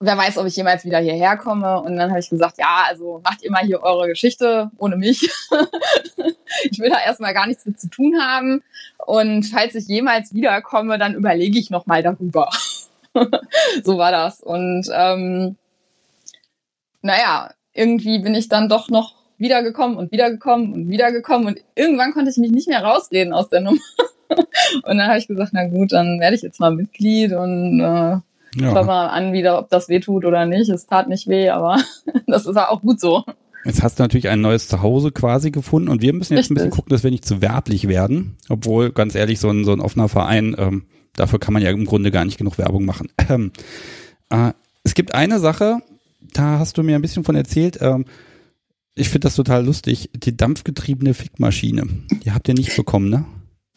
wer 0.00 0.16
weiß, 0.16 0.38
ob 0.38 0.46
ich 0.46 0.56
jemals 0.56 0.84
wieder 0.84 0.98
hierher 0.98 1.36
komme. 1.36 1.80
Und 1.80 1.96
dann 1.96 2.10
habe 2.10 2.20
ich 2.20 2.30
gesagt, 2.30 2.58
ja, 2.58 2.84
also 2.88 3.20
macht 3.24 3.42
ihr 3.42 3.50
mal 3.50 3.64
hier 3.64 3.82
eure 3.82 4.08
Geschichte 4.08 4.70
ohne 4.78 4.96
mich. 4.96 5.22
ich 6.70 6.78
will 6.78 6.90
da 6.90 7.00
erstmal 7.04 7.34
gar 7.34 7.46
nichts 7.46 7.66
mit 7.66 7.80
zu 7.80 7.88
tun 7.88 8.16
haben. 8.20 8.62
Und 9.04 9.44
falls 9.44 9.74
ich 9.74 9.88
jemals 9.88 10.32
wiederkomme, 10.34 10.98
dann 10.98 11.14
überlege 11.14 11.58
ich 11.58 11.70
nochmal 11.70 12.02
darüber. 12.02 12.48
so 13.84 13.98
war 13.98 14.12
das. 14.12 14.40
Und 14.40 14.88
ähm, 14.92 15.56
naja, 17.02 17.50
irgendwie 17.72 18.18
bin 18.20 18.34
ich 18.34 18.48
dann 18.48 18.68
doch 18.68 18.88
noch 18.88 19.14
wiedergekommen 19.38 19.96
und 19.96 20.12
wiedergekommen 20.12 20.72
und 20.72 20.88
wiedergekommen. 20.90 21.46
Und 21.48 21.60
irgendwann 21.74 22.12
konnte 22.12 22.30
ich 22.30 22.36
mich 22.36 22.50
nicht 22.50 22.68
mehr 22.68 22.84
rausreden 22.84 23.32
aus 23.32 23.48
der 23.48 23.60
Nummer. 23.60 23.80
und 24.28 24.98
dann 24.98 25.06
habe 25.06 25.18
ich 25.18 25.26
gesagt, 25.26 25.52
na 25.54 25.66
gut, 25.66 25.92
dann 25.92 26.20
werde 26.20 26.36
ich 26.36 26.42
jetzt 26.42 26.60
mal 26.60 26.70
Mitglied 26.70 27.32
und 27.32 27.80
äh, 27.80 28.18
ja. 28.56 28.72
Schau 28.72 28.84
mal 28.84 29.08
an 29.08 29.32
wieder, 29.32 29.58
ob 29.58 29.68
das 29.68 29.88
weh 29.88 30.00
tut 30.00 30.24
oder 30.24 30.46
nicht. 30.46 30.68
Es 30.68 30.86
tat 30.86 31.08
nicht 31.08 31.28
weh, 31.28 31.50
aber 31.50 31.78
das 32.26 32.46
ist 32.46 32.56
auch 32.56 32.80
gut 32.80 33.00
so. 33.00 33.24
Jetzt 33.64 33.82
hast 33.82 33.98
du 33.98 34.02
natürlich 34.02 34.28
ein 34.28 34.40
neues 34.40 34.68
Zuhause 34.68 35.12
quasi 35.12 35.50
gefunden 35.50 35.88
und 35.88 36.00
wir 36.00 36.12
müssen 36.12 36.34
jetzt 36.34 36.44
Richtig. 36.44 36.50
ein 36.50 36.54
bisschen 36.54 36.70
gucken, 36.70 36.90
dass 36.90 37.04
wir 37.04 37.10
nicht 37.10 37.26
zu 37.26 37.42
werblich 37.42 37.88
werden. 37.88 38.36
Obwohl, 38.48 38.92
ganz 38.92 39.14
ehrlich, 39.14 39.40
so 39.40 39.50
ein, 39.50 39.64
so 39.64 39.72
ein 39.72 39.80
offener 39.80 40.08
Verein, 40.08 40.54
ähm, 40.58 40.84
dafür 41.14 41.38
kann 41.38 41.52
man 41.52 41.62
ja 41.62 41.70
im 41.70 41.84
Grunde 41.84 42.10
gar 42.10 42.24
nicht 42.24 42.38
genug 42.38 42.58
Werbung 42.58 42.84
machen. 42.84 43.08
Ähm, 43.28 43.52
äh, 44.30 44.52
es 44.84 44.94
gibt 44.94 45.14
eine 45.14 45.38
Sache, 45.38 45.80
da 46.32 46.58
hast 46.58 46.78
du 46.78 46.82
mir 46.82 46.96
ein 46.96 47.02
bisschen 47.02 47.24
von 47.24 47.36
erzählt. 47.36 47.78
Ähm, 47.82 48.06
ich 48.94 49.10
finde 49.10 49.26
das 49.26 49.36
total 49.36 49.66
lustig. 49.66 50.10
Die 50.14 50.34
dampfgetriebene 50.34 51.12
Fickmaschine. 51.12 51.82
Die 52.24 52.32
habt 52.32 52.48
ihr 52.48 52.54
nicht 52.54 52.74
bekommen, 52.74 53.10
ne? 53.10 53.26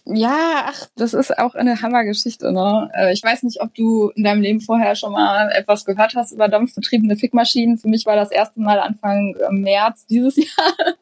Ja, 0.06 0.66
ach, 0.66 0.88
das 0.96 1.14
ist 1.14 1.38
auch 1.38 1.54
eine 1.54 1.82
Hammergeschichte, 1.82 2.52
ne? 2.52 2.90
Äh, 2.94 3.14
ich 3.14 3.22
weiß 3.22 3.44
nicht, 3.44 3.62
ob 3.62 3.74
du 3.76 4.10
in 4.16 4.24
deinem 4.24 4.42
Leben 4.42 4.60
vorher 4.60 4.96
schon 4.96 5.12
mal 5.12 5.52
etwas 5.52 5.86
gehört 5.86 6.16
hast 6.16 6.32
über 6.32 6.48
dampfbetriebene 6.48 7.16
Fickmaschinen. 7.16 7.78
Für 7.78 7.88
mich 7.88 8.06
war 8.08 8.16
das 8.16 8.32
erste 8.32 8.62
Mal 8.62 8.80
Anfang 8.80 9.36
äh, 9.36 9.52
März 9.52 10.08
dieses 10.08 10.38
Jahr. 10.38 10.96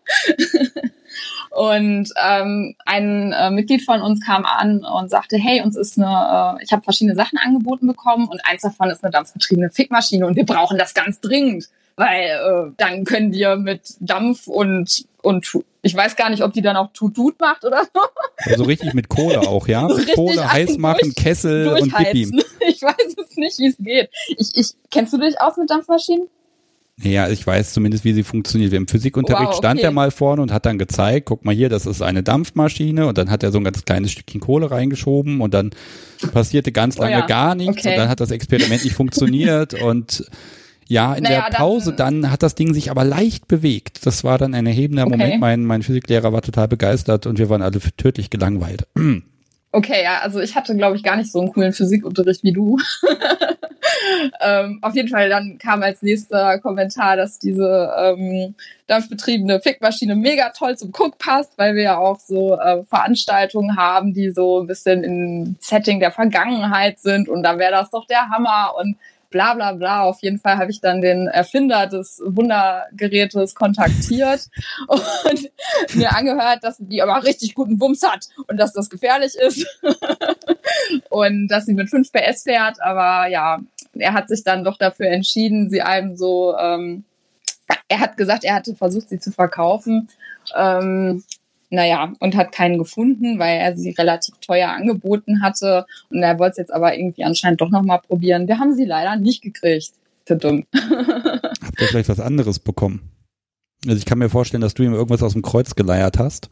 und 1.51 2.09
ähm, 2.21 2.75
ein 2.85 3.31
äh, 3.31 3.49
Mitglied 3.51 3.83
von 3.83 4.01
uns 4.01 4.23
kam 4.25 4.45
an 4.45 4.83
und 4.83 5.09
sagte, 5.09 5.37
hey, 5.37 5.61
uns 5.61 5.77
ist 5.77 5.97
eine, 5.97 6.57
äh, 6.59 6.63
ich 6.63 6.73
habe 6.73 6.83
verschiedene 6.83 7.15
Sachen 7.15 7.37
angeboten 7.37 7.87
bekommen 7.87 8.27
und 8.27 8.41
eins 8.43 8.63
davon 8.63 8.89
ist 8.89 9.03
eine 9.03 9.11
dampfbetriebene 9.11 9.69
Fickmaschine 9.69 10.27
und 10.27 10.35
wir 10.35 10.45
brauchen 10.45 10.77
das 10.77 10.93
ganz 10.93 11.21
dringend 11.21 11.69
weil 11.99 12.29
äh, 12.29 12.71
dann 12.77 13.03
können 13.03 13.33
wir 13.33 13.57
mit 13.57 13.95
Dampf 13.99 14.47
und 14.47 15.05
und 15.21 15.57
ich 15.81 15.95
weiß 15.95 16.15
gar 16.15 16.29
nicht, 16.29 16.43
ob 16.43 16.53
die 16.53 16.61
dann 16.61 16.75
auch 16.75 16.91
Tutut 16.93 17.39
macht 17.39 17.63
oder 17.63 17.83
so. 17.93 18.01
Also 18.51 18.63
richtig 18.63 18.93
mit 18.93 19.09
Kohle 19.09 19.41
auch, 19.41 19.67
ja? 19.67 19.87
Mit 19.95 20.13
Kohle 20.13 20.51
heiß 20.51 20.77
machen, 20.77 21.13
Kessel 21.15 21.67
und 21.69 21.93
Pipi. 21.93 22.29
Ich 22.67 22.83
weiß 22.83 23.15
es 23.17 23.35
nicht, 23.35 23.59
wie 23.59 23.67
es 23.67 23.77
geht. 23.77 24.09
Ich, 24.37 24.51
ich, 24.53 24.71
kennst 24.91 25.11
du 25.11 25.17
dich 25.17 25.41
aus 25.41 25.57
mit 25.57 25.69
Dampfmaschinen? 25.69 26.27
Ja, 27.01 27.29
ich 27.29 27.45
weiß 27.45 27.73
zumindest, 27.73 28.03
wie 28.03 28.13
sie 28.13 28.23
funktioniert. 28.23 28.73
Im 28.73 28.87
Physikunterricht 28.87 29.47
wow, 29.47 29.55
okay. 29.55 29.57
stand 29.57 29.79
er 29.79 29.91
mal 29.91 30.11
vorne 30.11 30.41
und 30.41 30.51
hat 30.51 30.65
dann 30.65 30.77
gezeigt, 30.77 31.27
guck 31.27 31.45
mal 31.45 31.55
hier, 31.55 31.69
das 31.69 31.85
ist 31.85 32.01
eine 32.01 32.23
Dampfmaschine 32.23 33.07
und 33.07 33.17
dann 33.17 33.29
hat 33.29 33.41
er 33.43 33.51
so 33.51 33.57
ein 33.57 33.63
ganz 33.63 33.85
kleines 33.85 34.11
Stückchen 34.11 34.41
Kohle 34.41 34.69
reingeschoben 34.69 35.39
und 35.41 35.53
dann 35.53 35.71
passierte 36.33 36.71
ganz 36.71 36.97
lange 36.97 37.15
oh 37.15 37.19
ja. 37.19 37.25
gar 37.25 37.55
nichts 37.55 37.79
okay. 37.79 37.91
und 37.91 37.97
dann 37.97 38.09
hat 38.09 38.19
das 38.19 38.31
Experiment 38.31 38.83
nicht 38.83 38.95
funktioniert 38.95 39.73
und 39.81 40.25
ja, 40.89 41.13
in 41.13 41.23
naja, 41.23 41.47
der 41.49 41.57
Pause 41.57 41.93
dann, 41.93 42.23
dann, 42.23 42.31
hat 42.31 42.41
das 42.41 42.55
Ding 42.55 42.73
sich 42.73 42.89
aber 42.89 43.03
leicht 43.03 43.47
bewegt. 43.47 44.07
Das 44.07 44.23
war 44.23 44.39
dann 44.39 44.55
ein 44.55 44.65
erhebender 44.65 45.05
okay. 45.05 45.17
Moment. 45.17 45.39
Mein, 45.39 45.63
mein 45.63 45.83
Physiklehrer 45.83 46.33
war 46.33 46.41
total 46.41 46.67
begeistert 46.67 47.27
und 47.27 47.37
wir 47.37 47.47
waren 47.47 47.61
alle 47.61 47.79
tödlich 47.79 48.29
gelangweilt. 48.29 48.87
Okay, 49.71 50.01
ja, 50.03 50.21
also 50.23 50.39
ich 50.39 50.55
hatte, 50.55 50.75
glaube 50.75 50.95
ich, 50.95 51.03
gar 51.03 51.15
nicht 51.15 51.31
so 51.31 51.39
einen 51.39 51.53
coolen 51.53 51.73
Physikunterricht 51.73 52.43
wie 52.43 52.53
du. 52.53 52.79
ähm, 54.41 54.79
auf 54.81 54.95
jeden 54.95 55.09
Fall 55.09 55.29
dann 55.29 55.59
kam 55.59 55.83
als 55.83 56.01
nächster 56.01 56.57
Kommentar, 56.57 57.15
dass 57.15 57.37
diese 57.37 57.93
ähm, 57.95 58.55
dampfbetriebene 58.87 59.59
Fickmaschine 59.59 60.15
mega 60.15 60.49
toll 60.57 60.75
zum 60.75 60.89
Cook 60.89 61.19
passt, 61.19 61.55
weil 61.59 61.75
wir 61.75 61.83
ja 61.83 61.97
auch 61.99 62.19
so 62.19 62.59
äh, 62.59 62.83
Veranstaltungen 62.83 63.77
haben, 63.77 64.15
die 64.15 64.31
so 64.31 64.61
ein 64.61 64.65
bisschen 64.65 65.03
im 65.03 65.55
Setting 65.59 65.99
der 65.99 66.09
Vergangenheit 66.09 66.99
sind 66.99 67.29
und 67.29 67.43
da 67.43 67.59
wäre 67.59 67.71
das 67.71 67.91
doch 67.91 68.07
der 68.07 68.27
Hammer 68.27 68.73
und 68.75 68.95
bla 69.29 69.53
bla 69.53 69.73
bla. 69.73 70.03
Auf 70.03 70.21
jeden 70.21 70.39
Fall 70.39 70.57
habe 70.57 70.71
ich 70.71 70.81
dann 70.81 71.01
den 71.01 71.27
Erfinder 71.27 71.87
des 71.87 72.21
Wundergerätes 72.25 73.55
kontaktiert 73.55 74.47
und 74.87 75.51
mir 75.95 76.15
angehört, 76.15 76.63
dass 76.63 76.77
die 76.79 77.01
aber 77.01 77.23
richtig 77.23 77.55
guten 77.55 77.79
Wumms 77.79 78.03
hat 78.03 78.27
und 78.47 78.57
dass 78.57 78.73
das 78.73 78.89
gefährlich 78.89 79.35
ist 79.35 79.65
und 81.09 81.47
dass 81.47 81.65
sie 81.65 81.73
mit 81.73 81.89
5 81.89 82.11
PS 82.11 82.43
fährt. 82.43 82.81
Aber 82.81 83.27
ja, 83.27 83.59
er 83.93 84.13
hat 84.13 84.27
sich 84.27 84.43
dann 84.43 84.63
doch 84.63 84.77
dafür 84.77 85.07
entschieden, 85.07 85.69
sie 85.69 85.81
einem 85.81 86.15
so, 86.15 86.55
ähm, 86.57 87.03
er 87.87 87.99
hat 87.99 88.17
gesagt, 88.17 88.43
er 88.43 88.55
hatte 88.55 88.75
versucht, 88.75 89.09
sie 89.09 89.19
zu 89.19 89.31
verkaufen. 89.31 90.09
Ähm, 90.55 91.23
naja, 91.69 92.13
und 92.19 92.35
hat 92.35 92.51
keinen 92.51 92.77
gefunden, 92.77 93.39
weil 93.39 93.59
er 93.59 93.77
sie 93.77 93.91
relativ 93.91 94.35
teuer 94.39 94.69
angeboten 94.69 95.41
hatte. 95.41 95.85
Und 96.09 96.23
er 96.23 96.39
wollte 96.39 96.51
es 96.51 96.57
jetzt 96.57 96.73
aber 96.73 96.97
irgendwie 96.97 97.23
anscheinend 97.23 97.61
doch 97.61 97.69
nochmal 97.69 97.99
probieren. 97.99 98.47
Wir 98.47 98.59
haben 98.59 98.73
sie 98.73 98.85
leider 98.85 99.15
nicht 99.15 99.41
gekriegt. 99.41 99.91
Dumm. 100.27 100.65
Habt 100.75 101.81
ihr 101.81 101.87
vielleicht 101.87 102.09
was 102.09 102.19
anderes 102.19 102.59
bekommen? 102.59 103.09
Also 103.85 103.97
ich 103.97 104.05
kann 104.05 104.19
mir 104.19 104.29
vorstellen, 104.29 104.61
dass 104.61 104.75
du 104.75 104.83
ihm 104.83 104.93
irgendwas 104.93 105.23
aus 105.23 105.33
dem 105.33 105.41
Kreuz 105.41 105.73
geleiert 105.73 106.19
hast. 106.19 106.51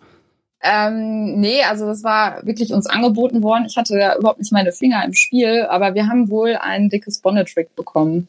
Ähm, 0.64 1.40
nee, 1.40 1.62
also 1.64 1.86
das 1.86 2.04
war 2.04 2.44
wirklich 2.46 2.74
uns 2.74 2.88
angeboten 2.88 3.44
worden. 3.44 3.66
Ich 3.68 3.78
hatte 3.78 3.98
ja 3.98 4.18
überhaupt 4.18 4.40
nicht 4.40 4.52
meine 4.52 4.72
Finger 4.72 5.04
im 5.06 5.14
Spiel, 5.14 5.68
aber 5.70 5.94
wir 5.94 6.08
haben 6.08 6.30
wohl 6.30 6.56
ein 6.56 6.90
dickes 6.90 7.20
Bonnet-Trick 7.20 7.76
bekommen. 7.76 8.28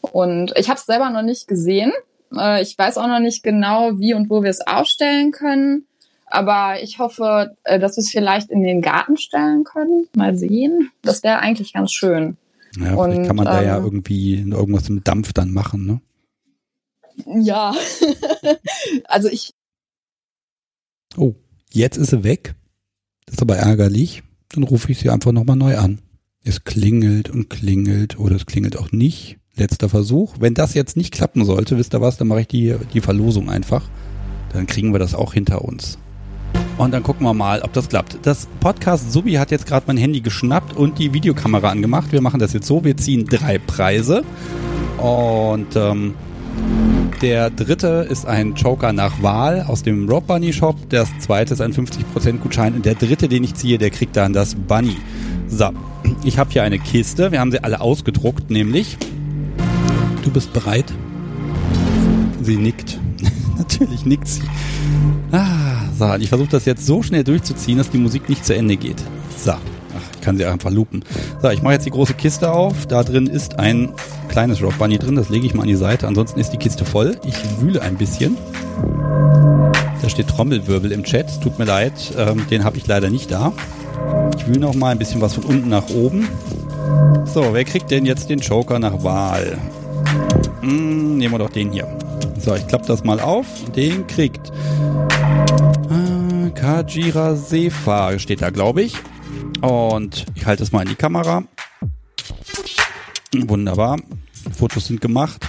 Und 0.00 0.52
ich 0.56 0.68
habe 0.68 0.78
es 0.78 0.86
selber 0.86 1.10
noch 1.10 1.22
nicht 1.22 1.46
gesehen. 1.46 1.92
Äh, 2.36 2.62
ich 2.62 2.76
weiß 2.76 2.98
auch 2.98 3.06
noch 3.06 3.20
nicht 3.20 3.42
genau, 3.42 3.98
wie 3.98 4.14
und 4.14 4.30
wo 4.30 4.42
wir 4.42 4.50
es 4.50 4.66
aufstellen 4.66 5.32
können. 5.32 5.86
Aber 6.26 6.82
ich 6.82 6.98
hoffe, 6.98 7.56
äh, 7.64 7.78
dass 7.78 7.96
wir 7.96 8.02
es 8.02 8.10
vielleicht 8.10 8.50
in 8.50 8.62
den 8.62 8.80
Garten 8.80 9.16
stellen 9.18 9.64
können. 9.64 10.08
Mal 10.16 10.36
sehen. 10.36 10.90
Das 11.02 11.22
wäre 11.22 11.40
eigentlich 11.40 11.74
ganz 11.74 11.92
schön. 11.92 12.36
Ja, 12.76 12.94
vielleicht 12.94 13.18
und, 13.18 13.26
kann 13.26 13.36
man 13.36 13.44
da 13.44 13.60
ähm, 13.60 13.66
ja 13.66 13.76
irgendwie 13.78 14.40
irgendwas 14.40 14.88
mit 14.88 15.06
Dampf 15.06 15.34
dann 15.34 15.52
machen, 15.52 15.86
ne? 15.86 16.00
Ja. 17.26 17.74
also 19.04 19.28
ich. 19.28 19.52
Oh, 21.16 21.34
jetzt 21.70 21.98
ist 21.98 22.10
sie 22.10 22.24
weg. 22.24 22.54
Das 23.26 23.34
ist 23.34 23.42
aber 23.42 23.56
ärgerlich. 23.56 24.22
Dann 24.48 24.64
rufe 24.64 24.90
ich 24.90 24.98
sie 24.98 25.10
einfach 25.10 25.32
nochmal 25.32 25.56
neu 25.56 25.76
an. 25.76 26.00
Es 26.44 26.64
klingelt 26.64 27.28
und 27.28 27.50
klingelt 27.50 28.18
oder 28.18 28.36
es 28.36 28.46
klingelt 28.46 28.78
auch 28.78 28.90
nicht. 28.90 29.38
Letzter 29.56 29.90
Versuch. 29.90 30.34
Wenn 30.40 30.54
das 30.54 30.72
jetzt 30.72 30.96
nicht 30.96 31.12
klappen 31.12 31.44
sollte, 31.44 31.76
wisst 31.76 31.94
ihr 31.94 32.00
was, 32.00 32.16
dann 32.16 32.28
mache 32.28 32.40
ich 32.40 32.48
die, 32.48 32.74
die 32.94 33.00
Verlosung 33.00 33.50
einfach. 33.50 33.82
Dann 34.52 34.66
kriegen 34.66 34.92
wir 34.92 34.98
das 34.98 35.14
auch 35.14 35.34
hinter 35.34 35.62
uns. 35.62 35.98
Und 36.78 36.92
dann 36.92 37.02
gucken 37.02 37.26
wir 37.26 37.34
mal, 37.34 37.60
ob 37.60 37.72
das 37.74 37.88
klappt. 37.88 38.18
Das 38.22 38.48
Podcast 38.60 39.12
Subi 39.12 39.34
hat 39.34 39.50
jetzt 39.50 39.66
gerade 39.66 39.84
mein 39.86 39.98
Handy 39.98 40.20
geschnappt 40.20 40.74
und 40.74 40.98
die 40.98 41.12
Videokamera 41.12 41.68
angemacht. 41.68 42.12
Wir 42.12 42.22
machen 42.22 42.40
das 42.40 42.54
jetzt 42.54 42.66
so. 42.66 42.82
Wir 42.82 42.96
ziehen 42.96 43.26
drei 43.26 43.58
Preise. 43.58 44.22
Und 44.96 45.76
ähm, 45.76 46.14
der 47.20 47.50
dritte 47.50 48.06
ist 48.08 48.26
ein 48.26 48.54
Joker 48.54 48.94
nach 48.94 49.22
Wahl 49.22 49.66
aus 49.68 49.82
dem 49.82 50.08
Rob 50.08 50.26
Bunny 50.26 50.54
Shop. 50.54 50.76
Das 50.88 51.10
zweite 51.18 51.52
ist 51.52 51.60
ein 51.60 51.74
50% 51.74 52.38
Gutschein. 52.38 52.74
Und 52.74 52.86
der 52.86 52.94
dritte, 52.94 53.28
den 53.28 53.44
ich 53.44 53.54
ziehe, 53.54 53.76
der 53.76 53.90
kriegt 53.90 54.16
dann 54.16 54.32
das 54.32 54.54
Bunny. 54.54 54.96
So, 55.46 55.70
ich 56.24 56.38
habe 56.38 56.50
hier 56.50 56.62
eine 56.62 56.78
Kiste. 56.78 57.32
Wir 57.32 57.40
haben 57.40 57.52
sie 57.52 57.62
alle 57.62 57.82
ausgedruckt, 57.82 58.50
nämlich 58.50 58.96
Du 60.22 60.30
bist 60.30 60.52
bereit? 60.52 60.92
Sie 62.42 62.56
nickt. 62.56 62.98
Natürlich 63.58 64.04
nickt 64.04 64.28
sie. 64.28 64.42
Ah, 65.30 65.82
so, 65.98 66.14
ich 66.14 66.28
versuche 66.28 66.50
das 66.50 66.64
jetzt 66.64 66.86
so 66.86 67.02
schnell 67.02 67.24
durchzuziehen, 67.24 67.78
dass 67.78 67.90
die 67.90 67.98
Musik 67.98 68.28
nicht 68.28 68.44
zu 68.44 68.54
Ende 68.54 68.76
geht. 68.76 69.02
So. 69.36 69.52
Ach, 69.52 69.60
ich 70.14 70.20
kann 70.20 70.36
sie 70.36 70.44
einfach 70.44 70.70
loopen. 70.70 71.04
So, 71.40 71.50
ich 71.50 71.62
mache 71.62 71.74
jetzt 71.74 71.86
die 71.86 71.90
große 71.90 72.14
Kiste 72.14 72.52
auf. 72.52 72.86
Da 72.86 73.02
drin 73.02 73.26
ist 73.26 73.58
ein 73.58 73.92
kleines 74.28 74.62
Rock 74.62 74.78
Bunny 74.78 74.98
drin. 74.98 75.16
Das 75.16 75.28
lege 75.28 75.46
ich 75.46 75.54
mal 75.54 75.62
an 75.62 75.68
die 75.68 75.74
Seite. 75.74 76.06
Ansonsten 76.06 76.40
ist 76.40 76.50
die 76.50 76.56
Kiste 76.56 76.84
voll. 76.84 77.18
Ich 77.24 77.36
wühle 77.60 77.82
ein 77.82 77.96
bisschen. 77.96 78.36
Da 80.00 80.08
steht 80.08 80.28
Trommelwirbel 80.28 80.90
im 80.92 81.04
Chat. 81.04 81.40
Tut 81.42 81.58
mir 81.58 81.64
leid, 81.64 81.92
ähm, 82.18 82.46
den 82.50 82.64
habe 82.64 82.76
ich 82.76 82.86
leider 82.86 83.10
nicht 83.10 83.30
da. 83.30 83.52
Ich 84.36 84.46
wühle 84.48 84.60
noch 84.60 84.74
mal 84.74 84.90
ein 84.90 84.98
bisschen 84.98 85.20
was 85.20 85.34
von 85.34 85.44
unten 85.44 85.68
nach 85.68 85.88
oben. 85.90 86.28
So, 87.32 87.52
wer 87.52 87.64
kriegt 87.64 87.90
denn 87.90 88.04
jetzt 88.04 88.28
den 88.28 88.40
Joker 88.40 88.78
nach 88.78 89.04
Wahl? 89.04 89.58
Hm, 90.60 91.18
nehmen 91.18 91.34
wir 91.34 91.38
doch 91.38 91.50
den 91.50 91.72
hier. 91.72 91.86
So, 92.38 92.54
ich 92.54 92.66
klappe 92.66 92.86
das 92.86 93.04
mal 93.04 93.20
auf. 93.20 93.46
Den 93.76 94.06
kriegt 94.06 94.50
äh, 95.90 96.50
Kajira 96.50 97.36
Sefa 97.36 98.18
steht 98.18 98.42
da, 98.42 98.50
glaube 98.50 98.82
ich. 98.82 98.96
Und 99.60 100.26
ich 100.34 100.46
halte 100.46 100.62
es 100.62 100.72
mal 100.72 100.82
in 100.82 100.88
die 100.88 100.94
Kamera. 100.96 101.44
Wunderbar. 103.34 103.98
Fotos 104.56 104.86
sind 104.86 105.00
gemacht. 105.00 105.48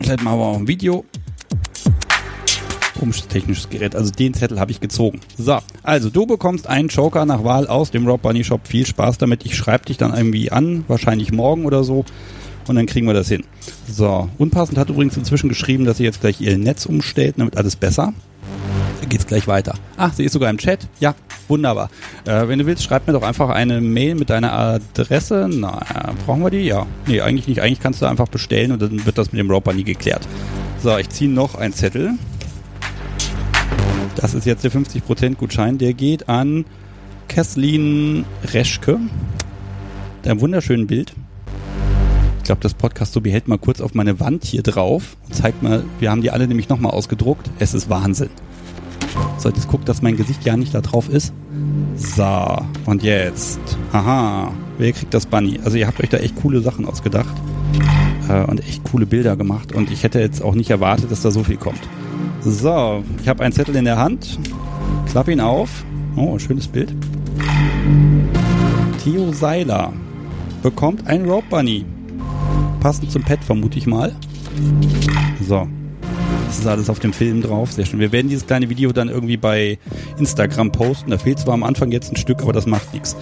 Vielleicht 0.00 0.22
machen 0.22 0.38
wir 0.38 0.44
auch 0.44 0.56
ein 0.56 0.68
Video. 0.68 1.04
Komisches 2.98 3.28
technisches 3.28 3.68
Gerät. 3.68 3.94
Also 3.94 4.10
den 4.10 4.34
Zettel 4.34 4.58
habe 4.58 4.70
ich 4.70 4.80
gezogen. 4.80 5.20
So, 5.36 5.58
also 5.82 6.10
du 6.10 6.26
bekommst 6.26 6.66
einen 6.66 6.88
Joker 6.88 7.24
nach 7.26 7.44
Wahl 7.44 7.66
aus 7.66 7.90
dem 7.90 8.06
Rob 8.06 8.22
Bunny 8.22 8.44
Shop. 8.44 8.66
Viel 8.66 8.86
Spaß 8.86 9.18
damit. 9.18 9.44
Ich 9.44 9.56
schreibe 9.56 9.86
dich 9.86 9.96
dann 9.96 10.16
irgendwie 10.16 10.50
an. 10.50 10.84
Wahrscheinlich 10.88 11.32
morgen 11.32 11.66
oder 11.66 11.84
so 11.84 12.04
und 12.68 12.76
dann 12.76 12.86
kriegen 12.86 13.06
wir 13.06 13.14
das 13.14 13.28
hin. 13.28 13.44
So, 13.86 14.28
Unpassend 14.38 14.78
hat 14.78 14.90
übrigens 14.90 15.16
inzwischen 15.16 15.48
geschrieben, 15.48 15.84
dass 15.84 15.98
sie 15.98 16.04
jetzt 16.04 16.20
gleich 16.20 16.40
ihr 16.40 16.56
Netz 16.58 16.86
umstellt, 16.86 17.34
damit 17.38 17.56
alles 17.56 17.76
besser. 17.76 18.12
Dann 19.00 19.08
geht's 19.08 19.26
gleich 19.26 19.46
weiter. 19.46 19.74
Ach, 19.96 20.12
sie 20.12 20.24
ist 20.24 20.32
sogar 20.32 20.50
im 20.50 20.58
Chat. 20.58 20.86
Ja, 21.00 21.14
wunderbar. 21.48 21.90
Äh, 22.24 22.48
wenn 22.48 22.58
du 22.58 22.66
willst, 22.66 22.82
schreib 22.82 23.06
mir 23.06 23.12
doch 23.12 23.22
einfach 23.22 23.48
eine 23.50 23.80
Mail 23.80 24.14
mit 24.14 24.30
deiner 24.30 24.52
Adresse. 24.52 25.48
Na, 25.50 25.80
brauchen 26.26 26.42
wir 26.42 26.50
die? 26.50 26.62
Ja. 26.62 26.86
Nee, 27.06 27.20
eigentlich 27.20 27.48
nicht. 27.48 27.62
Eigentlich 27.62 27.80
kannst 27.80 28.02
du 28.02 28.06
einfach 28.06 28.28
bestellen 28.28 28.72
und 28.72 28.82
dann 28.82 29.06
wird 29.06 29.18
das 29.18 29.32
mit 29.32 29.38
dem 29.38 29.50
Roper 29.50 29.72
nie 29.72 29.84
geklärt. 29.84 30.26
So, 30.82 30.96
ich 30.96 31.08
ziehe 31.08 31.30
noch 31.30 31.54
einen 31.54 31.72
Zettel. 31.72 32.14
Das 34.16 34.34
ist 34.34 34.46
jetzt 34.46 34.64
der 34.64 34.72
50% 34.72 35.36
Gutschein. 35.36 35.78
Der 35.78 35.94
geht 35.94 36.28
an 36.28 36.64
Kesslin 37.28 38.24
Reschke. 38.52 38.98
Ein 40.26 40.40
wunderschönes 40.40 40.86
Bild 40.88 41.14
glaube, 42.48 42.62
das 42.62 42.72
Podcast 42.72 43.12
so 43.12 43.20
behält 43.20 43.46
mal 43.46 43.58
kurz 43.58 43.82
auf 43.82 43.92
meine 43.92 44.20
Wand 44.20 44.42
hier 44.42 44.62
drauf 44.62 45.18
und 45.26 45.34
zeigt 45.34 45.62
mal, 45.62 45.84
wir 46.00 46.10
haben 46.10 46.22
die 46.22 46.30
alle 46.30 46.48
nämlich 46.48 46.70
nochmal 46.70 46.92
ausgedruckt. 46.92 47.50
Es 47.58 47.74
ist 47.74 47.90
Wahnsinn. 47.90 48.30
So, 49.36 49.50
jetzt 49.50 49.68
guckt, 49.68 49.86
dass 49.86 50.00
mein 50.00 50.16
Gesicht 50.16 50.46
ja 50.46 50.56
nicht 50.56 50.74
da 50.74 50.80
drauf 50.80 51.10
ist. 51.10 51.34
So, 51.94 52.56
und 52.86 53.02
jetzt. 53.02 53.60
Aha, 53.92 54.50
wer 54.78 54.92
kriegt 54.92 55.12
das 55.12 55.26
Bunny? 55.26 55.60
Also 55.62 55.76
ihr 55.76 55.86
habt 55.86 56.02
euch 56.02 56.08
da 56.08 56.16
echt 56.16 56.36
coole 56.36 56.62
Sachen 56.62 56.86
ausgedacht. 56.86 57.36
Äh, 58.30 58.44
und 58.44 58.66
echt 58.66 58.82
coole 58.84 59.04
Bilder 59.04 59.36
gemacht. 59.36 59.72
Und 59.72 59.90
ich 59.90 60.02
hätte 60.02 60.18
jetzt 60.18 60.42
auch 60.42 60.54
nicht 60.54 60.70
erwartet, 60.70 61.10
dass 61.10 61.20
da 61.20 61.30
so 61.30 61.44
viel 61.44 61.58
kommt. 61.58 61.80
So, 62.40 63.04
ich 63.20 63.28
habe 63.28 63.44
einen 63.44 63.52
Zettel 63.52 63.76
in 63.76 63.84
der 63.84 63.98
Hand. 63.98 64.38
Klapp 65.10 65.28
ihn 65.28 65.40
auf. 65.40 65.84
Oh, 66.16 66.38
schönes 66.38 66.66
Bild. 66.66 66.94
Theo 69.04 69.34
Seiler 69.34 69.92
bekommt 70.62 71.06
ein 71.06 71.28
Rope 71.28 71.46
Bunny. 71.50 71.84
Passend 72.80 73.10
zum 73.10 73.22
Pet, 73.22 73.42
vermute 73.42 73.78
ich 73.78 73.86
mal. 73.86 74.14
So. 75.46 75.66
Das 76.46 76.60
ist 76.60 76.66
alles 76.66 76.88
auf 76.88 76.98
dem 76.98 77.12
Film 77.12 77.42
drauf. 77.42 77.72
Sehr 77.72 77.84
schön. 77.84 78.00
Wir 78.00 78.10
werden 78.10 78.28
dieses 78.28 78.46
kleine 78.46 78.70
Video 78.70 78.90
dann 78.92 79.08
irgendwie 79.08 79.36
bei 79.36 79.78
Instagram 80.18 80.72
posten. 80.72 81.10
Da 81.10 81.18
fehlt 81.18 81.38
zwar 81.38 81.54
am 81.54 81.62
Anfang 81.62 81.92
jetzt 81.92 82.10
ein 82.10 82.16
Stück, 82.16 82.42
aber 82.42 82.54
das 82.54 82.66
macht 82.66 82.94
nichts. 82.94 83.16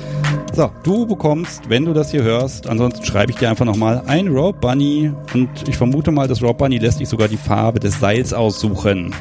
So, 0.54 0.70
du 0.84 1.06
bekommst, 1.06 1.68
wenn 1.68 1.84
du 1.84 1.92
das 1.92 2.12
hier 2.12 2.22
hörst, 2.22 2.68
ansonsten 2.68 3.04
schreibe 3.04 3.32
ich 3.32 3.38
dir 3.38 3.50
einfach 3.50 3.64
nochmal 3.64 4.02
ein 4.06 4.28
Rope 4.28 4.58
Bunny 4.60 5.12
und 5.34 5.50
ich 5.68 5.76
vermute 5.76 6.12
mal, 6.12 6.28
das 6.28 6.40
Rope 6.40 6.58
Bunny 6.58 6.78
lässt 6.78 6.98
sich 6.98 7.08
sogar 7.08 7.28
die 7.28 7.36
Farbe 7.36 7.80
des 7.80 7.98
Seils 7.98 8.32
aussuchen. 8.32 9.12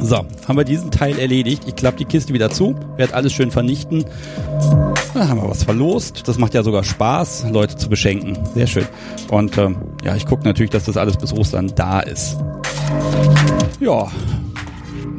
So, 0.00 0.16
haben 0.46 0.56
wir 0.56 0.64
diesen 0.64 0.90
Teil 0.90 1.18
erledigt. 1.18 1.64
Ich 1.66 1.76
klappe 1.76 1.96
die 1.96 2.04
Kiste 2.04 2.34
wieder 2.34 2.50
zu, 2.50 2.76
werde 2.96 3.14
alles 3.14 3.32
schön 3.32 3.50
vernichten. 3.50 4.04
Da 5.14 5.28
haben 5.28 5.40
wir 5.40 5.48
was 5.48 5.64
verlost. 5.64 6.28
Das 6.28 6.36
macht 6.36 6.52
ja 6.52 6.62
sogar 6.62 6.84
Spaß, 6.84 7.46
Leute 7.50 7.76
zu 7.76 7.88
beschenken. 7.88 8.38
Sehr 8.54 8.66
schön. 8.66 8.86
Und 9.30 9.56
ähm, 9.56 9.76
ja, 10.04 10.14
ich 10.14 10.26
gucke 10.26 10.44
natürlich, 10.44 10.70
dass 10.70 10.84
das 10.84 10.96
alles 10.96 11.16
bis 11.16 11.32
Ostern 11.32 11.72
da 11.74 12.00
ist. 12.00 12.36
Ja. 13.80 14.10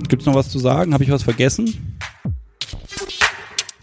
Gibt's 0.07 0.25
noch 0.25 0.35
was 0.35 0.49
zu 0.49 0.59
sagen? 0.59 0.93
Habe 0.93 1.03
ich 1.03 1.09
was 1.09 1.23
vergessen? 1.23 1.97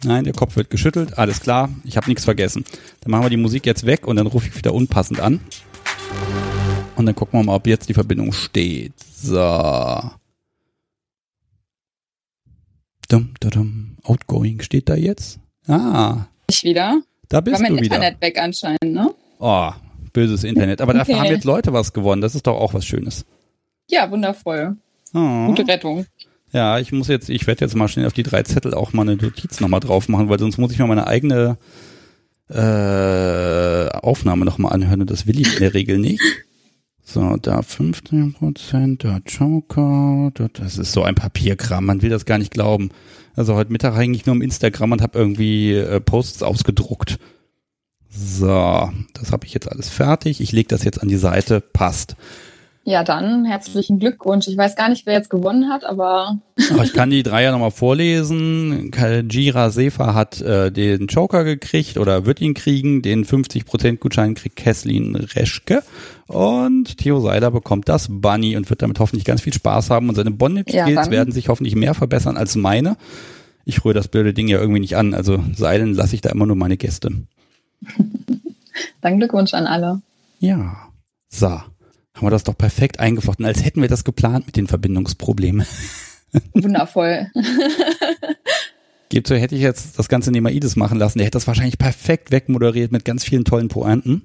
Nein, 0.05 0.25
der 0.25 0.35
Kopf 0.35 0.57
wird 0.57 0.71
geschüttelt. 0.71 1.19
Alles 1.19 1.41
klar, 1.41 1.69
ich 1.85 1.97
habe 1.97 2.09
nichts 2.09 2.25
vergessen. 2.25 2.65
Dann 3.01 3.11
machen 3.11 3.25
wir 3.25 3.31
die 3.31 3.37
Musik 3.37 3.67
jetzt 3.67 3.87
weg 3.87 4.07
und 4.07 4.17
dann 4.17 4.27
rufe 4.27 4.49
ich 4.49 4.57
wieder 4.57 4.75
unpassend 4.75 5.21
an. 5.21 5.41
Und 6.95 7.07
dann 7.07 7.15
gucken 7.15 7.41
wir 7.41 7.45
mal, 7.45 7.55
ob 7.55 7.67
jetzt 7.67 7.89
die 7.89 7.95
Verbindung 7.95 8.33
steht. 8.33 8.93
So. 9.17 9.41
Dum, 13.13 13.35
dum, 13.41 13.51
dum. 13.51 13.97
Outgoing 14.05 14.63
steht 14.63 14.89
da 14.89 14.95
jetzt. 14.95 15.39
Ah. 15.69 16.27
Ich 16.49 16.65
wieder. 16.65 17.03
Da 17.29 17.43
bist 17.43 17.57
War 17.57 17.63
mein 17.63 17.77
du 17.77 17.83
wieder. 17.83 17.97
Internet 17.97 18.21
weg 18.23 18.39
anscheinend, 18.39 18.85
ne? 18.85 19.15
Oh, 19.39 19.71
böses 20.15 20.45
Internet. 20.45 20.81
Aber 20.81 20.95
dafür 20.95 21.17
Okay. 21.17 21.25
haben 21.29 21.35
jetzt 21.35 21.45
Leute 21.45 21.75
was 21.75 21.93
gewonnen. 21.93 22.23
Das 22.23 22.35
ist 22.35 22.47
doch 22.47 22.57
auch 22.59 22.73
was 22.73 22.87
Schönes. 22.87 23.27
Ja, 23.91 24.11
wundervoll. 24.11 24.77
Oh. 25.13 25.47
Gute 25.47 25.69
Rettung. 25.69 26.07
Ja, 26.55 26.79
ich 26.79 26.91
muss 26.93 27.09
jetzt, 27.09 27.29
ich 27.29 27.47
werde 27.47 27.65
jetzt 27.67 27.77
mal 27.77 27.89
schnell 27.89 28.07
auf 28.07 28.15
die 28.15 28.23
drei 28.23 28.45
Zettel 28.45 28.73
auch 28.73 28.95
mal 28.95 29.03
eine 29.03 29.17
Notiz 29.17 29.61
nochmal 29.61 29.81
drauf 29.81 30.09
machen, 30.09 30.31
weil 30.31 30.39
sonst 30.39 30.57
muss 30.57 30.73
ich 30.73 30.79
mir 30.79 30.87
meine 30.87 31.07
eigene 31.07 31.59
äh, 32.49 33.89
Aufnahme 33.99 34.45
nochmal 34.47 34.73
anhören 34.73 35.03
und 35.03 35.11
das 35.11 35.27
will 35.27 35.39
ich 35.39 35.53
in 35.55 35.61
der 35.61 35.75
Regel 35.75 35.99
nicht. 35.99 36.23
So, 37.13 37.37
da 37.37 37.61
15 37.61 38.33
Prozent, 38.33 39.05
da 39.05 39.19
Joker, 39.27 40.31
da, 40.33 40.49
das 40.51 40.79
ist 40.79 40.93
so 40.93 41.03
ein 41.03 41.15
Papierkram, 41.15 41.85
man 41.85 42.01
will 42.01 42.09
das 42.09 42.25
gar 42.25 42.39
nicht 42.39 42.53
glauben. 42.55 42.89
Also 43.37 43.55
heute 43.55 43.71
Mittag 43.71 43.95
hänge 43.95 44.17
ich 44.17 44.25
nur 44.25 44.35
im 44.35 44.41
Instagram 44.41 44.93
und 44.93 45.03
habe 45.03 45.19
irgendwie 45.19 45.75
äh, 45.75 46.01
Posts 46.01 46.43
ausgedruckt. 46.43 47.19
So, 48.09 48.91
das 49.13 49.31
habe 49.31 49.45
ich 49.45 49.53
jetzt 49.53 49.71
alles 49.71 49.91
fertig. 49.91 50.41
Ich 50.41 50.53
lege 50.53 50.69
das 50.69 50.85
jetzt 50.85 51.03
an 51.03 51.09
die 51.09 51.19
Seite, 51.19 51.61
passt. 51.61 52.17
Ja, 52.85 53.05
dann 53.05 53.45
herzlichen 53.45 54.01
Glückwunsch. 54.01 54.49
Ich 54.49 54.57
weiß 54.57 54.75
gar 54.75 54.89
nicht, 54.89 55.07
wer 55.07 55.15
jetzt 55.15 55.31
gewonnen 55.31 55.69
hat, 55.71 55.85
aber 55.85 56.39
Aber 56.73 56.83
ich 56.83 56.93
kann 56.93 57.11
die 57.11 57.23
drei 57.23 57.45
ja 57.45 57.53
nochmal 57.53 57.71
vorlesen. 57.71 58.91
Gira 58.91 59.71
Sefa 59.71 60.15
hat 60.15 60.41
äh, 60.41 60.73
den 60.73 61.07
Joker 61.07 61.45
gekriegt 61.45 61.97
oder 61.97 62.27
wird 62.27 62.41
ihn 62.41 62.55
kriegen. 62.55 63.01
Den 63.01 63.25
50% 63.25 63.99
Gutschein 63.99 64.35
kriegt 64.35 64.57
Kesslin 64.57 65.15
Reschke. 65.15 65.85
Und 66.27 66.99
Theo 66.99 67.21
Seiler 67.21 67.53
bekommt 67.53 67.89
das 67.89 68.09
Bunny 68.11 68.57
und 68.57 68.69
wird 68.69 68.83
damit 68.83 68.99
hoffentlich 68.99 69.25
ganz 69.25 69.43
viel 69.43 69.53
Spaß 69.53 69.91
haben. 69.91 70.09
Und 70.09 70.17
seine 70.17 70.33
Bondage-Skills 70.33 71.07
Ja, 71.07 71.11
werden 71.11 71.33
sich 71.33 71.49
hoffentlich 71.49 71.77
mehr 71.77 71.95
verbessern 71.95 72.37
als 72.37 72.57
meine. 72.57 72.97
Ich 73.65 73.85
rühre 73.85 73.95
das 73.95 74.09
blöde 74.09 74.35
Ding 74.35 74.49
ja 74.49 74.59
irgendwie 74.59 74.81
nicht 74.81 74.97
an. 74.97 75.15
Also 75.15 75.43
Seilen 75.55 75.95
lasse 75.95 76.17
ich 76.17 76.21
da 76.21 76.31
immer 76.31 76.47
nur 76.47 76.57
meine 76.57 76.77
Gäste. 76.77 77.11
dann 79.01 79.19
Glückwunsch 79.19 79.55
an 79.55 79.69
alle. 79.69 80.03
Ja. 80.41 80.89
So. 81.29 81.61
Haben 82.15 82.27
wir 82.27 82.31
das 82.31 82.45
doch 82.45 82.57
perfekt 82.57 83.01
eingeflochten, 83.01 83.45
als 83.45 83.65
hätten 83.65 83.81
wir 83.81 83.89
das 83.89 84.05
geplant 84.05 84.47
mit 84.47 84.57
den 84.57 84.67
Verbindungsproblemen. 84.67 85.67
Wundervoll. 86.55 87.31
Gibt 89.09 89.27
so, 89.27 89.35
hätte 89.35 89.55
ich 89.55 89.61
jetzt 89.61 89.99
das 89.99 90.09
ganze 90.09 90.31
Nemaides 90.31 90.77
machen 90.77 90.99
lassen, 90.99 91.19
der 91.19 91.27
hätte 91.27 91.37
das 91.37 91.47
wahrscheinlich 91.47 91.79
perfekt 91.79 92.31
wegmoderiert 92.31 92.93
mit 92.93 93.05
ganz 93.05 93.25
vielen 93.25 93.45
tollen 93.45 93.69
Pointen. 93.69 94.23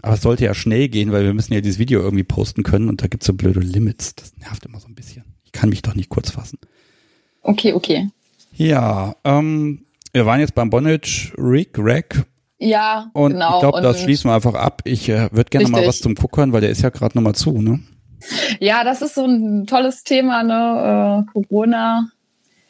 Aber 0.00 0.14
es 0.14 0.22
sollte 0.22 0.44
ja 0.44 0.54
schnell 0.54 0.88
gehen, 0.88 1.10
weil 1.10 1.24
wir 1.24 1.34
müssen 1.34 1.52
ja 1.52 1.60
dieses 1.60 1.80
Video 1.80 2.00
irgendwie 2.00 2.22
posten 2.22 2.62
können 2.62 2.88
und 2.88 3.02
da 3.02 3.08
gibt's 3.08 3.26
so 3.26 3.32
blöde 3.32 3.58
Limits. 3.58 4.14
Das 4.14 4.36
nervt 4.36 4.64
immer 4.64 4.78
so 4.78 4.86
ein 4.86 4.94
bisschen. 4.94 5.24
Ich 5.44 5.50
kann 5.50 5.70
mich 5.70 5.82
doch 5.82 5.96
nicht 5.96 6.08
kurz 6.08 6.30
fassen. 6.30 6.58
Okay, 7.42 7.72
okay. 7.72 8.08
Ja, 8.52 9.16
ähm, 9.24 9.86
wir 10.12 10.26
waren 10.26 10.38
jetzt 10.38 10.54
beim 10.54 10.70
Bonnage 10.70 11.32
Rick 11.36 11.70
Rack 11.78 12.26
Ja, 12.58 13.10
und 13.12 13.32
genau. 13.32 13.54
ich 13.54 13.60
glaube, 13.60 13.80
das 13.82 14.00
schließen 14.00 14.28
wir 14.28 14.34
einfach 14.34 14.54
ab. 14.54 14.82
Ich 14.84 15.08
äh, 15.08 15.28
würde 15.30 15.50
gerne 15.50 15.68
mal 15.68 15.86
was 15.86 16.00
zum 16.00 16.16
Guck 16.16 16.36
hören, 16.36 16.52
weil 16.52 16.60
der 16.60 16.70
ist 16.70 16.82
ja 16.82 16.90
gerade 16.90 17.16
nochmal 17.16 17.34
zu, 17.34 17.52
ne? 17.52 17.80
Ja, 18.58 18.82
das 18.82 19.00
ist 19.00 19.14
so 19.14 19.24
ein 19.24 19.66
tolles 19.66 20.02
Thema, 20.02 20.42
ne? 20.42 21.24
Äh, 21.28 21.32
Corona. 21.32 22.08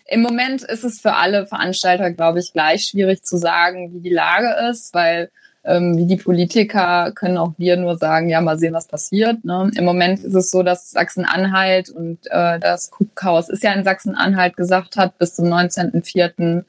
Im 0.06 0.22
Moment 0.22 0.62
ist 0.62 0.84
es 0.84 1.00
für 1.00 1.14
alle 1.14 1.46
Veranstalter, 1.46 2.12
glaube 2.12 2.40
ich, 2.40 2.52
gleich 2.52 2.84
schwierig 2.84 3.22
zu 3.22 3.38
sagen, 3.38 3.92
wie 3.94 4.00
die 4.00 4.14
Lage 4.14 4.54
ist, 4.70 4.92
weil 4.94 5.30
ähm, 5.64 5.96
wie 5.96 6.06
die 6.06 6.16
Politiker 6.16 7.12
können 7.14 7.36
auch 7.36 7.52
wir 7.58 7.76
nur 7.76 7.96
sagen, 7.98 8.28
ja, 8.28 8.40
mal 8.40 8.58
sehen, 8.58 8.74
was 8.74 8.86
passiert. 8.86 9.44
Ne? 9.44 9.70
Im 9.76 9.84
Moment 9.84 10.20
ist 10.20 10.34
es 10.34 10.50
so, 10.50 10.62
dass 10.62 10.90
Sachsen-Anhalt 10.90 11.90
und 11.90 12.18
äh, 12.30 12.58
das 12.58 12.90
Kuckhaus 12.90 13.48
ist 13.48 13.62
ja 13.62 13.72
in 13.72 13.84
Sachsen-Anhalt 13.84 14.56
gesagt 14.56 14.96
hat, 14.96 15.18
bis 15.18 15.34
zum 15.34 15.46
19.04. 15.46 16.64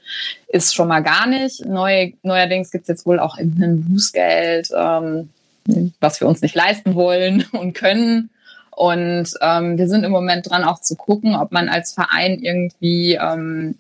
ist 0.48 0.76
schon 0.76 0.88
mal 0.88 1.02
gar 1.02 1.28
nicht. 1.28 1.66
Neu, 1.66 2.12
neuerdings 2.24 2.72
gibt 2.72 2.84
es 2.84 2.88
jetzt 2.90 3.06
wohl 3.06 3.20
auch 3.20 3.38
ein 3.38 3.86
Bußgeld, 3.88 4.70
ähm, 4.76 5.30
was 6.00 6.20
wir 6.20 6.28
uns 6.28 6.42
nicht 6.42 6.56
leisten 6.56 6.96
wollen 6.96 7.46
und 7.52 7.74
können. 7.74 8.30
Und 8.72 9.34
ähm, 9.42 9.78
wir 9.78 9.90
sind 9.90 10.06
im 10.06 10.12
Moment 10.12 10.50
dran, 10.50 10.64
auch 10.64 10.80
zu 10.80 10.96
gucken, 10.96 11.36
ob 11.36 11.52
man 11.52 11.68
als 11.68 11.94
Verein 11.94 12.40
irgendwie, 12.40 13.20
ähm, 13.22 13.76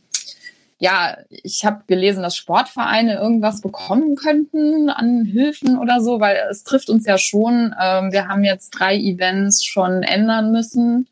ja, 0.79 1.17
ich 1.29 1.65
habe 1.65 1.83
gelesen, 1.87 2.23
dass 2.23 2.37
Sportvereine 2.37 3.15
irgendwas 3.15 3.59
bekommen 3.59 4.15
könnten 4.15 4.89
an 4.89 5.25
Hilfen 5.25 5.77
oder 5.77 5.99
so, 5.99 6.21
weil 6.21 6.37
es 6.49 6.63
trifft 6.63 6.89
uns 6.89 7.05
ja 7.05 7.17
schon. 7.17 7.75
Ähm, 7.79 8.13
wir 8.13 8.29
haben 8.29 8.45
jetzt 8.45 8.69
drei 8.71 8.95
Events 8.95 9.65
schon 9.65 10.03
ändern 10.03 10.53
müssen. 10.53 11.07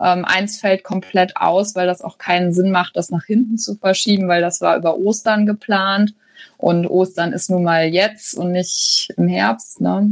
Ähm, 0.00 0.24
eins 0.24 0.58
fällt 0.58 0.82
komplett 0.82 1.36
aus, 1.36 1.76
weil 1.76 1.86
das 1.86 2.02
auch 2.02 2.18
keinen 2.18 2.52
Sinn 2.52 2.72
macht, 2.72 2.96
das 2.96 3.10
nach 3.10 3.24
hinten 3.24 3.58
zu 3.58 3.76
verschieben, 3.76 4.26
weil 4.26 4.42
das 4.42 4.60
war 4.60 4.76
über 4.76 4.98
Ostern 4.98 5.46
geplant. 5.46 6.12
Und 6.58 6.88
Ostern 6.88 7.32
ist 7.32 7.48
nun 7.48 7.62
mal 7.62 7.86
jetzt 7.86 8.34
und 8.34 8.50
nicht 8.50 9.12
im 9.16 9.28
Herbst. 9.28 9.80
Ne? 9.80 10.10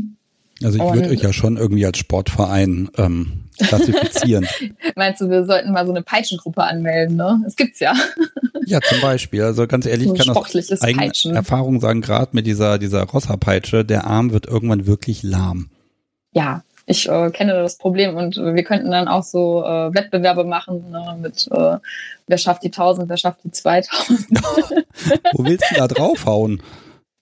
Also 0.63 0.77
ich 0.79 0.83
Und- 0.85 0.95
würde 0.95 1.11
euch 1.11 1.23
ja 1.23 1.33
schon 1.33 1.57
irgendwie 1.57 1.85
als 1.85 1.99
Sportverein 1.99 2.89
ähm, 2.97 3.45
klassifizieren. 3.59 4.47
Meinst 4.97 5.21
du, 5.21 5.29
wir 5.29 5.45
sollten 5.45 5.73
mal 5.73 5.87
so 5.87 5.93
eine 5.93 6.03
Peitschengruppe 6.03 6.63
anmelden, 6.63 7.17
ne? 7.17 7.43
Es 7.47 7.57
gibt's 7.57 7.81
ja. 7.81 7.95
ja, 8.67 8.81
zum 8.81 9.01
Beispiel. 9.01 9.43
Also 9.43 9.67
ganz 9.67 9.87
ehrlich, 9.87 10.09
So 10.09 10.15
ich 10.15 10.21
kann 10.25 10.35
sportliches 10.35 10.83
eigene 10.83 11.07
Peitschen. 11.07 11.35
Erfahrung 11.35 11.81
sagen, 11.81 12.01
gerade 12.01 12.31
mit 12.33 12.47
dieser, 12.47 12.79
dieser 12.79 13.03
Rossa-Peitsche, 13.05 13.85
der 13.85 14.07
Arm 14.07 14.33
wird 14.33 14.47
irgendwann 14.47 14.87
wirklich 14.87 15.23
lahm. 15.23 15.71
Ja, 16.33 16.63
ich 16.87 17.09
äh, 17.09 17.31
kenne 17.31 17.55
das 17.55 17.79
Problem 17.79 18.17
und 18.17 18.37
wir 18.37 18.63
könnten 18.65 18.91
dann 18.91 19.09
auch 19.09 19.23
so 19.23 19.65
äh, 19.65 19.95
Wettbewerbe 19.95 20.45
machen 20.45 20.91
ne, 20.91 21.17
mit 21.21 21.49
äh, 21.51 21.79
wer 22.27 22.39
schafft 22.39 22.63
die 22.63 22.69
1000, 22.69 23.09
wer 23.09 23.17
schafft 23.17 23.43
die 23.45 23.51
2000. 23.51 24.29
Wo 25.33 25.45
willst 25.45 25.65
du 25.71 25.77
da 25.77 25.89
draufhauen? 25.89 26.63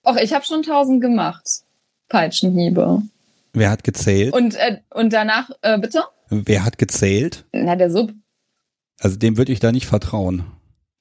Och, 0.05 0.17
ich 0.17 0.33
habe 0.33 0.43
schon 0.45 0.59
1000 0.59 1.01
gemacht. 1.01 1.61
Peitschenhiebe. 2.09 3.03
Wer 3.53 3.69
hat 3.69 3.83
gezählt? 3.83 4.33
Und 4.33 4.55
äh, 4.55 4.79
und 4.89 5.13
danach 5.13 5.49
äh, 5.61 5.77
bitte? 5.77 6.03
Wer 6.29 6.65
hat 6.65 6.77
gezählt? 6.77 7.45
Na, 7.51 7.75
der 7.75 7.91
Sub. 7.91 8.11
Also 8.99 9.17
dem 9.17 9.37
würde 9.37 9.51
ich 9.51 9.59
da 9.59 9.71
nicht 9.71 9.85
vertrauen. 9.85 10.45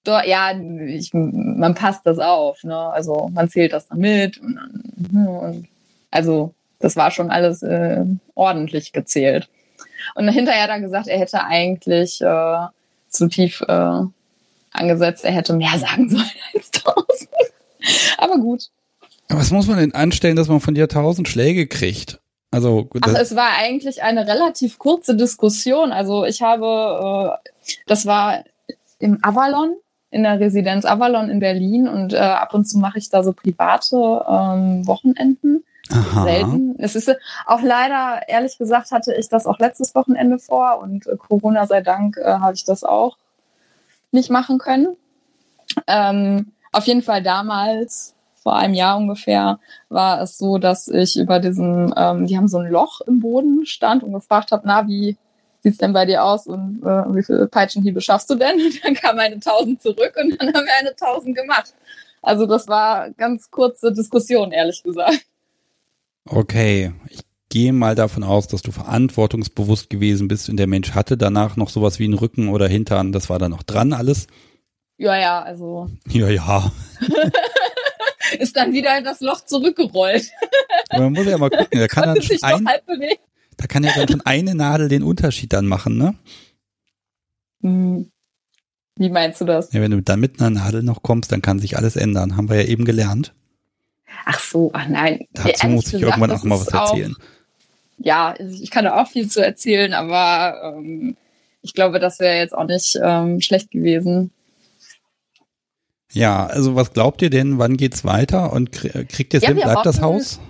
Doch, 0.04 0.22
ja, 0.24 0.52
ich, 0.86 1.10
man 1.14 1.74
passt 1.74 2.04
das 2.04 2.18
auf, 2.18 2.62
ne? 2.64 2.76
Also 2.76 3.30
man 3.32 3.48
zählt 3.48 3.72
das 3.72 3.88
dann 3.88 3.98
mit 3.98 4.38
und, 4.38 4.56
dann, 4.56 4.82
hm, 5.10 5.26
und 5.26 5.68
also 6.10 6.54
das 6.80 6.96
war 6.96 7.10
schon 7.10 7.30
alles 7.30 7.62
äh, 7.62 8.04
ordentlich 8.34 8.92
gezählt. 8.92 9.48
Und 10.14 10.28
hinterher 10.28 10.64
hat 10.64 10.70
er 10.70 10.80
gesagt, 10.80 11.06
er 11.06 11.18
hätte 11.18 11.44
eigentlich 11.44 12.20
äh, 12.20 12.66
zu 13.08 13.28
tief 13.28 13.62
äh, 13.68 14.00
angesetzt, 14.72 15.24
er 15.24 15.32
hätte 15.32 15.54
mehr 15.54 15.70
sagen 15.78 16.10
sollen 16.10 16.30
als 16.54 16.70
1000. 16.74 17.30
Aber 18.18 18.38
gut. 18.38 18.68
Was 19.28 19.50
muss 19.50 19.68
man 19.68 19.78
denn 19.78 19.94
anstellen, 19.94 20.36
dass 20.36 20.48
man 20.48 20.60
von 20.60 20.74
dir 20.74 20.88
tausend 20.88 21.28
Schläge 21.28 21.66
kriegt? 21.66 22.20
Also 22.52 22.88
Ach, 23.00 23.14
es 23.14 23.34
war 23.34 23.48
eigentlich 23.58 24.02
eine 24.02 24.26
relativ 24.26 24.78
kurze 24.78 25.16
Diskussion. 25.16 25.90
Also 25.90 26.24
ich 26.24 26.42
habe, 26.42 27.38
äh, 27.42 27.50
das 27.86 28.04
war 28.06 28.44
im 28.98 29.18
Avalon, 29.22 29.74
in 30.10 30.22
der 30.22 30.38
Residenz 30.38 30.84
Avalon 30.84 31.30
in 31.30 31.40
Berlin 31.40 31.88
und 31.88 32.12
äh, 32.12 32.18
ab 32.18 32.52
und 32.52 32.66
zu 32.66 32.78
mache 32.78 32.98
ich 32.98 33.08
da 33.08 33.24
so 33.24 33.32
private 33.32 34.24
ähm, 34.28 34.86
Wochenenden. 34.86 35.64
aha. 35.90 36.24
Selten. 36.24 36.76
Es 36.78 36.94
ist 36.94 37.10
auch 37.46 37.62
leider, 37.62 38.28
ehrlich 38.28 38.58
gesagt, 38.58 38.92
hatte 38.92 39.14
ich 39.14 39.30
das 39.30 39.46
auch 39.46 39.58
letztes 39.58 39.94
Wochenende 39.94 40.38
vor 40.38 40.78
und 40.80 41.06
äh, 41.06 41.16
Corona 41.16 41.66
sei 41.66 41.80
Dank 41.80 42.18
äh, 42.18 42.24
habe 42.24 42.54
ich 42.54 42.64
das 42.64 42.84
auch 42.84 43.16
nicht 44.10 44.30
machen 44.30 44.58
können. 44.58 44.94
Ähm, 45.86 46.52
auf 46.70 46.86
jeden 46.86 47.02
Fall 47.02 47.22
damals, 47.22 48.14
vor 48.42 48.56
einem 48.56 48.74
Jahr 48.74 48.96
ungefähr, 48.96 49.58
war 49.88 50.20
es 50.20 50.36
so, 50.36 50.58
dass 50.58 50.88
ich 50.88 51.16
über 51.16 51.38
diesen, 51.38 51.94
ähm, 51.96 52.26
die 52.26 52.36
haben 52.36 52.48
so 52.48 52.58
ein 52.58 52.70
Loch 52.70 53.00
im 53.02 53.20
Boden 53.20 53.64
stand 53.66 54.02
und 54.02 54.12
gefragt 54.12 54.52
habe, 54.52 54.62
na, 54.66 54.86
wie 54.86 55.16
sieht's 55.62 55.78
denn 55.78 55.92
bei 55.92 56.06
dir 56.06 56.24
aus 56.24 56.46
und 56.46 56.82
äh, 56.82 57.14
wie 57.14 57.22
viele 57.22 57.46
Peitschenhiebe 57.46 58.00
schaffst 58.00 58.28
du 58.30 58.34
denn? 58.34 58.60
Und 58.60 58.84
dann 58.84 58.94
kam 58.94 59.18
eine 59.18 59.36
1000 59.36 59.80
zurück 59.80 60.14
und 60.20 60.40
dann 60.40 60.48
haben 60.48 60.66
wir 60.66 60.78
eine 60.80 60.90
1000 60.90 61.36
gemacht. 61.36 61.72
Also 62.20 62.46
das 62.46 62.68
war 62.68 63.10
ganz 63.10 63.50
kurze 63.50 63.92
Diskussion, 63.92 64.52
ehrlich 64.52 64.82
gesagt. 64.82 65.24
Okay, 66.28 66.92
ich 67.08 67.20
gehe 67.48 67.72
mal 67.72 67.94
davon 67.94 68.22
aus, 68.22 68.48
dass 68.48 68.62
du 68.62 68.72
verantwortungsbewusst 68.72 69.90
gewesen 69.90 70.28
bist 70.28 70.48
und 70.48 70.56
der 70.56 70.66
Mensch 70.66 70.92
hatte 70.94 71.16
danach 71.16 71.56
noch 71.56 71.68
sowas 71.68 71.98
wie 71.98 72.04
einen 72.04 72.14
Rücken 72.14 72.48
oder 72.48 72.66
Hintern. 72.68 73.12
Das 73.12 73.28
war 73.28 73.38
da 73.38 73.48
noch 73.48 73.62
dran 73.62 73.92
alles. 73.92 74.26
Ja, 74.98 75.16
ja, 75.16 75.42
also. 75.42 75.88
Ja, 76.08 76.28
ja. 76.28 76.70
ist 78.38 78.56
dann 78.56 78.72
wieder 78.72 78.96
in 78.98 79.04
das 79.04 79.20
Loch 79.20 79.44
zurückgerollt. 79.44 80.30
Man 80.90 81.12
muss 81.12 81.26
ja 81.26 81.38
mal 81.38 81.50
gucken, 81.50 81.78
da 81.78 81.88
kann 81.88 82.04
dann 82.14 82.22
schon 82.22 82.38
ein, 82.42 82.68
da 83.56 83.66
kann 83.66 83.84
ja 83.84 83.92
dann 83.94 84.08
schon 84.08 84.20
eine 84.22 84.54
Nadel 84.54 84.88
den 84.88 85.02
Unterschied 85.02 85.52
dann 85.52 85.66
machen, 85.66 85.96
ne? 85.98 86.14
Hm. 87.62 88.10
Wie 88.96 89.08
meinst 89.08 89.40
du 89.40 89.44
das? 89.44 89.72
Ja, 89.72 89.80
wenn 89.80 89.90
du 89.90 90.02
dann 90.02 90.20
mit 90.20 90.40
einer 90.40 90.50
Nadel 90.50 90.82
noch 90.82 91.02
kommst, 91.02 91.32
dann 91.32 91.42
kann 91.42 91.58
sich 91.58 91.76
alles 91.76 91.96
ändern. 91.96 92.36
Haben 92.36 92.50
wir 92.50 92.56
ja 92.56 92.68
eben 92.68 92.84
gelernt. 92.84 93.34
Ach 94.26 94.38
so, 94.38 94.70
ach 94.74 94.86
nein. 94.88 95.26
Dazu 95.32 95.66
muss 95.68 95.86
ich 95.86 95.92
gesagt, 95.92 96.18
irgendwann 96.18 96.30
auch 96.30 96.44
mal 96.44 96.60
was 96.60 96.68
erzählen. 96.68 97.14
Auch, 97.14 98.04
ja, 98.04 98.34
ich 98.38 98.70
kann 98.70 98.84
da 98.84 99.00
auch 99.00 99.08
viel 99.08 99.28
zu 99.28 99.44
erzählen, 99.44 99.94
aber 99.94 100.76
ähm, 100.76 101.16
ich 101.62 101.72
glaube, 101.72 102.00
das 102.00 102.18
wäre 102.18 102.36
jetzt 102.36 102.54
auch 102.54 102.66
nicht 102.66 102.98
ähm, 103.02 103.40
schlecht 103.40 103.70
gewesen. 103.70 104.30
Ja, 106.12 106.46
also 106.46 106.74
was 106.76 106.92
glaubt 106.92 107.22
ihr 107.22 107.30
denn, 107.30 107.58
wann 107.58 107.76
geht's 107.76 108.04
weiter 108.04 108.52
und 108.52 108.70
kriegt 108.72 109.34
ihr 109.34 109.38
es 109.38 109.42
ja, 109.42 109.48
hin, 109.48 109.60
bleibt 109.60 109.86
das 109.86 110.00
Haus? 110.00 110.40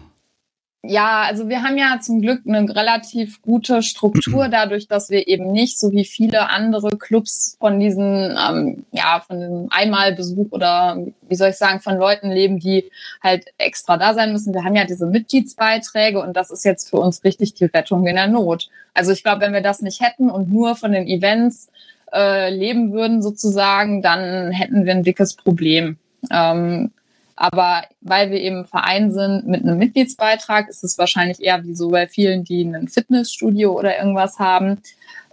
Ja, 0.85 1.23
also 1.23 1.49
wir 1.49 1.63
haben 1.63 1.79
ja 1.79 2.01
zum 2.01 2.21
Glück 2.21 2.41
eine 2.45 2.69
relativ 2.75 3.41
gute 3.41 3.83
Struktur 3.85 4.49
dadurch, 4.51 4.89
dass 4.89 5.11
wir 5.11 5.29
eben 5.29 5.53
nicht 5.53 5.79
so 5.79 5.93
wie 5.93 6.05
viele 6.05 6.51
andere 6.51 6.99
Clubs 6.99 7.57
von 7.61 7.79
diesen, 7.79 8.37
ähm, 8.37 8.85
ja, 8.91 9.23
von 9.25 9.39
dem 9.39 9.69
Einmalbesuch 9.71 10.51
oder 10.51 10.99
wie 11.29 11.37
soll 11.37 11.51
ich 11.51 11.57
sagen, 11.57 11.79
von 11.79 11.99
Leuten 11.99 12.33
leben, 12.33 12.59
die 12.59 12.91
halt 13.23 13.47
extra 13.59 13.97
da 13.97 14.13
sein 14.13 14.33
müssen. 14.33 14.55
Wir 14.55 14.65
haben 14.65 14.75
ja 14.75 14.85
diese 14.85 15.07
Mitgliedsbeiträge 15.07 16.21
und 16.21 16.37
das 16.37 16.51
ist 16.51 16.65
jetzt 16.65 16.91
für 16.91 16.97
uns 16.97 17.23
richtig 17.23 17.55
die 17.55 17.67
Rettung 17.67 18.05
in 18.09 18.17
der 18.17 18.27
Not. 18.27 18.69
Also 18.93 19.13
ich 19.13 19.23
glaube, 19.23 19.43
wenn 19.43 19.53
wir 19.53 19.63
das 19.63 19.83
nicht 19.83 20.01
hätten 20.01 20.31
und 20.31 20.51
nur 20.51 20.75
von 20.75 20.91
den 20.91 21.07
Events 21.07 21.69
äh, 22.13 22.51
leben 22.51 22.93
würden 22.93 23.23
sozusagen, 23.23 24.03
dann 24.03 24.51
hätten 24.51 24.85
wir 24.85 24.93
ein 24.93 25.03
dickes 25.03 25.35
Problem. 25.35 25.97
Ähm, 26.31 26.93
aber 27.37 27.83
weil 28.01 28.31
wir 28.31 28.41
eben 28.41 28.67
Verein 28.67 29.13
sind 29.13 29.47
mit 29.47 29.63
einem 29.63 29.79
Mitgliedsbeitrag, 29.79 30.69
ist 30.69 30.85
es 30.85 30.99
wahrscheinlich 30.99 31.43
eher 31.43 31.65
wie 31.65 31.75
so 31.75 31.91
bei 31.91 32.07
vielen, 32.07 32.45
die 32.45 32.63
ein 32.63 32.89
Fitnessstudio 32.89 33.77
oder 33.77 33.99
irgendwas 33.99 34.39
haben, 34.39 34.83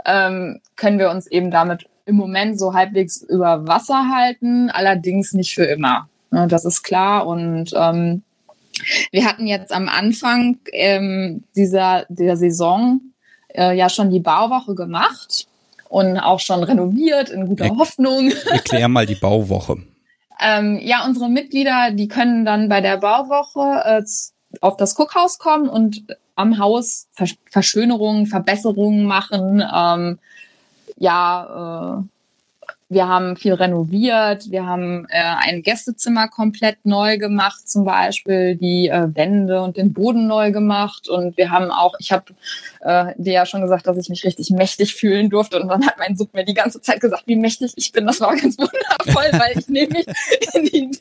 ähm, 0.05 0.59
können 0.75 0.97
wir 0.97 1.11
uns 1.11 1.27
eben 1.27 1.51
damit 1.51 1.87
im 2.05 2.15
Moment 2.15 2.57
so 2.59 2.73
halbwegs 2.73 3.21
über 3.21 3.67
Wasser 3.67 4.09
halten, 4.09 4.69
allerdings 4.69 5.33
nicht 5.33 5.53
für 5.53 5.65
immer. 5.65 6.09
Das 6.31 6.65
ist 6.65 6.83
klar. 6.83 7.27
Und 7.27 7.73
ähm, 7.75 8.23
wir 9.11 9.25
hatten 9.25 9.45
jetzt 9.45 9.71
am 9.71 9.89
Anfang 9.89 10.57
ähm, 10.71 11.43
dieser 11.55 12.05
der 12.09 12.37
Saison 12.37 13.01
äh, 13.49 13.75
ja 13.75 13.89
schon 13.89 14.09
die 14.09 14.19
Bauwoche 14.19 14.75
gemacht 14.75 15.47
und 15.89 16.17
auch 16.17 16.39
schon 16.39 16.63
renoviert 16.63 17.29
in 17.29 17.47
guter 17.47 17.69
Hoffnung. 17.77 18.31
Erklär 18.49 18.87
mal 18.87 19.05
die 19.05 19.15
Bauwoche. 19.15 19.77
Ähm, 20.39 20.79
ja, 20.81 21.03
unsere 21.05 21.29
Mitglieder, 21.29 21.91
die 21.91 22.07
können 22.07 22.45
dann 22.45 22.69
bei 22.69 22.79
der 22.79 22.97
Bauwoche 22.97 23.83
äh, 23.83 24.03
auf 24.61 24.77
das 24.77 24.97
Cookhaus 24.97 25.37
kommen 25.37 25.67
und 25.67 26.05
am 26.35 26.57
Haus 26.57 27.07
Versch 27.11 27.35
Verschönerungen, 27.51 28.27
Verbesserungen 28.27 29.03
machen. 29.03 29.61
Ähm, 29.75 30.19
ja, 30.97 31.99
äh, 31.99 32.03
wir 32.91 33.07
haben 33.07 33.35
viel 33.35 33.53
renoviert, 33.53 34.49
wir 34.49 34.65
haben 34.65 35.05
äh, 35.09 35.21
ein 35.21 35.61
Gästezimmer 35.61 36.27
komplett 36.27 36.77
neu 36.85 37.19
gemacht, 37.19 37.69
zum 37.69 37.85
Beispiel 37.85 38.55
die 38.55 38.87
äh, 38.87 39.13
Wände 39.13 39.61
und 39.61 39.77
den 39.77 39.93
Boden 39.93 40.27
neu 40.27 40.51
gemacht. 40.51 41.07
Und 41.07 41.37
wir 41.37 41.51
haben 41.51 41.69
auch, 41.69 41.93
ich 41.99 42.11
habe 42.11 42.33
äh, 42.81 43.13
dir 43.17 43.33
ja 43.33 43.45
schon 43.45 43.61
gesagt, 43.61 43.87
dass 43.87 43.97
ich 43.97 44.09
mich 44.09 44.23
richtig 44.23 44.49
mächtig 44.51 44.95
fühlen 44.95 45.29
durfte. 45.29 45.59
Und 45.59 45.67
dann 45.67 45.85
hat 45.85 45.97
mein 45.97 46.15
Sub 46.15 46.33
mir 46.33 46.45
die 46.45 46.53
ganze 46.53 46.81
Zeit 46.81 47.01
gesagt, 47.01 47.23
wie 47.25 47.35
mächtig 47.35 47.73
ich 47.75 47.91
bin. 47.91 48.05
Das 48.05 48.21
war 48.21 48.35
ganz 48.35 48.57
wundervoll, 48.57 49.39
weil 49.39 49.57
ich 49.57 49.67
nämlich 49.67 50.05
die, 50.55 50.91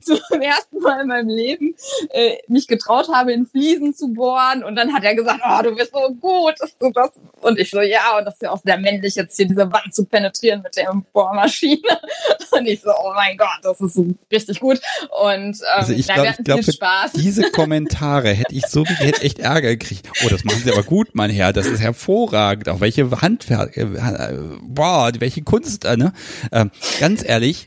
zum 0.00 0.40
ersten 0.40 0.78
Mal 0.78 1.02
in 1.02 1.08
meinem 1.08 1.28
Leben 1.28 1.74
äh, 2.10 2.36
mich 2.48 2.66
getraut 2.66 3.08
habe, 3.12 3.32
in 3.32 3.46
Fliesen 3.46 3.94
zu 3.94 4.12
bohren. 4.12 4.64
Und 4.64 4.76
dann 4.76 4.92
hat 4.92 5.04
er 5.04 5.14
gesagt, 5.14 5.40
oh, 5.44 5.62
du 5.62 5.74
bist 5.74 5.92
so 5.92 6.12
gut, 6.14 6.54
du 6.80 6.90
das. 6.90 7.10
Und 7.40 7.58
ich 7.58 7.70
so, 7.70 7.80
ja, 7.80 8.18
und 8.18 8.24
das 8.24 8.34
ist 8.34 8.42
ja 8.42 8.50
auch 8.50 8.60
sehr 8.62 8.78
männlich, 8.78 9.14
jetzt 9.14 9.36
hier 9.36 9.46
diese 9.46 9.70
Wand 9.72 9.94
zu 9.94 10.04
penetrieren 10.04 10.62
mit 10.62 10.74
Bohren. 10.74 11.04
Bohrmaschine. 11.12 11.82
Und 12.50 12.66
ich 12.66 12.80
so, 12.80 12.90
oh 12.90 13.12
mein 13.14 13.36
Gott, 13.36 13.58
das 13.62 13.80
ist 13.80 14.00
richtig 14.32 14.60
gut. 14.60 14.80
Und 15.22 15.56
ähm, 15.56 15.62
also 15.66 15.92
ich 15.92 16.06
glaube, 16.06 16.34
glaub, 16.42 16.60
diese 17.14 17.50
Kommentare 17.50 18.30
hätte 18.30 18.54
ich 18.54 18.66
so, 18.66 18.84
hätte 18.84 19.22
echt 19.22 19.38
Ärger 19.38 19.68
gekriegt. 19.68 20.08
Oh, 20.24 20.28
das 20.28 20.44
machen 20.44 20.62
Sie 20.64 20.72
aber 20.72 20.82
gut, 20.82 21.08
mein 21.28 21.36
Herr, 21.36 21.52
das 21.52 21.66
ist 21.66 21.80
hervorragend. 21.80 22.68
Auch 22.68 22.80
welche 22.80 23.10
Handwerk, 23.20 23.76
äh, 23.76 23.86
boah, 24.62 25.12
welche 25.18 25.42
Kunst, 25.42 25.84
äh, 25.84 25.96
ne? 25.96 26.12
Ähm, 26.52 26.70
ganz 27.00 27.22
ehrlich, 27.24 27.66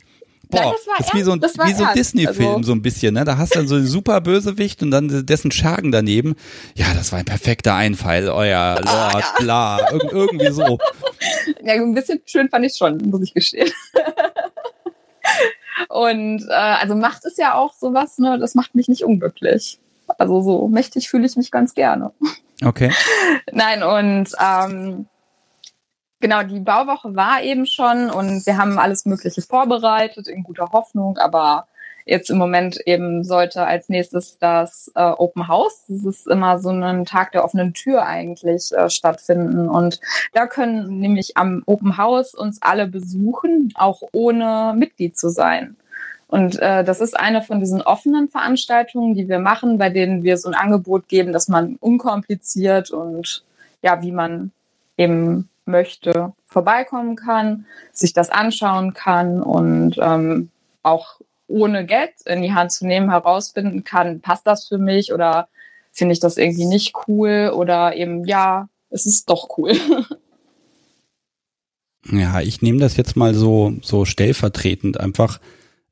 Boah, 0.50 0.74
das, 0.74 0.82
das 0.98 1.08
ist 1.08 1.14
wie 1.14 1.22
so 1.22 1.32
ein, 1.32 1.42
wie 1.42 1.74
so 1.74 1.86
ein 1.86 1.94
Disney-Film 1.94 2.56
also. 2.56 2.64
so 2.64 2.72
ein 2.74 2.82
bisschen, 2.82 3.14
ne? 3.14 3.24
Da 3.24 3.38
hast 3.38 3.56
du 3.56 3.60
dann 3.60 3.70
so 3.70 3.76
einen 3.76 3.88
super 3.88 4.20
Bösewicht 4.20 4.84
und 4.84 4.92
dann 4.92 5.26
dessen 5.26 5.50
Schergen 5.50 5.94
daneben. 5.94 6.36
Ja, 6.76 6.88
das 6.94 7.14
war 7.14 7.20
ein 7.20 7.26
perfekter 7.26 7.74
Einfall, 7.74 8.28
euer 8.28 8.76
Lord, 8.84 8.88
ah, 8.88 9.20
ja. 9.20 9.34
bla, 9.40 9.92
Ir 9.94 10.12
irgendwie 10.12 10.52
so. 10.52 10.78
Ja, 11.64 11.74
ein 11.74 11.94
bisschen 11.94 12.22
schön 12.26 12.50
fand 12.50 12.66
ich 12.66 12.76
schon, 12.76 12.98
muss 12.98 13.22
ich 13.22 13.34
gestehen. 13.34 13.72
und 15.88 16.46
äh, 16.50 16.54
also 16.54 16.96
Macht 16.96 17.24
ist 17.24 17.38
ja 17.38 17.54
auch 17.54 17.74
sowas, 17.74 18.18
ne? 18.18 18.38
Das 18.38 18.54
macht 18.54 18.76
mich 18.76 18.90
nicht 18.90 19.06
unglücklich. 19.06 19.80
Also 20.18 20.42
so 20.42 20.68
mächtig 20.68 21.10
fühle 21.10 21.26
ich 21.26 21.38
mich 21.38 21.50
ganz 21.50 21.74
gerne. 21.74 22.12
Okay. 22.64 22.92
Nein, 23.52 23.84
und 23.84 24.30
ähm, 24.40 25.08
genau, 26.20 26.44
die 26.44 26.60
Bauwoche 26.60 27.16
war 27.16 27.42
eben 27.42 27.66
schon 27.66 28.10
und 28.10 28.46
wir 28.46 28.58
haben 28.58 28.78
alles 28.78 29.06
Mögliche 29.06 29.42
vorbereitet 29.42 30.28
in 30.28 30.44
guter 30.44 30.72
Hoffnung, 30.72 31.18
aber 31.18 31.68
jetzt 32.06 32.30
im 32.30 32.38
Moment 32.38 32.80
eben 32.86 33.24
sollte 33.24 33.66
als 33.66 33.90
nächstes 33.90 34.38
das 34.38 34.92
äh, 34.96 35.02
Open 35.02 35.48
House, 35.48 35.86
das 35.88 36.04
ist 36.04 36.28
immer 36.28 36.60
so 36.60 36.70
ein 36.70 37.06
Tag 37.06 37.32
der 37.32 37.44
offenen 37.44 37.74
Tür 37.74 38.06
eigentlich 38.06 38.72
äh, 38.72 38.90
stattfinden 38.90 39.70
und 39.70 40.00
da 40.34 40.48
können 40.48 41.00
nämlich 41.00 41.38
am 41.38 41.64
Open 41.66 41.98
House 41.98 42.34
uns 42.34 42.62
alle 42.62 42.88
besuchen, 42.88 43.72
auch 43.76 44.02
ohne 44.12 44.74
Mitglied 44.76 45.18
zu 45.18 45.30
sein. 45.30 45.78
Und 46.32 46.58
äh, 46.60 46.86
das 46.86 47.02
ist 47.02 47.20
eine 47.20 47.42
von 47.42 47.60
diesen 47.60 47.82
offenen 47.82 48.30
Veranstaltungen, 48.30 49.16
die 49.16 49.28
wir 49.28 49.40
machen, 49.40 49.78
bei 49.78 49.90
denen 49.90 50.24
wir 50.24 50.38
so 50.38 50.48
ein 50.48 50.56
Angebot 50.56 51.10
geben, 51.10 51.34
dass 51.34 51.50
man 51.50 51.76
unkompliziert 51.76 52.90
und 52.90 53.44
ja, 53.82 54.02
wie 54.02 54.14
man 54.14 54.52
eben 54.96 55.50
möchte, 55.66 56.32
vorbeikommen 56.46 57.18
kann, 57.18 57.66
sich 57.92 58.14
das 58.14 58.30
anschauen 58.30 58.94
kann 58.94 59.44
und 59.44 59.98
ähm, 60.02 60.50
auch 60.84 61.20
ohne 61.48 61.86
Geld 61.86 62.14
in 62.26 62.42
die 62.42 62.54
Hand 62.54 62.72
zu 62.72 62.88
nehmen 62.88 63.10
herausfinden 63.10 63.84
kann, 63.84 64.22
passt 64.22 64.48
das 64.48 64.70
für 64.70 64.78
mich 64.78 65.12
oder 65.12 65.50
finde 65.92 66.14
ich 66.14 66.22
das 66.22 66.38
irgendwie 66.38 66.66
nicht 66.66 66.94
cool 67.10 67.52
oder 67.54 67.94
eben 67.94 68.24
ja, 68.24 68.70
es 68.90 69.06
ist 69.06 69.30
doch 69.30 69.58
cool. 69.58 69.74
Ja, 72.12 72.42
ich 72.42 72.64
nehme 72.64 72.80
das 72.80 72.98
jetzt 72.98 73.16
mal 73.16 73.36
so 73.36 73.74
so 73.84 74.06
stellvertretend 74.06 75.00
einfach 75.00 75.40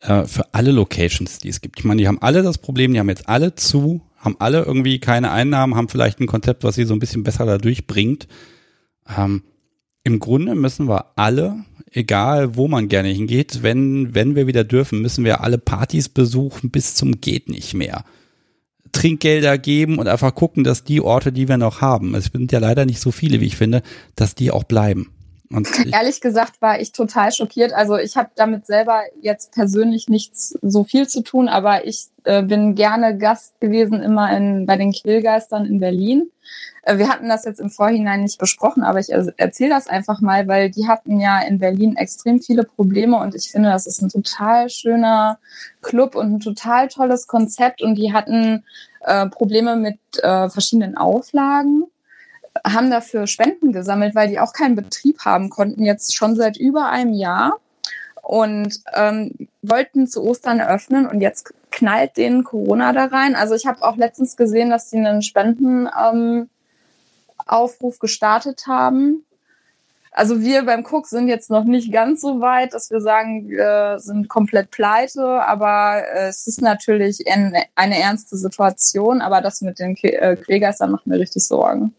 äh, 0.02 0.26
für 0.26 0.54
alle 0.54 0.72
Locations, 0.72 1.40
die 1.40 1.50
es 1.50 1.62
gibt. 1.62 1.80
Ich 1.80 1.86
meine, 1.86 2.02
die 2.02 2.08
haben 2.08 2.22
alle 2.22 2.44
das 2.44 2.58
Problem, 2.58 2.94
die 2.94 3.00
haben 3.00 3.10
jetzt 3.10 3.28
alle 3.28 3.56
zu, 3.56 4.02
haben 4.18 4.36
alle 4.40 4.64
irgendwie 4.64 5.00
keine 5.00 5.32
Einnahmen, 5.32 5.76
haben 5.76 5.90
vielleicht 5.90 6.20
ein 6.20 6.28
Konzept, 6.28 6.64
was 6.64 6.76
sie 6.76 6.86
so 6.86 6.94
ein 6.94 7.00
bisschen 7.00 7.24
besser 7.24 7.46
dadurch 7.46 7.88
bringt. 7.88 8.28
Ähm, 9.18 9.44
im 10.04 10.20
Grunde 10.20 10.56
müssen 10.56 10.88
wir 10.88 11.18
alle, 11.18 11.66
egal 11.92 12.56
wo 12.56 12.68
man 12.68 12.88
gerne 12.88 13.10
hingeht, 13.10 13.64
wenn, 13.64 14.16
wenn 14.16 14.36
wir 14.36 14.48
wieder 14.48 14.64
dürfen, 14.64 15.02
müssen 15.02 15.26
wir 15.26 15.42
alle 15.42 15.58
Partys 15.58 16.10
besuchen 16.10 16.72
bis 16.72 16.96
zum 16.96 17.20
geht 17.20 17.50
nicht 17.50 17.74
mehr. 17.74 18.06
Trinkgelder 18.92 19.58
geben 19.58 20.00
und 20.00 20.08
einfach 20.08 20.34
gucken, 20.34 20.64
dass 20.64 20.84
die 20.84 21.02
Orte, 21.02 21.32
die 21.32 21.48
wir 21.48 21.58
noch 21.58 21.82
haben, 21.82 22.16
es 22.16 22.26
sind 22.26 22.52
ja 22.52 22.60
leider 22.60 22.86
nicht 22.86 23.00
so 23.00 23.12
viele, 23.12 23.40
wie 23.40 23.46
ich 23.46 23.56
finde, 23.56 23.84
dass 24.16 24.36
die 24.36 24.52
auch 24.52 24.64
bleiben. 24.64 25.12
Und 25.52 25.68
Ehrlich 25.94 26.22
gesagt 26.22 26.62
war 26.62 26.80
ich 26.80 26.92
total 26.92 27.32
schockiert. 27.32 27.74
Also 27.74 27.98
ich 27.98 28.18
habe 28.18 28.30
damit 28.36 28.68
selber 28.68 29.02
jetzt 29.22 29.52
persönlich 29.52 30.08
nichts 30.08 30.58
so 30.62 30.84
viel 30.84 31.08
zu 31.08 31.22
tun, 31.22 31.48
aber 31.48 31.86
ich 31.88 32.06
äh, 32.24 32.44
bin 32.44 32.76
gerne 32.76 33.18
Gast 33.18 33.60
gewesen 33.60 34.04
immer 34.04 34.36
in, 34.36 34.68
bei 34.68 34.78
den 34.78 34.92
Quillgeistern 34.92 35.66
in 35.66 35.80
Berlin. 35.80 36.30
Äh, 36.84 37.00
wir 37.00 37.10
hatten 37.10 37.30
das 37.30 37.46
jetzt 37.46 37.60
im 37.60 37.72
Vorhinein 37.72 38.22
nicht 38.22 38.38
besprochen, 38.38 38.84
aber 38.84 39.00
ich 39.00 39.10
erzähle 39.10 39.72
das 39.72 39.88
einfach 39.88 40.22
mal, 40.22 40.48
weil 40.48 40.70
die 40.70 40.88
hatten 40.88 41.20
ja 41.20 41.40
in 41.40 41.58
Berlin 41.58 41.96
extrem 41.96 42.40
viele 42.42 42.64
Probleme 42.64 43.18
und 43.18 43.34
ich 43.34 43.50
finde, 43.50 43.70
das 43.70 43.88
ist 43.88 44.04
ein 44.04 44.10
total 44.10 44.70
schöner 44.70 45.40
Club 45.82 46.16
und 46.16 46.34
ein 46.36 46.40
total 46.40 46.90
tolles 46.90 47.26
Konzept 47.26 47.82
und 47.82 47.96
die 47.96 48.14
hatten 48.14 48.64
äh, 49.02 49.28
Probleme 49.28 49.76
mit 49.76 49.98
äh, 50.22 50.48
verschiedenen 50.50 50.96
Auflagen 50.96 51.86
haben 52.66 52.90
dafür 52.92 53.28
Spenden 53.28 53.72
gesammelt, 53.72 54.16
weil 54.16 54.30
die 54.30 54.40
auch 54.40 54.54
keinen 54.54 54.76
Betrieb 54.76 55.26
haben 55.26 55.50
konnten, 55.50 55.84
jetzt 55.84 56.16
schon 56.16 56.36
seit 56.36 56.58
über 56.58 56.90
einem 56.90 57.14
Jahr 57.14 57.58
und 58.22 58.82
ähm, 58.94 59.32
wollten 59.62 60.08
zu 60.08 60.24
Ostern 60.24 60.60
eröffnen 60.60 61.08
und 61.08 61.22
jetzt 61.22 61.54
knallt 61.72 62.18
denen 62.18 62.44
Corona 62.44 62.94
da 62.94 63.06
rein. 63.06 63.36
Also 63.36 63.56
ich 63.56 63.66
habe 63.66 63.82
auch 63.82 63.98
letztens 63.98 64.38
gesehen, 64.38 64.70
dass 64.70 64.90
sie 64.90 64.98
einen 64.98 65.22
Spendenaufruf 65.22 66.50
ähm, 67.50 68.00
gestartet 68.00 68.68
haben. 68.68 69.26
Also 70.12 70.42
wir 70.42 70.64
beim 70.64 70.86
Cook 70.86 71.08
sind 71.08 71.28
jetzt 71.28 71.50
noch 71.50 71.64
nicht 71.64 71.92
ganz 71.94 72.22
so 72.22 72.42
weit, 72.42 72.74
dass 72.74 72.90
wir 72.92 73.00
sagen, 73.00 73.48
wir 73.48 73.98
sind 74.00 74.28
komplett 74.28 74.72
pleite, 74.72 75.24
aber 75.24 76.04
äh, 76.14 76.28
es 76.28 76.48
ist 76.48 76.62
natürlich 76.62 77.26
eine 77.28 78.00
ernste 78.00 78.36
Situation, 78.36 79.22
aber 79.22 79.42
das 79.42 79.62
mit 79.62 79.80
den 79.80 79.96
äh, 80.02 80.36
Quälgeistern 80.36 80.92
macht 80.92 81.08
mir 81.08 81.20
richtig 81.20 81.44
Sorgen. 81.46 81.94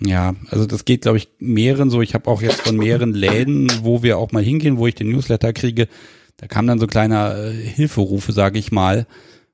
Ja, 0.00 0.34
also 0.50 0.66
das 0.66 0.84
geht, 0.84 1.02
glaube 1.02 1.18
ich, 1.18 1.28
mehreren 1.38 1.90
so. 1.90 2.02
Ich 2.02 2.14
habe 2.14 2.30
auch 2.30 2.40
jetzt 2.40 2.62
von 2.62 2.76
mehreren 2.76 3.14
Läden, 3.14 3.70
wo 3.82 4.02
wir 4.02 4.18
auch 4.18 4.32
mal 4.32 4.42
hingehen, 4.42 4.78
wo 4.78 4.86
ich 4.86 4.94
den 4.94 5.10
Newsletter 5.10 5.52
kriege, 5.52 5.88
da 6.36 6.46
kam 6.46 6.66
dann 6.66 6.78
so 6.78 6.86
kleiner 6.86 7.36
äh, 7.36 7.52
Hilferufe, 7.52 8.32
sage 8.32 8.58
ich 8.58 8.70
mal. 8.70 9.06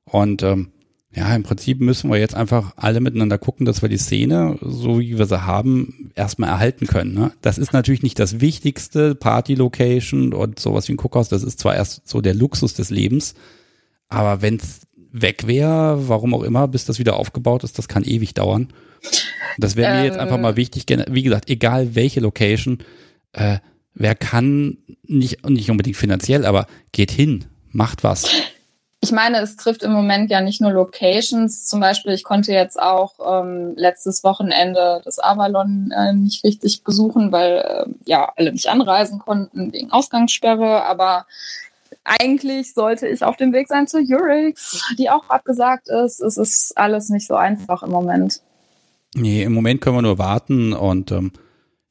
Und 0.04 0.42
ähm, 0.42 0.68
ja, 1.14 1.34
im 1.34 1.44
Prinzip 1.44 1.80
müssen 1.80 2.10
wir 2.10 2.18
jetzt 2.18 2.34
einfach 2.34 2.72
alle 2.76 3.00
miteinander 3.00 3.38
gucken, 3.38 3.64
dass 3.64 3.82
wir 3.82 3.88
die 3.88 3.98
Szene, 3.98 4.58
so 4.60 4.98
wie 4.98 5.16
wir 5.16 5.26
sie 5.26 5.46
haben, 5.46 6.10
erstmal 6.14 6.50
erhalten 6.50 6.86
können. 6.86 7.14
Ne? 7.14 7.32
Das 7.40 7.56
ist 7.56 7.72
natürlich 7.72 8.02
nicht 8.02 8.18
das 8.18 8.40
Wichtigste, 8.40 9.14
Party-Location 9.14 10.34
und 10.34 10.58
sowas 10.58 10.88
wie 10.88 10.92
ein 10.92 10.98
Cookhaus, 10.98 11.28
das 11.28 11.42
ist 11.42 11.60
zwar 11.60 11.76
erst 11.76 12.06
so 12.08 12.20
der 12.20 12.34
Luxus 12.34 12.74
des 12.74 12.90
Lebens, 12.90 13.34
aber 14.08 14.42
wenn's 14.42 14.82
weg 15.12 15.46
wäre, 15.46 16.08
warum 16.08 16.34
auch 16.34 16.42
immer, 16.42 16.66
bis 16.66 16.84
das 16.84 16.98
wieder 16.98 17.16
aufgebaut 17.16 17.62
ist, 17.62 17.78
das 17.78 17.86
kann 17.86 18.02
ewig 18.02 18.34
dauern. 18.34 18.68
Das 19.58 19.76
wäre 19.76 19.92
mir 19.92 20.00
ähm, 20.00 20.04
jetzt 20.06 20.18
einfach 20.18 20.38
mal 20.38 20.56
wichtig, 20.56 20.84
wie 21.08 21.22
gesagt, 21.22 21.48
egal 21.50 21.94
welche 21.94 22.20
Location, 22.20 22.78
äh, 23.32 23.58
wer 23.94 24.14
kann, 24.14 24.78
nicht, 25.02 25.48
nicht 25.48 25.70
unbedingt 25.70 25.96
finanziell, 25.96 26.44
aber 26.44 26.66
geht 26.92 27.10
hin, 27.10 27.46
macht 27.70 28.04
was. 28.04 28.30
Ich 29.04 29.12
meine, 29.12 29.40
es 29.40 29.56
trifft 29.56 29.82
im 29.82 29.92
Moment 29.92 30.30
ja 30.30 30.40
nicht 30.40 30.62
nur 30.62 30.72
Locations. 30.72 31.66
Zum 31.66 31.78
Beispiel, 31.78 32.12
ich 32.12 32.24
konnte 32.24 32.52
jetzt 32.52 32.80
auch 32.80 33.12
ähm, 33.22 33.74
letztes 33.76 34.24
Wochenende 34.24 35.02
das 35.04 35.18
Avalon 35.18 35.92
äh, 35.94 36.14
nicht 36.14 36.42
richtig 36.42 36.84
besuchen, 36.84 37.30
weil 37.30 37.58
äh, 37.58 37.84
ja 38.06 38.32
alle 38.34 38.50
nicht 38.50 38.66
anreisen 38.70 39.18
konnten 39.18 39.74
wegen 39.74 39.92
Ausgangssperre. 39.92 40.84
Aber 40.84 41.26
eigentlich 42.04 42.72
sollte 42.72 43.06
ich 43.06 43.22
auf 43.22 43.36
dem 43.36 43.52
Weg 43.52 43.68
sein 43.68 43.86
zu 43.86 43.98
Urix, 43.98 44.82
die 44.98 45.10
auch 45.10 45.28
abgesagt 45.28 45.90
ist. 45.90 46.20
Es 46.20 46.38
ist 46.38 46.72
alles 46.78 47.10
nicht 47.10 47.26
so 47.26 47.34
einfach 47.34 47.82
im 47.82 47.90
Moment. 47.90 48.40
Nee, 49.14 49.42
im 49.42 49.52
Moment 49.52 49.80
können 49.80 49.96
wir 49.96 50.02
nur 50.02 50.18
warten 50.18 50.72
und 50.72 51.12
ähm, 51.12 51.32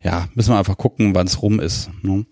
ja, 0.01 0.27
müssen 0.35 0.51
wir 0.53 0.59
einfach 0.59 0.77
gucken, 0.77 1.15
wann 1.15 1.27
es 1.27 1.41
rum 1.41 1.59
ist. 1.59 1.89
Ne? 2.01 2.25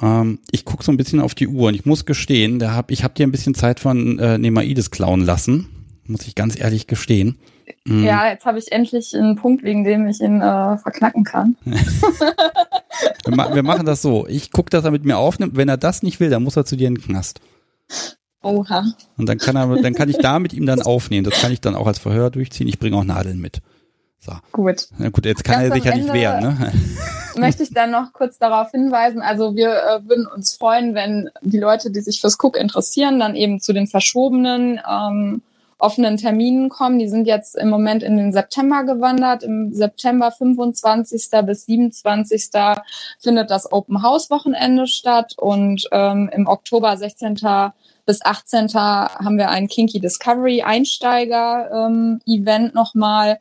Ähm, 0.00 0.40
ich 0.50 0.64
gucke 0.64 0.84
so 0.84 0.92
ein 0.92 0.96
bisschen 0.96 1.20
auf 1.20 1.34
die 1.34 1.48
Uhr 1.48 1.68
und 1.68 1.74
ich 1.74 1.86
muss 1.86 2.06
gestehen, 2.06 2.58
da 2.58 2.74
hab, 2.74 2.90
ich 2.90 3.04
habe 3.04 3.14
dir 3.14 3.26
ein 3.26 3.32
bisschen 3.32 3.54
Zeit 3.54 3.80
von 3.80 4.18
äh, 4.18 4.38
Nemaides 4.38 4.90
klauen 4.90 5.20
lassen, 5.20 5.68
muss 6.06 6.26
ich 6.26 6.34
ganz 6.34 6.58
ehrlich 6.58 6.86
gestehen. 6.86 7.38
Mhm. 7.84 8.04
Ja, 8.04 8.28
jetzt 8.28 8.46
habe 8.46 8.58
ich 8.58 8.72
endlich 8.72 9.14
einen 9.14 9.36
Punkt, 9.36 9.62
wegen 9.62 9.84
dem 9.84 10.06
ich 10.06 10.20
ihn 10.20 10.40
äh, 10.40 10.78
verknacken 10.78 11.24
kann. 11.24 11.56
wir, 11.64 13.34
ma 13.34 13.54
wir, 13.54 13.62
machen 13.62 13.86
das 13.86 14.02
so. 14.02 14.26
Ich 14.26 14.52
gucke, 14.52 14.70
dass 14.70 14.84
er 14.84 14.90
mit 14.90 15.04
mir 15.04 15.18
aufnimmt. 15.18 15.56
Wenn 15.56 15.68
er 15.68 15.76
das 15.76 16.02
nicht 16.02 16.20
will, 16.20 16.30
dann 16.30 16.42
muss 16.42 16.56
er 16.56 16.64
zu 16.64 16.76
dir 16.76 16.88
in 16.88 16.94
den 16.94 17.02
Knast. 17.02 17.40
Oha. 18.46 18.84
Und 19.16 19.28
dann 19.28 19.38
kann 19.38 19.56
er, 19.56 19.66
dann 19.82 19.94
kann 19.94 20.08
ich 20.08 20.18
da 20.18 20.38
mit 20.38 20.52
ihm 20.52 20.66
dann 20.66 20.80
aufnehmen. 20.82 21.24
Das 21.24 21.40
kann 21.40 21.52
ich 21.52 21.60
dann 21.60 21.74
auch 21.74 21.86
als 21.86 21.98
Verhör 21.98 22.30
durchziehen. 22.30 22.68
Ich 22.68 22.78
bringe 22.78 22.96
auch 22.96 23.04
Nadeln 23.04 23.40
mit. 23.40 23.60
So. 24.20 24.32
Gut. 24.52 24.88
Na 24.98 25.10
gut, 25.10 25.24
jetzt 25.24 25.44
kann 25.44 25.60
Ganz 25.60 25.68
er 25.68 25.74
sich 25.74 25.84
ja 25.84 25.94
nicht 25.94 26.12
wehren, 26.12 26.42
ne? 26.42 26.72
Möchte 27.36 27.62
ich 27.62 27.72
dann 27.72 27.90
noch 27.90 28.12
kurz 28.12 28.38
darauf 28.38 28.70
hinweisen. 28.70 29.20
Also 29.20 29.54
wir 29.56 29.70
äh, 29.70 30.08
würden 30.08 30.26
uns 30.26 30.54
freuen, 30.54 30.94
wenn 30.94 31.28
die 31.42 31.58
Leute, 31.58 31.90
die 31.90 32.00
sich 32.00 32.20
fürs 32.20 32.38
Cook 32.42 32.56
interessieren, 32.56 33.18
dann 33.20 33.34
eben 33.34 33.60
zu 33.60 33.72
den 33.72 33.86
verschobenen 33.86 34.80
ähm, 34.88 35.42
offenen 35.78 36.16
Terminen 36.16 36.68
kommen. 36.68 36.98
Die 36.98 37.08
sind 37.08 37.26
jetzt 37.26 37.56
im 37.56 37.68
Moment 37.68 38.02
in 38.02 38.16
den 38.16 38.32
September 38.32 38.84
gewandert. 38.84 39.42
Im 39.42 39.72
September 39.74 40.30
25. 40.30 41.28
bis 41.44 41.66
27. 41.66 42.50
findet 43.20 43.50
das 43.50 43.70
Open 43.70 44.02
House 44.02 44.30
Wochenende 44.30 44.86
statt 44.86 45.34
und 45.36 45.86
ähm, 45.92 46.30
im 46.32 46.46
Oktober 46.46 46.96
16 46.96 47.36
bis 48.06 48.24
18. 48.24 48.72
haben 48.74 49.36
wir 49.36 49.50
ein 49.50 49.68
Kinky 49.68 50.00
Discovery 50.00 50.62
Einsteiger 50.62 51.70
ähm, 51.72 52.20
Event 52.26 52.74
nochmal. 52.74 53.38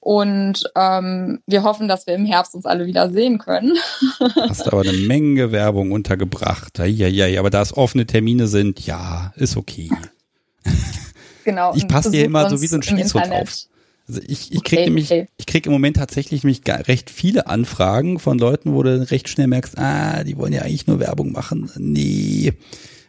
Und 0.00 0.64
ähm, 0.76 1.40
wir 1.46 1.62
hoffen, 1.62 1.88
dass 1.88 2.06
wir 2.06 2.14
im 2.14 2.26
Herbst 2.26 2.54
uns 2.54 2.66
alle 2.66 2.84
wieder 2.84 3.10
sehen 3.10 3.38
können. 3.38 3.72
Hast 4.48 4.66
aber 4.66 4.82
eine 4.82 4.92
Menge 4.92 5.50
Werbung 5.50 5.92
untergebracht. 5.92 6.78
Ja, 6.78 7.06
ja, 7.06 7.40
aber 7.40 7.48
da 7.48 7.62
es 7.62 7.74
offene 7.74 8.04
Termine 8.04 8.46
sind, 8.46 8.84
ja, 8.84 9.32
ist 9.36 9.56
okay. 9.56 9.90
Genau. 11.44 11.74
Ich 11.74 11.86
passe 11.86 12.10
dir 12.10 12.24
immer 12.24 12.48
so 12.48 12.62
wie 12.62 12.66
so 12.66 12.76
ein 12.76 12.82
Schießhund 12.82 13.30
auf. 13.30 13.68
Also 14.06 14.20
ich, 14.26 14.52
ich 14.52 14.64
kriege 14.64 14.82
okay, 14.82 14.84
nämlich, 14.84 15.06
okay. 15.06 15.28
ich 15.36 15.46
kriege 15.46 15.68
im 15.68 15.72
Moment 15.72 15.96
tatsächlich 15.96 16.42
nämlich 16.42 16.62
recht 16.66 17.10
viele 17.10 17.46
Anfragen 17.46 18.18
von 18.18 18.38
Leuten, 18.38 18.74
wo 18.74 18.82
du 18.82 19.10
recht 19.10 19.28
schnell 19.28 19.46
merkst, 19.46 19.78
ah, 19.78 20.24
die 20.24 20.36
wollen 20.36 20.52
ja 20.52 20.62
eigentlich 20.62 20.86
nur 20.86 21.00
Werbung 21.00 21.32
machen. 21.32 21.70
Nee. 21.76 22.52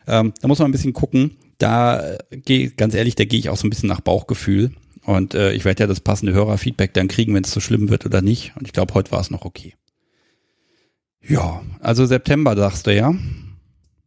Ähm, 0.08 0.34
da 0.42 0.48
muss 0.48 0.60
man 0.60 0.70
ein 0.70 0.72
bisschen 0.72 0.94
gucken. 0.94 1.38
Da 1.58 2.18
gehe, 2.32 2.72
ganz 2.72 2.94
ehrlich, 2.94 3.16
da 3.16 3.26
gehe 3.26 3.40
ich 3.40 3.50
auch 3.50 3.58
so 3.58 3.68
ein 3.68 3.70
bisschen 3.70 3.90
nach 3.90 4.02
Bauchgefühl. 4.02 4.72
Und 5.06 5.36
äh, 5.36 5.54
ich 5.54 5.66
werde 5.66 5.84
ja 5.84 5.88
das 5.88 6.00
passende 6.00 6.34
Hörerfeedback 6.34 6.94
dann 6.94 7.08
kriegen, 7.08 7.34
wenn 7.34 7.44
es 7.44 7.52
so 7.52 7.60
schlimm 7.60 7.90
wird 7.90 8.06
oder 8.06 8.22
nicht. 8.22 8.54
Und 8.58 8.66
ich 8.66 8.74
glaube, 8.74 8.94
heute 8.94 9.12
war 9.12 9.22
es 9.22 9.30
noch 9.30 9.46
okay. 9.46 9.76
Ja, 11.22 11.62
also 11.80 12.06
September 12.06 12.56
sagst 12.56 12.88
du 12.88 12.96
ja. 12.96 13.14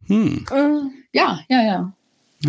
Hm. 0.07 0.45
Äh, 0.51 1.17
ja, 1.17 1.39
ja, 1.49 1.63
ja. 1.63 1.93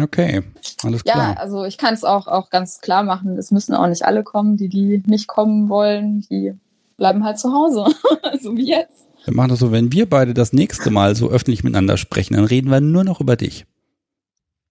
Okay, 0.00 0.42
alles 0.84 1.02
klar. 1.02 1.32
Ja, 1.32 1.32
also 1.34 1.64
ich 1.64 1.76
kann 1.76 1.94
es 1.94 2.04
auch, 2.04 2.28
auch 2.28 2.50
ganz 2.50 2.80
klar 2.80 3.02
machen. 3.02 3.36
Es 3.36 3.50
müssen 3.50 3.74
auch 3.74 3.88
nicht 3.88 4.04
alle 4.04 4.22
kommen, 4.22 4.56
die, 4.56 4.68
die 4.68 5.02
nicht 5.06 5.26
kommen 5.26 5.68
wollen, 5.68 6.24
die 6.30 6.54
bleiben 6.96 7.24
halt 7.24 7.38
zu 7.38 7.52
Hause, 7.52 7.86
so 8.40 8.56
wie 8.56 8.68
jetzt. 8.68 9.06
Wir 9.24 9.34
machen 9.34 9.50
das 9.50 9.58
so, 9.58 9.72
wenn 9.72 9.92
wir 9.92 10.08
beide 10.08 10.34
das 10.34 10.52
nächste 10.52 10.90
Mal 10.90 11.14
so 11.14 11.30
öffentlich 11.30 11.62
miteinander 11.62 11.96
sprechen, 11.96 12.34
dann 12.34 12.44
reden 12.44 12.70
wir 12.70 12.80
nur 12.80 13.04
noch 13.04 13.20
über 13.20 13.36
dich. 13.36 13.66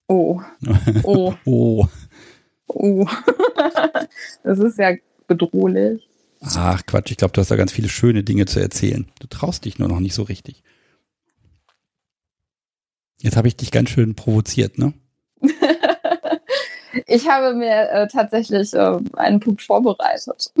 Oh. 0.08 0.40
Oh. 1.04 1.34
oh. 1.44 1.86
Oh. 2.66 3.06
das 4.44 4.58
ist 4.58 4.78
ja 4.78 4.94
bedrohlich. 5.26 6.08
Ach 6.40 6.84
Quatsch, 6.86 7.10
ich 7.10 7.16
glaube, 7.16 7.32
du 7.32 7.40
hast 7.40 7.50
da 7.50 7.56
ganz 7.56 7.72
viele 7.72 7.88
schöne 7.88 8.22
Dinge 8.22 8.46
zu 8.46 8.60
erzählen. 8.60 9.10
Du 9.20 9.26
traust 9.26 9.64
dich 9.64 9.78
nur 9.78 9.88
noch 9.88 10.00
nicht 10.00 10.14
so 10.14 10.22
richtig. 10.22 10.62
Jetzt 13.18 13.36
habe 13.36 13.48
ich 13.48 13.56
dich 13.56 13.70
ganz 13.70 13.90
schön 13.90 14.14
provoziert, 14.14 14.78
ne? 14.78 14.94
ich 17.06 17.28
habe 17.28 17.54
mir 17.54 17.90
äh, 17.90 18.08
tatsächlich 18.08 18.72
äh, 18.72 18.98
einen 19.14 19.40
Punkt 19.40 19.62
vorbereitet, 19.62 20.52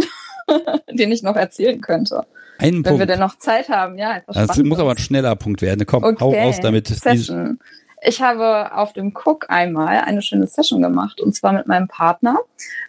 den 0.90 1.12
ich 1.12 1.22
noch 1.22 1.36
erzählen 1.36 1.80
könnte. 1.80 2.24
Einen 2.58 2.76
Wenn 2.76 2.82
Punkt. 2.82 2.98
wir 3.00 3.06
denn 3.06 3.20
noch 3.20 3.38
Zeit 3.38 3.68
haben, 3.68 3.96
ja. 3.96 4.20
Das 4.26 4.58
muss 4.58 4.78
aber 4.78 4.90
ein 4.90 4.98
schneller 4.98 5.34
Punkt 5.36 5.62
werden. 5.62 5.84
Komm, 5.86 6.04
okay. 6.04 6.16
hau 6.20 6.32
raus 6.32 6.60
damit. 6.60 6.88
Session. 6.88 7.58
Ich 8.02 8.22
habe 8.22 8.74
auf 8.74 8.92
dem 8.92 9.12
Cook 9.14 9.46
einmal 9.48 9.98
eine 9.98 10.22
schöne 10.22 10.46
Session 10.46 10.80
gemacht 10.80 11.20
und 11.20 11.34
zwar 11.34 11.52
mit 11.52 11.66
meinem 11.66 11.86
Partner, 11.86 12.38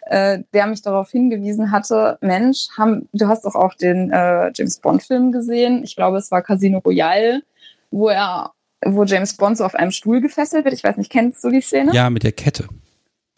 äh, 0.06 0.38
der 0.54 0.66
mich 0.66 0.82
darauf 0.82 1.10
hingewiesen 1.10 1.70
hatte, 1.70 2.16
Mensch, 2.22 2.68
haben, 2.78 3.08
du 3.12 3.28
hast 3.28 3.44
doch 3.44 3.54
auch 3.54 3.74
den 3.74 4.10
äh, 4.10 4.50
James 4.54 4.78
Bond 4.78 5.02
Film 5.02 5.32
gesehen. 5.32 5.84
Ich 5.84 5.96
glaube, 5.96 6.16
es 6.16 6.30
war 6.30 6.42
Casino 6.42 6.78
Royale, 6.78 7.42
wo 7.90 8.08
er, 8.08 8.52
wo 8.84 9.04
James 9.04 9.36
Bond 9.36 9.58
so 9.58 9.64
auf 9.64 9.74
einem 9.74 9.90
Stuhl 9.90 10.20
gefesselt 10.20 10.64
wird. 10.64 10.74
Ich 10.74 10.84
weiß 10.84 10.96
nicht, 10.96 11.10
kennst 11.10 11.44
du 11.44 11.50
die 11.50 11.60
Szene? 11.60 11.92
Ja, 11.92 12.08
mit 12.08 12.22
der 12.22 12.32
Kette. 12.32 12.68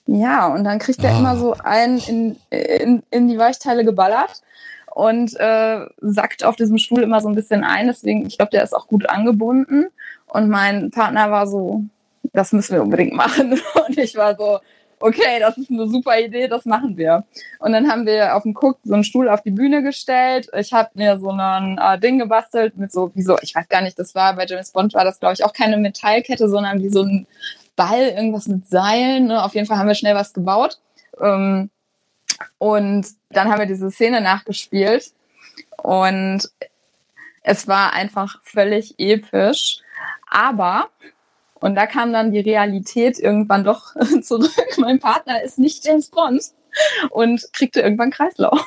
Ja, 0.07 0.49
und 0.49 0.65
dann 0.65 0.79
kriegt 0.79 1.03
er 1.03 1.15
oh. 1.15 1.19
immer 1.19 1.37
so 1.37 1.55
einen 1.63 1.99
in, 1.99 2.37
in, 2.51 3.03
in 3.11 3.29
die 3.29 3.39
Weichteile 3.39 3.85
geballert 3.85 4.43
und 4.95 5.39
äh, 5.41 5.87
sackt 6.01 6.45
auf 6.45 6.57
diesem 6.57 6.79
Stuhl 6.79 7.03
immer 7.03 7.21
so 7.21 7.29
ein 7.29 7.35
bisschen 7.35 7.65
ein. 7.65 7.87
Deswegen, 7.87 8.27
ich 8.27 8.37
glaube, 8.37 8.51
der 8.51 8.63
ist 8.63 8.75
auch 8.75 8.87
gut 8.87 9.09
angebunden. 9.09 9.87
Und 10.27 10.49
mein 10.49 10.91
Partner 10.91 11.31
war 11.31 11.47
so, 11.47 11.85
das 12.33 12.53
müssen 12.53 12.75
wir 12.75 12.83
unbedingt 12.83 13.15
machen. 13.15 13.53
Und 13.89 13.99
ich 13.99 14.17
war 14.17 14.37
so, 14.37 14.61
okay, 15.01 15.39
das 15.41 15.59
ist 15.59 15.71
eine 15.71 15.87
super 15.89 16.19
Idee, 16.19 16.49
das 16.49 16.65
machen 16.65 16.97
wir. 16.97 17.25
Und 17.59 17.73
dann 17.73 17.91
haben 17.91 18.07
wir 18.07 18.37
auf 18.37 18.45
dem 18.45 18.57
Cook 18.57 18.79
so 18.85 18.95
einen 18.95 19.05
Stuhl 19.05 19.29
auf 19.29 19.43
die 19.43 19.51
Bühne 19.51 19.83
gestellt. 19.83 20.49
Ich 20.57 20.73
habe 20.73 20.91
mir 20.95 21.19
so 21.19 21.31
ein 21.31 21.79
äh, 21.79 21.99
Ding 21.99 22.19
gebastelt 22.19 22.77
mit 22.77 22.93
so, 22.93 23.11
wie 23.15 23.23
so, 23.23 23.37
ich 23.43 23.55
weiß 23.55 23.69
gar 23.69 23.83
nicht, 23.83 23.99
das 23.99 24.15
war 24.15 24.35
bei 24.37 24.47
James 24.47 24.71
Bond 24.71 24.95
war 24.95 25.05
das, 25.05 25.21
glaube 25.21 25.35
ich, 25.35 25.45
auch 25.45 25.53
keine 25.53 25.77
Metallkette, 25.77 26.49
sondern 26.49 26.83
wie 26.83 26.91
so 26.91 27.03
ein 27.03 27.27
Ball, 27.77 28.09
irgendwas 28.09 28.49
mit 28.49 28.69
Seilen. 28.69 29.27
Ne? 29.27 29.43
Auf 29.43 29.55
jeden 29.55 29.67
Fall 29.67 29.79
haben 29.79 29.89
wir 29.89 29.95
schnell 29.95 30.15
was 30.15 30.33
gebaut. 30.33 30.79
Ähm, 31.21 31.71
und 32.59 33.07
dann 33.31 33.49
haben 33.49 33.59
wir 33.59 33.67
diese 33.67 33.91
Szene 33.91 34.21
nachgespielt. 34.21 35.13
Und 35.83 36.51
es 37.43 37.69
war 37.69 37.93
einfach 37.93 38.41
völlig 38.43 38.95
episch. 38.99 39.79
Aber 40.29 40.89
und 41.65 41.77
da 41.77 41.87
kam 41.87 42.13
dann 42.13 42.31
die 42.31 42.41
Realität 42.41 43.19
irgendwann 43.19 43.65
doch 43.65 43.95
zurück. 44.23 44.53
Mein 44.77 44.99
Partner 44.99 45.43
ist 45.43 45.59
nicht 45.59 45.87
James 45.87 46.11
Bond 46.11 46.43
und 47.09 47.43
kriegte 47.55 47.81
irgendwann 47.81 48.11
Kreislauf. 48.11 48.63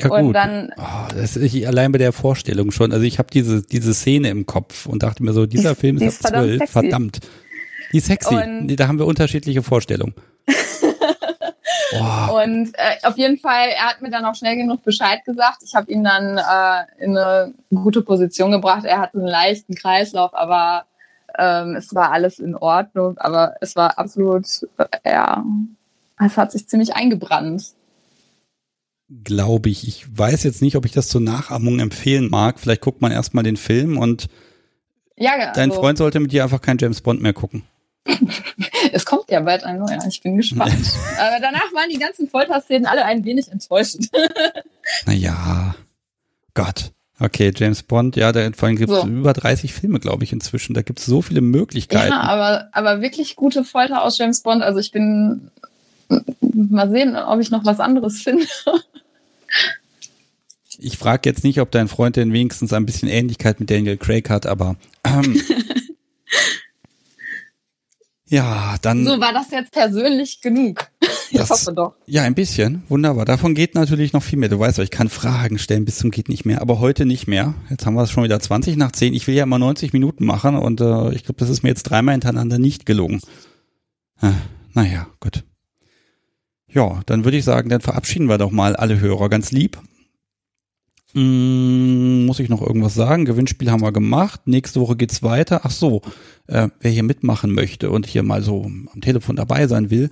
Ja, 0.00 0.08
gut. 0.08 0.18
Und 0.18 0.32
dann, 0.32 0.72
oh, 0.78 1.14
das 1.14 1.36
ist 1.36 1.52
ich 1.52 1.68
allein 1.68 1.92
bei 1.92 1.98
der 1.98 2.14
Vorstellung 2.14 2.70
schon. 2.70 2.90
Also 2.90 3.04
ich 3.04 3.18
habe 3.18 3.28
diese 3.30 3.60
diese 3.60 3.92
Szene 3.92 4.30
im 4.30 4.46
Kopf 4.46 4.86
und 4.86 5.02
dachte 5.02 5.22
mir 5.22 5.34
so, 5.34 5.44
dieser 5.44 5.74
die, 5.74 5.80
Film 5.80 5.98
ist, 5.98 6.24
ab 6.24 6.32
zwölf, 6.32 6.70
verdammt. 6.70 7.20
Die 7.94 7.98
ist 7.98 8.06
sexy. 8.06 8.34
Und, 8.34 8.74
da 8.74 8.88
haben 8.88 8.98
wir 8.98 9.06
unterschiedliche 9.06 9.62
Vorstellungen. 9.62 10.14
oh. 11.92 12.42
Und 12.42 12.72
äh, 12.74 12.96
auf 13.04 13.16
jeden 13.16 13.38
Fall, 13.38 13.68
er 13.68 13.84
hat 13.84 14.02
mir 14.02 14.10
dann 14.10 14.24
auch 14.24 14.34
schnell 14.34 14.56
genug 14.56 14.82
Bescheid 14.82 15.24
gesagt. 15.24 15.62
Ich 15.64 15.76
habe 15.76 15.92
ihn 15.92 16.02
dann 16.02 16.36
äh, 16.36 17.04
in 17.04 17.16
eine 17.16 17.54
gute 17.72 18.02
Position 18.02 18.50
gebracht. 18.50 18.84
Er 18.84 18.98
hatte 18.98 19.18
einen 19.18 19.28
leichten 19.28 19.76
Kreislauf, 19.76 20.34
aber 20.34 20.86
ähm, 21.38 21.76
es 21.76 21.94
war 21.94 22.10
alles 22.10 22.40
in 22.40 22.56
Ordnung, 22.56 23.16
aber 23.18 23.54
es 23.60 23.76
war 23.76 23.96
absolut, 23.96 24.44
äh, 24.76 25.12
ja, 25.12 25.44
es 26.18 26.36
hat 26.36 26.50
sich 26.50 26.66
ziemlich 26.66 26.96
eingebrannt. 26.96 27.74
Glaube 29.22 29.68
ich. 29.68 29.86
Ich 29.86 30.18
weiß 30.18 30.42
jetzt 30.42 30.62
nicht, 30.62 30.74
ob 30.74 30.84
ich 30.84 30.90
das 30.92 31.06
zur 31.06 31.20
Nachahmung 31.20 31.78
empfehlen 31.78 32.28
mag. 32.28 32.58
Vielleicht 32.58 32.80
guckt 32.80 33.02
man 33.02 33.12
erstmal 33.12 33.44
den 33.44 33.56
Film 33.56 33.98
und 33.98 34.26
ja, 35.16 35.34
also, 35.34 35.52
dein 35.54 35.70
Freund 35.70 35.96
sollte 35.96 36.18
mit 36.18 36.32
dir 36.32 36.42
einfach 36.42 36.60
kein 36.60 36.78
James 36.78 37.00
Bond 37.00 37.22
mehr 37.22 37.32
gucken. 37.32 37.62
Es 38.92 39.04
kommt 39.04 39.30
ja 39.30 39.40
bald 39.40 39.64
ein 39.64 39.78
neuer, 39.78 39.98
ich 40.08 40.20
bin 40.20 40.36
gespannt. 40.36 40.72
Aber 41.18 41.40
danach 41.40 41.72
waren 41.72 41.88
die 41.90 41.98
ganzen 41.98 42.28
Folterszenen 42.28 42.86
alle 42.86 43.04
ein 43.04 43.24
wenig 43.24 43.50
enttäuschend. 43.50 44.10
naja, 45.06 45.74
Gott. 46.54 46.92
Okay, 47.20 47.52
James 47.54 47.84
Bond, 47.84 48.16
ja, 48.16 48.32
da 48.32 48.50
vor 48.52 48.66
allem 48.66 48.76
gibt 48.76 48.90
es 48.90 49.00
so. 49.00 49.06
über 49.06 49.32
30 49.32 49.72
Filme, 49.72 50.00
glaube 50.00 50.24
ich, 50.24 50.32
inzwischen. 50.32 50.74
Da 50.74 50.82
gibt 50.82 50.98
es 50.98 51.06
so 51.06 51.22
viele 51.22 51.40
Möglichkeiten. 51.40 52.10
Ja, 52.10 52.20
aber, 52.20 52.68
aber 52.72 53.00
wirklich 53.00 53.36
gute 53.36 53.64
Folter 53.64 54.02
aus 54.02 54.18
James 54.18 54.42
Bond. 54.42 54.62
Also 54.62 54.80
ich 54.80 54.90
bin 54.90 55.50
mal 56.40 56.90
sehen, 56.90 57.16
ob 57.16 57.40
ich 57.40 57.50
noch 57.50 57.64
was 57.64 57.80
anderes 57.80 58.20
finde. 58.20 58.46
Ich 60.78 60.98
frage 60.98 61.28
jetzt 61.28 61.44
nicht, 61.44 61.60
ob 61.60 61.70
dein 61.70 61.86
Freund 61.86 62.16
denn 62.16 62.32
wenigstens 62.32 62.72
ein 62.72 62.84
bisschen 62.84 63.08
Ähnlichkeit 63.08 63.60
mit 63.60 63.70
Daniel 63.70 63.96
Craig 63.96 64.28
hat, 64.28 64.46
aber 64.46 64.74
ähm, 65.04 65.40
ja, 68.26 68.76
dann. 68.80 69.04
So 69.04 69.20
war 69.20 69.32
das 69.32 69.50
jetzt 69.50 69.72
persönlich 69.72 70.40
genug. 70.40 70.90
Ich 71.30 71.40
das, 71.40 71.50
hoffe 71.50 71.72
doch. 71.72 71.94
Ja, 72.06 72.22
ein 72.22 72.34
bisschen. 72.34 72.84
Wunderbar. 72.88 73.24
Davon 73.24 73.54
geht 73.54 73.74
natürlich 73.74 74.12
noch 74.12 74.22
viel 74.22 74.38
mehr. 74.38 74.50
Du 74.50 74.60
weißt, 74.60 74.78
ich 74.80 74.92
kann 74.92 75.08
Fragen 75.08 75.58
stellen 75.58 75.84
bis 75.84 75.98
zum 75.98 76.12
geht 76.12 76.28
nicht 76.28 76.44
mehr, 76.44 76.60
aber 76.60 76.78
heute 76.78 77.06
nicht 77.06 77.26
mehr. 77.26 77.54
Jetzt 77.70 77.86
haben 77.86 77.94
wir 77.94 78.02
es 78.02 78.12
schon 78.12 78.22
wieder 78.22 78.38
20 78.38 78.76
nach 78.76 78.92
10. 78.92 79.14
Ich 79.14 79.26
will 79.26 79.34
ja 79.34 79.42
immer 79.42 79.58
90 79.58 79.92
Minuten 79.92 80.26
machen 80.26 80.54
und 80.54 80.80
äh, 80.80 81.12
ich 81.12 81.24
glaube, 81.24 81.38
das 81.38 81.48
ist 81.48 81.64
mir 81.64 81.70
jetzt 81.70 81.84
dreimal 81.84 82.12
hintereinander 82.12 82.58
nicht 82.58 82.86
gelungen. 82.86 83.20
Äh, 84.20 84.30
naja, 84.74 85.08
gut. 85.18 85.42
Ja, 86.68 87.00
dann 87.06 87.24
würde 87.24 87.38
ich 87.38 87.44
sagen, 87.44 87.68
dann 87.68 87.80
verabschieden 87.80 88.28
wir 88.28 88.38
doch 88.38 88.52
mal 88.52 88.76
alle 88.76 89.00
Hörer 89.00 89.28
ganz 89.28 89.50
lieb. 89.50 89.80
Hm, 91.14 92.26
muss 92.26 92.40
ich 92.40 92.48
noch 92.48 92.60
irgendwas 92.60 92.94
sagen? 92.94 93.24
Gewinnspiel 93.24 93.70
haben 93.70 93.82
wir 93.82 93.92
gemacht. 93.92 94.42
Nächste 94.46 94.80
Woche 94.80 94.96
geht's 94.96 95.22
weiter. 95.22 95.60
Ach 95.62 95.70
so, 95.70 96.02
äh, 96.48 96.68
wer 96.80 96.90
hier 96.90 97.04
mitmachen 97.04 97.52
möchte 97.52 97.90
und 97.90 98.06
hier 98.06 98.24
mal 98.24 98.42
so 98.42 98.64
am 98.64 99.00
Telefon 99.00 99.36
dabei 99.36 99.68
sein 99.68 99.90
will, 99.90 100.10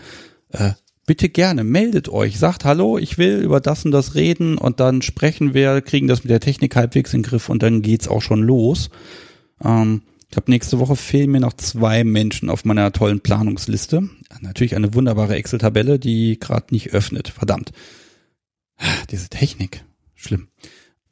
äh, 0.51 0.73
bitte 1.07 1.29
gerne, 1.29 1.65
meldet 1.65 2.09
euch, 2.09 2.39
sagt 2.39 2.65
Hallo, 2.65 2.99
ich 2.99 3.19
will 3.19 3.39
über 3.39 3.61
das 3.61 3.85
und 3.85 3.91
das 3.91 4.15
reden 4.15 4.57
und 4.57 4.79
dann 4.79 5.03
sprechen 5.03 5.55
wir, 5.55 5.81
kriegen 5.81 6.07
das 6.07 6.23
mit 6.23 6.31
der 6.31 6.41
Technik 6.41 6.77
halbwegs 6.77 7.12
in 7.12 7.23
den 7.23 7.29
Griff 7.29 7.49
und 7.49 7.62
dann 7.65 7.83
geht's 7.83 8.07
auch 8.07 8.23
schon 8.23 8.43
los. 8.43 8.89
Ähm, 9.62 10.03
ich 10.31 10.37
habe 10.37 10.51
nächste 10.51 10.79
Woche 10.79 10.97
fehlen 10.97 11.31
mir 11.31 11.41
noch 11.41 11.53
zwei 11.55 12.05
Menschen 12.05 12.49
auf 12.49 12.65
meiner 12.65 12.93
tollen 12.93 13.20
Planungsliste. 13.20 14.09
Natürlich 14.41 14.77
eine 14.77 14.95
wunderbare 14.95 15.35
Excel-Tabelle, 15.35 15.99
die 15.99 16.39
gerade 16.41 16.73
nicht 16.73 16.95
öffnet. 16.95 17.29
Verdammt. 17.29 17.73
Diese 19.11 19.29
Technik. 19.29 19.85
Schlimm. 20.15 20.49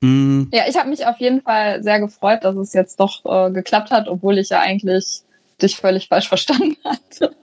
Mm. 0.01 0.45
Ja, 0.53 0.65
ich 0.69 0.77
habe 0.77 0.89
mich 0.89 1.07
auf 1.07 1.19
jeden 1.19 1.43
Fall 1.43 1.83
sehr 1.83 2.01
gefreut, 2.01 2.45
dass 2.45 2.57
es 2.57 2.73
jetzt 2.73 3.01
doch 3.01 3.25
äh, 3.25 3.53
geklappt 3.53 3.91
hat, 3.91 4.09
obwohl 4.09 4.39
ich 4.39 4.49
ja 4.49 4.61
eigentlich 4.61 5.23
dich 5.61 5.77
völlig 5.77 6.09
falsch 6.09 6.29
verstanden 6.29 6.77
hatte. 6.85 7.35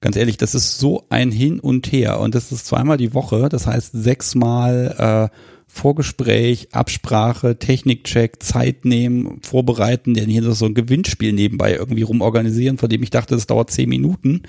Ganz 0.00 0.16
ehrlich, 0.16 0.36
das 0.36 0.56
ist 0.56 0.78
so 0.78 1.04
ein 1.10 1.30
Hin 1.30 1.60
und 1.60 1.92
Her 1.92 2.18
und 2.18 2.34
das 2.34 2.50
ist 2.50 2.66
zweimal 2.66 2.96
die 2.96 3.14
Woche, 3.14 3.48
das 3.48 3.68
heißt 3.68 3.92
sechsmal 3.92 5.30
äh, 5.30 5.36
Vorgespräch, 5.68 6.68
Absprache, 6.72 7.58
Technikcheck, 7.58 8.42
Zeit 8.42 8.84
nehmen, 8.84 9.40
vorbereiten, 9.42 10.12
denn 10.12 10.28
hier 10.28 10.42
so 10.52 10.66
ein 10.66 10.74
Gewinnspiel 10.74 11.32
nebenbei 11.32 11.74
irgendwie 11.74 12.02
rumorganisieren, 12.02 12.78
von 12.78 12.90
dem 12.90 13.02
ich 13.02 13.10
dachte, 13.10 13.36
das 13.36 13.46
dauert 13.46 13.70
zehn 13.70 13.88
Minuten. 13.88 14.42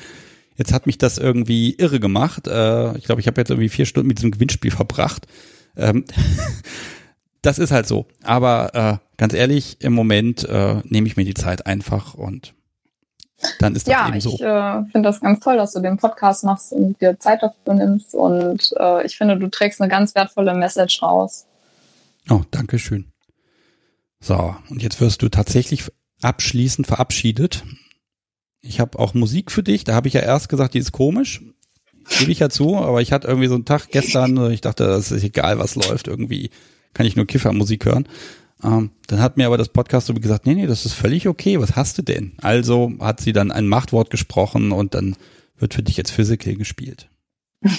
Jetzt 0.57 0.73
hat 0.73 0.85
mich 0.85 0.97
das 0.97 1.19
irgendwie 1.19 1.75
irre 1.75 1.99
gemacht. 1.99 2.47
Äh, 2.47 2.97
ich 2.97 3.05
glaube, 3.05 3.21
ich 3.21 3.27
habe 3.27 3.39
jetzt 3.39 3.51
irgendwie 3.51 3.69
vier 3.69 3.85
Stunden 3.85 4.07
mit 4.07 4.17
diesem 4.17 4.31
Gewinnspiel 4.31 4.71
verbracht. 4.71 5.27
Ähm, 5.77 6.05
das 7.41 7.59
ist 7.59 7.71
halt 7.71 7.87
so. 7.87 8.07
Aber 8.23 8.75
äh, 8.75 8.97
ganz 9.17 9.33
ehrlich, 9.33 9.77
im 9.81 9.93
Moment 9.93 10.43
äh, 10.47 10.81
nehme 10.85 11.07
ich 11.07 11.17
mir 11.17 11.25
die 11.25 11.33
Zeit 11.33 11.65
einfach 11.65 12.13
und 12.13 12.53
dann 13.59 13.75
ist 13.75 13.87
das 13.87 13.91
ja, 13.91 14.07
eben 14.07 14.21
so. 14.21 14.37
Ja, 14.39 14.79
ich 14.81 14.87
äh, 14.87 14.91
finde 14.91 15.09
das 15.09 15.19
ganz 15.19 15.39
toll, 15.39 15.57
dass 15.57 15.73
du 15.73 15.81
den 15.81 15.97
Podcast 15.97 16.43
machst 16.43 16.71
und 16.71 16.99
dir 17.01 17.19
Zeit 17.19 17.43
dafür 17.43 17.73
nimmst. 17.73 18.13
Und 18.13 18.73
äh, 18.79 19.05
ich 19.05 19.17
finde, 19.17 19.37
du 19.37 19.49
trägst 19.49 19.81
eine 19.81 19.89
ganz 19.89 20.15
wertvolle 20.15 20.53
Message 20.55 21.01
raus. 21.01 21.45
Oh, 22.29 22.41
danke 22.51 22.79
schön. 22.79 23.11
So, 24.21 24.55
und 24.69 24.81
jetzt 24.81 25.01
wirst 25.01 25.21
du 25.21 25.29
tatsächlich 25.29 25.83
abschließend 26.21 26.87
verabschiedet. 26.87 27.63
Ich 28.61 28.79
habe 28.79 28.97
auch 28.97 29.13
Musik 29.13 29.51
für 29.51 29.63
dich. 29.63 29.83
Da 29.83 29.93
habe 29.93 30.07
ich 30.07 30.13
ja 30.13 30.21
erst 30.21 30.47
gesagt, 30.47 30.73
die 30.73 30.79
ist 30.79 30.93
komisch. 30.93 31.41
Gebe 32.19 32.31
ich 32.31 32.39
ja 32.39 32.49
zu, 32.49 32.77
aber 32.77 33.01
ich 33.01 33.11
hatte 33.11 33.27
irgendwie 33.27 33.47
so 33.47 33.55
einen 33.55 33.65
Tag 33.65 33.89
gestern, 33.89 34.51
ich 34.51 34.61
dachte, 34.61 34.85
das 34.85 35.11
ist 35.11 35.23
egal, 35.23 35.59
was 35.59 35.75
läuft, 35.75 36.07
irgendwie 36.07 36.49
kann 36.93 37.05
ich 37.05 37.15
nur 37.15 37.25
Kiffermusik 37.25 37.85
hören. 37.85 38.07
Ähm, 38.63 38.91
dann 39.07 39.19
hat 39.19 39.37
mir 39.37 39.45
aber 39.47 39.57
das 39.57 39.69
Podcast 39.69 40.07
so 40.07 40.13
gesagt, 40.13 40.45
nee, 40.45 40.55
nee, 40.55 40.67
das 40.67 40.85
ist 40.85 40.93
völlig 40.93 41.27
okay, 41.27 41.59
was 41.59 41.75
hast 41.75 41.97
du 41.97 42.01
denn? 42.01 42.33
Also 42.41 42.93
hat 42.99 43.19
sie 43.19 43.33
dann 43.33 43.51
ein 43.51 43.67
Machtwort 43.67 44.09
gesprochen 44.09 44.71
und 44.71 44.93
dann 44.93 45.15
wird 45.57 45.73
für 45.73 45.83
dich 45.83 45.97
jetzt 45.97 46.11
Physical 46.11 46.55
gespielt. 46.55 47.09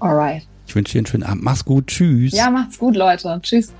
Alright. 0.00 0.46
Ich 0.66 0.74
wünsche 0.74 0.92
dir 0.92 0.98
einen 1.00 1.06
schönen 1.06 1.24
Abend. 1.24 1.42
Mach's 1.42 1.64
gut. 1.64 1.88
Tschüss. 1.88 2.32
Ja, 2.32 2.50
macht's 2.50 2.78
gut, 2.78 2.96
Leute. 2.96 3.40
Tschüss. 3.42 3.72